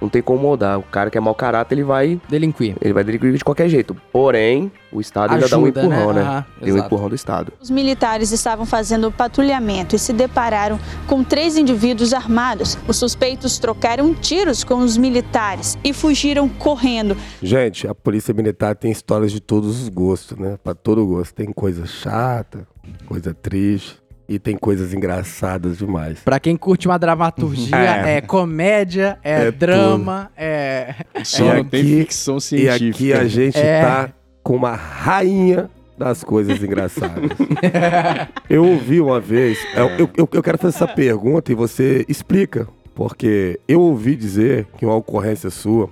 Não 0.00 0.08
tem 0.10 0.20
como 0.22 0.40
mudar. 0.40 0.78
O 0.78 0.82
cara 0.82 1.10
que 1.10 1.16
é 1.18 1.20
mau 1.20 1.34
caráter, 1.34 1.74
ele 1.74 1.82
vai, 1.84 2.18
Delinquir. 2.28 2.74
ele 2.82 2.92
vai 2.94 3.02
delinquir 3.04 3.32
de 3.32 3.44
qualquer 3.44 3.68
jeito. 3.68 3.94
Porém, 4.12 4.70
o 4.92 5.00
Estado 5.00 5.34
ainda 5.34 5.46
dá 5.48 5.58
um 5.58 5.64
Ajuda, 5.64 5.80
empurrão, 5.84 6.12
né? 6.12 6.22
né? 6.22 6.28
Aham, 6.28 6.44
Tem 6.62 6.72
um 6.72 6.78
empurrão 6.78 7.08
do 7.08 7.14
Estado. 7.14 7.52
Os 7.60 7.70
militares 7.70 8.30
estavam 8.32 8.64
fazendo 8.66 9.10
patrulhamento 9.12 9.94
e 9.96 9.98
se 9.98 10.12
depararam 10.12 10.78
com 11.06 11.22
três 11.24 11.56
indivíduos 11.58 12.12
armados. 12.14 12.78
Os 12.88 12.96
suspeitos 12.96 13.58
trocaram 13.58 14.14
tiros 14.14 14.64
com 14.64 14.76
os 14.80 14.96
militares 14.98 15.76
e 15.84 15.92
fugiram 15.94 16.46
correndo. 16.48 17.14
Gente, 17.42 17.86
a 17.88 17.94
polícia 17.94 18.32
militar 18.34 18.74
tem 18.76 18.90
histórias 18.90 19.32
de 19.32 19.40
todos 19.40 19.82
os 19.82 19.88
gostos, 19.90 20.36
né? 20.38 20.58
Pra 20.62 20.74
todo 20.74 21.06
gosto. 21.06 21.34
Tem 21.34 21.52
coisa 21.52 21.86
chata, 21.86 22.66
coisa 23.06 23.32
triste 23.34 24.05
e 24.28 24.38
tem 24.38 24.56
coisas 24.56 24.92
engraçadas 24.92 25.78
demais. 25.78 26.18
Pra 26.20 26.40
quem 26.40 26.56
curte 26.56 26.88
uma 26.88 26.98
dramaturgia, 26.98 27.76
é, 27.76 28.16
É. 28.16 28.20
comédia, 28.20 29.18
é, 29.22 29.46
É 29.46 29.50
drama, 29.50 30.30
é. 30.36 30.94
Só 31.24 31.44
E 31.44 31.56
não 31.58 31.64
tem 31.64 31.84
ficção 31.84 32.36
E 32.38 32.40
científica. 32.40 32.88
aqui 32.90 33.12
a 33.12 33.26
gente 33.28 33.58
É. 33.58 33.80
tá 33.82 34.10
com 34.42 34.56
uma 34.56 34.74
rainha 34.74 35.70
das 35.98 36.22
coisas 36.24 36.62
engraçadas. 36.62 37.30
eu 38.50 38.64
ouvi 38.64 39.00
uma 39.00 39.20
vez, 39.20 39.58
eu, 39.74 39.86
eu- 39.90 40.10
eu- 40.16 40.28
eu 40.32 40.42
quero 40.42 40.58
fazer 40.58 40.74
essa 40.76 40.86
pergunta 40.88 41.50
e 41.52 41.54
você 41.54 42.04
explica, 42.08 42.68
porque 42.94 43.58
eu 43.68 43.80
ouvi 43.80 44.14
dizer 44.16 44.66
que 44.76 44.84
uma 44.84 44.94
ocorrência 44.96 45.50
sua, 45.50 45.88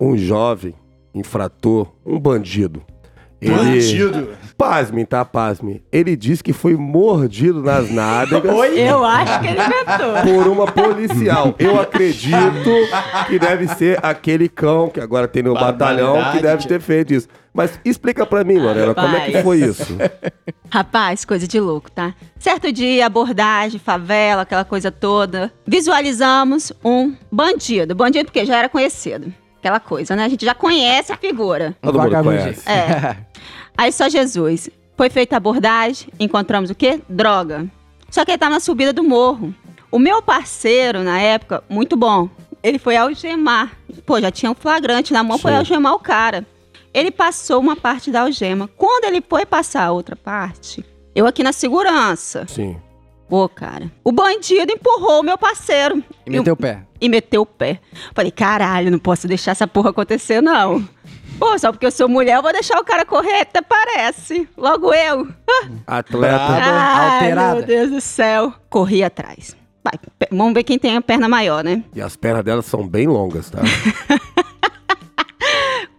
um 0.00 0.16
jovem 0.16 0.74
infrator, 1.14 1.88
um 2.04 2.18
bandido. 2.18 2.82
Ele, 3.40 3.54
Bandido. 3.54 4.28
Pasme, 4.56 5.06
tá? 5.06 5.24
Pasme. 5.24 5.80
Ele 5.92 6.16
disse 6.16 6.42
que 6.42 6.52
foi 6.52 6.74
mordido 6.74 7.62
nas 7.62 7.88
nádegas 7.88 8.52
Eu 8.76 9.04
acho 9.04 9.40
que 9.40 9.46
ele 9.46 9.60
inventou. 9.60 10.22
por 10.42 10.48
uma 10.48 10.66
policial. 10.66 11.54
Eu 11.58 11.80
acredito 11.80 12.70
que 13.28 13.38
deve 13.38 13.68
ser 13.68 14.00
aquele 14.04 14.48
cão 14.48 14.88
que 14.90 15.00
agora 15.00 15.28
tem 15.28 15.44
no 15.44 15.54
batalhão 15.54 16.32
que 16.32 16.42
deve 16.42 16.66
ter 16.66 16.80
feito 16.80 17.14
isso. 17.14 17.28
Mas 17.54 17.78
explica 17.84 18.26
pra 18.26 18.42
mim, 18.42 18.58
Lorena, 18.58 18.94
como 18.94 19.14
é 19.16 19.20
que 19.20 19.26
Rapaz. 19.32 19.44
foi 19.44 19.58
isso? 19.58 19.96
Rapaz, 20.70 21.24
coisa 21.24 21.46
de 21.46 21.58
louco, 21.60 21.90
tá? 21.90 22.14
Certo 22.38 22.70
dia, 22.72 23.06
abordagem, 23.06 23.78
favela, 23.80 24.42
aquela 24.42 24.64
coisa 24.64 24.90
toda. 24.90 25.52
Visualizamos 25.66 26.72
um 26.84 27.14
bandido. 27.30 27.94
Bandido 27.94 28.26
porque 28.26 28.44
já 28.44 28.56
era 28.58 28.68
conhecido. 28.68 29.32
Aquela 29.58 29.80
coisa, 29.80 30.14
né? 30.14 30.24
A 30.24 30.28
gente 30.28 30.44
já 30.44 30.54
conhece 30.54 31.12
a 31.12 31.16
figura. 31.16 31.76
Todo 31.82 31.98
mundo 31.98 32.22
conhece. 32.22 32.68
É. 32.68 33.16
Aí 33.76 33.92
só 33.92 34.08
Jesus. 34.08 34.70
Foi 34.96 35.08
feita 35.10 35.36
a 35.36 35.38
abordagem, 35.38 36.08
encontramos 36.18 36.70
o 36.70 36.74
quê? 36.74 37.00
Droga. 37.08 37.66
Só 38.10 38.24
que 38.24 38.32
ele 38.32 38.38
tava 38.38 38.54
na 38.54 38.60
subida 38.60 38.92
do 38.92 39.04
morro. 39.04 39.54
O 39.90 39.98
meu 39.98 40.20
parceiro, 40.20 41.02
na 41.02 41.20
época, 41.20 41.62
muito 41.68 41.96
bom. 41.96 42.28
Ele 42.62 42.78
foi 42.78 42.96
algemar. 42.96 43.76
Pô, 44.04 44.20
já 44.20 44.30
tinha 44.30 44.50
um 44.50 44.54
flagrante 44.54 45.12
na 45.12 45.22
mão, 45.22 45.38
foi 45.38 45.52
Sim. 45.52 45.58
algemar 45.58 45.94
o 45.94 45.98
cara. 46.00 46.46
Ele 46.92 47.10
passou 47.10 47.60
uma 47.60 47.76
parte 47.76 48.10
da 48.10 48.22
algema. 48.22 48.68
Quando 48.76 49.04
ele 49.04 49.22
foi 49.26 49.46
passar 49.46 49.84
a 49.84 49.92
outra 49.92 50.16
parte, 50.16 50.84
eu 51.14 51.26
aqui 51.26 51.42
na 51.42 51.52
segurança. 51.52 52.44
Sim. 52.48 52.76
Pô, 53.28 53.48
cara. 53.48 53.92
O 54.02 54.10
bandido 54.10 54.72
empurrou 54.72 55.20
o 55.20 55.22
meu 55.22 55.36
parceiro. 55.38 56.02
E 56.26 56.30
meteu 56.30 56.54
o 56.54 56.56
pé. 56.56 56.82
E 57.00 57.08
meteu 57.08 57.42
o 57.42 57.46
pé. 57.46 57.80
Falei, 58.14 58.30
caralho, 58.30 58.90
não 58.90 58.98
posso 58.98 59.28
deixar 59.28 59.52
essa 59.52 59.66
porra 59.66 59.90
acontecer, 59.90 60.40
não. 60.40 60.86
Pô, 61.38 61.56
só 61.58 61.70
porque 61.70 61.86
eu 61.86 61.90
sou 61.90 62.08
mulher, 62.08 62.36
eu 62.36 62.42
vou 62.42 62.52
deixar 62.52 62.78
o 62.80 62.84
cara 62.84 63.04
correr, 63.04 63.42
até 63.42 63.62
parece. 63.62 64.48
Logo 64.56 64.92
eu. 64.92 65.28
Atleta. 65.86 66.36
Ai, 66.36 67.14
alterada. 67.14 67.54
meu 67.54 67.64
Deus 67.64 67.90
do 67.90 68.00
céu. 68.00 68.52
Corri 68.68 69.04
atrás. 69.04 69.56
Vai, 69.84 69.92
vamos 70.32 70.54
ver 70.54 70.64
quem 70.64 70.78
tem 70.78 70.96
a 70.96 71.00
perna 71.00 71.28
maior, 71.28 71.62
né? 71.62 71.84
E 71.94 72.02
as 72.02 72.16
pernas 72.16 72.44
dela 72.44 72.62
são 72.62 72.86
bem 72.86 73.06
longas, 73.06 73.50
tá? 73.50 73.60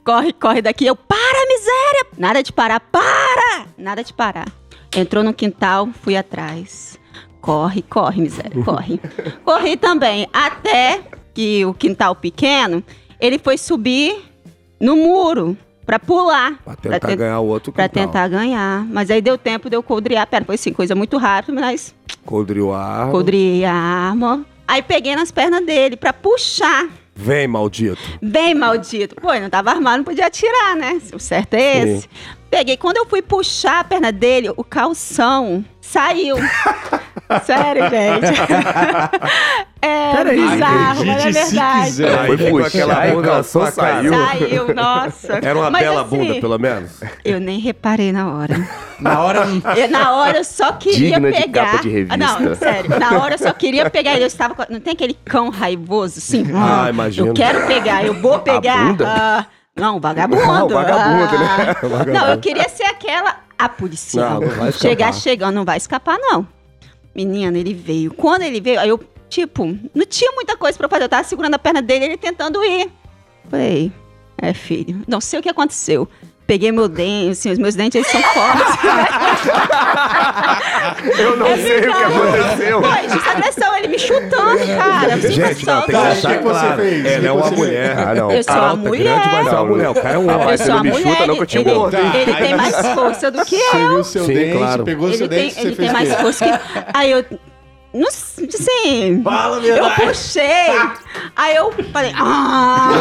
Corre, 0.04 0.34
corre 0.34 0.62
daqui. 0.62 0.88
Eu, 0.88 0.96
para, 0.96 1.48
miséria! 1.48 2.08
Nada 2.18 2.42
de 2.42 2.52
parar, 2.52 2.80
para! 2.80 3.68
Nada 3.78 4.04
de 4.04 4.12
parar. 4.12 4.48
Entrou 4.96 5.24
no 5.24 5.36
quintal, 5.36 5.88
fui 6.02 6.18
atrás. 6.18 6.99
Corre, 7.50 7.82
corre, 7.82 8.22
miséria, 8.22 8.64
corre. 8.64 9.00
Corri 9.44 9.76
também, 9.76 10.28
até 10.32 11.02
que 11.34 11.66
o 11.66 11.74
quintal 11.74 12.14
pequeno, 12.16 12.84
ele 13.20 13.40
foi 13.40 13.58
subir 13.58 14.16
no 14.80 14.96
muro 14.96 15.58
pra 15.84 15.98
pular. 15.98 16.60
Pra 16.64 16.76
tentar 16.76 17.00
ten- 17.08 17.18
ganhar 17.18 17.40
o 17.40 17.48
outro 17.48 17.72
Pra 17.72 17.90
quintal. 17.90 18.06
tentar 18.06 18.28
ganhar. 18.28 18.86
Mas 18.86 19.10
aí 19.10 19.20
deu 19.20 19.36
tempo 19.36 19.68
de 19.68 19.76
eu 19.76 19.82
coldrear 19.82 20.22
a 20.24 20.28
perna. 20.28 20.46
Foi 20.46 20.54
assim, 20.56 20.72
coisa 20.72 20.94
muito 20.94 21.18
rápida, 21.18 21.60
mas 21.60 21.96
Coldriu 22.24 22.72
a 22.72 22.80
arma. 22.84 23.12
coldriei 23.12 23.66
a 23.66 23.74
arma. 23.74 24.46
Aí 24.68 24.84
peguei 24.84 25.16
nas 25.16 25.32
pernas 25.32 25.66
dele 25.66 25.96
pra 25.98 26.14
puxar. 26.14 26.88
Vem, 27.16 27.48
maldito. 27.48 28.00
Bem 28.22 28.54
maldito. 28.54 29.16
Pô, 29.16 29.34
eu 29.34 29.42
não 29.42 29.50
tava 29.50 29.72
armado, 29.72 29.98
não 29.98 30.04
podia 30.04 30.28
atirar, 30.28 30.76
né? 30.76 31.02
O 31.12 31.20
certo 31.20 31.56
é 31.56 31.74
Sim. 31.84 31.96
esse. 31.98 32.10
Peguei. 32.50 32.78
Quando 32.78 32.98
eu 32.98 33.06
fui 33.08 33.22
puxar 33.24 33.80
a 33.80 33.84
perna 33.84 34.12
dele, 34.12 34.52
o 34.56 34.64
calção 34.64 35.66
saiu. 35.92 36.38
Sério, 37.46 37.84
gente. 37.90 38.42
é 39.82 40.12
Peraí, 40.16 40.50
bizarro, 40.50 41.06
mas 41.06 41.26
é 41.26 41.32
verdade. 41.32 42.38
ficou 42.38 42.60
puxar 42.60 42.68
aquela 42.68 43.08
bunda 43.08 43.28
cara. 43.28 43.44
saiu. 43.44 44.14
Saiu, 44.14 44.74
nossa. 44.76 45.40
Era 45.42 45.60
uma 45.60 45.70
Mas, 45.70 45.82
bela 45.84 46.02
assim, 46.02 46.18
bunda, 46.18 46.34
pelo 46.42 46.58
menos. 46.58 46.92
Eu 47.24 47.40
nem 47.40 47.60
reparei 47.60 48.12
na 48.12 48.34
hora. 48.34 48.68
Na 49.00 49.22
hora. 49.22 49.46
Eu, 49.78 49.90
na 49.90 50.16
hora 50.16 50.40
eu 50.40 50.44
só 50.44 50.72
queria 50.74 51.12
Digna 51.20 51.32
de 51.32 51.38
pegar. 51.42 51.66
capa 51.66 51.84
de 51.84 51.90
revista. 51.90 52.14
Ah, 52.16 52.18
Não, 52.18 52.56
sério. 52.56 53.00
Na 53.00 53.20
hora 53.20 53.36
eu 53.36 53.40
só 53.40 53.54
queria 53.54 53.90
pegar. 53.90 54.20
Eu 54.20 54.26
estava. 54.28 54.56
com- 54.56 54.66
Não 54.74 54.80
tem 54.80 54.94
aquele 54.94 55.14
cão 55.14 55.50
raivoso, 55.50 56.18
assim? 56.18 56.46
Ah, 56.54 56.86
hum, 56.86 56.90
imagino. 56.90 57.28
Eu 57.28 57.34
quero 57.34 57.68
pegar, 57.68 58.04
eu 58.04 58.14
vou 58.16 58.40
pegar. 58.40 58.86
bunda? 58.88 59.06
ah, 59.08 59.46
não, 59.76 60.00
vagabundo. 60.00 60.42
Ah, 60.44 60.64
o 60.66 60.70
vagabundo, 60.70 61.38
né? 61.38 61.76
Ah. 61.84 62.06
Não, 62.12 62.28
eu 62.32 62.40
queria 62.40 62.68
ser 62.70 62.86
aquela. 62.86 63.36
A 63.60 63.68
policial. 63.70 64.40
Não, 64.40 64.48
não 64.48 64.56
vai 64.56 64.72
Chegar 64.72 65.10
escapar. 65.10 65.14
chegando, 65.14 65.56
não 65.56 65.66
vai 65.66 65.78
escapar, 65.78 66.18
não. 66.18 66.48
Menina, 67.14 67.58
ele 67.58 67.74
veio. 67.74 68.14
Quando 68.14 68.44
ele 68.44 68.62
veio, 68.62 68.80
aí 68.80 68.88
eu, 68.88 69.00
tipo, 69.28 69.66
não 69.94 70.06
tinha 70.06 70.32
muita 70.32 70.56
coisa 70.56 70.78
pra 70.78 70.88
fazer. 70.88 71.04
Eu 71.04 71.10
tava 71.10 71.26
segurando 71.26 71.56
a 71.56 71.60
perna 71.60 71.82
dele 71.82 72.06
ele 72.06 72.18
tentando 72.18 72.64
ir. 72.64 72.90
Falei, 73.50 73.92
é, 74.38 74.54
filho, 74.54 75.04
não 75.08 75.20
sei 75.20 75.40
o 75.40 75.44
que 75.44 75.50
aconteceu. 75.50 76.08
Peguei 76.50 76.72
meu 76.72 76.88
dente, 76.90 77.34
assim, 77.34 77.52
os 77.52 77.60
meus 77.60 77.76
dentes 77.76 77.94
eles 77.96 78.08
são 78.08 78.20
fortes. 78.34 78.76
Eu 81.20 81.38
não 81.38 81.46
É 81.46 81.58
sei 81.58 81.78
o 81.78 81.82
que 81.82 81.88
bizarro. 81.88 82.24
aconteceu. 82.24 82.82
Foi 82.82 83.10
justa 83.10 83.30
agressão, 83.32 83.78
ele 83.78 83.88
me 83.88 84.00
chutando, 84.00 84.58
cara. 84.76 85.18
Você 85.18 85.32
Gente, 85.32 85.66
não, 85.66 85.82
tem 85.82 85.86
que 85.86 85.92
Tá, 85.92 86.10
deixar 86.10 86.38
que 86.40 86.44
você 86.44 86.74
fez? 86.76 87.06
Ela 87.06 87.28
é 87.28 87.32
uma 87.32 87.52
mulher. 87.52 87.96
Ah, 88.00 88.16
não. 88.16 88.32
Eu 88.32 88.44
sou 88.44 88.54
uma 88.56 88.64
Alta, 88.70 88.76
mulher. 88.78 89.04
grande, 89.04 89.30
mas 89.30 89.48
é 89.48 89.50
uma 89.52 89.60
Não, 89.60 89.68
mulher. 89.68 89.90
O 89.90 89.94
cara 89.94 90.10
é 90.10 90.18
um 90.18 90.22
homem. 90.28 90.42
Eu 90.52 90.58
você 90.58 90.58
sou 90.58 90.68
não 90.74 90.80
a 90.80 90.84
me 90.84 90.90
mulher, 90.92 91.08
chuta, 91.08 91.28
não, 91.28 91.36
que 91.36 91.40
eu 91.40 91.44
ele, 91.44 91.46
te 91.46 91.58
ele, 91.60 91.74
mordo. 91.74 91.98
ele 92.16 92.34
tem 92.34 92.56
mais 92.56 92.76
força 92.96 93.30
do 93.32 93.46
que 93.46 93.56
eu. 93.56 93.90
viu 93.90 94.04
seu 94.04 94.26
Sim, 94.26 94.34
dente, 94.34 94.58
claro. 94.58 94.84
pegou 94.84 95.08
Ele 95.08 95.18
seu 95.18 95.28
tem, 95.30 95.40
dente, 95.50 95.60
ele 95.60 95.76
tem 95.76 95.92
mais 95.94 96.14
força 96.16 96.46
que. 96.46 96.60
Aí 96.96 97.12
eu. 97.12 97.24
Não 97.92 98.12
sei, 98.12 98.48
assim. 98.48 99.24
Fala 99.24 99.58
a 99.58 99.60
Eu 99.62 99.74
verdade. 99.74 100.02
puxei. 100.02 100.44
Aí 101.36 101.56
eu 101.56 101.74
falei. 101.92 102.14
Ah! 102.16 102.90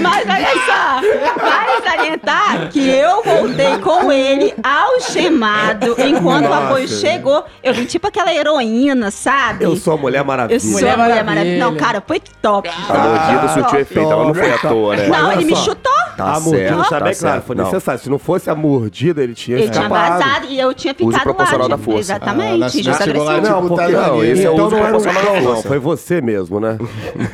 Mas 0.00 0.26
olha 0.28 0.48
só. 0.66 1.00
Vale 1.40 1.82
salientar 1.84 2.68
que 2.70 2.88
eu 2.88 3.22
voltei 3.22 3.78
com 3.78 4.10
ele 4.10 4.52
algemado. 4.64 5.94
Enquanto 5.98 6.46
o 6.46 6.48
Nossa. 6.48 6.64
apoio 6.64 6.88
chegou, 6.88 7.44
eu 7.62 7.72
vim 7.72 7.84
tipo 7.84 8.08
aquela 8.08 8.34
heroína, 8.34 9.12
sabe? 9.12 9.64
Eu 9.64 9.76
sou 9.76 9.94
a 9.94 9.96
Mulher 9.96 10.24
Maravilha. 10.24 10.56
Eu 10.56 10.60
sou 10.60 10.70
Mulher 10.72 10.94
a 10.94 10.96
Mulher 10.96 11.24
Maravilha. 11.24 11.26
Maravilha. 11.58 11.64
Não, 11.64 11.76
cara, 11.76 12.02
foi 12.04 12.20
top. 12.42 12.68
A 12.88 12.94
mordida 12.98 13.48
surtiu 13.54 13.78
efeito, 13.80 14.10
ela 14.10 14.24
não 14.24 14.34
foi 14.34 14.52
à 14.52 14.58
toa, 14.58 14.96
né? 14.96 15.06
Não, 15.06 15.30
ele 15.32 15.44
me 15.44 15.54
chutou. 15.56 15.92
Tá 16.16 16.34
a 16.34 16.40
mordida, 16.40 16.68
certo, 16.68 16.88
sabe 16.88 16.88
tá 16.88 16.96
é 16.96 17.00
claro, 17.00 17.14
certo. 17.14 17.46
foi 17.46 17.56
Não. 17.56 17.64
necessário. 17.64 18.00
Se 18.00 18.10
não 18.10 18.18
fosse 18.18 18.50
a 18.50 18.54
mordida, 18.54 19.22
ele 19.22 19.34
tinha 19.34 19.56
Ele 19.58 19.70
tinha 19.70 19.84
escapado. 19.84 20.18
vazado 20.18 20.46
e 20.50 20.58
eu 20.60 20.74
tinha 20.74 20.92
ficado 20.92 21.22
proporcional 21.22 21.68
lá. 21.68 21.76
da 21.76 21.82
força. 21.82 22.00
Exatamente. 22.00 22.39
Ah, 22.40 22.56
na 22.56 22.68
justa 22.68 22.92
cidade 22.94 23.04
chegou 23.04 23.24
lá, 23.24 23.34
agressão. 23.36 23.54
Não, 23.54 23.62
Tipo, 23.62 23.76
porque 23.76 23.92
não, 23.92 24.24
esse 24.24 24.44
é 24.44 24.50
o 24.50 24.54
então 24.54 24.70
não 24.70 24.78
era 24.78 24.96
um 24.96 25.00
cão, 25.02 25.40
não. 25.42 25.62
Foi 25.62 25.78
você 25.78 26.20
mesmo, 26.20 26.60
né? 26.60 26.78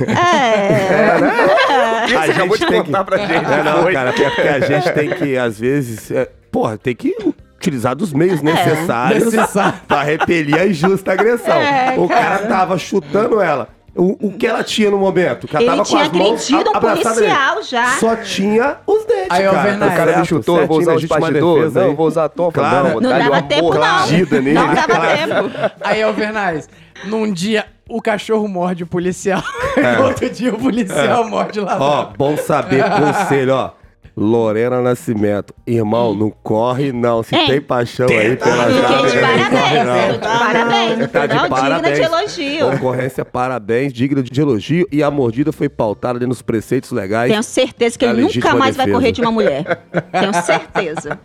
É. 0.07 2.07
Você 2.07 2.15
A 2.15 2.23
acabou 2.25 2.57
gente 2.57 2.67
de 2.67 2.73
tem 2.73 2.83
contar 2.85 2.99
que- 3.01 3.05
pra 3.05 3.19
gente. 3.19 3.33
É, 3.53 3.63
não, 3.65 3.83
foi. 3.83 3.93
cara, 3.93 4.13
porque 4.13 4.31
porque 4.31 4.49
a 4.49 4.61
gente 4.61 4.93
tem 4.93 5.11
que, 5.11 5.37
às 5.37 5.59
vezes, 5.59 6.11
é, 6.13 6.29
porra, 6.53 6.79
tem 6.79 6.95
que 6.95 7.13
utilizar 7.59 7.97
dos 7.97 8.13
meios 8.13 8.41
necessários 8.43 9.25
Necessário. 9.25 9.75
pra 9.89 10.03
repelir 10.05 10.57
a 10.61 10.67
injusta 10.67 11.13
agressão. 11.13 11.57
É, 11.57 11.95
o 11.99 12.09
cara 12.09 12.39
tava 12.47 12.79
chutando 12.79 13.41
ela. 13.41 13.69
O, 13.97 14.27
o 14.29 14.33
que 14.33 14.47
ela 14.47 14.63
tinha 14.63 14.91
no 14.91 14.99
momento? 14.99 15.49
Que 15.49 15.57
ela 15.57 15.65
Ele 15.65 15.71
tava 15.73 15.83
tinha 15.85 16.01
com 16.01 16.07
as 16.07 16.13
mãos 16.13 16.43
agredido 16.53 16.71
um 16.71 16.77
abraçadas 16.77 17.19
nele. 17.19 17.35
policial 17.35 17.63
já. 17.63 17.87
Só 17.99 18.17
tinha 18.17 18.77
os 18.87 19.05
dentes, 19.07 19.27
Aí, 19.31 19.49
ô, 19.49 19.51
cara. 19.53 19.63
Bernardo, 19.63 19.93
O 19.93 19.97
cara 19.97 20.19
me 20.19 20.27
chutou, 20.27 20.61
eu 20.61 20.67
vou 20.67 20.79
usar 20.79 20.95
o 20.95 21.01
certinho, 21.01 21.15
legítima 21.15 21.21
bastidor. 21.21 21.57
defesa 21.59 21.81
Não, 21.81 21.89
aí. 21.89 21.95
vou 21.97 22.07
usar 22.07 22.25
a 22.25 22.29
topa. 22.29 22.53
Claro. 22.53 22.85
Não, 22.85 22.93
vou 22.93 23.01
Não 23.01 23.09
dar-lhe 23.11 23.25
dava 23.25 23.35
uma 23.37 23.43
tempo, 23.43 23.75
não. 23.75 23.99
mordida 23.99 24.41
nele. 24.41 24.55
Não 24.59 24.75
dava 24.75 24.87
tempo. 25.17 25.73
Aí, 25.81 26.03
Alvernaz, 26.03 26.69
num 27.07 27.33
dia 27.33 27.65
o 27.89 28.03
cachorro 28.03 28.47
morde 28.49 28.83
o 28.83 28.87
policial. 28.87 29.43
É. 29.77 29.99
Outro 30.01 30.31
dia 30.31 30.55
o 30.55 30.59
policial 30.59 31.29
morde 31.29 31.61
lá. 31.61 31.77
Ó, 31.79 32.05
bom 32.17 32.35
saber, 32.39 32.83
conselho, 32.91 33.53
ó. 33.55 33.71
Lorena 34.17 34.81
Nascimento. 34.81 35.53
Irmão, 35.67 36.15
não 36.15 36.31
corre 36.43 36.91
não. 36.91 37.23
Se 37.23 37.37
Hein? 37.37 37.47
tem 37.49 37.61
paixão 37.61 38.07
aí 38.09 38.35
pela 38.37 38.65
Fiquei 38.65 38.81
jovem, 38.83 39.11
de 39.11 39.21
não 39.21 39.51
corre 39.51 39.51
parabéns. 39.51 39.85
não. 39.85 40.07
Tô 40.07 40.13
de 40.13 40.19
parabéns. 40.21 41.11
Tá 41.11 41.27
de 41.27 41.35
Não, 41.35 41.43
digna 41.43 41.57
parabéns. 41.61 41.99
de 41.99 42.05
elogio. 42.05 42.71
Concorrência, 42.71 43.25
parabéns, 43.27 43.93
digna 43.93 44.23
de 44.23 44.41
elogio. 44.41 44.89
E 44.91 45.03
a 45.03 45.11
mordida 45.11 45.53
foi 45.53 45.69
pautada 45.69 46.19
ali 46.19 46.27
nos 46.27 46.41
preceitos 46.41 46.93
legais. 46.93 47.31
Tenho 47.31 47.43
certeza 47.43 47.99
que 47.99 48.05
ele 48.07 48.15
nunca 48.15 48.27
legítima 48.29 48.55
mais 48.55 48.75
vai 48.75 48.87
defesa. 48.87 48.99
correr 49.01 49.13
de 49.13 49.21
uma 49.21 49.31
mulher. 49.33 49.83
Tenho 50.11 50.33
certeza. 50.43 51.19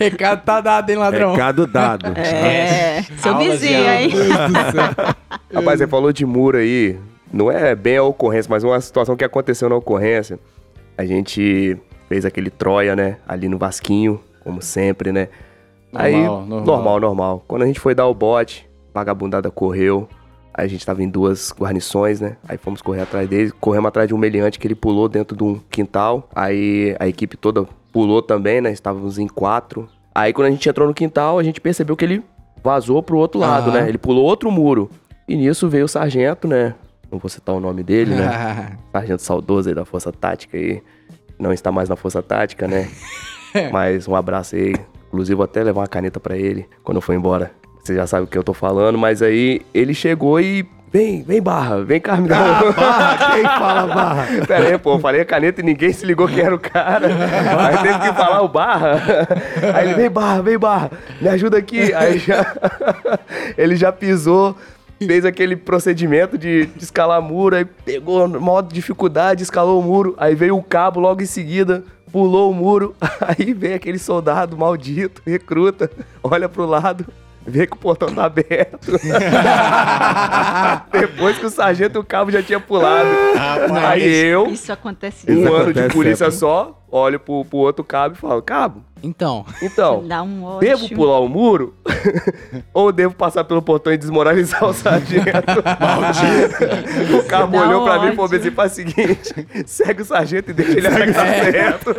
Recado 0.00 0.42
tá 0.44 0.60
dado, 0.60 0.90
hein, 0.90 0.96
ladrão? 0.96 1.32
Recado 1.32 1.66
dado. 1.66 2.06
É, 2.18 3.02
seu 3.18 3.32
Aulas 3.34 3.60
de 3.60 3.66
vizinho, 3.68 3.90
hein? 3.92 4.10
Rapaz, 5.54 5.78
você 5.78 5.86
falou 5.86 6.12
de 6.12 6.24
muro 6.26 6.58
aí. 6.58 6.98
Não 7.32 7.50
é 7.50 7.74
bem 7.74 7.96
a 7.96 8.02
ocorrência, 8.02 8.48
mas 8.50 8.64
uma 8.64 8.80
situação 8.80 9.16
que 9.16 9.24
aconteceu 9.24 9.68
na 9.68 9.76
ocorrência. 9.76 10.38
A 10.96 11.04
gente 11.04 11.76
fez 12.08 12.24
aquele 12.24 12.50
Troia, 12.50 12.94
né? 12.94 13.16
Ali 13.26 13.48
no 13.48 13.58
Vasquinho, 13.58 14.20
como 14.42 14.60
sempre, 14.60 15.12
né? 15.12 15.28
aí, 15.94 16.12
Normal, 16.12 16.46
normal. 16.46 16.64
normal, 16.64 17.00
normal. 17.00 17.44
Quando 17.46 17.62
a 17.62 17.66
gente 17.66 17.80
foi 17.80 17.94
dar 17.94 18.06
o 18.06 18.14
bote, 18.14 18.68
a 18.94 18.98
vagabundada 18.98 19.50
correu. 19.50 20.08
Aí 20.54 20.66
a 20.66 20.68
gente 20.68 20.84
tava 20.84 21.02
em 21.02 21.08
duas 21.08 21.52
guarnições, 21.52 22.20
né? 22.20 22.36
Aí 22.46 22.58
fomos 22.58 22.82
correr 22.82 23.02
atrás 23.02 23.28
dele. 23.28 23.52
Corremos 23.60 23.88
atrás 23.88 24.06
de 24.06 24.14
um 24.14 24.18
meliante 24.18 24.58
que 24.58 24.66
ele 24.66 24.74
pulou 24.74 25.08
dentro 25.08 25.36
de 25.36 25.42
um 25.42 25.58
quintal. 25.70 26.28
Aí 26.34 26.94
a 27.00 27.08
equipe 27.08 27.36
toda 27.36 27.66
pulou 27.90 28.20
também, 28.20 28.60
né? 28.60 28.70
Estávamos 28.70 29.18
em 29.18 29.26
quatro. 29.26 29.88
Aí 30.14 30.32
quando 30.32 30.48
a 30.48 30.50
gente 30.50 30.68
entrou 30.68 30.86
no 30.86 30.92
quintal, 30.92 31.38
a 31.38 31.42
gente 31.42 31.60
percebeu 31.60 31.96
que 31.96 32.04
ele 32.04 32.22
vazou 32.62 33.02
pro 33.02 33.16
outro 33.16 33.40
lado, 33.40 33.70
né? 33.72 33.88
Ele 33.88 33.98
pulou 33.98 34.24
outro 34.24 34.50
muro. 34.50 34.90
E 35.26 35.36
nisso 35.36 35.68
veio 35.68 35.86
o 35.86 35.88
sargento, 35.88 36.46
né? 36.46 36.74
Não 37.12 37.18
vou 37.18 37.28
citar 37.28 37.54
o 37.54 37.60
nome 37.60 37.82
dele, 37.82 38.14
né? 38.14 38.72
Sargento 38.90 39.20
saudoso 39.22 39.68
aí 39.68 39.74
da 39.74 39.84
Força 39.84 40.10
Tática 40.10 40.56
aí. 40.56 40.82
Não 41.38 41.52
está 41.52 41.70
mais 41.70 41.88
na 41.88 41.94
Força 41.96 42.22
Tática, 42.22 42.66
né? 42.66 42.88
Mas 43.70 44.08
um 44.08 44.16
abraço 44.16 44.56
aí. 44.56 44.74
Inclusive, 45.08 45.34
vou 45.36 45.44
até 45.44 45.62
levar 45.62 45.82
uma 45.82 45.86
caneta 45.86 46.18
pra 46.18 46.38
ele 46.38 46.66
quando 46.82 46.96
eu 46.96 47.02
for 47.02 47.12
embora. 47.14 47.50
Você 47.84 47.94
já 47.94 48.06
sabe 48.06 48.24
o 48.24 48.26
que 48.26 48.38
eu 48.38 48.44
tô 48.44 48.54
falando, 48.54 48.96
mas 48.96 49.20
aí 49.22 49.60
ele 49.74 49.92
chegou 49.92 50.40
e. 50.40 50.64
Vem, 50.92 51.22
vem 51.22 51.42
barra, 51.42 51.82
vem 51.82 51.98
cá, 52.00 52.16
me 52.16 52.28
dá 52.28 52.38
um- 52.62 52.72
Barra, 52.72 53.32
quem 53.34 53.42
fala 53.58 53.94
barra? 53.94 54.26
Pera 54.46 54.68
aí, 54.68 54.78
pô, 54.78 54.94
eu 54.94 54.98
falei 55.00 55.20
a 55.22 55.24
caneta 55.24 55.60
e 55.60 55.64
ninguém 55.64 55.92
se 55.92 56.04
ligou 56.06 56.28
quem 56.28 56.40
era 56.44 56.54
o 56.54 56.58
cara. 56.60 57.08
Aí 57.08 57.78
teve 57.78 57.98
que 57.98 58.12
falar 58.14 58.42
o 58.42 58.48
barra. 58.48 59.00
Aí 59.74 59.86
ele, 59.88 59.94
vem 59.94 60.10
barra, 60.10 60.42
vem 60.42 60.58
barra, 60.58 60.90
me 61.20 61.28
ajuda 61.28 61.58
aqui. 61.58 61.92
Aí 61.94 62.18
já. 62.18 62.46
Ele 63.58 63.74
já 63.74 63.90
pisou, 63.90 64.56
fez 65.06 65.24
aquele 65.24 65.56
procedimento 65.56 66.38
de, 66.38 66.66
de 66.66 66.84
escalar 66.84 67.20
muro, 67.22 67.56
aí 67.56 67.64
pegou 67.64 68.28
modo 68.28 68.72
dificuldade, 68.72 69.42
escalou 69.42 69.80
o 69.80 69.82
muro. 69.82 70.14
Aí 70.16 70.34
veio 70.34 70.56
o 70.56 70.62
cabo 70.62 71.00
logo 71.00 71.22
em 71.22 71.26
seguida, 71.26 71.84
pulou 72.10 72.50
o 72.50 72.54
muro. 72.54 72.94
Aí 73.20 73.52
vem 73.52 73.74
aquele 73.74 73.98
soldado 73.98 74.56
maldito, 74.56 75.20
recruta, 75.26 75.90
olha 76.22 76.48
pro 76.48 76.66
lado. 76.66 77.06
Vê 77.44 77.66
que 77.66 77.72
o 77.72 77.76
portão 77.76 78.08
tá 78.14 78.26
aberto. 78.26 78.92
Depois 80.92 81.38
que 81.38 81.46
o 81.46 81.50
sargento 81.50 81.98
e 81.98 82.00
o 82.00 82.04
cabo 82.04 82.30
já 82.30 82.40
tinha 82.42 82.60
pulado. 82.60 83.08
Aí 83.84 84.26
eu, 84.26 84.46
Isso 84.46 84.72
acontece 84.72 85.26
um 85.28 85.42
Isso 85.42 85.52
ano 85.52 85.62
acontece 85.64 85.88
de 85.88 85.94
polícia 85.94 86.26
sempre. 86.26 86.38
só, 86.38 86.81
olho 86.92 87.18
pro, 87.18 87.44
pro 87.44 87.58
outro 87.58 87.82
cabo 87.82 88.14
e 88.14 88.18
falo, 88.18 88.42
cabo, 88.42 88.84
Então, 89.02 89.44
então, 89.62 90.04
Dá 90.06 90.22
um 90.22 90.44
ódio. 90.44 90.60
devo 90.68 90.88
pular 90.94 91.18
o 91.20 91.28
muro? 91.28 91.74
ou 92.74 92.92
devo 92.92 93.14
passar 93.14 93.44
pelo 93.44 93.62
portão 93.62 93.92
e 93.92 93.96
desmoralizar 93.96 94.62
o 94.64 94.72
sargento? 94.74 95.26
Maldito. 95.80 97.16
O 97.16 97.24
cabo 97.24 97.52
Dá 97.58 97.66
olhou 97.66 97.84
pra 97.84 97.98
mim 98.00 98.12
e 98.12 98.16
falou 98.16 98.30
assim, 98.34 98.50
faz 98.50 98.72
o 98.72 98.74
seguinte, 98.74 99.34
segue 99.66 100.02
o 100.02 100.04
sargento 100.04 100.50
e 100.50 100.54
deixa 100.54 100.78
ele 100.78 100.86
arrancar 100.86 101.26
certo. 101.26 101.90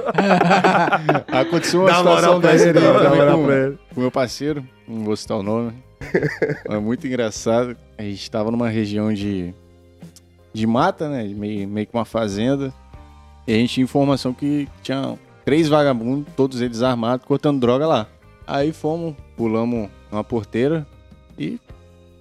Aconteceu 1.27 1.81
uma 1.81 1.89
Dá 1.89 1.97
situação 1.97 2.39
dessa 2.39 2.69
ele, 2.69 2.73
também 2.79 2.93
dá 3.03 3.09
moral 3.09 3.37
com, 3.39 3.45
pra 3.45 3.55
ele. 3.55 3.77
com 3.93 4.01
meu 4.01 4.11
parceiro, 4.11 4.63
não 4.87 5.03
vou 5.03 5.15
citar 5.15 5.37
o 5.37 5.43
nome. 5.43 5.73
é 6.69 6.77
muito 6.77 7.07
engraçado. 7.07 7.75
A 7.97 8.03
gente 8.03 8.29
tava 8.29 8.51
numa 8.51 8.69
região 8.69 9.13
de, 9.13 9.53
de 10.53 10.67
mata, 10.67 11.09
né? 11.09 11.23
Meio, 11.23 11.67
meio 11.67 11.87
que 11.87 11.93
uma 11.95 12.05
fazenda. 12.05 12.73
E 13.47 13.53
a 13.53 13.57
gente 13.57 13.73
tinha 13.73 13.83
informação 13.83 14.33
que 14.33 14.67
tinha 14.81 15.17
três 15.45 15.67
vagabundos, 15.67 16.31
todos 16.35 16.61
eles 16.61 16.81
armados, 16.81 17.25
cortando 17.25 17.59
droga 17.59 17.85
lá. 17.85 18.07
Aí 18.47 18.71
fomos, 18.73 19.15
pulamos 19.35 19.89
uma 20.11 20.23
porteira 20.23 20.85
e 21.37 21.59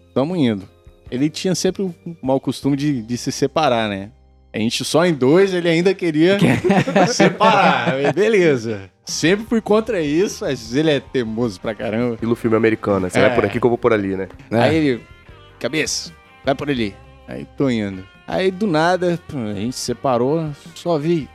estamos 0.09 0.39
indo. 0.39 0.69
Ele 1.11 1.29
tinha 1.29 1.55
sempre 1.55 1.83
o 1.83 1.95
mau 2.23 2.41
costume 2.41 2.77
de, 2.77 3.03
de 3.03 3.17
se 3.19 3.31
separar, 3.31 3.89
né? 3.89 4.11
A 4.55 4.59
gente 4.59 4.85
só 4.85 5.05
em 5.07 5.15
dois, 5.15 5.55
ele 5.55 5.69
ainda 5.69 5.95
queria 5.95 6.39
separar. 7.09 8.13
Beleza. 8.13 8.91
Sempre 9.05 9.47
fui 9.47 9.61
contra 9.61 10.01
isso, 10.01 10.45
mas 10.45 10.75
ele 10.75 10.91
é 10.91 11.01
teimoso 11.01 11.61
pra 11.61 11.75
caramba. 11.75 12.15
Estilo 12.15 12.35
filme 12.37 12.57
americano, 12.57 13.09
você 13.11 13.19
É. 13.19 13.23
vai 13.29 13.35
por 13.35 13.45
aqui 13.45 13.59
que 13.59 13.67
eu 13.67 13.71
vou 13.71 13.79
por 13.79 13.93
ali, 13.93 14.17
né? 14.17 14.29
Aí 14.51 14.77
ele, 14.77 15.03
cabeça, 15.59 16.13
vai 16.45 16.55
por 16.55 16.69
ali. 16.71 16.95
Aí 17.27 17.47
tô 17.57 17.69
indo. 17.71 18.05
Aí 18.33 18.51
do 18.51 18.67
nada, 18.67 19.19
a 19.35 19.53
gente 19.55 19.77
se 19.77 19.85
separou, 19.85 20.49
só 20.75 20.97
vi. 20.97 21.29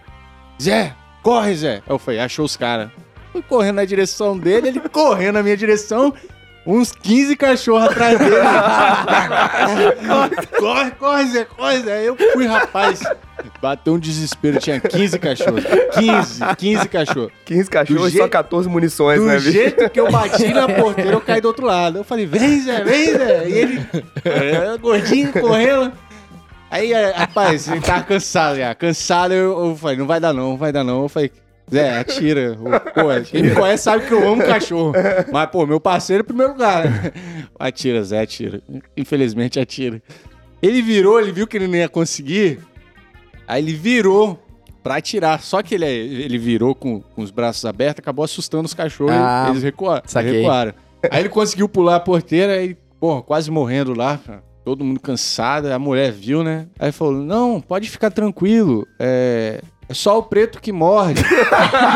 Zé, 0.59 0.95
corre, 1.21 1.55
Zé. 1.55 1.75
Aí 1.75 1.81
eu 1.89 1.99
falei, 1.99 2.19
achou 2.19 2.43
os 2.43 2.57
caras. 2.57 2.89
Fui 3.31 3.43
correndo 3.43 3.75
na 3.75 3.85
direção 3.85 4.35
dele, 4.35 4.69
ele 4.69 4.79
correndo 4.79 5.35
na 5.35 5.43
minha 5.43 5.55
direção. 5.55 6.11
Uns 6.65 6.91
15 6.91 7.35
cachorros 7.37 7.89
atrás 7.91 8.17
dele. 8.17 8.35
corre, 10.59 10.91
corre, 10.91 11.25
Zé, 11.27 11.45
corre, 11.45 11.79
Zé. 11.81 11.97
Aí 11.99 12.05
eu 12.07 12.17
fui, 12.33 12.45
rapaz. 12.47 12.99
Bateu 13.61 13.93
um 13.93 13.99
desespero, 13.99 14.59
tinha 14.59 14.79
15 14.79 15.19
cachorros. 15.19 15.63
15, 15.93 16.41
15 16.57 16.89
cachorros. 16.89 17.31
15 17.45 17.69
cachorros 17.69 18.01
Do 18.01 18.07
e 18.07 18.11
só 18.11 18.17
jeito- 18.17 18.29
14 18.31 18.67
munições, 18.67 19.19
Do 19.19 19.27
né, 19.27 19.35
bicho? 19.37 19.51
jeito 19.51 19.89
que 19.89 19.99
eu 19.99 20.11
bati 20.11 20.47
na 20.53 20.67
porteira, 20.67 21.11
eu 21.11 21.21
caí 21.21 21.39
do 21.39 21.47
outro 21.47 21.65
lado. 21.65 21.99
Eu 21.99 22.03
falei, 22.03 22.25
vem, 22.25 22.59
Zé, 22.61 22.83
vem, 22.83 23.13
Zé. 23.13 23.47
E 23.47 23.51
ele, 23.53 23.87
é, 24.25 24.77
gordinho, 24.79 25.31
correndo. 25.31 25.93
Aí, 26.77 26.93
é, 26.93 27.11
rapaz, 27.11 27.67
ele 27.67 27.81
tava 27.81 28.03
cansado 28.03 28.57
já. 28.57 28.73
Cansado, 28.75 29.33
eu, 29.33 29.67
eu 29.69 29.75
falei, 29.75 29.97
não 29.97 30.07
vai 30.07 30.19
dar 30.19 30.33
não, 30.33 30.49
não 30.51 30.57
vai 30.57 30.71
dar 30.71 30.83
não. 30.83 31.03
Eu 31.03 31.09
falei, 31.09 31.31
Zé, 31.71 31.97
atira. 31.99 32.57
Pô, 32.93 33.25
quem 33.29 33.43
me 33.43 33.55
conhece 33.55 33.83
sabe 33.83 34.05
que 34.05 34.13
eu 34.13 34.27
amo 34.31 34.43
cachorro. 34.43 34.93
Mas, 35.31 35.49
pô, 35.49 35.65
meu 35.65 35.79
parceiro 35.79 36.23
em 36.23 36.25
primeiro 36.25 36.53
lugar. 36.53 36.85
né? 36.89 37.11
Atira, 37.59 38.03
Zé, 38.03 38.21
atira. 38.21 38.61
Infelizmente, 38.95 39.59
atira. 39.59 40.01
Ele 40.61 40.81
virou, 40.81 41.19
ele 41.19 41.31
viu 41.31 41.45
que 41.47 41.57
ele 41.57 41.67
não 41.67 41.75
ia 41.75 41.89
conseguir. 41.89 42.59
Aí 43.47 43.61
ele 43.61 43.73
virou 43.73 44.39
pra 44.81 44.95
atirar. 44.97 45.41
Só 45.41 45.61
que 45.61 45.75
ele, 45.75 45.85
ele 45.85 46.37
virou 46.37 46.73
com, 46.73 47.01
com 47.01 47.21
os 47.21 47.31
braços 47.31 47.65
abertos, 47.65 47.99
acabou 47.99 48.23
assustando 48.25 48.65
os 48.65 48.73
cachorros. 48.73 49.13
Ah, 49.13 49.47
eles 49.49 49.63
recua- 49.63 50.01
saquei. 50.05 50.39
recuaram. 50.39 50.73
Aí 51.11 51.19
ele 51.21 51.29
conseguiu 51.29 51.67
pular 51.69 51.97
a 51.97 51.99
porteira 51.99 52.63
e, 52.63 52.75
porra, 52.99 53.21
quase 53.21 53.51
morrendo 53.51 53.93
lá. 53.93 54.19
Todo 54.67 54.83
mundo 54.83 54.99
cansado. 54.99 55.67
A 55.71 55.79
mulher 55.79 56.11
viu, 56.11 56.43
né? 56.43 56.65
Aí 56.77 56.91
falou: 56.91 57.13
Não, 57.13 57.61
pode 57.61 57.89
ficar 57.89 58.11
tranquilo. 58.11 58.85
É. 58.99 59.61
É 59.89 59.93
só 59.93 60.17
o 60.19 60.23
preto 60.23 60.59
que 60.59 60.73
morde. 60.73 61.23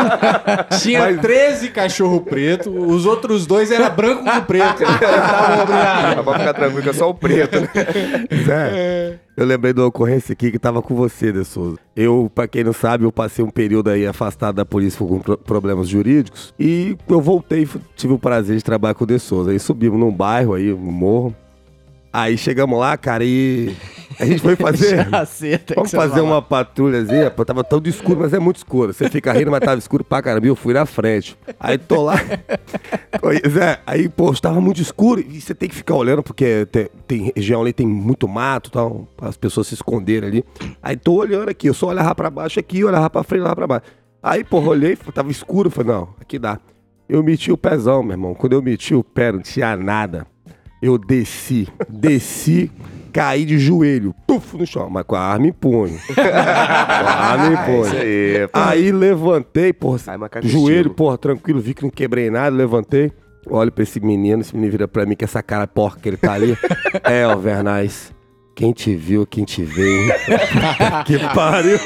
Tinha 0.80 1.14
13 1.18 1.68
cachorro 1.68 2.22
preto, 2.22 2.70
os 2.70 3.04
outros 3.04 3.44
dois 3.46 3.70
era 3.70 3.90
branco 3.90 4.24
com 4.24 4.40
preto. 4.44 4.78
Tava. 4.98 6.14
Mas 6.16 6.24
Pode 6.24 6.38
ficar 6.38 6.54
tranquilo 6.54 6.82
que 6.82 6.88
é 6.88 6.92
só 6.94 7.10
o 7.10 7.14
preto, 7.14 7.60
né? 7.60 7.68
Zé, 8.46 9.18
eu 9.36 9.44
lembrei 9.44 9.74
de 9.74 9.80
uma 9.80 9.88
ocorrência 9.88 10.32
aqui 10.32 10.50
que 10.50 10.58
tava 10.58 10.80
com 10.80 10.94
você, 10.94 11.30
De 11.30 11.44
Souza. 11.44 11.76
Eu, 11.94 12.32
pra 12.34 12.48
quem 12.48 12.64
não 12.64 12.72
sabe, 12.72 13.04
eu 13.04 13.12
passei 13.12 13.44
um 13.44 13.50
período 13.50 13.90
aí 13.90 14.06
afastado 14.06 14.54
da 14.56 14.64
polícia 14.64 14.98
com 15.06 15.18
pro- 15.20 15.36
problemas 15.36 15.86
jurídicos 15.86 16.54
e 16.58 16.96
eu 17.06 17.20
voltei, 17.20 17.68
tive 17.94 18.14
o 18.14 18.18
prazer 18.18 18.56
de 18.56 18.64
trabalhar 18.64 18.94
com 18.94 19.04
o 19.04 19.06
De 19.06 19.18
Souza. 19.18 19.50
Aí 19.50 19.58
subimos 19.58 20.00
num 20.00 20.10
bairro 20.10 20.54
aí, 20.54 20.70
no 20.70 20.78
morro. 20.90 21.36
Aí 22.12 22.36
chegamos 22.36 22.78
lá, 22.78 22.96
cara, 22.96 23.24
e 23.24 23.74
a 24.20 24.26
gente 24.26 24.40
foi 24.40 24.54
fazer... 24.54 25.08
Vamos 25.74 25.90
fazer 25.90 26.20
uma 26.20 26.42
patrulhazinha, 26.42 27.30
pô, 27.30 27.44
tava 27.44 27.64
todo 27.64 27.88
escuro, 27.88 28.20
mas 28.20 28.34
é 28.34 28.38
muito 28.38 28.56
escuro. 28.56 28.92
Você 28.92 29.08
fica 29.08 29.32
rindo, 29.32 29.50
mas 29.50 29.60
tava 29.60 29.78
escuro 29.78 30.04
pra 30.04 30.20
caramba. 30.20 30.46
Eu 30.46 30.54
fui 30.54 30.74
na 30.74 30.84
frente. 30.84 31.38
Aí 31.58 31.78
tô 31.78 32.02
lá. 32.02 32.16
Zé, 33.48 33.80
aí, 33.86 34.08
pô, 34.08 34.30
estava 34.30 34.60
muito 34.60 34.82
escuro 34.82 35.20
e 35.20 35.40
você 35.40 35.54
tem 35.54 35.68
que 35.68 35.74
ficar 35.74 35.94
olhando, 35.94 36.22
porque 36.22 36.66
tem, 36.66 36.88
tem 37.06 37.32
região 37.34 37.62
ali, 37.62 37.72
tem 37.72 37.86
muito 37.86 38.28
mato 38.28 38.68
e 38.68 38.72
tal, 38.72 39.08
as 39.20 39.36
pessoas 39.38 39.68
se 39.68 39.74
esconderem 39.74 40.28
ali. 40.28 40.44
Aí 40.82 40.96
tô 40.96 41.14
olhando 41.14 41.48
aqui, 41.48 41.68
eu 41.68 41.74
só 41.74 41.88
olhava 41.88 42.14
pra 42.14 42.28
baixo 42.28 42.60
aqui, 42.60 42.84
olhava 42.84 43.08
pra 43.08 43.22
frente, 43.22 43.40
olhava 43.40 43.56
pra 43.56 43.66
baixo. 43.66 43.86
Aí, 44.22 44.44
pô, 44.44 44.60
olhei, 44.60 44.96
tava 45.14 45.30
escuro, 45.30 45.70
falei, 45.70 45.92
não, 45.92 46.10
aqui 46.20 46.38
dá. 46.38 46.60
Eu 47.08 47.22
meti 47.22 47.50
o 47.50 47.56
pezão, 47.56 48.02
meu 48.02 48.12
irmão. 48.12 48.34
Quando 48.34 48.52
eu 48.52 48.62
meti 48.62 48.94
o 48.94 49.02
pé, 49.02 49.32
não 49.32 49.40
tinha 49.40 49.76
nada. 49.76 50.26
Eu 50.82 50.98
desci, 50.98 51.68
desci, 51.88 52.68
caí 53.12 53.44
de 53.44 53.56
joelho, 53.56 54.12
puf, 54.26 54.56
no 54.56 54.66
chão, 54.66 54.90
mas 54.90 55.04
com 55.04 55.14
a 55.14 55.20
arma 55.20 55.46
em 55.46 55.52
punho. 55.52 55.96
com 56.12 56.20
a 56.20 57.14
arma 57.32 57.46
em 57.54 57.56
punho. 57.64 57.86
Isso 57.86 57.96
aí, 57.96 58.48
pô. 58.48 58.58
Aí 58.58 58.90
levantei, 58.92 59.72
porra, 59.72 59.98
joelho, 60.42 60.90
porra, 60.90 61.16
tranquilo, 61.16 61.60
vi 61.60 61.72
que 61.72 61.84
não 61.84 61.90
quebrei 61.90 62.30
nada, 62.30 62.54
levantei. 62.54 63.12
Olho 63.48 63.70
pra 63.72 63.82
esse 63.82 64.00
menino, 64.00 64.40
esse 64.40 64.54
menino 64.54 64.70
vira 64.72 64.88
pra 64.88 65.04
mim 65.06 65.14
com 65.16 65.24
essa 65.24 65.42
cara 65.42 65.66
porca 65.66 66.00
que 66.00 66.08
ele 66.08 66.16
tá 66.16 66.32
ali. 66.32 66.56
é, 67.04 67.22
Alvernais. 67.24 68.12
Quem 68.54 68.70
te 68.72 68.94
viu, 68.94 69.24
quem 69.26 69.44
te 69.44 69.64
vê. 69.64 70.04
hein? 70.04 70.10
que 71.06 71.18
pariu. 71.34 71.78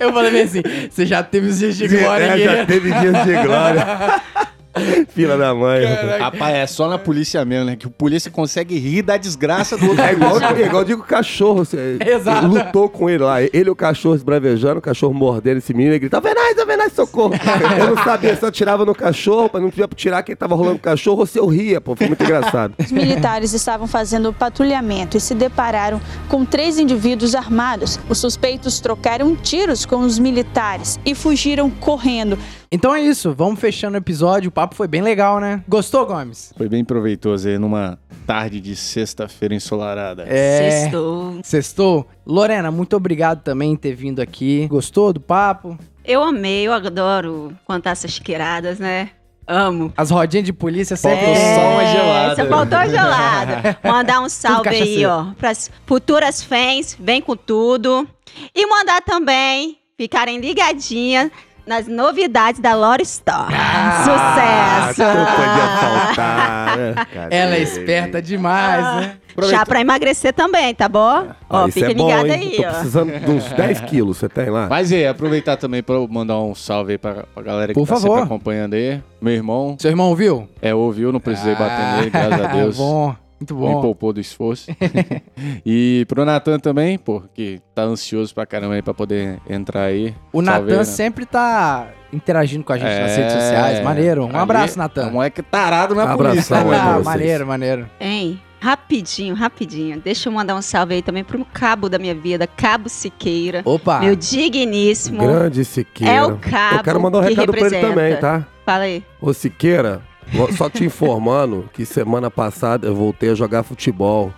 Eu 0.00 0.12
falei 0.12 0.42
assim, 0.42 0.62
você 0.90 1.04
já 1.04 1.22
teve 1.22 1.48
os 1.48 1.58
dias 1.58 1.76
de 1.76 1.86
glória 1.88 2.24
É, 2.24 2.30
aqui. 2.32 2.44
já 2.44 2.66
teve 2.66 2.90
dias 2.90 3.24
de 3.24 3.32
glória. 3.46 3.86
Filha 5.08 5.36
da 5.36 5.54
mãe. 5.54 5.84
Rapaz, 6.18 6.54
é 6.54 6.66
só 6.66 6.88
na 6.88 6.98
polícia 6.98 7.44
mesmo, 7.44 7.66
né? 7.66 7.76
Que 7.76 7.86
o 7.86 7.90
polícia 7.90 8.30
consegue 8.30 8.78
rir 8.78 9.02
da 9.02 9.16
desgraça 9.16 9.76
do 9.76 9.88
outro. 9.88 10.02
É 10.02 10.12
igual, 10.12 10.40
é 10.40 10.62
igual 10.62 10.82
eu 10.82 10.86
digo 10.86 11.02
o 11.02 11.04
cachorro. 11.04 11.64
Você 11.64 11.98
Exato. 12.04 12.46
lutou 12.46 12.88
com 12.88 13.08
ele 13.08 13.22
lá. 13.22 13.42
Ele 13.42 13.66
e 13.66 13.70
o 13.70 13.76
cachorro 13.76 14.14
esbravejando, 14.14 14.78
o 14.78 14.82
cachorro 14.82 15.14
mordendo 15.14 15.58
esse 15.58 15.72
menino. 15.72 15.92
Ele 15.92 16.00
gritava: 16.00 16.28
Venaz, 16.28 16.56
Venaz, 16.66 16.92
socorro. 16.92 17.34
eu 17.78 17.94
não 17.94 18.02
sabia 18.02 18.36
se 18.36 18.44
eu 18.44 18.50
tirava 18.50 18.84
no 18.84 18.94
cachorro, 18.94 19.48
pra 19.48 19.60
não 19.60 19.70
podia 19.70 19.88
tirar 19.94 20.22
quem 20.22 20.36
tava 20.36 20.54
rolando 20.54 20.76
o 20.76 20.80
cachorro, 20.80 21.20
ou 21.20 21.26
se 21.26 21.38
eu 21.38 21.46
ria, 21.46 21.80
pô. 21.80 21.94
Foi 21.96 22.06
muito 22.06 22.22
engraçado. 22.22 22.74
Os 22.78 22.92
militares 22.92 23.52
estavam 23.52 23.86
fazendo 23.86 24.32
patrulhamento 24.32 25.16
e 25.16 25.20
se 25.20 25.34
depararam 25.34 26.00
com 26.28 26.44
três 26.44 26.78
indivíduos 26.78 27.34
armados. 27.34 27.98
Os 28.08 28.18
suspeitos 28.18 28.80
trocaram 28.80 29.34
tiros 29.36 29.86
com 29.86 30.00
os 30.00 30.18
militares 30.18 30.98
e 31.04 31.14
fugiram 31.14 31.70
correndo. 31.70 32.38
Então 32.70 32.94
é 32.94 33.00
isso, 33.00 33.32
vamos 33.32 33.60
fechando 33.60 33.94
o 33.94 33.98
episódio. 33.98 34.48
O 34.48 34.52
papo 34.52 34.74
foi 34.74 34.88
bem 34.88 35.02
legal, 35.02 35.40
né? 35.40 35.62
Gostou, 35.68 36.04
Gomes? 36.04 36.52
Foi 36.56 36.68
bem 36.68 36.84
proveitoso 36.84 37.48
aí 37.48 37.58
numa 37.58 37.98
tarde 38.26 38.60
de 38.60 38.74
sexta-feira 38.74 39.54
ensolarada. 39.54 40.24
É. 40.26 40.80
Sextou. 40.80 41.40
Sextou? 41.42 42.08
Lorena, 42.26 42.70
muito 42.70 42.96
obrigado 42.96 43.42
também 43.42 43.76
por 43.76 43.82
ter 43.82 43.94
vindo 43.94 44.20
aqui. 44.20 44.66
Gostou 44.68 45.12
do 45.12 45.20
papo? 45.20 45.78
Eu 46.04 46.22
amei, 46.22 46.66
eu 46.66 46.72
adoro 46.72 47.52
contar 47.64 47.90
essas 47.90 48.18
queiradas, 48.18 48.78
né? 48.78 49.10
Amo. 49.46 49.92
As 49.96 50.10
rodinhas 50.10 50.44
de 50.44 50.52
polícia 50.52 50.96
sempre. 50.96 51.24
Faltou 51.24 51.36
só 51.36 51.70
uma 51.70 51.86
gelada. 51.86 52.36
Só 52.36 52.46
faltou 52.46 52.78
a 52.78 52.88
gelada. 52.88 53.78
Mandar 53.84 54.20
um 54.20 54.28
salve 54.28 54.68
aí, 54.68 55.06
ó, 55.06 55.26
pras 55.38 55.70
futuras 55.86 56.42
fãs, 56.42 56.96
vem 56.98 57.22
com 57.22 57.36
tudo. 57.36 58.08
E 58.52 58.66
mandar 58.66 59.02
também 59.02 59.78
ficarem 59.96 60.40
ligadinhas 60.40 61.30
nas 61.66 61.86
novidades 61.88 62.60
da 62.60 62.74
Lore 62.74 63.02
Store. 63.02 63.52
Sucesso! 64.04 65.02
Ah, 65.02 65.14
Não 65.14 65.26
podia 65.26 65.78
faltar. 65.80 66.76
né? 66.78 66.94
Ela 67.30 67.54
é 67.56 67.60
esperta 67.60 68.22
demais, 68.22 68.84
né? 68.84 69.16
Chá 69.50 69.66
pra 69.66 69.80
emagrecer 69.82 70.32
também, 70.32 70.74
tá 70.74 70.88
bom? 70.88 71.26
Ó, 71.50 71.64
Ah, 71.64 71.68
isso 71.68 71.72
fica 71.78 71.90
é 71.90 71.94
bom, 71.94 72.06
ligado 72.06 72.26
hein? 72.28 72.32
aí, 72.52 72.56
Tô 72.56 72.62
ó. 72.62 72.70
precisando 72.70 73.18
de 73.20 73.30
uns 73.30 73.44
10 73.52 73.80
quilos, 73.82 74.16
você 74.16 74.28
tem 74.30 74.48
lá? 74.48 74.66
Mas 74.70 74.90
é, 74.92 75.08
aproveitar 75.08 75.56
também 75.58 75.82
pra 75.82 75.96
eu 75.96 76.08
mandar 76.08 76.38
um 76.40 76.54
salve 76.54 76.92
aí 76.92 76.98
pra, 76.98 77.24
pra 77.34 77.42
galera 77.42 77.74
que 77.74 77.78
Por 77.78 77.86
tá 77.86 77.96
favor. 77.96 78.08
sempre 78.16 78.22
acompanhando 78.24 78.74
aí. 78.74 79.02
Meu 79.20 79.34
irmão, 79.34 79.76
Seu 79.78 79.90
irmão 79.90 80.08
ouviu? 80.08 80.48
é, 80.62 80.74
ouviu, 80.74 81.12
não 81.12 81.20
precisei 81.20 81.54
bater 81.54 81.96
nele, 81.98 82.10
graças 82.10 82.40
a 82.40 82.46
Deus. 82.54 82.76
bom, 82.78 83.14
muito 83.40 83.54
Me 83.54 83.60
bom. 83.60 83.80
poupou 83.82 84.12
do 84.12 84.20
esforço. 84.20 84.70
e 85.64 86.04
pro 86.08 86.24
Natan 86.24 86.58
também, 86.58 86.98
pô, 86.98 87.22
que 87.34 87.60
tá 87.74 87.82
ansioso 87.82 88.34
pra 88.34 88.46
caramba 88.46 88.74
aí 88.74 88.82
pra 88.82 88.94
poder 88.94 89.40
entrar 89.48 89.82
aí. 89.84 90.14
O 90.32 90.40
Natan 90.42 90.78
né? 90.78 90.84
sempre 90.84 91.26
tá 91.26 91.88
interagindo 92.12 92.64
com 92.64 92.72
a 92.72 92.78
gente 92.78 92.88
nas 92.88 93.10
É, 93.12 93.16
redes 93.16 93.32
sociais. 93.32 93.84
Maneiro. 93.84 94.24
Um 94.24 94.28
ali 94.30 94.36
abraço, 94.38 94.74
É 94.74 94.76
um 94.76 94.82
Natan. 94.82 95.10
moleque 95.10 95.42
tarado 95.42 95.94
na 95.94 96.04
Abração 96.04 96.30
polícia, 96.32 96.56
né, 96.56 96.62
Ah, 96.62 96.64
mano? 96.84 96.92
vocês. 96.94 97.04
maneiro, 97.04 97.46
maneiro. 97.46 97.90
Hein? 98.00 98.40
Rapidinho, 98.58 99.34
rapidinho. 99.34 100.00
Deixa 100.00 100.28
eu 100.28 100.32
mandar 100.32 100.54
um 100.54 100.62
salve 100.62 100.94
aí 100.94 101.02
também 101.02 101.22
pro 101.22 101.44
cabo 101.44 101.88
da 101.90 101.98
minha 101.98 102.14
vida, 102.14 102.46
Cabo 102.46 102.88
Siqueira. 102.88 103.60
Opa. 103.64 104.00
Meu 104.00 104.16
digníssimo. 104.16 105.20
Grande 105.22 105.64
Siqueira. 105.64 106.12
É 106.14 106.22
o 106.24 106.38
cabo 106.38 106.76
Eu 106.78 106.82
quero 106.82 107.00
mandar 107.00 107.18
um 107.18 107.22
que 107.22 107.28
recado 107.28 107.50
pra 107.52 107.60
ele 107.60 107.64
representa. 107.76 107.88
também, 107.94 108.16
tá? 108.16 108.46
Fala 108.64 108.84
aí. 108.84 109.04
Ô 109.20 109.32
Siqueira, 109.34 110.00
só 110.56 110.68
te 110.68 110.84
informando 110.84 111.68
que 111.72 111.84
semana 111.86 112.30
passada 112.30 112.86
eu 112.86 112.94
voltei 112.94 113.30
a 113.30 113.34
jogar 113.34 113.62
futebol. 113.62 114.32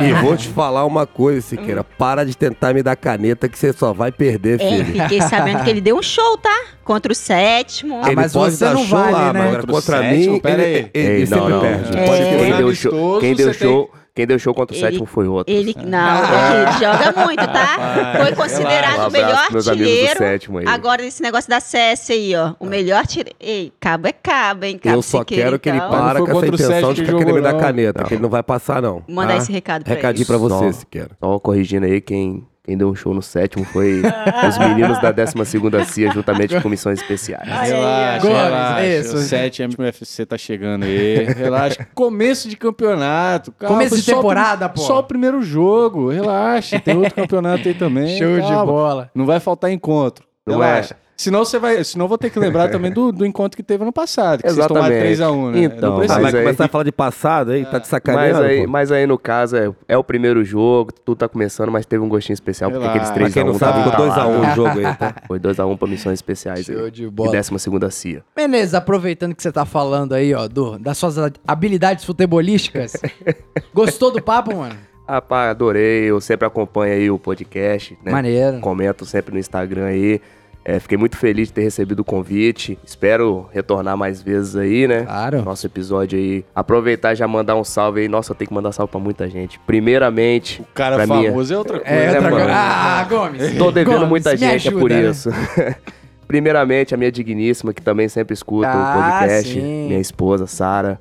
e 0.00 0.12
vou 0.22 0.36
te 0.36 0.48
falar 0.48 0.84
uma 0.84 1.06
coisa, 1.06 1.40
Siqueira. 1.40 1.82
Para 1.84 2.24
de 2.24 2.36
tentar 2.36 2.74
me 2.74 2.82
dar 2.82 2.96
caneta 2.96 3.48
que 3.48 3.58
você 3.58 3.72
só 3.72 3.92
vai 3.92 4.10
perder, 4.12 4.60
É, 4.60 4.68
filho. 4.84 5.02
fiquei 5.02 5.20
sabendo 5.22 5.62
que 5.64 5.70
ele 5.70 5.80
deu 5.80 5.96
um 5.96 6.02
show, 6.02 6.36
tá? 6.38 6.64
Contra 6.84 7.12
o 7.12 7.14
sétimo. 7.14 8.00
Ah, 8.02 8.12
mas 8.14 8.32
pode 8.32 8.56
você 8.56 8.64
dar 8.64 8.74
não 8.74 8.84
show 8.84 8.98
vale, 8.98 9.12
lá, 9.12 9.32
né? 9.32 9.44
Contra 9.56 9.66
contra 9.72 9.98
sétimo, 10.02 10.32
mim, 10.34 10.40
ele, 10.44 10.62
aí. 10.62 10.72
ele, 10.74 10.90
ele 10.94 11.08
Ei, 11.20 11.26
sempre 11.26 11.40
não, 11.42 11.48
não. 11.50 11.60
perde. 11.60 11.96
É. 11.98 12.06
Pode 12.06 12.22
Quem 12.22 12.56
deu 12.56 12.74
show, 12.74 13.20
quem 13.20 13.34
deu 13.34 13.54
show, 13.54 13.90
quem 14.14 14.26
deu 14.26 14.38
show 14.38 14.52
contra 14.52 14.74
o 14.74 14.78
Ele- 14.78 14.86
sétimo 14.86 15.06
foi 15.06 15.26
outro. 15.26 15.52
Ele, 15.52 15.74
não, 15.86 16.18
ele 16.18 16.72
joga 16.72 17.24
muito, 17.24 17.46
tá? 17.46 18.14
Foi 18.18 18.32
considerado 18.34 19.00
Um 19.04 19.08
o 19.08 19.10
melhor 19.10 19.38
amigos 19.46 19.64
do 19.64 19.70
artilheiro. 19.70 20.18
sétimo 20.18 20.58
aí. 20.58 20.64
Agora, 20.68 21.02
esse 21.04 21.22
negócio 21.22 21.48
da 21.48 21.60
CS 21.60 22.10
aí, 22.12 22.34
ó. 22.36 22.52
O 22.60 22.66
melhor 22.66 22.98
artilheiro. 22.98 23.34
Ei, 23.40 23.72
cabo 23.80 24.06
é 24.08 24.12
cabo, 24.12 24.64
hein? 24.66 24.78
Cabo 24.78 24.96
Eu 24.96 25.02
só 25.02 25.24
quero 25.24 25.58
que 25.58 25.68
ele 25.70 25.78
então. 25.78 25.90
Não 25.90 25.98
para 25.98 26.18
com 26.20 26.30
essa 26.30 26.46
intenção 26.46 26.92
de 26.92 27.00
que 27.00 27.06
ficar 27.06 27.18
querendo 27.18 27.34
me 27.36 27.40
dar 27.40 27.52
não. 27.54 27.60
caneta, 27.60 28.04
que 28.04 28.14
ele 28.14 28.22
não 28.22 28.28
vai 28.30 28.42
passar, 28.42 28.82
não. 28.82 29.02
Mandar 29.08 29.32
tá? 29.32 29.36
esse 29.38 29.50
recado 29.52 29.84
pra 29.84 29.94
Recadinho 29.94 30.22
ele. 30.22 30.26
pra 30.26 30.36
você, 30.36 30.72
Só. 30.72 30.78
Siqueira. 30.80 31.10
Só 31.18 31.38
corrigindo 31.38 31.86
aí, 31.86 32.00
quem, 32.00 32.46
quem 32.64 32.78
deu 32.78 32.88
um 32.88 32.94
show 32.94 33.12
no 33.12 33.20
sétimo 33.20 33.64
foi 33.64 34.02
os 34.48 34.58
meninos 34.58 35.00
da 35.00 35.12
12ª 35.12 35.84
CIA, 35.84 36.12
juntamente 36.12 36.60
com 36.60 36.68
missões 36.68 37.00
especiais. 37.00 37.48
Relaxa, 37.48 38.28
relaxa. 38.28 38.86
isso. 38.86 39.16
O 39.16 39.18
7 39.18 39.62
UFC 39.78 40.24
tá 40.24 40.38
chegando 40.38 40.84
aí. 40.84 41.24
Relaxa. 41.24 41.84
Começo 41.92 42.48
de 42.48 42.56
campeonato. 42.56 43.50
Calma, 43.52 43.76
Começo 43.76 43.96
de 43.96 44.02
só 44.02 44.12
o 44.12 44.14
temporada, 44.14 44.68
pô. 44.68 44.80
Só 44.80 45.00
o 45.00 45.02
primeiro 45.02 45.42
jogo. 45.42 46.10
Relaxa. 46.10 46.78
Tem 46.78 46.96
outro 46.96 47.14
campeonato 47.14 47.66
aí 47.66 47.74
também. 47.74 48.06
Show 48.16 48.36
de 48.36 48.42
calma. 48.42 48.66
bola. 48.66 49.10
Não 49.12 49.26
vai 49.26 49.40
faltar 49.40 49.72
encontro. 49.72 50.24
Não 50.46 50.58
Relaxa. 50.58 50.96
Senão 51.16 51.44
você 51.44 51.58
vai. 51.58 51.84
Senão 51.84 52.06
eu 52.06 52.08
vou 52.08 52.18
ter 52.18 52.30
que 52.30 52.38
lembrar 52.38 52.68
também 52.72 52.90
do, 52.90 53.12
do 53.12 53.24
encontro 53.24 53.56
que 53.56 53.62
teve 53.62 53.82
ano 53.82 53.92
passado. 53.92 54.42
Que 54.42 54.50
vocês 54.50 54.66
tomaram 54.66 54.94
Exatamente. 54.94 55.22
3x1, 55.22 55.50
né? 55.52 55.58
Então, 55.64 55.90
Não 55.90 55.96
Ah. 55.96 55.98
Mas 56.00 56.10
vai 56.10 56.24
aí- 56.34 56.42
começar 56.44 56.64
a 56.64 56.68
falar 56.68 56.84
de 56.84 56.92
passado 56.92 57.50
aí? 57.52 57.64
Tá 57.64 57.70
de 57.72 57.76
Mas 57.78 57.86
sacaneando, 57.88 58.42
aí, 58.42 58.66
mas 58.66 58.90
aí, 58.90 59.06
no 59.06 59.16
caso, 59.18 59.56
é, 59.56 59.70
é 59.88 59.96
o 59.96 60.02
primeiro 60.02 60.44
jogo, 60.44 60.90
tudo 60.92 61.18
tá 61.18 61.28
começando, 61.28 61.70
mas 61.70 61.86
teve 61.86 62.02
um 62.02 62.08
gostinho 62.08 62.34
especial, 62.34 62.70
porque 62.70 62.84
aqueles 62.86 63.10
Relaxa. 63.10 63.20
Pra 63.20 63.28
3x1 63.30 63.32
quem 63.34 63.44
não 63.44 63.58
sabe, 63.58 63.84
tá 63.84 63.90
ficou 63.90 64.06
lá. 64.06 64.16
2x1 64.26 64.52
o 64.52 64.54
jogo 64.56 64.78
aí, 64.78 64.96
tá? 64.96 65.14
Foi 65.28 65.38
2x1 65.38 65.78
pra 65.78 65.88
missões 65.88 66.14
especiais 66.14 66.64
Show 66.66 66.84
aí. 66.86 66.90
de 66.90 67.04
E 67.04 67.10
bola. 67.10 67.30
12ª 67.32 67.90
CIA. 67.90 68.22
Menezes, 68.36 68.74
aproveitando 68.74 69.34
que 69.34 69.42
você 69.42 69.52
tá 69.52 69.64
falando 69.64 70.14
aí, 70.14 70.34
ó, 70.34 70.48
do, 70.48 70.78
das 70.78 70.98
suas 70.98 71.16
habilidades 71.46 72.04
futebolísticas. 72.04 72.94
Gostou 73.72 74.10
do 74.10 74.20
papo, 74.22 74.54
mano? 74.56 74.74
Rapaz, 75.06 75.50
adorei, 75.50 76.04
eu 76.04 76.20
sempre 76.20 76.46
acompanho 76.46 76.94
aí 76.94 77.10
o 77.10 77.18
podcast, 77.18 77.98
né? 78.04 78.12
Maneiro. 78.12 78.60
Comento 78.60 79.04
sempre 79.04 79.32
no 79.34 79.38
Instagram 79.38 79.86
aí. 79.86 80.20
É, 80.64 80.78
fiquei 80.78 80.96
muito 80.96 81.16
feliz 81.16 81.48
de 81.48 81.54
ter 81.54 81.62
recebido 81.62 82.00
o 82.00 82.04
convite. 82.04 82.78
Espero 82.84 83.48
retornar 83.52 83.96
mais 83.96 84.22
vezes 84.22 84.54
aí, 84.54 84.86
né? 84.86 85.02
Claro. 85.02 85.42
Nosso 85.42 85.66
episódio 85.66 86.16
aí. 86.16 86.44
Aproveitar 86.54 87.12
e 87.12 87.16
já 87.16 87.26
mandar 87.26 87.56
um 87.56 87.64
salve 87.64 88.02
aí. 88.02 88.08
Nossa, 88.08 88.30
eu 88.30 88.36
tenho 88.36 88.46
que 88.48 88.54
mandar 88.54 88.70
salve 88.70 88.90
pra 88.92 89.00
muita 89.00 89.28
gente. 89.28 89.58
Primeiramente, 89.66 90.62
O 90.62 90.66
cara 90.72 90.94
pra 90.96 91.06
minha- 91.06 91.30
famoso 91.30 91.52
é 91.52 91.58
outra 91.58 91.80
coisa. 91.80 91.92
É, 91.92 91.98
né, 92.00 92.06
outra 92.14 92.22
mano? 92.22 92.36
coisa. 92.36 92.52
Ah, 92.54 93.04
Gomes. 93.10 93.58
Tô 93.58 93.72
devendo 93.72 93.94
Gomes, 93.94 94.08
muita 94.08 94.36
gente, 94.36 94.52
é 94.68 94.70
ajuda, 94.70 94.78
por 94.78 94.90
né? 94.90 95.02
isso. 95.10 95.30
Primeiramente, 96.28 96.94
a 96.94 96.96
minha 96.96 97.10
digníssima, 97.12 97.74
que 97.74 97.82
também 97.82 98.08
sempre 98.08 98.32
escuta 98.32 98.68
Ah, 98.68 98.96
o 98.96 99.02
podcast. 99.20 99.52
sim. 99.52 99.86
Minha 99.88 100.00
esposa, 100.00 100.46
Sara. 100.46 100.98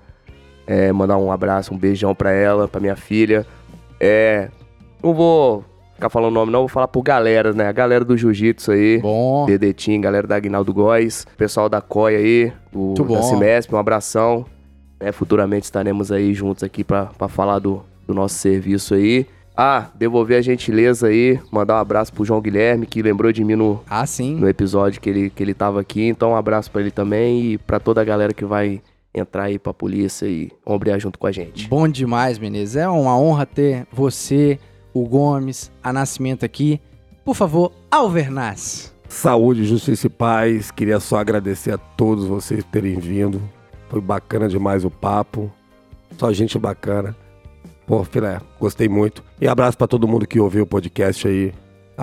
É, 0.67 0.91
mandar 0.91 1.17
um 1.17 1.31
abraço, 1.31 1.73
um 1.73 1.77
beijão 1.77 2.13
pra 2.15 2.31
ela, 2.31 2.67
pra 2.67 2.81
minha 2.81 2.95
filha. 2.95 3.45
É, 3.99 4.49
não 5.03 5.13
vou 5.13 5.63
ficar 6.01 6.09
falando 6.09 6.31
o 6.31 6.33
nome, 6.33 6.51
não. 6.51 6.61
Vou 6.61 6.67
falar 6.67 6.87
por 6.87 7.03
galera, 7.03 7.53
né? 7.53 7.67
A 7.67 7.71
galera 7.71 8.03
do 8.03 8.17
jiu-jitsu 8.17 8.71
aí. 8.71 8.97
Bom. 8.99 9.45
Dedetim, 9.45 10.01
galera 10.01 10.25
da 10.25 10.35
Aguinaldo 10.35 10.73
Góes. 10.73 11.27
Pessoal 11.37 11.69
da 11.69 11.79
COI 11.79 12.15
aí, 12.15 12.53
do, 12.71 12.93
da. 12.95 13.21
Cimesp, 13.21 13.73
um 13.73 13.77
abração. 13.77 14.45
É, 14.99 15.11
futuramente 15.11 15.63
estaremos 15.65 16.11
aí 16.11 16.33
juntos 16.33 16.63
aqui 16.63 16.83
pra, 16.83 17.05
pra 17.05 17.27
falar 17.27 17.59
do, 17.59 17.83
do 18.07 18.13
nosso 18.13 18.35
serviço 18.35 18.95
aí. 18.95 19.27
Ah, 19.55 19.87
devolver 19.95 20.37
a 20.37 20.41
gentileza 20.41 21.07
aí, 21.07 21.39
mandar 21.51 21.75
um 21.75 21.79
abraço 21.79 22.11
pro 22.13 22.23
João 22.25 22.41
Guilherme, 22.41 22.85
que 22.87 23.01
lembrou 23.01 23.31
de 23.31 23.43
mim 23.43 23.55
no, 23.55 23.81
Ah, 23.89 24.05
sim. 24.07 24.35
no 24.35 24.47
episódio 24.47 24.99
que 25.01 25.09
ele, 25.09 25.29
que 25.29 25.43
ele 25.43 25.53
tava 25.53 25.81
aqui. 25.81 26.07
Então, 26.07 26.31
um 26.31 26.35
abraço 26.35 26.71
pra 26.71 26.81
ele 26.81 26.89
também 26.89 27.41
e 27.43 27.57
pra 27.57 27.79
toda 27.79 28.01
a 28.01 28.03
galera 28.03 28.33
que 28.33 28.45
vai 28.45 28.81
entrar 29.13 29.43
aí 29.43 29.59
pra 29.59 29.73
polícia 29.73 30.25
e 30.25 30.49
ombrear 30.65 30.99
junto 30.99 31.19
com 31.19 31.27
a 31.27 31.31
gente. 31.31 31.67
Bom 31.67 31.87
demais, 31.87 32.39
Menezes. 32.39 32.75
É 32.77 32.87
uma 32.87 33.19
honra 33.19 33.45
ter 33.45 33.85
você, 33.91 34.57
o 34.93 35.07
Gomes, 35.07 35.71
a 35.83 35.91
Nascimento 35.91 36.45
aqui. 36.45 36.79
Por 37.23 37.35
favor, 37.35 37.71
Alvernaz. 37.89 38.93
Saúde, 39.07 39.65
justiça 39.65 40.07
e 40.07 40.09
paz. 40.09 40.71
Queria 40.71 40.99
só 40.99 41.17
agradecer 41.17 41.73
a 41.73 41.77
todos 41.77 42.25
vocês 42.25 42.63
por 42.63 42.71
terem 42.71 42.97
vindo. 42.97 43.41
Foi 43.89 43.99
bacana 43.99 44.47
demais 44.47 44.85
o 44.85 44.89
papo. 44.89 45.51
Só 46.17 46.31
gente 46.31 46.57
bacana. 46.57 47.15
Pô, 47.85 48.03
filé, 48.03 48.39
gostei 48.59 48.87
muito. 48.87 49.23
E 49.39 49.47
abraço 49.47 49.77
pra 49.77 49.87
todo 49.87 50.07
mundo 50.07 50.25
que 50.25 50.39
ouviu 50.39 50.63
o 50.63 50.67
podcast 50.67 51.27
aí. 51.27 51.53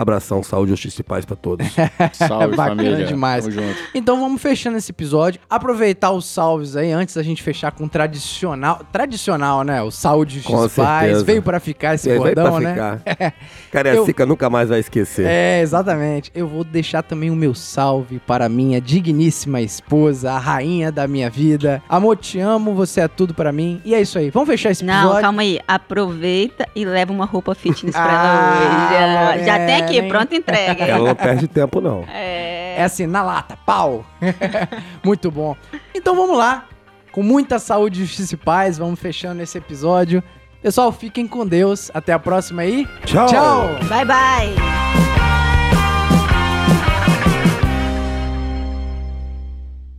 Abração, 0.00 0.42
saúde, 0.42 0.70
justiça 0.70 1.00
e 1.00 1.04
paz 1.04 1.24
pra 1.24 1.34
todos. 1.36 1.66
Salve, 2.12 2.54
Bacana 2.56 2.76
família. 2.82 3.04
demais. 3.06 3.44
Tamo 3.44 3.54
junto. 3.54 3.76
Então 3.94 4.20
vamos 4.20 4.40
fechando 4.40 4.76
esse 4.78 4.90
episódio. 4.92 5.40
Aproveitar 5.50 6.10
os 6.12 6.24
salves 6.26 6.76
aí, 6.76 6.92
antes 6.92 7.14
da 7.16 7.22
gente 7.22 7.42
fechar 7.42 7.72
com 7.72 7.84
o 7.84 7.88
tradicional. 7.88 8.80
Tradicional, 8.92 9.62
né? 9.64 9.82
O 9.82 9.90
saúde 9.90 10.40
Com 10.42 10.56
justiça 10.62 10.82
e 10.82 10.84
paz. 10.84 11.22
Veio 11.22 11.42
para 11.42 11.58
ficar 11.58 11.94
esse 11.96 12.08
É, 12.08 12.12
veio 12.12 12.22
bordão, 12.34 12.52
pra 12.52 12.60
né? 12.60 13.00
ficar. 13.04 13.34
Cariacica 13.72 14.24
nunca 14.24 14.48
mais 14.48 14.68
vai 14.68 14.78
esquecer. 14.80 15.26
É, 15.26 15.60
exatamente. 15.60 16.30
Eu 16.34 16.46
vou 16.46 16.62
deixar 16.64 17.02
também 17.02 17.30
o 17.30 17.36
meu 17.36 17.54
salve 17.54 18.18
para 18.20 18.46
a 18.46 18.48
minha 18.48 18.80
digníssima 18.80 19.60
esposa, 19.60 20.32
a 20.32 20.38
rainha 20.38 20.92
da 20.92 21.08
minha 21.08 21.28
vida. 21.28 21.82
Amor, 21.88 22.16
te 22.16 22.38
amo, 22.38 22.74
você 22.74 23.00
é 23.00 23.08
tudo 23.08 23.34
para 23.34 23.50
mim. 23.52 23.80
E 23.84 23.94
é 23.94 24.00
isso 24.00 24.18
aí. 24.18 24.30
Vamos 24.30 24.48
fechar 24.48 24.70
esse 24.70 24.84
episódio? 24.84 25.14
Não, 25.14 25.20
calma 25.20 25.42
aí. 25.42 25.58
Aproveita 25.66 26.68
e 26.74 26.84
leva 26.84 27.12
uma 27.12 27.24
roupa 27.24 27.54
fitness 27.54 27.94
pra 27.94 28.08
Ah, 28.28 28.94
ela 28.94 29.34
hoje. 29.36 29.44
Já 29.44 29.56
tem 29.66 29.74
aqui, 29.76 29.87
Lorena, 29.88 30.06
hein? 30.06 30.10
pronta 30.10 30.34
entrega. 30.34 30.84
Ela 30.84 31.08
não 31.08 31.14
perde 31.14 31.48
tempo, 31.48 31.80
não. 31.80 32.04
É. 32.12 32.76
É 32.78 32.84
assim, 32.84 33.06
na 33.06 33.22
lata, 33.24 33.56
pau. 33.66 34.06
Muito 35.04 35.30
bom. 35.32 35.56
Então 35.92 36.14
vamos 36.14 36.38
lá. 36.38 36.66
Com 37.10 37.22
muita 37.24 37.58
saúde, 37.58 38.04
justiça 38.04 38.34
e 38.34 38.36
paz, 38.36 38.78
vamos 38.78 39.00
fechando 39.00 39.42
esse 39.42 39.58
episódio. 39.58 40.22
Pessoal, 40.62 40.92
fiquem 40.92 41.26
com 41.26 41.44
Deus. 41.44 41.90
Até 41.92 42.12
a 42.12 42.18
próxima 42.18 42.62
aí. 42.62 42.86
Tchau. 43.04 43.26
Tchau. 43.26 43.68
Bye, 43.88 44.04
bye. 44.04 44.54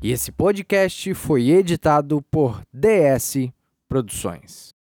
E 0.02 0.12
esse 0.12 0.32
podcast 0.32 1.14
foi 1.14 1.50
editado 1.50 2.22
por 2.32 2.62
DS 2.74 3.50
Produções. 3.90 4.79